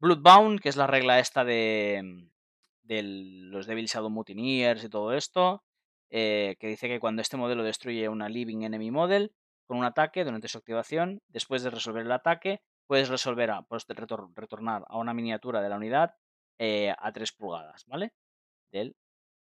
Bloodbound, 0.00 0.60
que 0.60 0.68
es 0.68 0.74
la 0.74 0.88
regla 0.88 1.20
esta 1.20 1.44
de, 1.44 2.28
de 2.82 3.02
los 3.04 3.66
Devil 3.66 3.86
Shadow 3.86 4.10
Mutineers 4.10 4.82
y 4.82 4.88
todo 4.88 5.12
esto. 5.12 5.62
eh, 6.10 6.56
que 6.58 6.66
dice 6.66 6.88
que 6.88 6.98
cuando 6.98 7.22
este 7.22 7.36
modelo 7.36 7.62
destruye 7.62 8.08
una 8.08 8.28
Living 8.28 8.62
Enemy 8.62 8.90
Model 8.90 9.32
con 9.64 9.78
un 9.78 9.84
ataque 9.84 10.24
durante 10.24 10.48
su 10.48 10.58
activación, 10.58 11.22
después 11.28 11.62
de 11.62 11.70
resolver 11.70 12.04
el 12.04 12.10
ataque, 12.10 12.60
puedes 12.86 13.08
resolver 13.08 13.50
a, 13.50 13.62
pues, 13.62 13.86
retornar 13.86 14.84
a 14.88 14.98
una 14.98 15.14
miniatura 15.14 15.60
de 15.62 15.68
la 15.68 15.76
unidad 15.76 16.14
eh, 16.58 16.94
a 16.96 17.12
3 17.12 17.32
pulgadas, 17.32 17.84
¿vale? 17.86 18.12
De 18.72 18.94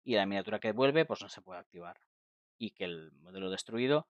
Y 0.04 0.14
la 0.16 0.26
miniatura 0.26 0.58
que 0.58 0.72
vuelve, 0.72 1.04
pues 1.04 1.22
no 1.22 1.28
se 1.28 1.42
puede 1.42 1.60
activar. 1.60 2.00
Y 2.58 2.70
que 2.70 2.84
el 2.84 3.12
modelo 3.20 3.50
destruido 3.50 4.06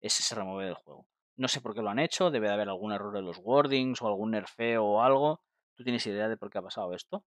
ese 0.00 0.22
se 0.22 0.34
remueve 0.34 0.66
del 0.66 0.74
juego. 0.74 1.06
No 1.36 1.48
sé 1.48 1.60
por 1.60 1.74
qué 1.74 1.82
lo 1.82 1.90
han 1.90 1.98
hecho, 1.98 2.30
debe 2.30 2.48
de 2.48 2.54
haber 2.54 2.68
algún 2.68 2.92
error 2.92 3.16
en 3.16 3.26
los 3.26 3.38
wordings 3.38 4.00
o 4.00 4.06
algún 4.06 4.30
nerfeo 4.30 4.84
o 4.84 5.02
algo. 5.02 5.40
¿Tú 5.74 5.84
tienes 5.84 6.06
idea 6.06 6.28
de 6.28 6.36
por 6.36 6.50
qué 6.50 6.58
ha 6.58 6.62
pasado 6.62 6.94
esto? 6.94 7.24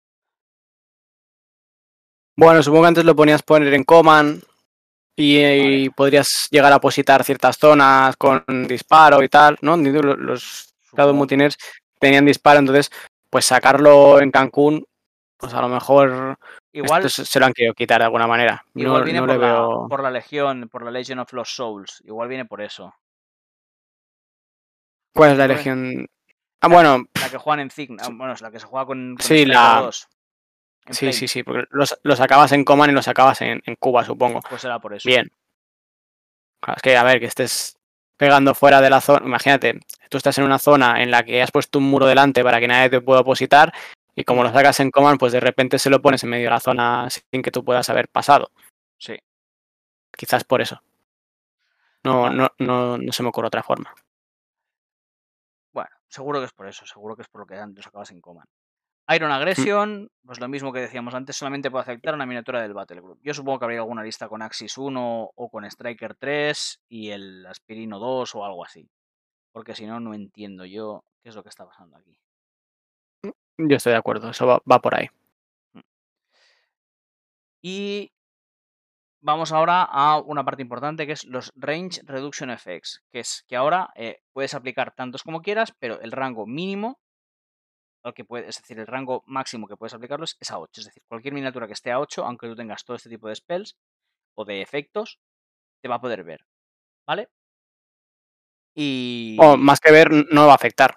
Bueno, 2.37 2.61
supongo 2.61 2.83
que 2.83 2.87
antes 2.89 3.05
lo 3.05 3.15
ponías 3.15 3.41
poner 3.41 3.73
en 3.73 3.83
command 3.83 4.43
y, 5.15 5.89
podrías 5.89 6.47
llegar 6.51 6.71
a 6.71 6.79
positar 6.79 7.23
ciertas 7.23 7.57
zonas 7.57 8.15
con 8.15 8.43
disparo 8.67 9.23
y 9.23 9.29
tal, 9.29 9.57
¿no? 9.61 9.75
Los, 9.75 10.75
los 11.05 11.15
Mutiners 11.15 11.57
tenían 11.99 12.25
disparo, 12.25 12.59
entonces, 12.59 12.91
pues 13.29 13.45
sacarlo 13.45 14.19
en 14.21 14.31
Cancún, 14.31 14.85
pues 15.37 15.53
a 15.53 15.61
lo 15.61 15.69
mejor 15.69 16.37
igual 16.71 17.09
se 17.09 17.39
lo 17.39 17.45
han 17.45 17.53
querido 17.53 17.73
quitar 17.73 17.99
de 17.99 18.05
alguna 18.05 18.27
manera. 18.27 18.65
Igual 18.73 19.03
viene 19.03 19.19
por, 19.19 19.29
la, 19.29 19.67
por, 19.89 20.03
la, 20.03 20.11
Legión, 20.11 20.69
por 20.69 20.83
la 20.83 20.91
Legion 20.91 21.19
of 21.19 21.31
Lost 21.33 21.51
Souls, 21.51 22.03
igual 22.05 22.27
viene 22.27 22.45
por 22.45 22.61
eso. 22.61 22.93
¿Cuál 25.13 25.31
es 25.31 25.37
la 25.37 25.47
Legión? 25.47 26.07
Ah, 26.61 26.67
bueno. 26.67 27.05
La 27.19 27.29
que 27.29 27.37
juegan 27.37 27.59
en 27.59 27.69
Cigna, 27.69 28.03
bueno, 28.11 28.33
es 28.33 28.41
la 28.41 28.51
que 28.51 28.59
se 28.59 28.65
juega 28.65 28.85
con, 28.85 29.15
sí, 29.19 29.45
la... 29.45 29.89
Sí, 30.89 31.11
sí, 31.11 31.27
sí, 31.27 31.43
porque 31.43 31.65
los, 31.71 31.99
los 32.03 32.19
acabas 32.21 32.51
en 32.53 32.63
Coman 32.63 32.89
y 32.89 32.93
los 32.93 33.07
acabas 33.07 33.41
en, 33.41 33.61
Cuba, 33.77 34.05
supongo. 34.05 34.39
Pues 34.49 34.61
será 34.61 34.79
por 34.79 34.93
eso. 34.93 35.07
Bien. 35.07 35.29
es 36.75 36.81
que, 36.81 36.95
a 36.95 37.03
ver, 37.03 37.19
que 37.19 37.25
estés 37.25 37.76
pegando 38.17 38.53
fuera 38.53 38.81
de 38.81 38.89
la 38.89 39.01
zona. 39.01 39.25
Imagínate, 39.25 39.79
tú 40.09 40.17
estás 40.17 40.37
en 40.37 40.43
una 40.43 40.59
zona 40.59 41.01
en 41.01 41.11
la 41.11 41.23
que 41.23 41.41
has 41.41 41.51
puesto 41.51 41.79
un 41.79 41.85
muro 41.85 42.05
delante 42.07 42.43
para 42.43 42.59
que 42.59 42.67
nadie 42.67 42.89
te 42.89 43.01
pueda 43.01 43.21
opositar 43.21 43.73
y 44.15 44.23
como 44.23 44.43
lo 44.43 44.51
sacas 44.51 44.79
en 44.79 44.89
Coman, 44.89 45.19
pues 45.19 45.31
de 45.31 45.39
repente 45.39 45.77
se 45.77 45.91
lo 45.91 46.01
pones 46.01 46.23
en 46.23 46.31
medio 46.31 46.45
de 46.45 46.49
la 46.49 46.59
zona 46.59 47.07
sin 47.09 47.43
que 47.43 47.51
tú 47.51 47.63
puedas 47.63 47.87
haber 47.91 48.09
pasado. 48.09 48.51
Sí. 48.97 49.15
Quizás 50.11 50.43
por 50.43 50.59
eso. 50.59 50.81
No, 52.03 52.31
no, 52.31 52.49
no, 52.57 52.97
no 52.97 53.11
se 53.11 53.21
me 53.21 53.29
ocurre 53.29 53.47
otra 53.47 53.61
forma. 53.61 53.93
Bueno, 55.71 55.91
seguro 56.09 56.39
que 56.39 56.45
es 56.45 56.53
por 56.53 56.67
eso, 56.67 56.87
seguro 56.87 57.15
que 57.15 57.21
es 57.21 57.27
por 57.27 57.41
lo 57.41 57.45
que 57.45 57.55
los 57.55 57.85
acabas 57.85 58.09
en 58.09 58.19
Coman. 58.19 58.47
Iron 59.15 59.29
mm. 59.29 59.33
Aggression, 59.33 60.11
pues 60.25 60.39
lo 60.39 60.47
mismo 60.47 60.73
que 60.73 60.81
decíamos 60.81 61.13
antes, 61.13 61.37
solamente 61.37 61.71
puede 61.71 61.83
aceptar 61.83 62.13
una 62.13 62.25
miniatura 62.25 62.61
del 62.61 62.73
Battle 62.73 63.01
Group. 63.01 63.19
Yo 63.23 63.33
supongo 63.33 63.59
que 63.59 63.65
habría 63.65 63.79
alguna 63.79 64.03
lista 64.03 64.27
con 64.27 64.41
Axis 64.41 64.77
1 64.77 65.31
o 65.33 65.49
con 65.49 65.63
Striker 65.63 66.15
3 66.15 66.81
y 66.89 67.09
el 67.11 67.45
Aspirino 67.45 67.99
2 67.99 68.35
o 68.35 68.45
algo 68.45 68.65
así. 68.65 68.89
Porque 69.53 69.75
si 69.75 69.85
no, 69.85 69.99
no 69.99 70.13
entiendo 70.13 70.65
yo 70.65 71.05
qué 71.23 71.29
es 71.29 71.35
lo 71.35 71.43
que 71.43 71.49
está 71.49 71.65
pasando 71.65 71.97
aquí. 71.97 72.17
Yo 73.57 73.77
estoy 73.77 73.93
de 73.93 73.97
acuerdo, 73.97 74.29
eso 74.29 74.45
va, 74.45 74.79
por 74.81 74.95
ahí. 74.95 75.07
Mm. 75.73 75.79
Y 77.61 78.11
vamos 79.21 79.51
ahora 79.51 79.83
a 79.83 80.19
una 80.19 80.43
parte 80.43 80.61
importante 80.61 81.07
que 81.07 81.13
es 81.13 81.23
los 81.23 81.53
Range 81.55 82.01
Reduction 82.03 82.49
Effects, 82.49 83.03
que 83.09 83.21
es 83.21 83.45
que 83.47 83.55
ahora 83.55 83.89
eh, 83.95 84.21
puedes 84.33 84.53
aplicar 84.53 84.93
tantos 84.93 85.23
como 85.23 85.41
quieras, 85.41 85.73
pero 85.79 85.99
el 86.01 86.11
rango 86.11 86.45
mínimo 86.45 86.99
que 88.13 88.25
puede, 88.25 88.47
es 88.47 88.57
decir, 88.57 88.79
el 88.79 88.87
rango 88.87 89.23
máximo 89.25 89.67
que 89.67 89.77
puedes 89.77 89.93
aplicarlos 89.93 90.37
es 90.39 90.51
a 90.51 90.59
8. 90.59 90.81
Es 90.81 90.85
decir, 90.85 91.03
cualquier 91.07 91.33
miniatura 91.33 91.67
que 91.67 91.73
esté 91.73 91.91
a 91.91 91.99
8, 91.99 92.25
aunque 92.25 92.47
tú 92.47 92.55
tengas 92.55 92.83
todo 92.83 92.95
este 92.95 93.09
tipo 93.09 93.27
de 93.27 93.35
spells 93.35 93.77
o 94.35 94.45
de 94.45 94.61
efectos, 94.61 95.19
te 95.81 95.87
va 95.87 95.95
a 95.95 96.01
poder 96.01 96.23
ver. 96.23 96.45
¿Vale? 97.07 97.29
Y. 98.75 99.37
O 99.39 99.57
más 99.57 99.79
que 99.79 99.91
ver, 99.91 100.11
no 100.11 100.45
va 100.45 100.51
a 100.51 100.55
afectar. 100.55 100.95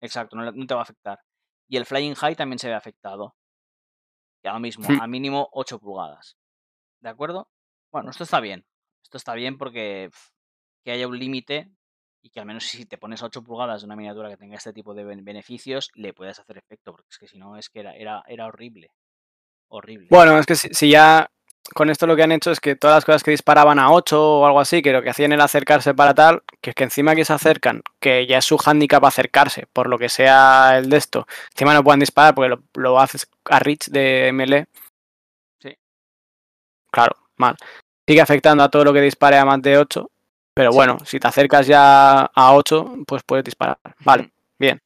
Exacto, 0.00 0.36
no, 0.36 0.66
te 0.66 0.74
va 0.74 0.80
a 0.80 0.84
afectar. 0.84 1.20
Y 1.68 1.76
el 1.76 1.86
Flying 1.86 2.14
High 2.14 2.36
también 2.36 2.58
se 2.58 2.68
ve 2.68 2.74
afectado. 2.74 3.36
Y 4.42 4.48
ahora 4.48 4.60
mismo, 4.60 4.86
a 5.00 5.06
mínimo 5.06 5.48
8 5.52 5.78
pulgadas. 5.78 6.36
¿De 7.00 7.10
acuerdo? 7.10 7.48
Bueno, 7.92 8.10
esto 8.10 8.24
está 8.24 8.40
bien. 8.40 8.66
Esto 9.02 9.18
está 9.18 9.34
bien 9.34 9.58
porque 9.58 10.10
que 10.84 10.92
haya 10.92 11.06
un 11.06 11.18
límite 11.18 11.70
y 12.22 12.30
que 12.30 12.40
al 12.40 12.46
menos 12.46 12.64
si 12.64 12.86
te 12.86 12.98
pones 12.98 13.22
8 13.22 13.42
pulgadas 13.42 13.82
de 13.82 13.86
una 13.86 13.96
miniatura 13.96 14.28
que 14.28 14.36
tenga 14.36 14.56
este 14.56 14.72
tipo 14.72 14.94
de 14.94 15.04
beneficios, 15.04 15.90
le 15.94 16.12
puedes 16.12 16.38
hacer 16.38 16.58
efecto, 16.58 16.92
porque 16.92 17.08
es 17.10 17.18
que 17.18 17.26
si 17.26 17.38
no, 17.38 17.56
es 17.56 17.68
que 17.68 17.80
era, 17.80 17.94
era, 17.94 18.22
era 18.26 18.46
horrible. 18.46 18.90
Horrible. 19.68 20.08
Bueno, 20.10 20.38
es 20.38 20.46
que 20.46 20.56
si, 20.56 20.90
ya 20.90 21.30
con 21.74 21.90
esto 21.90 22.06
lo 22.06 22.16
que 22.16 22.24
han 22.24 22.32
hecho 22.32 22.50
es 22.50 22.60
que 22.60 22.74
todas 22.74 22.96
las 22.96 23.04
cosas 23.04 23.22
que 23.22 23.30
disparaban 23.30 23.78
a 23.78 23.92
8 23.92 24.40
o 24.40 24.46
algo 24.46 24.60
así, 24.60 24.82
que 24.82 24.92
lo 24.92 25.02
que 25.02 25.10
hacían 25.10 25.32
era 25.32 25.44
acercarse 25.44 25.94
para 25.94 26.14
tal, 26.14 26.42
que 26.60 26.70
es 26.70 26.76
que 26.76 26.84
encima 26.84 27.14
que 27.14 27.24
se 27.24 27.32
acercan, 27.32 27.82
que 28.00 28.26
ya 28.26 28.38
es 28.38 28.44
su 28.44 28.58
handicap 28.62 29.04
acercarse, 29.04 29.66
por 29.72 29.88
lo 29.88 29.98
que 29.98 30.08
sea 30.08 30.78
el 30.78 30.90
de 30.90 30.96
esto, 30.96 31.26
encima 31.52 31.72
no 31.72 31.84
puedan 31.84 32.00
disparar 32.00 32.34
porque 32.34 32.48
lo, 32.50 32.62
lo 32.74 32.98
haces 32.98 33.28
a 33.44 33.60
Rich 33.60 33.90
de 33.90 34.32
ML. 34.32 34.66
Sí. 35.60 35.76
Claro, 36.90 37.16
mal. 37.36 37.56
Sigue 38.06 38.20
afectando 38.20 38.64
a 38.64 38.68
todo 38.68 38.84
lo 38.84 38.92
que 38.92 39.00
dispare 39.00 39.38
a 39.38 39.44
más 39.44 39.62
de 39.62 39.78
8 39.78 40.10
pero 40.54 40.70
bueno, 40.72 40.98
si 41.04 41.18
te 41.18 41.28
acercas 41.28 41.66
ya 41.66 42.22
a 42.34 42.54
8, 42.54 43.04
pues 43.06 43.22
puedes 43.24 43.44
disparar. 43.44 43.78
Vale, 44.04 44.32
bien. 44.58 44.80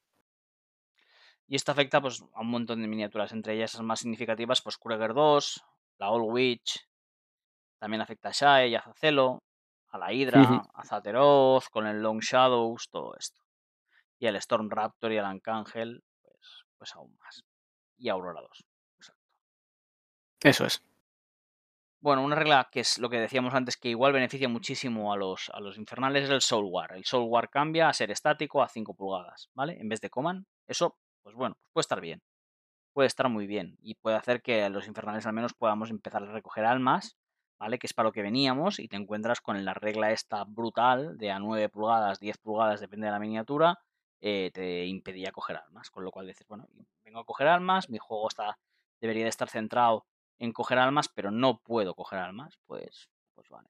Y 1.47 1.55
esto 1.55 1.71
afecta 1.71 2.01
pues, 2.01 2.23
a 2.33 2.41
un 2.41 2.49
montón 2.49 2.81
de 2.81 2.87
miniaturas, 2.87 3.31
entre 3.31 3.53
ellas 3.53 3.73
las 3.73 3.83
más 3.83 3.99
significativas, 3.99 4.61
pues 4.61 4.77
Kruger 4.77 5.13
2, 5.13 5.63
la 5.99 6.09
Old 6.09 6.31
Witch, 6.31 6.87
también 7.77 8.01
afecta 8.01 8.29
a 8.29 8.31
Shai, 8.31 8.75
a 8.75 8.81
Zacelo, 8.81 9.43
a 9.89 9.97
la 9.97 10.11
Hydra, 10.11 10.63
a 10.73 10.83
Zateroth, 10.83 11.65
con 11.71 11.87
el 11.87 12.01
Long 12.01 12.19
Shadows, 12.19 12.89
todo 12.89 13.15
esto. 13.17 13.41
Y 14.19 14.27
al 14.27 14.35
Storm 14.37 14.69
Raptor 14.69 15.11
y 15.11 15.17
al 15.17 15.25
Arcángel, 15.25 16.03
pues, 16.21 16.65
pues 16.77 16.95
aún 16.95 17.15
más. 17.17 17.43
Y 17.97 18.09
a 18.09 18.13
Aurora 18.13 18.41
2. 18.41 18.65
Exacto. 18.97 19.21
Eso 20.41 20.65
es. 20.65 20.81
Bueno, 22.05 22.21
una 22.23 22.35
regla 22.35 22.69
que 22.71 22.81
es 22.81 22.99
lo 22.99 23.09
que 23.09 23.19
decíamos 23.19 23.55
antes, 23.55 23.77
que 23.77 23.89
igual 23.89 24.13
beneficia 24.13 24.47
muchísimo 24.47 25.11
a 25.11 25.17
los, 25.17 25.49
a 25.51 25.59
los 25.59 25.79
infernales, 25.79 26.25
es 26.25 26.29
el 26.29 26.41
Soul 26.41 26.65
War. 26.69 26.93
El 26.93 27.03
Soul 27.03 27.27
War 27.27 27.49
cambia 27.49 27.89
a 27.89 27.93
ser 27.93 28.11
estático 28.11 28.61
a 28.61 28.69
5 28.69 28.93
pulgadas, 28.93 29.49
¿vale? 29.55 29.79
En 29.81 29.89
vez 29.89 30.01
de 30.01 30.11
command. 30.11 30.45
Eso, 30.67 30.99
pues 31.23 31.35
bueno, 31.35 31.57
puede 31.73 31.81
estar 31.81 31.99
bien. 32.01 32.21
Puede 32.93 33.07
estar 33.07 33.27
muy 33.27 33.47
bien. 33.47 33.79
Y 33.81 33.95
puede 33.95 34.17
hacer 34.17 34.43
que 34.43 34.69
los 34.69 34.85
infernales 34.85 35.25
al 35.25 35.33
menos 35.33 35.55
podamos 35.55 35.89
empezar 35.89 36.21
a 36.21 36.31
recoger 36.31 36.65
almas, 36.65 37.17
¿vale? 37.57 37.79
Que 37.79 37.87
es 37.87 37.93
para 37.95 38.09
lo 38.09 38.13
que 38.13 38.21
veníamos. 38.21 38.77
Y 38.77 38.87
te 38.87 38.97
encuentras 38.97 39.41
con 39.41 39.65
la 39.65 39.73
regla 39.73 40.11
esta 40.11 40.43
brutal 40.43 41.17
de 41.17 41.31
a 41.31 41.39
9 41.39 41.69
pulgadas, 41.69 42.19
10 42.19 42.37
pulgadas, 42.37 42.81
depende 42.81 43.07
de 43.07 43.13
la 43.13 43.19
miniatura, 43.19 43.79
eh, 44.21 44.51
te 44.53 44.85
impedía 44.85 45.31
coger 45.31 45.57
almas. 45.57 45.89
Con 45.89 46.03
lo 46.03 46.11
cual 46.11 46.27
dices, 46.27 46.47
bueno, 46.47 46.67
vengo 47.03 47.21
a 47.21 47.25
coger 47.25 47.47
almas, 47.47 47.89
mi 47.89 47.97
juego 47.97 48.27
está, 48.27 48.59
debería 49.01 49.23
de 49.23 49.29
estar 49.29 49.49
centrado 49.49 50.05
en 50.39 50.51
coger 50.51 50.77
almas, 50.77 51.09
pero 51.09 51.31
no 51.31 51.59
puedo 51.59 51.93
coger 51.95 52.19
almas, 52.19 52.59
pues, 52.65 53.09
pues 53.33 53.49
vale. 53.49 53.69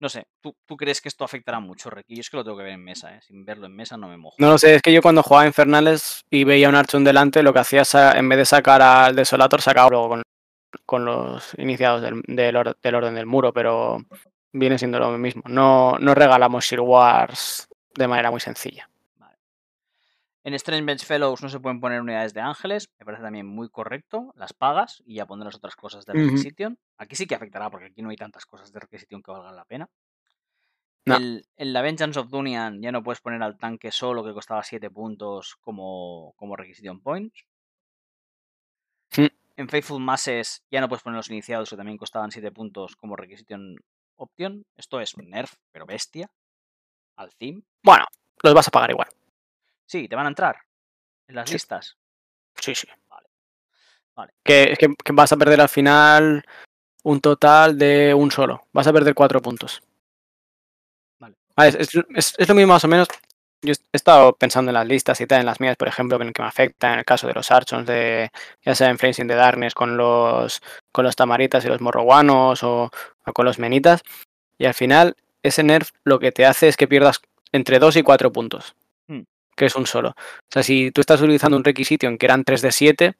No 0.00 0.08
sé, 0.08 0.28
¿tú, 0.40 0.76
crees 0.76 1.00
que 1.00 1.08
esto 1.08 1.24
afectará 1.24 1.58
mucho, 1.58 1.90
Requi? 1.90 2.14
Yo 2.14 2.20
es 2.20 2.30
que 2.30 2.36
lo 2.36 2.44
tengo 2.44 2.56
que 2.56 2.62
ver 2.62 2.74
en 2.74 2.84
mesa, 2.84 3.16
¿eh? 3.16 3.20
Sin 3.20 3.44
verlo 3.44 3.66
en 3.66 3.74
mesa 3.74 3.96
no 3.96 4.06
me 4.06 4.16
mojo. 4.16 4.36
No 4.38 4.50
lo 4.50 4.58
sé, 4.58 4.76
es 4.76 4.82
que 4.82 4.92
yo 4.92 5.02
cuando 5.02 5.24
jugaba 5.24 5.46
Infernales 5.46 6.24
y 6.30 6.44
veía 6.44 6.68
un 6.68 6.76
Archon 6.76 7.02
delante, 7.02 7.42
lo 7.42 7.52
que 7.52 7.58
hacía 7.58 7.82
en 8.12 8.28
vez 8.28 8.38
de 8.38 8.44
sacar 8.44 8.80
al 8.80 9.16
Desolator, 9.16 9.60
sacaba 9.60 9.90
luego 9.90 10.22
con, 10.86 11.04
los 11.04 11.52
iniciados 11.58 12.02
del, 12.02 12.56
orden 12.56 13.14
del 13.14 13.26
muro, 13.26 13.52
pero 13.52 13.98
viene 14.52 14.78
siendo 14.78 15.00
lo 15.00 15.18
mismo. 15.18 15.42
No, 15.46 15.98
no 15.98 16.14
regalamos 16.14 16.64
Shield 16.64 16.84
de 17.96 18.08
manera 18.08 18.30
muy 18.30 18.40
sencilla. 18.40 18.88
En 20.48 20.54
Strange 20.54 20.86
Bench 20.86 21.04
Fellows 21.04 21.42
no 21.42 21.50
se 21.50 21.60
pueden 21.60 21.78
poner 21.78 22.00
unidades 22.00 22.32
de 22.32 22.40
ángeles, 22.40 22.88
me 22.98 23.04
parece 23.04 23.22
también 23.22 23.46
muy 23.46 23.68
correcto, 23.68 24.32
las 24.34 24.54
pagas 24.54 25.02
y 25.04 25.16
ya 25.16 25.26
pondrás 25.26 25.54
otras 25.54 25.76
cosas 25.76 26.06
de 26.06 26.14
Requisition. 26.14 26.78
Aquí 26.96 27.16
sí 27.16 27.26
que 27.26 27.34
afectará 27.34 27.68
porque 27.68 27.88
aquí 27.88 28.00
no 28.00 28.08
hay 28.08 28.16
tantas 28.16 28.46
cosas 28.46 28.72
de 28.72 28.80
Requisition 28.80 29.22
que 29.22 29.30
valgan 29.30 29.54
la 29.54 29.66
pena. 29.66 29.90
en 31.04 31.42
la 31.58 31.82
Vengeance 31.82 32.18
of 32.18 32.30
Dunian 32.30 32.80
ya 32.80 32.90
no 32.92 33.02
puedes 33.02 33.20
poner 33.20 33.42
al 33.42 33.58
tanque 33.58 33.92
solo 33.92 34.24
que 34.24 34.32
costaba 34.32 34.62
7 34.62 34.90
puntos 34.90 35.56
como, 35.60 36.32
como 36.36 36.56
Requisition 36.56 37.02
Points. 37.02 37.44
En 39.54 39.68
Faithful 39.68 40.00
Masses 40.00 40.64
ya 40.70 40.80
no 40.80 40.88
puedes 40.88 41.02
poner 41.02 41.18
los 41.18 41.28
iniciados 41.28 41.68
que 41.68 41.76
también 41.76 41.98
costaban 41.98 42.30
7 42.30 42.50
puntos 42.52 42.96
como 42.96 43.16
Requisition 43.16 43.76
Option. 44.16 44.64
Esto 44.78 44.98
es 44.98 45.12
un 45.12 45.28
nerf, 45.28 45.56
pero 45.72 45.84
bestia. 45.84 46.30
Al 47.16 47.34
theme. 47.34 47.64
Bueno, 47.82 48.06
los 48.42 48.54
vas 48.54 48.68
a 48.68 48.70
pagar 48.70 48.92
igual. 48.92 49.08
Sí, 49.88 50.06
te 50.06 50.16
van 50.16 50.26
a 50.26 50.28
entrar 50.28 50.58
en 51.28 51.34
las 51.34 51.50
listas. 51.50 51.96
Sí, 52.56 52.74
sí. 52.74 52.86
Vale. 53.08 53.26
vale. 54.14 54.32
Que, 54.44 54.76
que, 54.78 54.94
que, 55.02 55.12
vas 55.12 55.32
a 55.32 55.36
perder 55.38 55.62
al 55.62 55.68
final 55.70 56.44
un 57.04 57.20
total 57.22 57.78
de 57.78 58.12
un 58.12 58.30
solo. 58.30 58.66
Vas 58.72 58.86
a 58.86 58.92
perder 58.92 59.14
cuatro 59.14 59.40
puntos. 59.40 59.82
Vale. 61.18 61.36
es, 61.56 61.94
es, 62.14 62.34
es, 62.36 62.48
lo 62.48 62.54
mismo 62.54 62.74
más 62.74 62.84
o 62.84 62.88
menos. 62.88 63.08
yo 63.62 63.72
he 63.72 63.96
estado 63.96 64.34
pensando 64.34 64.70
en 64.70 64.74
las 64.74 64.86
listas 64.86 65.22
y 65.22 65.26
tal, 65.26 65.40
en 65.40 65.46
las 65.46 65.58
mías, 65.58 65.78
por 65.78 65.88
ejemplo, 65.88 66.20
en 66.20 66.34
que 66.34 66.42
me 66.42 66.48
afecta 66.48 66.92
en 66.92 66.98
el 66.98 67.04
caso 67.06 67.26
de 67.26 67.32
los 67.32 67.50
Archons, 67.50 67.86
de 67.86 68.30
ya 68.60 68.74
sea 68.74 68.90
en 68.90 68.98
Flames 68.98 69.20
in 69.20 69.28
the 69.28 69.34
Darkness 69.34 69.72
con 69.72 69.96
los, 69.96 70.60
con 70.92 71.06
los 71.06 71.16
Tamaritas 71.16 71.64
y 71.64 71.68
los 71.68 71.80
Morroguanos 71.80 72.62
o, 72.62 72.90
con 73.32 73.46
los 73.46 73.58
Menitas. 73.58 74.02
Y 74.58 74.66
al 74.66 74.74
final, 74.74 75.16
ese 75.42 75.62
nerf 75.62 75.92
lo 76.04 76.18
que 76.18 76.30
te 76.30 76.44
hace 76.44 76.68
es 76.68 76.76
que 76.76 76.88
pierdas 76.88 77.22
entre 77.52 77.78
2 77.78 77.96
y 77.96 78.02
4 78.02 78.30
puntos. 78.32 78.74
Que 79.58 79.66
es 79.66 79.76
un 79.76 79.86
solo. 79.86 80.10
O 80.10 80.50
sea, 80.50 80.62
si 80.62 80.90
tú 80.90 81.02
estás 81.02 81.20
utilizando 81.20 81.56
un 81.56 81.64
requisito 81.64 82.06
en 82.06 82.16
que 82.16 82.26
eran 82.26 82.44
3 82.44 82.62
de 82.62 82.72
7, 82.72 83.14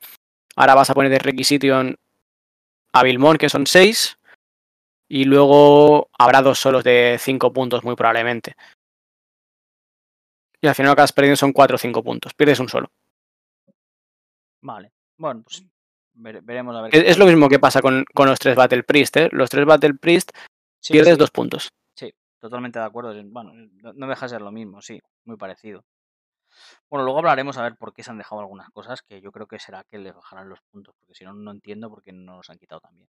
ahora 0.57 0.75
vas 0.75 0.89
a 0.89 0.95
poner 0.95 1.11
de 1.11 1.19
requisito 1.19 1.67
a 2.93 3.03
Vilmon, 3.03 3.37
que 3.37 3.51
son 3.51 3.67
6, 3.67 4.19
y 5.11 5.25
luego 5.25 6.09
habrá 6.19 6.41
dos 6.41 6.59
solos 6.59 6.85
de 6.85 7.19
5 7.21 7.53
puntos, 7.53 7.85
muy 7.85 7.97
probablemente 7.97 8.55
y 10.61 10.67
al 10.67 10.75
final 10.75 10.91
lo 10.91 10.97
que 10.97 11.03
has 11.03 11.13
perdido 11.13 11.37
son 11.37 11.53
4 11.53 11.75
o 11.75 11.79
5 11.79 12.03
puntos. 12.03 12.35
Pierdes 12.35 12.61
un 12.61 12.69
solo. 12.69 12.91
Vale. 14.63 14.93
Bueno, 15.17 15.43
pues 15.43 15.65
veremos 16.15 16.75
a 16.77 16.83
ver. 16.83 16.95
Es, 16.95 17.19
lo 17.19 17.27
mismo 17.27 17.49
que 17.49 17.59
pasa 17.59 17.81
con, 17.81 18.05
los 18.15 18.39
tres 18.39 18.57
Battle 18.57 18.83
Priest, 18.83 19.17
¿eh? 19.17 19.29
Los 19.33 19.51
tres 19.51 19.65
Battle 19.65 19.95
Priest 19.95 20.31
pierdes 20.89 21.19
dos 21.19 21.31
puntos. 21.31 21.71
Sí, 21.95 22.13
totalmente 22.41 22.79
de 22.79 22.85
acuerdo. 22.85 23.15
Bueno, 23.27 23.53
no 23.95 24.09
deja 24.09 24.27
de 24.27 24.31
ser 24.31 24.43
lo 24.43 24.51
mismo, 24.51 24.83
sí, 24.83 25.01
muy 25.25 25.37
parecido. 25.37 25.85
Bueno, 26.91 27.05
luego 27.05 27.19
hablaremos 27.19 27.59
a 27.59 27.63
ver 27.63 27.77
por 27.77 27.93
qué 27.93 28.03
se 28.03 28.11
han 28.11 28.19
dejado 28.19 28.41
algunas 28.41 28.71
cosas, 28.71 29.03
que 29.03 29.21
yo 29.21 29.33
creo 29.33 29.47
que 29.47 29.59
será 29.59 29.85
que 29.85 29.99
les 29.99 30.15
bajarán 30.15 30.49
los 30.49 30.61
puntos, 30.71 30.95
porque 30.99 31.15
si 31.15 31.25
no, 31.25 31.33
no 31.35 31.51
entiendo 31.51 31.91
por 31.91 32.03
qué 32.03 32.13
no 32.13 32.37
los 32.37 32.51
han 32.51 32.59
quitado 32.59 32.81
también. 32.81 33.09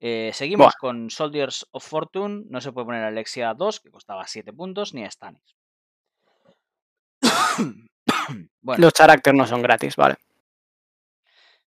Eh, 0.00 0.32
seguimos 0.34 0.74
con 0.74 1.08
Soldiers 1.08 1.66
of 1.70 1.86
Fortune. 1.86 2.44
No 2.48 2.60
se 2.60 2.72
puede 2.72 2.84
poner 2.84 3.04
Alexia 3.04 3.54
2, 3.54 3.80
que 3.80 3.90
costaba 3.90 4.26
7 4.26 4.52
puntos, 4.52 4.92
ni 4.92 5.04
a 5.04 5.10
Stannis. 5.10 5.56
Los 8.76 8.92
characters 8.92 9.36
no 9.36 9.46
son 9.46 9.62
gratis, 9.62 9.96
vale. 9.96 10.16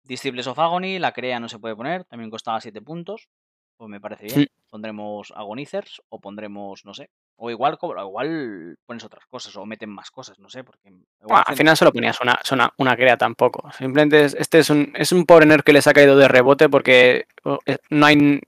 Disciples 0.05 0.47
of 0.47 0.59
Agony, 0.59 0.99
la 0.99 1.13
crea 1.13 1.41
no 1.41 1.49
se 1.49 1.59
puede 1.59 1.77
poner, 1.77 2.05
también 2.05 2.31
costaba 2.31 2.61
7 2.61 2.81
puntos. 2.83 3.29
Pues 3.77 3.89
me 3.89 4.01
parece 4.01 4.27
bien. 4.27 4.43
Mm. 4.43 4.47
Pondremos 4.71 5.33
Agonizers 5.35 6.01
o 6.09 6.21
pondremos, 6.21 6.85
no 6.85 6.95
sé. 6.95 7.11
O 7.43 7.51
igual, 7.51 7.79
igual 7.81 8.77
pones 8.85 9.03
otras 9.03 9.25
cosas 9.25 9.57
o 9.57 9.65
meten 9.65 9.89
más 9.89 10.11
cosas, 10.11 10.39
no 10.39 10.51
sé. 10.51 10.63
porque 10.63 10.93
Al 11.31 11.57
final 11.57 11.75
solo 11.75 11.91
ponías 11.91 12.21
una, 12.21 12.39
una, 12.77 12.95
crea 12.97 13.17
tampoco. 13.17 13.73
Simplemente 13.73 14.27
este 14.27 14.59
es 14.59 14.69
un, 14.69 14.93
es 14.95 15.11
un 15.11 15.25
pobre 15.25 15.47
nerf 15.47 15.65
que 15.65 15.73
les 15.73 15.87
ha 15.87 15.95
caído 15.95 16.19
de 16.19 16.29
rebote 16.29 16.69
porque 16.69 17.25
eh, 17.65 17.79
no 17.89 18.05
hay. 18.05 18.41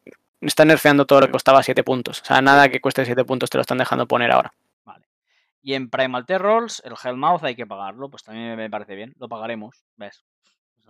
Están 0.43 0.68
nerfeando 0.68 1.07
todo 1.07 1.20
lo 1.20 1.26
que 1.26 1.32
costaba 1.32 1.62
7 1.62 1.82
puntos. 1.82 2.20
O 2.20 2.24
sea, 2.26 2.43
nada 2.43 2.68
que 2.68 2.82
cueste 2.82 3.07
7 3.07 3.24
puntos 3.24 3.49
te 3.49 3.57
lo 3.57 3.62
están 3.62 3.78
dejando 3.78 4.07
poner 4.07 4.30
ahora. 4.30 4.53
Y 5.62 5.72
en 5.72 5.88
Primal 5.88 6.26
Terrors, 6.26 6.82
el 6.84 6.95
Hellmouth 7.03 7.45
hay 7.45 7.55
que 7.55 7.66
pagarlo, 7.66 8.11
pues 8.11 8.24
también 8.24 8.57
me 8.57 8.68
parece 8.68 8.95
bien, 8.95 9.14
lo 9.16 9.28
pagaremos, 9.28 9.86
¿ves? 9.97 10.22
Pues 10.74 10.86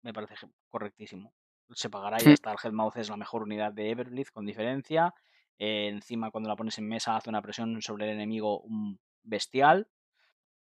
me 0.00 0.14
parece 0.14 0.34
correctísimo. 0.70 1.34
Se 1.74 1.90
pagará 1.90 2.16
y 2.22 2.32
hasta 2.32 2.52
el 2.52 2.58
Hellmouth 2.62 2.96
es 2.96 3.10
la 3.10 3.16
mejor 3.18 3.42
unidad 3.42 3.72
de 3.72 3.90
Everbleed 3.90 4.28
con 4.28 4.46
diferencia. 4.46 5.12
Eh, 5.58 5.88
encima, 5.88 6.30
cuando 6.30 6.48
la 6.48 6.56
pones 6.56 6.78
en 6.78 6.88
mesa, 6.88 7.16
hace 7.16 7.30
una 7.30 7.42
presión 7.42 7.80
sobre 7.82 8.06
el 8.06 8.14
enemigo 8.14 8.64
bestial. 9.22 9.88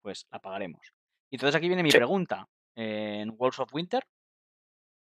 Pues 0.00 0.26
la 0.30 0.40
pagaremos. 0.40 0.92
Y 1.30 1.36
entonces 1.36 1.56
aquí 1.56 1.68
viene 1.68 1.82
mi 1.82 1.90
pregunta. 1.90 2.48
en 2.74 3.34
Walls 3.36 3.58
of 3.60 3.72
Winter, 3.72 4.06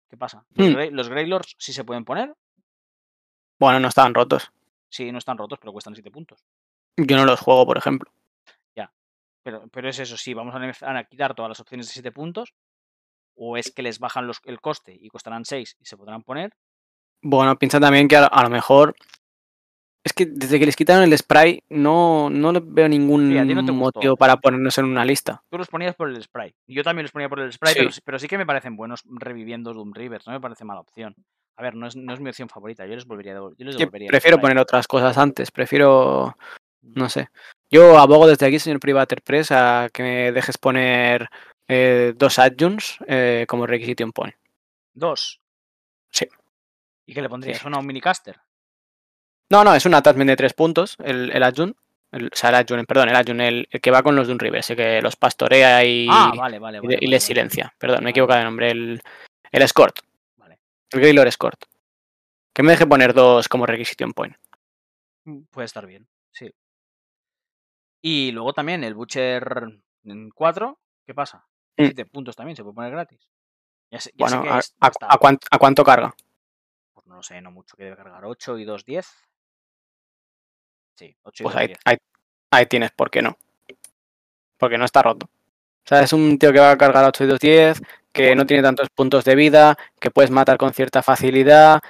¿qué 0.08 0.16
pasa? 0.16 0.44
¿Los, 0.50 0.68
hmm. 0.68 0.94
¿Los 0.94 1.08
Greylords 1.08 1.56
sí 1.58 1.72
se 1.72 1.84
pueden 1.84 2.04
poner? 2.04 2.34
Bueno, 3.58 3.80
no 3.80 3.88
están 3.88 4.14
rotos. 4.14 4.52
Sí, 4.94 5.10
no 5.10 5.18
están 5.18 5.38
rotos, 5.38 5.58
pero 5.58 5.72
cuestan 5.72 5.94
7 5.94 6.10
puntos. 6.10 6.44
Yo 6.96 7.16
no 7.16 7.24
los 7.24 7.40
juego, 7.40 7.66
por 7.66 7.76
ejemplo. 7.76 8.12
Ya. 8.76 8.92
Pero, 9.42 9.66
pero 9.68 9.88
es 9.88 9.98
eso, 9.98 10.16
sí, 10.16 10.34
vamos 10.34 10.54
a, 10.54 11.04
quitar 11.04 11.34
todas 11.34 11.48
las 11.48 11.60
opciones 11.60 11.86
de 11.88 11.92
7 11.94 12.12
puntos. 12.12 12.54
O 13.36 13.56
es 13.56 13.72
que 13.72 13.82
les 13.82 13.98
bajan 13.98 14.28
los, 14.28 14.40
el 14.44 14.60
coste 14.60 14.96
y 15.00 15.08
costarán 15.08 15.44
6 15.44 15.78
y 15.80 15.84
se 15.84 15.96
podrán 15.96 16.22
poner. 16.22 16.54
Bueno, 17.22 17.56
piensa 17.56 17.80
también 17.80 18.06
que 18.06 18.16
a, 18.16 18.42
lo 18.42 18.50
mejor. 18.50 18.94
Es 20.04 20.12
que 20.12 20.26
desde 20.26 20.58
que 20.58 20.66
les 20.66 20.76
quitaron 20.76 21.02
el 21.02 21.16
spray, 21.16 21.62
no, 21.70 22.28
no 22.28 22.52
veo 22.62 22.88
ningún 22.88 23.34
motivo 23.74 24.16
para 24.16 24.36
ponernos 24.36 24.76
en 24.76 24.84
una 24.84 25.04
lista. 25.04 25.42
Tú 25.50 25.56
los 25.56 25.68
ponías 25.68 25.96
por 25.96 26.10
el 26.10 26.22
spray. 26.22 26.54
Yo 26.66 26.84
también 26.84 27.04
los 27.04 27.12
ponía 27.12 27.28
por 27.28 27.40
el 27.40 27.52
spray, 27.52 27.74
Pero, 28.04 28.18
sí 28.18 28.28
que 28.28 28.36
me 28.36 28.44
parecen 28.44 28.76
buenos 28.76 29.02
reviviendo 29.08 29.72
Doom 29.72 29.94
Rivers. 29.94 30.26
No 30.26 30.34
me 30.34 30.40
parece 30.40 30.64
mala 30.64 30.80
opción. 30.80 31.14
A 31.56 31.62
ver, 31.62 31.74
no 31.74 31.86
es, 31.86 31.96
no 31.96 32.12
es 32.12 32.20
mi 32.20 32.28
opción 32.28 32.48
favorita. 32.48 32.86
Yo 32.86 32.94
les 32.94 33.06
volvería, 33.06 33.34
yo 33.34 33.54
les 33.58 33.76
Prefiero 34.08 34.38
poner 34.38 34.58
otras 34.58 34.86
cosas 34.86 35.16
antes. 35.16 35.50
Prefiero 35.50 36.36
no 36.84 37.08
sé. 37.08 37.28
Yo 37.70 37.98
abogo 37.98 38.26
desde 38.26 38.46
aquí, 38.46 38.58
señor 38.58 38.80
Privater 38.80 39.22
Press, 39.22 39.50
a 39.50 39.88
que 39.92 40.02
me 40.02 40.32
dejes 40.32 40.58
poner 40.58 41.28
eh, 41.66 42.12
dos 42.16 42.38
adjuncts 42.38 42.98
eh, 43.06 43.46
como 43.48 43.66
requisito 43.66 44.04
en 44.04 44.12
point. 44.12 44.34
¿Dos? 44.92 45.40
Sí. 46.10 46.28
¿Y 47.06 47.14
qué 47.14 47.22
le 47.22 47.28
pondrías? 47.28 47.64
¿Una 47.64 47.78
un 47.78 47.86
minicaster? 47.86 48.38
No, 49.54 49.62
no, 49.62 49.72
es 49.72 49.86
un 49.86 49.94
attachment 49.94 50.28
de 50.28 50.34
tres 50.34 50.52
puntos, 50.52 50.96
el, 50.98 51.30
el 51.30 51.44
adjunct. 51.44 51.78
El, 52.10 52.26
o 52.26 52.36
sea, 52.36 52.50
el 52.50 52.56
adjunct, 52.56 52.88
perdón, 52.88 53.08
el 53.08 53.14
adjunct, 53.14 53.40
el, 53.40 53.68
que 53.80 53.90
va 53.92 54.02
con 54.02 54.16
los 54.16 54.26
de 54.26 54.32
un 54.32 54.40
river, 54.40 54.58
ese 54.58 54.74
que 54.74 55.00
los 55.00 55.14
pastorea 55.14 55.84
y, 55.84 56.08
ah, 56.10 56.32
vale, 56.36 56.58
vale, 56.58 56.80
y, 57.00 57.06
les 57.06 57.22
silencia. 57.22 57.72
Perdón, 57.78 58.02
me 58.02 58.10
he 58.10 58.12
equivocado 58.12 58.40
de 58.40 58.44
nombre. 58.46 58.72
El, 58.72 59.00
el 59.52 59.62
escort. 59.62 60.00
Vale. 60.38 60.58
El 60.90 61.00
Gaylord 61.00 61.28
Escort. 61.28 61.66
Que 62.52 62.64
me 62.64 62.72
deje 62.72 62.84
poner 62.84 63.14
dos 63.14 63.48
como 63.48 63.64
requisito 63.64 64.02
en 64.02 64.12
point. 64.12 64.36
Mm, 65.24 65.42
puede 65.52 65.66
estar 65.66 65.86
bien, 65.86 66.08
sí. 66.32 66.52
Y 68.02 68.32
luego 68.32 68.54
también 68.54 68.82
el 68.82 68.94
Butcher 68.94 69.78
4, 70.34 70.80
¿qué 71.06 71.14
pasa? 71.14 71.46
7 71.76 72.04
mm. 72.04 72.08
puntos 72.08 72.34
también, 72.34 72.56
se 72.56 72.64
puede 72.64 72.74
poner 72.74 72.90
gratis. 72.90 73.30
bueno, 74.14 74.44
a, 74.80 75.18
cuánto, 75.58 75.84
carga? 75.84 76.12
Pues 76.92 77.06
no 77.06 77.14
lo 77.14 77.22
sé, 77.22 77.40
no 77.40 77.52
mucho, 77.52 77.76
que 77.76 77.84
debe 77.84 77.96
cargar 77.96 78.24
8 78.24 78.58
y 78.58 78.64
2, 78.64 78.84
10. 78.84 79.06
Sí, 80.94 81.16
8 81.22 81.42
y 81.42 81.44
pues 81.44 81.56
ahí, 81.56 81.74
Ahí, 82.50 82.66
tienes, 82.66 82.92
¿por 82.92 83.10
qué 83.10 83.20
no? 83.20 83.36
Porque 84.58 84.78
no 84.78 84.84
está 84.84 85.02
roto. 85.02 85.26
O 85.26 85.86
sea, 85.86 86.00
es 86.00 86.12
un 86.12 86.38
tío 86.38 86.52
que 86.52 86.60
va 86.60 86.70
a 86.70 86.78
cargar 86.78 87.04
8 87.04 87.24
y 87.24 87.26
2, 87.26 87.40
10, 87.40 87.82
que 88.12 88.36
no 88.36 88.46
tiene 88.46 88.62
tantos 88.62 88.88
puntos 88.90 89.24
de 89.24 89.34
vida, 89.34 89.76
que 90.00 90.10
puedes 90.10 90.30
matar 90.30 90.56
con 90.56 90.72
cierta 90.72 91.02
facilidad. 91.02 91.80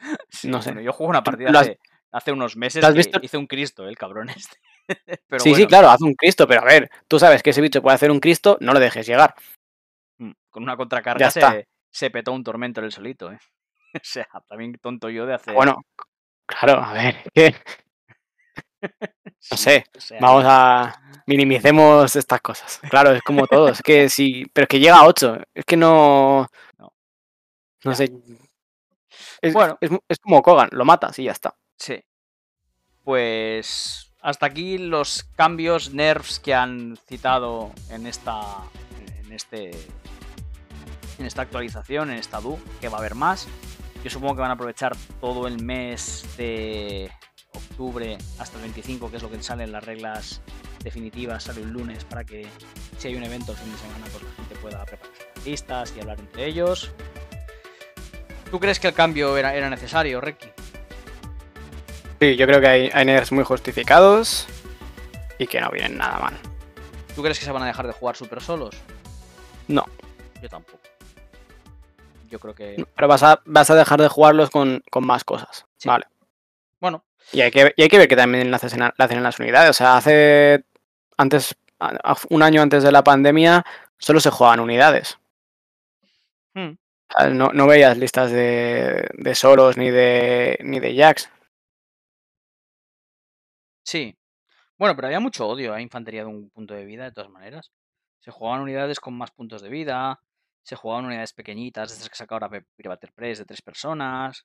no 0.44 0.60
sé. 0.60 0.74
yo 0.82 0.92
juego 0.92 1.10
una 1.10 1.24
partida 1.24 1.50
de, 1.62 1.78
Hace 2.10 2.32
unos 2.32 2.56
meses 2.56 2.82
hice 3.22 3.36
un 3.36 3.46
Cristo, 3.46 3.86
el 3.86 3.98
cabrón 3.98 4.30
este. 4.36 4.58
sí, 5.38 5.54
sí, 5.54 5.66
claro, 5.66 5.90
hace 5.90 6.04
un 6.04 6.14
Cristo, 6.14 6.46
pero 6.46 6.62
a 6.62 6.64
ver, 6.64 6.90
tú 7.06 7.18
sabes 7.18 7.42
que 7.42 7.50
ese 7.50 7.60
bicho 7.60 7.82
puede 7.82 7.96
hacer 7.96 8.10
un 8.10 8.20
Cristo, 8.20 8.56
no 8.60 8.72
lo 8.72 8.80
dejes 8.80 9.06
llegar. 9.06 9.34
Mm, 10.18 10.32
con 10.48 10.62
una 10.62 10.76
contracarga 10.76 11.30
se, 11.30 11.66
se, 11.90 12.10
petó 12.10 12.32
un 12.32 12.42
tormento 12.42 12.80
en 12.80 12.86
el 12.86 12.92
solito, 12.92 13.30
¿eh? 13.30 13.38
O 13.94 14.00
sea, 14.02 14.26
también 14.46 14.74
tonto 14.80 15.10
yo 15.10 15.26
de 15.26 15.34
hacer. 15.34 15.54
Bueno, 15.54 15.82
claro, 16.48 16.82
a 16.82 16.92
ver, 16.92 17.16
¿qué? 17.32 17.54
No 19.50 19.56
sé, 19.56 19.84
vamos 20.20 20.44
a 20.46 21.00
minimicemos 21.26 22.16
estas 22.16 22.40
cosas. 22.40 22.80
Claro, 22.90 23.12
es 23.12 23.22
como 23.22 23.46
todo, 23.46 23.68
es 23.68 23.82
que 23.82 24.08
sí, 24.10 24.46
pero 24.52 24.64
es 24.64 24.68
que 24.68 24.80
llega 24.80 24.98
a 24.98 25.06
8, 25.06 25.38
es 25.54 25.64
que 25.64 25.76
no. 25.76 26.48
No, 26.78 26.92
no 27.84 27.94
sé. 27.94 28.10
Es, 29.40 29.52
bueno, 29.52 29.78
es, 29.80 29.90
es 30.08 30.18
como 30.18 30.42
Kogan, 30.42 30.70
lo 30.72 30.84
matas 30.84 31.18
y 31.18 31.24
ya 31.24 31.32
está. 31.32 31.54
Sí. 31.76 32.02
Pues 33.04 34.12
hasta 34.20 34.46
aquí 34.46 34.78
los 34.78 35.24
cambios 35.36 35.92
nerfs 35.92 36.40
que 36.40 36.54
han 36.54 36.96
citado 37.06 37.72
en 37.90 38.06
esta 38.06 38.42
en 39.22 39.32
este 39.32 39.70
en 41.18 41.26
esta 41.26 41.42
actualización, 41.42 42.10
en 42.10 42.18
esta 42.18 42.40
DU, 42.40 42.58
que 42.80 42.88
va 42.88 42.96
a 42.96 43.00
haber 43.00 43.14
más. 43.14 43.48
Yo 44.04 44.10
supongo 44.10 44.36
que 44.36 44.40
van 44.40 44.50
a 44.50 44.54
aprovechar 44.54 44.96
todo 45.20 45.46
el 45.46 45.62
mes 45.62 46.24
de 46.36 47.10
octubre 47.54 48.16
hasta 48.38 48.56
el 48.56 48.62
25, 48.62 49.10
que 49.10 49.16
es 49.16 49.22
lo 49.22 49.30
que 49.30 49.42
sale 49.42 49.64
en 49.64 49.72
las 49.72 49.84
reglas 49.84 50.40
definitivas, 50.82 51.44
sale 51.44 51.62
un 51.62 51.72
lunes 51.72 52.04
para 52.04 52.24
que 52.24 52.46
si 52.98 53.08
hay 53.08 53.16
un 53.16 53.24
evento 53.24 53.52
el 53.52 53.58
fin 53.58 53.72
de 53.72 53.78
semana, 53.78 54.06
pues 54.12 54.22
la 54.22 54.30
gente 54.32 54.54
pueda 54.56 54.84
preparar 54.84 55.14
listas 55.44 55.92
y 55.96 56.00
hablar 56.00 56.20
entre 56.20 56.46
ellos. 56.46 56.92
¿Tú 58.50 58.60
crees 58.60 58.78
que 58.80 58.88
el 58.88 58.94
cambio 58.94 59.36
era, 59.36 59.54
era 59.54 59.68
necesario, 59.68 60.20
Reiki? 60.20 60.48
Sí, 62.20 62.36
yo 62.36 62.46
creo 62.46 62.60
que 62.60 62.68
hay, 62.68 62.90
hay 62.92 63.04
nerfs 63.04 63.32
muy 63.32 63.44
justificados 63.44 64.46
y 65.38 65.46
que 65.46 65.60
no 65.60 65.70
vienen 65.70 65.98
nada 65.98 66.18
mal. 66.18 66.34
¿Tú 67.14 67.22
crees 67.22 67.38
que 67.38 67.44
se 67.44 67.52
van 67.52 67.62
a 67.62 67.66
dejar 67.66 67.86
de 67.86 67.92
jugar 67.92 68.16
super 68.16 68.40
solos? 68.40 68.74
No. 69.66 69.84
Yo 70.40 70.48
tampoco. 70.48 70.87
Yo 72.28 72.38
creo 72.38 72.54
que. 72.54 72.84
Pero 72.94 73.08
vas 73.08 73.22
a, 73.22 73.40
vas 73.44 73.70
a 73.70 73.74
dejar 73.74 74.00
de 74.00 74.08
jugarlos 74.08 74.50
con, 74.50 74.82
más 75.00 75.24
cosas. 75.24 75.66
Vale. 75.84 76.06
Bueno. 76.80 77.04
Y 77.32 77.40
hay, 77.40 77.50
que, 77.50 77.74
hay 77.76 77.88
que 77.88 77.98
ver 77.98 78.08
que 78.08 78.16
también 78.16 78.50
lo 78.50 78.56
hacen, 78.56 78.80
en 78.82 79.22
las 79.22 79.38
unidades. 79.38 79.70
O 79.70 79.72
sea, 79.72 79.96
hace. 79.96 80.64
Antes. 81.16 81.56
Un 82.30 82.42
año 82.42 82.60
antes 82.60 82.82
de 82.82 82.90
la 82.90 83.04
pandemia, 83.04 83.64
solo 83.98 84.18
se 84.18 84.30
jugaban 84.30 84.58
unidades. 84.58 85.18
Hmm. 86.54 86.72
No, 87.30 87.50
no, 87.52 87.66
veías 87.68 87.96
listas 87.96 88.32
de, 88.32 89.08
de 89.14 89.34
solos 89.36 89.76
ni 89.76 89.90
de, 89.90 90.58
ni 90.62 90.80
de 90.80 90.94
jacks. 90.94 91.30
Sí. 93.84 94.18
Bueno, 94.76 94.94
pero 94.94 95.06
había 95.06 95.20
mucho 95.20 95.46
odio 95.46 95.72
a 95.72 95.80
infantería 95.80 96.22
de 96.22 96.28
un 96.28 96.50
punto 96.50 96.74
de 96.74 96.84
vida, 96.84 97.04
de 97.04 97.12
todas 97.12 97.30
maneras. 97.30 97.72
Se 98.20 98.30
jugaban 98.30 98.60
unidades 98.60 99.00
con 99.00 99.14
más 99.16 99.30
puntos 99.30 99.62
de 99.62 99.68
vida, 99.68 100.20
se 100.68 100.76
jugaban 100.76 101.06
unidades 101.06 101.32
pequeñitas, 101.32 101.90
esas 101.90 102.10
que 102.10 102.14
saca 102.14 102.34
ahora 102.34 102.50
Press 103.14 103.38
de 103.38 103.46
tres 103.46 103.62
personas. 103.62 104.44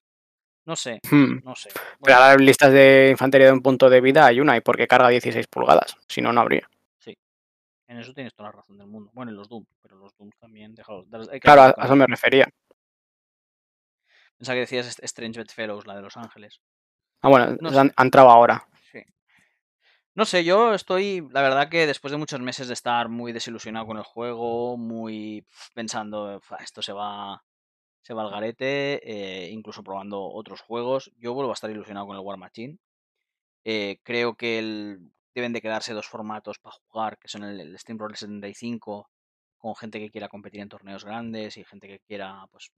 No 0.66 0.78
sé, 0.78 1.02
Hmm. 1.12 1.42
no 1.44 1.54
sé. 1.54 1.70
Pero 2.02 2.18
ahora 2.18 2.38
listas 2.38 2.72
de 2.72 3.10
infantería 3.12 3.48
de 3.48 3.54
un 3.54 3.62
punto 3.62 3.90
de 3.90 4.00
vida 4.00 4.26
hay 4.26 4.40
una 4.40 4.56
y 4.56 4.62
porque 4.62 4.88
carga 4.88 5.10
16 5.10 5.48
pulgadas. 5.48 5.98
Si 6.08 6.22
no, 6.22 6.32
no 6.32 6.40
habría. 6.40 6.70
Sí. 7.00 7.18
En 7.90 8.00
eso 8.00 8.14
tienes 8.14 8.34
toda 8.34 8.48
la 8.48 8.56
razón 8.56 8.78
del 8.78 8.88
mundo. 8.88 9.12
Bueno, 9.14 9.32
en 9.32 9.36
los 9.36 9.50
Doom, 9.50 9.66
pero 9.82 9.98
los 9.98 10.16
Doom 10.16 10.30
también, 10.40 10.74
déjalos. 10.74 11.08
Claro, 11.42 11.76
a 11.78 11.84
eso 11.86 11.96
me 11.98 12.08
refería. 12.08 12.48
Pensaba 14.38 14.56
que 14.56 14.62
decías 14.62 14.98
Strange 15.02 15.40
Bedfellows, 15.42 15.86
la 15.86 15.96
de 15.98 16.04
Los 16.04 16.16
Ángeles. 16.16 16.62
Ah, 17.22 17.28
bueno, 17.28 17.58
han, 17.78 17.92
entrado 17.98 18.30
ahora. 18.30 18.66
No 20.16 20.26
sé, 20.26 20.44
yo 20.44 20.74
estoy, 20.76 21.28
la 21.32 21.42
verdad 21.42 21.70
que 21.70 21.88
después 21.88 22.12
de 22.12 22.18
muchos 22.18 22.40
meses 22.40 22.68
de 22.68 22.74
estar 22.76 23.10
muy 23.10 23.32
desilusionado 23.32 23.88
con 23.88 23.98
el 23.98 24.04
juego, 24.04 24.78
muy 24.78 25.46
pensando, 25.74 26.40
esto 26.60 26.84
se 26.84 26.94
va, 26.94 27.44
se 28.04 28.14
va 28.14 28.24
al 28.24 28.30
garete, 28.32 29.02
eh, 29.04 29.50
incluso 29.50 29.84
probando 29.84 30.22
otros 30.24 30.62
juegos, 30.62 31.12
yo 31.18 31.34
vuelvo 31.34 31.52
a 31.52 31.56
estar 31.56 31.72
ilusionado 31.72 32.06
con 32.08 32.16
el 32.16 32.22
War 32.22 32.38
Machine. 32.38 32.78
Eh, 33.66 34.00
creo 34.04 34.36
que 34.36 34.60
el, 34.60 35.12
deben 35.34 35.54
de 35.54 35.62
quedarse 35.62 35.94
dos 35.94 36.08
formatos 36.08 36.60
para 36.60 36.76
jugar, 36.88 37.18
que 37.18 37.28
son 37.28 37.44
el, 37.44 37.60
el 37.60 37.80
Steam 37.80 37.98
Roll 37.98 38.16
75, 38.16 39.10
con 39.58 39.76
gente 39.76 40.00
que 40.00 40.12
quiera 40.12 40.30
competir 40.30 40.62
en 40.62 40.70
torneos 40.70 41.06
grandes 41.06 41.58
y 41.58 41.64
gente 41.64 41.88
que 41.88 42.00
quiera 42.00 42.46
pues 42.52 42.72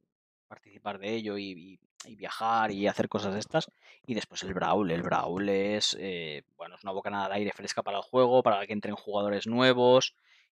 participar 0.48 1.00
de 1.00 1.16
ello 1.16 1.38
y, 1.38 1.80
viajar 2.14 2.72
y 2.72 2.88
hacer 2.88 3.10
cosas 3.10 3.34
de 3.34 3.40
estas. 3.40 3.72
Y 4.06 4.14
después 4.14 4.44
el 4.44 4.54
Brawl. 4.54 4.92
El 4.92 5.02
Brawl 5.02 5.50
es, 5.50 5.98
eh, 6.00 6.44
bueno, 6.58 6.76
es 6.76 6.84
una 6.84 6.92
bocanada 6.92 7.30
de 7.30 7.36
aire 7.36 7.52
fresca 7.52 7.82
para 7.82 7.98
el 7.98 8.04
juego, 8.04 8.44
para 8.44 8.66
que 8.68 8.74
entren 8.74 8.96
jugadores 8.96 9.48
nuevos. 9.48 10.14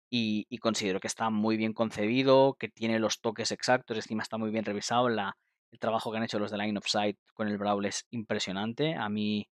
Y, 0.10 0.58
considero 0.60 1.00
que 1.00 1.08
está 1.08 1.30
muy 1.30 1.58
bien 1.58 1.74
concebido, 1.74 2.56
que 2.60 2.68
tiene 2.68 3.00
los 3.00 3.22
toques 3.22 3.52
exactos, 3.52 3.98
encima 3.98 4.24
está 4.24 4.38
muy 4.38 4.52
bien 4.52 4.66
revisado. 4.66 5.10
La, 5.10 5.38
el 5.72 5.80
trabajo 5.80 6.12
que 6.12 6.18
han 6.18 6.24
hecho 6.24 6.40
los 6.40 6.52
de 6.52 6.58
Line 6.58 6.78
of 6.78 6.88
Sight 6.88 7.18
con 7.34 7.48
el 7.48 7.58
Brawl 7.58 7.86
es 7.86 8.06
impresionante. 8.12 8.96
A 8.96 9.10
mí, 9.10 9.48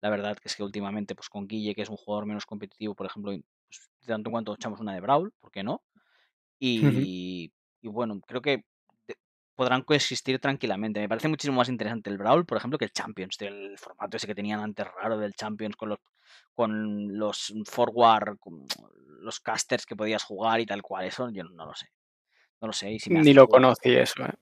la 0.00 0.10
verdad 0.10 0.36
que 0.36 0.48
es 0.48 0.56
que 0.56 0.62
últimamente, 0.62 1.14
pues 1.14 1.28
con 1.28 1.46
Guille, 1.46 1.74
que 1.74 1.82
es 1.82 1.88
un 1.88 1.96
jugador 1.96 2.26
menos 2.26 2.46
competitivo, 2.46 2.94
por 2.94 3.06
ejemplo, 3.06 3.32
pues, 3.66 3.90
de 4.00 4.06
tanto 4.06 4.28
en 4.28 4.32
cuanto 4.32 4.54
echamos 4.54 4.80
una 4.80 4.94
de 4.94 5.00
Brawl, 5.00 5.32
¿por 5.40 5.50
qué 5.50 5.62
no? 5.62 5.82
Y, 6.64 7.52
y 7.80 7.88
bueno, 7.88 8.20
creo 8.24 8.40
que 8.40 8.64
podrán 9.54 9.82
coexistir 9.82 10.38
tranquilamente. 10.38 11.00
Me 11.00 11.08
parece 11.08 11.28
muchísimo 11.28 11.58
más 11.58 11.68
interesante 11.68 12.10
el 12.10 12.18
Brawl, 12.18 12.46
por 12.46 12.58
ejemplo, 12.58 12.78
que 12.78 12.86
el 12.86 12.92
Champions, 12.92 13.36
el 13.40 13.78
formato 13.78 14.16
ese 14.16 14.26
que 14.26 14.34
tenían 14.34 14.60
antes 14.60 14.86
raro 15.00 15.18
del 15.18 15.34
Champions 15.34 15.76
con 15.76 15.90
los 15.90 15.98
con 16.54 17.18
los 17.18 17.52
forward, 17.64 18.38
los 19.20 19.40
casters 19.40 19.86
que 19.86 19.96
podías 19.96 20.22
jugar 20.22 20.60
y 20.60 20.66
tal 20.66 20.82
cual. 20.82 21.06
Eso 21.06 21.30
yo 21.30 21.44
no 21.44 21.66
lo 21.66 21.74
sé. 21.74 21.88
No 22.60 22.68
lo 22.68 22.72
sé. 22.72 22.96
Ni 23.06 23.34
lo 23.34 23.48
conocí 23.48 23.94
eso, 23.94 24.24
¿eh? 24.24 24.34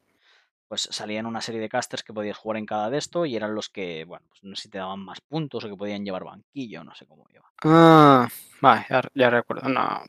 Pues 0.68 0.82
salían 0.82 1.26
una 1.26 1.40
serie 1.40 1.60
de 1.60 1.68
casters 1.68 2.04
que 2.04 2.12
podías 2.12 2.36
jugar 2.36 2.58
en 2.58 2.66
cada 2.66 2.90
de 2.90 2.98
esto 2.98 3.26
y 3.26 3.34
eran 3.34 3.56
los 3.56 3.68
que, 3.68 4.04
bueno, 4.04 4.24
pues 4.28 4.44
no 4.44 4.54
sé 4.54 4.62
si 4.62 4.68
te 4.68 4.78
daban 4.78 5.00
más 5.00 5.20
puntos 5.20 5.64
o 5.64 5.68
que 5.68 5.76
podían 5.76 6.04
llevar 6.04 6.22
banquillo, 6.22 6.84
no 6.84 6.94
sé 6.94 7.06
cómo 7.06 7.26
iba. 7.34 7.50
Ah, 7.64 8.28
vale, 8.60 8.86
ya, 8.88 9.02
ya 9.14 9.30
recuerdo. 9.30 9.68
No. 9.68 10.04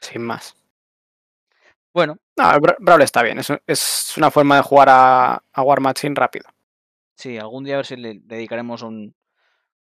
Sin 0.00 0.22
más. 0.22 0.56
Bueno. 1.92 2.18
No, 2.36 2.50
Brawl 2.78 3.02
está 3.02 3.22
bien. 3.22 3.38
Es, 3.38 3.52
es 3.66 4.16
una 4.16 4.30
forma 4.30 4.56
de 4.56 4.62
jugar 4.62 4.88
a, 4.90 5.42
a 5.52 5.62
War 5.62 5.80
Machine 5.80 6.14
rápido. 6.14 6.48
Sí, 7.14 7.36
algún 7.36 7.64
día 7.64 7.74
a 7.74 7.78
ver 7.78 7.86
si 7.86 7.96
le 7.96 8.20
dedicaremos 8.22 8.82
un, 8.82 9.14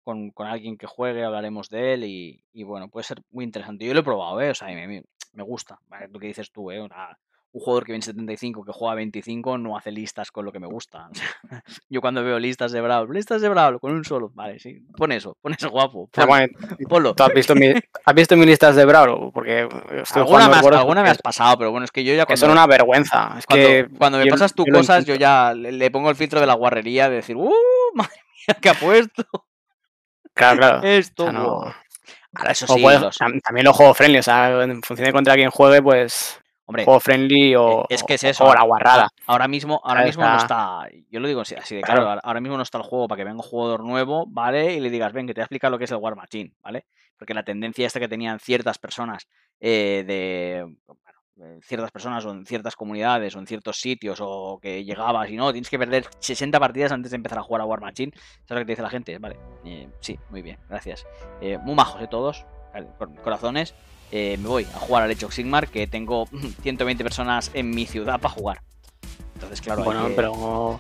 con, 0.04 0.30
con 0.30 0.46
alguien 0.46 0.76
que 0.76 0.86
juegue, 0.86 1.24
hablaremos 1.24 1.68
de 1.68 1.94
él 1.94 2.04
y, 2.04 2.44
y, 2.52 2.62
bueno, 2.62 2.88
puede 2.88 3.04
ser 3.04 3.22
muy 3.30 3.44
interesante. 3.44 3.84
Yo 3.84 3.94
lo 3.94 4.00
he 4.00 4.04
probado, 4.04 4.40
¿eh? 4.40 4.50
O 4.50 4.54
sea, 4.54 4.68
me, 4.68 5.02
me 5.32 5.42
gusta. 5.42 5.80
Lo 6.10 6.20
que 6.20 6.28
dices 6.28 6.52
tú, 6.52 6.70
¿eh? 6.70 6.80
Una, 6.80 7.18
un 7.54 7.60
jugador 7.60 7.84
que 7.84 7.92
viene 7.92 8.04
75 8.04 8.64
que 8.64 8.72
juega 8.72 8.96
25 8.96 9.58
no 9.58 9.76
hace 9.78 9.92
listas 9.92 10.32
con 10.32 10.44
lo 10.44 10.50
que 10.50 10.58
me 10.58 10.66
gusta. 10.66 11.08
yo 11.88 12.00
cuando 12.00 12.24
veo 12.24 12.38
listas 12.40 12.72
de 12.72 12.80
Brawl, 12.80 13.08
listas 13.14 13.40
de 13.40 13.48
Brawl 13.48 13.78
con 13.78 13.92
un 13.92 14.04
solo, 14.04 14.32
vale, 14.34 14.58
sí, 14.58 14.84
pon 14.96 15.12
eso, 15.12 15.36
pon 15.40 15.54
eso 15.54 15.70
guapo. 15.70 16.10
Ponlo. 16.88 17.14
¿Tú 17.14 17.22
has 17.22 17.32
visto, 17.32 17.54
mi, 17.54 17.68
has 17.68 18.14
visto 18.14 18.36
mis 18.36 18.46
listas 18.46 18.74
de 18.74 18.84
Brawl? 18.84 19.30
Porque 19.32 19.68
alguna, 20.14 20.48
me 20.48 20.56
has, 20.56 20.66
alguna 20.66 21.02
me 21.04 21.10
has 21.10 21.18
pasado, 21.18 21.56
pero 21.56 21.70
bueno, 21.70 21.84
es 21.84 21.92
que 21.92 22.02
yo 22.02 22.12
ya 22.12 22.26
cuando, 22.26 22.34
que 22.34 22.36
son 22.38 22.50
una 22.50 22.66
vergüenza. 22.66 23.36
Es 23.38 23.46
cuando, 23.46 23.66
que 23.66 23.88
cuando 23.96 24.18
me 24.18 24.26
pasas 24.26 24.52
tus 24.52 24.66
cosas, 24.66 25.04
yo 25.04 25.14
ya 25.14 25.54
le, 25.54 25.90
pongo 25.92 26.10
el 26.10 26.16
filtro 26.16 26.40
de 26.40 26.46
la 26.46 26.54
guarrería 26.54 27.08
de 27.08 27.16
decir, 27.16 27.36
¡uh! 27.36 27.52
Madre 27.94 28.20
mía, 28.48 28.56
¿qué 28.60 28.68
ha 28.68 28.74
puesto? 28.74 29.24
Claro, 30.34 30.58
claro. 30.58 30.82
Esto, 30.82 31.26
o 31.26 31.30
sea, 31.30 31.32
no... 31.32 31.74
Ahora, 32.36 32.50
eso 32.50 32.66
sí, 32.66 32.82
puedes, 32.82 33.00
los... 33.00 33.16
También 33.16 33.64
los 33.64 33.76
juegos 33.76 33.96
friendly, 33.96 34.18
o 34.18 34.22
sea, 34.24 34.64
en 34.64 34.82
función 34.82 35.06
de 35.06 35.12
contra 35.12 35.36
quien 35.36 35.50
juegue, 35.50 35.80
pues 35.80 36.40
Hombre, 36.66 36.84
juego 36.84 37.00
friendly 37.00 37.54
o, 37.56 37.84
es 37.90 38.02
que 38.02 38.14
es 38.14 38.24
eso. 38.24 38.44
o 38.44 38.54
la 38.54 38.62
guarrada. 38.62 39.08
Ahora 39.26 39.48
mismo, 39.48 39.80
ahora 39.84 40.04
mismo 40.04 40.24
no 40.24 40.36
está. 40.36 40.88
Yo 41.10 41.20
lo 41.20 41.28
digo 41.28 41.42
así, 41.42 41.54
así 41.54 41.76
de 41.76 41.82
claro. 41.82 42.02
claro. 42.02 42.20
Ahora 42.24 42.40
mismo 42.40 42.56
no 42.56 42.62
está 42.62 42.78
el 42.78 42.84
juego 42.84 43.06
para 43.06 43.18
que 43.18 43.24
venga 43.24 43.36
un 43.36 43.48
jugador 43.48 43.84
nuevo, 43.84 44.24
¿vale? 44.28 44.74
Y 44.74 44.80
le 44.80 44.88
digas, 44.88 45.12
ven, 45.12 45.26
que 45.26 45.34
te 45.34 45.40
voy 45.40 45.42
a 45.42 45.44
explicar 45.44 45.70
lo 45.70 45.78
que 45.78 45.84
es 45.84 45.90
el 45.90 45.98
War 45.98 46.16
Machine, 46.16 46.52
¿vale? 46.62 46.86
Porque 47.18 47.34
la 47.34 47.42
tendencia 47.42 47.86
esta 47.86 48.00
que 48.00 48.08
tenían 48.08 48.40
ciertas 48.40 48.78
personas 48.78 49.28
eh, 49.60 50.04
de. 50.06 50.76
Bueno, 50.86 51.60
ciertas 51.62 51.90
personas 51.90 52.24
o 52.24 52.30
en 52.30 52.46
ciertas 52.46 52.76
comunidades 52.76 53.34
o 53.34 53.40
en 53.40 53.46
ciertos 53.46 53.80
sitios 53.80 54.20
o 54.22 54.58
que 54.62 54.84
llegabas 54.84 55.28
y 55.30 55.36
no, 55.36 55.52
tienes 55.52 55.68
que 55.68 55.78
perder 55.78 56.06
60 56.20 56.58
partidas 56.60 56.92
antes 56.92 57.10
de 57.10 57.16
empezar 57.16 57.38
a 57.38 57.42
jugar 57.42 57.60
a 57.60 57.64
War 57.64 57.80
Machine. 57.80 58.12
¿Sabes 58.46 58.50
lo 58.50 58.58
que 58.58 58.64
te 58.64 58.72
dice 58.72 58.82
la 58.82 58.90
gente? 58.90 59.18
Vale, 59.18 59.36
eh, 59.64 59.88
sí, 60.00 60.18
muy 60.30 60.42
bien, 60.42 60.58
gracias. 60.68 61.04
Eh, 61.40 61.58
muy 61.58 61.74
majos 61.74 62.00
de 62.00 62.08
todos, 62.08 62.46
corazones. 63.22 63.74
Eh, 64.16 64.38
me 64.40 64.46
voy 64.46 64.64
a 64.72 64.78
jugar 64.78 65.02
al 65.02 65.10
Age 65.10 65.24
of 65.24 65.34
Sigmar, 65.34 65.66
que 65.66 65.88
tengo 65.88 66.28
120 66.62 67.02
personas 67.02 67.50
en 67.52 67.70
mi 67.70 67.84
ciudad 67.84 68.20
para 68.20 68.32
jugar. 68.32 68.60
Entonces, 69.34 69.60
claro. 69.60 69.82
Bueno, 69.82 70.06
que... 70.06 70.14
pero 70.14 70.78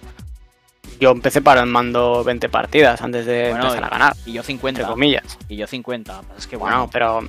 yo 1.00 1.10
empecé 1.10 1.42
para 1.42 1.62
el 1.62 1.66
mando 1.66 2.22
20 2.22 2.48
partidas 2.48 3.02
antes 3.02 3.26
de 3.26 3.50
bueno, 3.50 3.64
empezar 3.64 3.84
a 3.84 3.88
ganar. 3.88 4.16
Y 4.24 4.34
yo 4.34 4.44
50. 4.44 4.80
Entre 4.80 4.92
comillas. 4.92 5.36
Y 5.48 5.56
yo 5.56 5.66
50. 5.66 6.20
Es 6.38 6.46
que 6.46 6.54
bueno, 6.54 6.76
bueno 6.76 6.90
pero, 6.92 7.28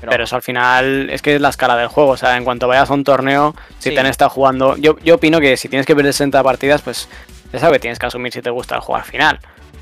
pero, 0.00 0.10
pero. 0.12 0.24
eso 0.24 0.34
al 0.36 0.40
final 0.40 1.10
es 1.10 1.20
que 1.20 1.34
es 1.34 1.42
la 1.42 1.50
escala 1.50 1.76
del 1.76 1.88
juego. 1.88 2.12
O 2.12 2.16
sea, 2.16 2.38
en 2.38 2.44
cuanto 2.44 2.66
vayas 2.66 2.90
a 2.90 2.94
un 2.94 3.04
torneo, 3.04 3.54
si 3.78 3.90
sí. 3.90 3.94
te 3.94 4.00
han 4.00 4.06
estado 4.06 4.30
jugando. 4.30 4.78
Yo, 4.78 4.98
yo 5.00 5.16
opino 5.16 5.40
que 5.40 5.58
si 5.58 5.68
tienes 5.68 5.84
que 5.84 5.94
perder 5.94 6.14
60 6.14 6.42
partidas, 6.42 6.80
pues 6.80 7.06
ya 7.52 7.58
sabes 7.58 7.74
que 7.74 7.80
tienes 7.80 7.98
que 7.98 8.06
asumir 8.06 8.32
si 8.32 8.40
te 8.40 8.48
gusta 8.48 8.76
el 8.76 8.80
juego 8.80 8.96
al 8.96 9.04
final. 9.04 9.40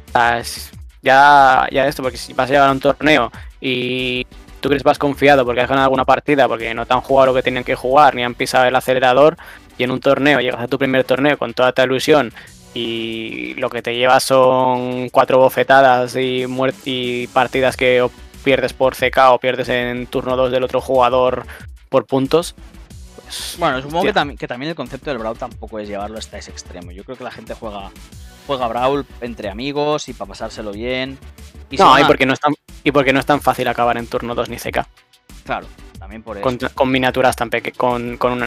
O 0.09 0.11
sea, 0.11 0.39
es 0.41 0.73
ya, 1.03 1.69
ya 1.71 1.87
esto, 1.87 2.03
porque 2.03 2.17
si 2.17 2.33
vas 2.33 2.51
a 2.51 2.53
llegar 2.53 2.69
a 2.69 2.73
un 2.73 2.81
torneo 2.81 3.31
y 3.61 4.27
tú 4.63 4.71
crees 4.71 4.83
vas 4.83 4.99
confiado 4.99 5.45
porque 5.45 5.61
has 5.61 5.69
ganado 5.69 5.85
alguna 5.85 6.07
partida, 6.07 6.49
porque 6.49 6.73
no 6.73 6.87
te 6.87 6.95
han 6.95 7.03
jugado 7.03 7.27
lo 7.27 7.35
que 7.35 7.43
tenían 7.43 7.65
que 7.65 7.75
jugar, 7.75 8.15
ni 8.15 8.25
han 8.25 8.35
pisado 8.35 8.65
el 8.65 8.75
acelerador, 8.75 9.37
y 9.77 9.85
en 9.85 9.91
un 9.91 10.01
torneo 10.01 10.41
llegas 10.41 10.63
a 10.63 10.69
tu 10.69 10.79
primer 10.79 11.05
torneo 11.05 11.37
con 11.37 11.53
toda 11.53 11.71
esta 11.71 11.85
ilusión 11.85 12.33
y 12.75 13.55
lo 13.55 13.69
que 13.69 13.83
te 13.83 13.95
llevas 13.95 14.25
son 14.25 15.11
cuatro 15.11 15.39
bofetadas 15.39 16.17
y, 16.17 16.47
y 16.85 17.27
partidas 17.27 17.77
que 17.77 18.09
pierdes 18.45 18.73
por 18.73 18.95
CK 18.95 19.19
o 19.31 19.39
pierdes 19.39 19.69
en 19.69 20.07
turno 20.07 20.37
2 20.37 20.51
del 20.51 20.65
otro 20.65 20.81
jugador 20.81 21.45
por 21.91 22.07
puntos. 22.07 22.55
Pues, 23.17 23.57
bueno, 23.59 23.81
supongo 23.83 24.05
que, 24.05 24.13
tam 24.13 24.37
que, 24.37 24.47
también 24.47 24.71
el 24.71 24.75
concepto 24.75 25.11
del 25.11 25.19
Brawl 25.19 25.39
tampoco 25.39 25.79
es 25.79 25.89
llevarlo 25.89 26.19
hasta 26.19 26.39
ese 26.39 26.51
extremo. 26.51 26.93
Yo 26.93 27.05
creo 27.05 27.17
que 27.17 27.25
la 27.25 27.31
gente 27.31 27.55
juega, 27.55 27.91
juega 28.47 28.69
Brawl 28.69 29.07
entre 29.21 29.51
amigos 29.51 30.09
y 30.09 30.15
para 30.15 30.29
pasárselo 30.29 30.73
bien. 30.73 31.19
Y 31.73 31.77
no, 31.79 31.99
y 31.99 32.05
porque 32.05 32.27
no, 32.27 32.35
es 32.35 32.41
tan, 32.41 32.55
y 32.85 32.93
porque 32.93 33.13
no 33.15 33.21
es 33.21 33.27
tan 33.27 33.41
fácil 33.41 33.67
acabar 33.67 33.97
en 33.97 34.07
turno 34.07 34.35
2 34.35 34.51
ni 34.51 34.57
CK. 34.57 34.87
Claro, 35.45 35.67
también 35.99 36.23
por 36.23 36.37
eso. 36.37 36.45
Con, 36.45 36.59
con 36.75 36.91
miniaturas 36.91 37.35
tan 37.35 37.49
pequeñas, 37.49 37.79
con, 37.79 38.19
con, 38.19 38.33
una, 38.33 38.47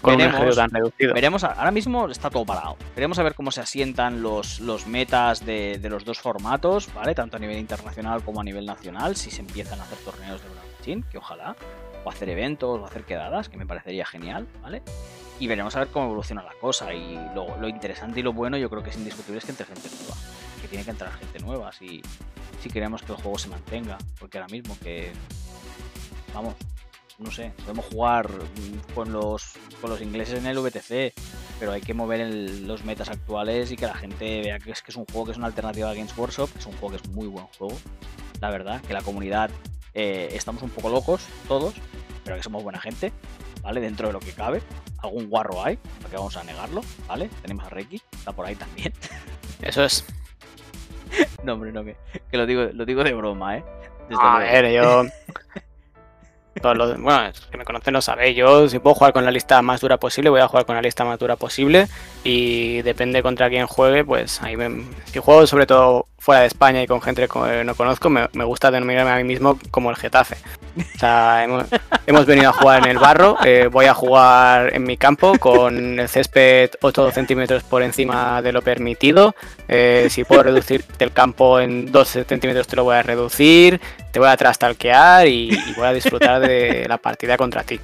con 0.00 0.16
veremos, 0.16 0.40
un 0.40 0.54
tan 0.54 0.70
reducido. 0.70 1.14
Veremos, 1.14 1.42
ahora 1.42 1.72
mismo 1.72 2.08
está 2.08 2.30
todo 2.30 2.44
parado. 2.44 2.76
Veremos 2.94 3.18
a 3.18 3.24
ver 3.24 3.34
cómo 3.34 3.50
se 3.50 3.60
asientan 3.60 4.22
los, 4.22 4.60
los 4.60 4.86
metas 4.86 5.44
de, 5.44 5.78
de, 5.78 5.90
los 5.90 6.04
dos 6.04 6.20
formatos, 6.20 6.88
¿vale? 6.94 7.12
Tanto 7.12 7.36
a 7.36 7.40
nivel 7.40 7.58
internacional 7.58 8.22
como 8.22 8.40
a 8.40 8.44
nivel 8.44 8.64
nacional, 8.64 9.16
si 9.16 9.32
se 9.32 9.40
empiezan 9.40 9.80
a 9.80 9.82
hacer 9.82 9.98
torneos 9.98 10.40
de 10.40 10.48
Machine, 10.78 11.04
que 11.10 11.18
ojalá, 11.18 11.56
o 12.04 12.10
hacer 12.10 12.28
eventos, 12.28 12.80
o 12.80 12.86
hacer 12.86 13.02
quedadas, 13.02 13.48
que 13.48 13.56
me 13.56 13.66
parecería 13.66 14.06
genial, 14.06 14.46
¿vale? 14.62 14.82
Y 15.40 15.48
veremos 15.48 15.74
a 15.74 15.80
ver 15.80 15.88
cómo 15.88 16.06
evoluciona 16.06 16.44
la 16.44 16.52
cosa. 16.60 16.94
Y 16.94 17.18
lo, 17.34 17.56
lo 17.58 17.68
interesante 17.68 18.20
y 18.20 18.22
lo 18.22 18.32
bueno, 18.32 18.56
yo 18.56 18.70
creo 18.70 18.84
que 18.84 18.90
es 18.90 18.96
indiscutible, 18.96 19.38
es 19.38 19.44
que 19.44 19.50
entre 19.50 19.66
gente 19.66 19.88
nueva. 20.00 20.14
Tiene 20.68 20.84
que 20.84 20.90
entrar 20.90 21.12
gente 21.12 21.38
nueva 21.40 21.72
si, 21.72 22.02
si 22.62 22.68
queremos 22.68 23.02
que 23.02 23.12
el 23.12 23.18
juego 23.18 23.38
se 23.38 23.48
mantenga. 23.48 23.98
Porque 24.18 24.38
ahora 24.38 24.52
mismo 24.52 24.76
que. 24.80 25.12
Vamos, 26.34 26.54
no 27.18 27.32
sé, 27.32 27.52
podemos 27.62 27.84
jugar 27.86 28.30
con 28.94 29.12
los, 29.12 29.54
con 29.80 29.90
los 29.90 30.00
ingleses 30.00 30.38
en 30.38 30.46
el 30.46 30.58
VTC, 30.58 31.12
pero 31.58 31.72
hay 31.72 31.80
que 31.80 31.92
mover 31.92 32.32
los 32.60 32.84
metas 32.84 33.08
actuales 33.08 33.72
y 33.72 33.76
que 33.76 33.86
la 33.86 33.94
gente 33.94 34.42
vea 34.42 34.58
que 34.58 34.70
es, 34.70 34.82
que 34.82 34.92
es 34.92 34.96
un 34.96 35.04
juego 35.06 35.26
que 35.26 35.32
es 35.32 35.38
una 35.38 35.48
alternativa 35.48 35.90
a 35.90 35.94
Games 35.94 36.16
Workshop, 36.16 36.52
que 36.52 36.58
es 36.60 36.66
un 36.66 36.72
juego 36.72 36.90
que 36.90 37.02
es 37.02 37.08
muy 37.10 37.26
buen 37.26 37.46
juego, 37.58 37.76
la 38.40 38.50
verdad, 38.50 38.80
que 38.82 38.92
la 38.92 39.02
comunidad 39.02 39.50
eh, 39.94 40.28
estamos 40.32 40.62
un 40.62 40.70
poco 40.70 40.90
locos 40.90 41.26
todos, 41.48 41.74
pero 42.24 42.36
que 42.36 42.42
somos 42.42 42.62
buena 42.62 42.80
gente, 42.80 43.12
¿vale? 43.62 43.80
Dentro 43.80 44.06
de 44.08 44.12
lo 44.12 44.20
que 44.20 44.32
cabe. 44.32 44.62
Algún 44.98 45.28
guarro 45.28 45.64
hay, 45.64 45.76
porque 46.00 46.16
vamos 46.16 46.36
a 46.36 46.44
negarlo, 46.44 46.82
¿vale? 47.06 47.30
Tenemos 47.42 47.64
a 47.64 47.68
Reiki, 47.68 48.00
está 48.12 48.32
por 48.32 48.46
ahí 48.46 48.54
también. 48.54 48.92
Eso 49.62 49.82
es. 49.82 50.04
no, 51.44 51.54
hombre, 51.54 51.72
no, 51.72 51.84
que, 51.84 51.96
que, 52.30 52.36
lo, 52.36 52.46
digo, 52.46 52.68
lo 52.72 52.84
digo 52.84 53.04
de 53.04 53.14
broma, 53.14 53.58
¿eh? 53.58 53.64
a 54.18 54.38
ver, 54.38 54.72
yo... 54.72 55.04
bueno, 56.62 57.26
es 57.26 57.40
que 57.40 57.58
me 57.58 57.64
conocen 57.64 57.94
lo 57.94 58.02
sabéis. 58.02 58.36
Yo, 58.36 58.68
si 58.68 58.78
puedo 58.78 58.94
jugar 58.94 59.12
con 59.12 59.24
la 59.24 59.30
lista 59.30 59.62
más 59.62 59.80
dura 59.80 59.96
posible, 59.98 60.30
voy 60.30 60.40
a 60.40 60.48
jugar 60.48 60.66
con 60.66 60.74
la 60.74 60.82
lista 60.82 61.04
más 61.04 61.18
dura 61.18 61.36
posible. 61.36 61.88
Y 62.24 62.82
depende 62.82 63.22
contra 63.22 63.48
quién 63.48 63.66
juegue, 63.66 64.04
pues 64.04 64.42
ahí 64.42 64.56
me, 64.56 64.84
si 65.06 65.18
juego 65.18 65.46
sobre 65.46 65.66
todo 65.66 66.08
fuera 66.18 66.42
de 66.42 66.48
España 66.48 66.82
y 66.82 66.86
con 66.86 67.00
gente 67.00 67.26
que 67.26 67.64
no 67.64 67.74
conozco, 67.74 68.10
me, 68.10 68.26
gusta 68.44 68.70
denominarme 68.70 69.12
a 69.12 69.16
mí 69.16 69.24
mismo 69.24 69.58
como 69.70 69.90
el 69.90 69.96
Getafe. 69.96 70.36
O 70.76 70.98
sea, 70.98 71.44
hemos, 72.06 72.26
venido 72.26 72.50
a 72.50 72.52
jugar 72.52 72.82
en 72.82 72.90
el 72.90 72.98
barro, 72.98 73.36
eh, 73.44 73.68
voy 73.70 73.86
a 73.86 73.94
jugar 73.94 74.74
en 74.74 74.84
mi 74.84 74.96
campo 74.96 75.38
con 75.38 76.00
el 76.00 76.08
césped 76.08 76.70
8 76.80 77.12
centímetros 77.12 77.62
por 77.62 77.82
encima 77.82 78.42
de 78.42 78.52
lo 78.52 78.62
permitido. 78.62 79.34
Eh, 79.68 80.08
si 80.10 80.24
puedo 80.24 80.42
reducir 80.42 80.84
el 80.98 81.12
campo 81.12 81.60
en 81.60 81.90
12 81.90 82.24
centímetros, 82.24 82.66
te 82.66 82.76
lo 82.76 82.84
voy 82.84 82.96
a 82.96 83.02
reducir. 83.02 83.80
Te 84.10 84.18
voy 84.18 84.28
a 84.28 84.36
trastalquear 84.36 85.26
y, 85.26 85.50
y 85.52 85.74
voy 85.76 85.86
a 85.86 85.92
disfrutar 85.92 86.40
de 86.40 86.86
la 86.88 86.98
partida 86.98 87.36
contra 87.36 87.62
ti. 87.62 87.80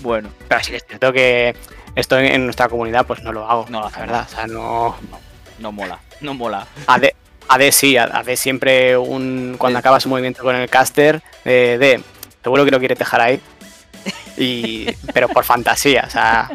Bueno. 0.00 0.28
Pero 0.48 0.62
sí 0.62 0.74
es 0.74 0.84
cierto 0.86 1.12
que 1.12 1.54
esto 1.94 2.18
en 2.18 2.44
nuestra 2.44 2.68
comunidad 2.68 3.06
pues 3.06 3.22
no 3.22 3.32
lo 3.32 3.48
hago, 3.48 3.66
no, 3.70 3.80
la 3.80 3.98
verdad. 3.98 4.26
O 4.26 4.30
sea, 4.30 4.46
no, 4.46 4.96
no 5.58 5.72
mola, 5.72 5.98
no 6.20 6.34
mola. 6.34 6.66
AD 7.48 7.70
sí, 7.70 7.96
AD 7.96 8.36
siempre 8.36 8.96
un 8.96 9.56
cuando 9.58 9.78
acabas 9.78 10.02
su 10.02 10.08
movimiento 10.08 10.42
con 10.42 10.56
el 10.56 10.68
caster 10.68 11.22
de, 11.44 11.78
de 11.78 12.00
seguro 12.42 12.64
que 12.64 12.70
lo 12.70 12.78
quieres 12.78 12.98
dejar 12.98 13.20
ahí. 13.20 13.40
Y, 14.36 14.86
pero 15.14 15.28
por 15.28 15.44
fantasía, 15.44 16.04
o 16.06 16.10
sea, 16.10 16.50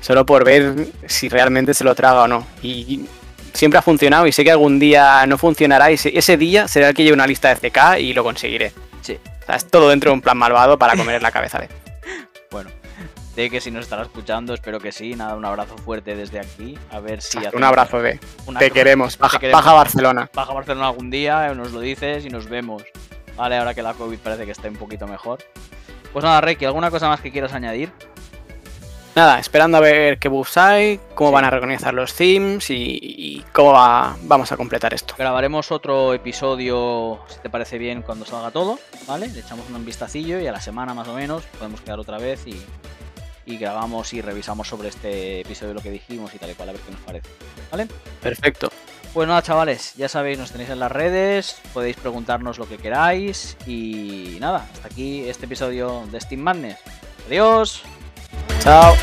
solo 0.00 0.24
por 0.26 0.44
ver 0.44 0.88
si 1.06 1.28
realmente 1.28 1.74
se 1.74 1.84
lo 1.84 1.94
traga 1.94 2.22
o 2.22 2.28
no. 2.28 2.46
Y 2.62 3.06
siempre 3.52 3.78
ha 3.78 3.82
funcionado 3.82 4.26
y 4.26 4.32
sé 4.32 4.44
que 4.44 4.50
algún 4.50 4.78
día 4.78 5.26
no 5.26 5.38
funcionará 5.38 5.90
y 5.90 5.94
ese 5.94 6.36
día 6.36 6.68
será 6.68 6.88
el 6.88 6.94
que 6.94 7.04
lleve 7.04 7.14
una 7.14 7.26
lista 7.26 7.54
de 7.54 7.70
CK 7.70 7.98
y 8.00 8.12
lo 8.12 8.24
conseguiré. 8.24 8.72
Sí. 9.00 9.18
O 9.42 9.46
sea, 9.46 9.56
es 9.56 9.66
todo 9.66 9.90
dentro 9.90 10.10
de 10.10 10.14
un 10.14 10.20
plan 10.22 10.36
malvado 10.36 10.78
para 10.78 10.96
comer 10.96 11.22
la 11.22 11.30
cabeza 11.30 11.58
de. 11.58 11.68
bueno, 12.50 12.70
de 13.36 13.50
que 13.50 13.60
si 13.60 13.70
nos 13.70 13.84
estará 13.84 14.02
escuchando, 14.02 14.54
espero 14.54 14.80
que 14.80 14.92
sí. 14.92 15.14
Nada, 15.14 15.34
un 15.34 15.44
abrazo 15.44 15.76
fuerte 15.78 16.14
desde 16.16 16.40
aquí. 16.40 16.78
A 16.90 17.00
ver 17.00 17.20
si. 17.20 17.38
Un 17.52 17.64
abrazo 17.64 18.00
de. 18.00 18.20
Te, 18.58 18.70
queremos. 18.70 19.18
Baja, 19.18 19.38
baja 19.52 19.72
Barcelona. 19.72 20.30
Baja 20.32 20.52
Barcelona 20.52 20.88
algún 20.88 21.10
día, 21.10 21.52
nos 21.54 21.72
lo 21.72 21.80
dices 21.80 22.24
y 22.24 22.30
nos 22.30 22.48
vemos. 22.48 22.82
Vale, 23.36 23.56
ahora 23.56 23.74
que 23.74 23.82
la 23.82 23.94
COVID 23.94 24.18
parece 24.18 24.44
que 24.44 24.52
está 24.52 24.68
un 24.68 24.76
poquito 24.76 25.06
mejor. 25.06 25.38
Pues 26.12 26.24
nada, 26.24 26.40
Reiki, 26.40 26.64
¿alguna 26.64 26.90
cosa 26.90 27.08
más 27.08 27.20
que 27.20 27.32
quieras 27.32 27.52
añadir? 27.52 27.90
Nada, 29.16 29.38
esperando 29.38 29.78
a 29.78 29.80
ver 29.80 30.18
qué 30.18 30.28
buffs 30.28 30.56
hay, 30.56 30.98
cómo 31.14 31.30
van 31.30 31.44
a 31.44 31.50
reconocer 31.50 31.94
los 31.94 32.14
themes 32.14 32.68
y, 32.68 33.44
cómo 33.52 33.72
vamos 33.72 34.50
a 34.50 34.56
completar 34.56 34.92
esto. 34.92 35.14
Grabaremos 35.16 35.70
otro 35.70 36.12
episodio, 36.14 37.20
si 37.28 37.38
te 37.38 37.48
parece 37.48 37.78
bien, 37.78 38.02
cuando 38.02 38.24
salga 38.24 38.50
todo, 38.50 38.80
¿vale? 39.06 39.28
Le 39.28 39.38
echamos 39.38 39.66
un 39.70 39.84
vistacillo 39.84 40.40
y 40.40 40.48
a 40.48 40.52
la 40.52 40.60
semana 40.60 40.94
más 40.94 41.06
o 41.06 41.14
menos 41.14 41.44
podemos 41.58 41.80
quedar 41.80 42.00
otra 42.00 42.18
vez 42.18 42.44
y, 42.46 42.60
y 43.46 43.56
grabamos 43.56 44.12
y 44.12 44.20
revisamos 44.20 44.68
sobre 44.68 44.88
este 44.88 45.40
episodio 45.40 45.74
lo 45.74 45.80
que 45.80 45.90
dijimos 45.90 46.34
y 46.34 46.38
tal 46.38 46.50
y 46.50 46.54
cual, 46.54 46.70
a 46.70 46.72
ver 46.72 46.80
qué 46.80 46.90
nos 46.90 47.00
parece. 47.00 47.28
¿Vale? 47.70 47.88
Perfecto. 48.22 48.70
Pues 49.12 49.28
nada, 49.28 49.42
chavales, 49.42 49.94
ya 49.94 50.08
sabéis, 50.08 50.38
nos 50.38 50.50
tenéis 50.50 50.70
en 50.70 50.80
las 50.80 50.90
redes, 50.90 51.56
podéis 51.72 51.96
preguntarnos 51.96 52.58
lo 52.58 52.68
que 52.68 52.78
queráis 52.78 53.56
y 53.64 54.38
nada, 54.40 54.68
hasta 54.72 54.88
aquí 54.88 55.28
este 55.28 55.46
episodio 55.46 56.04
de 56.10 56.20
Steam 56.20 56.40
Madness. 56.40 56.78
Adiós. 57.28 57.82
Chao. 58.58 58.94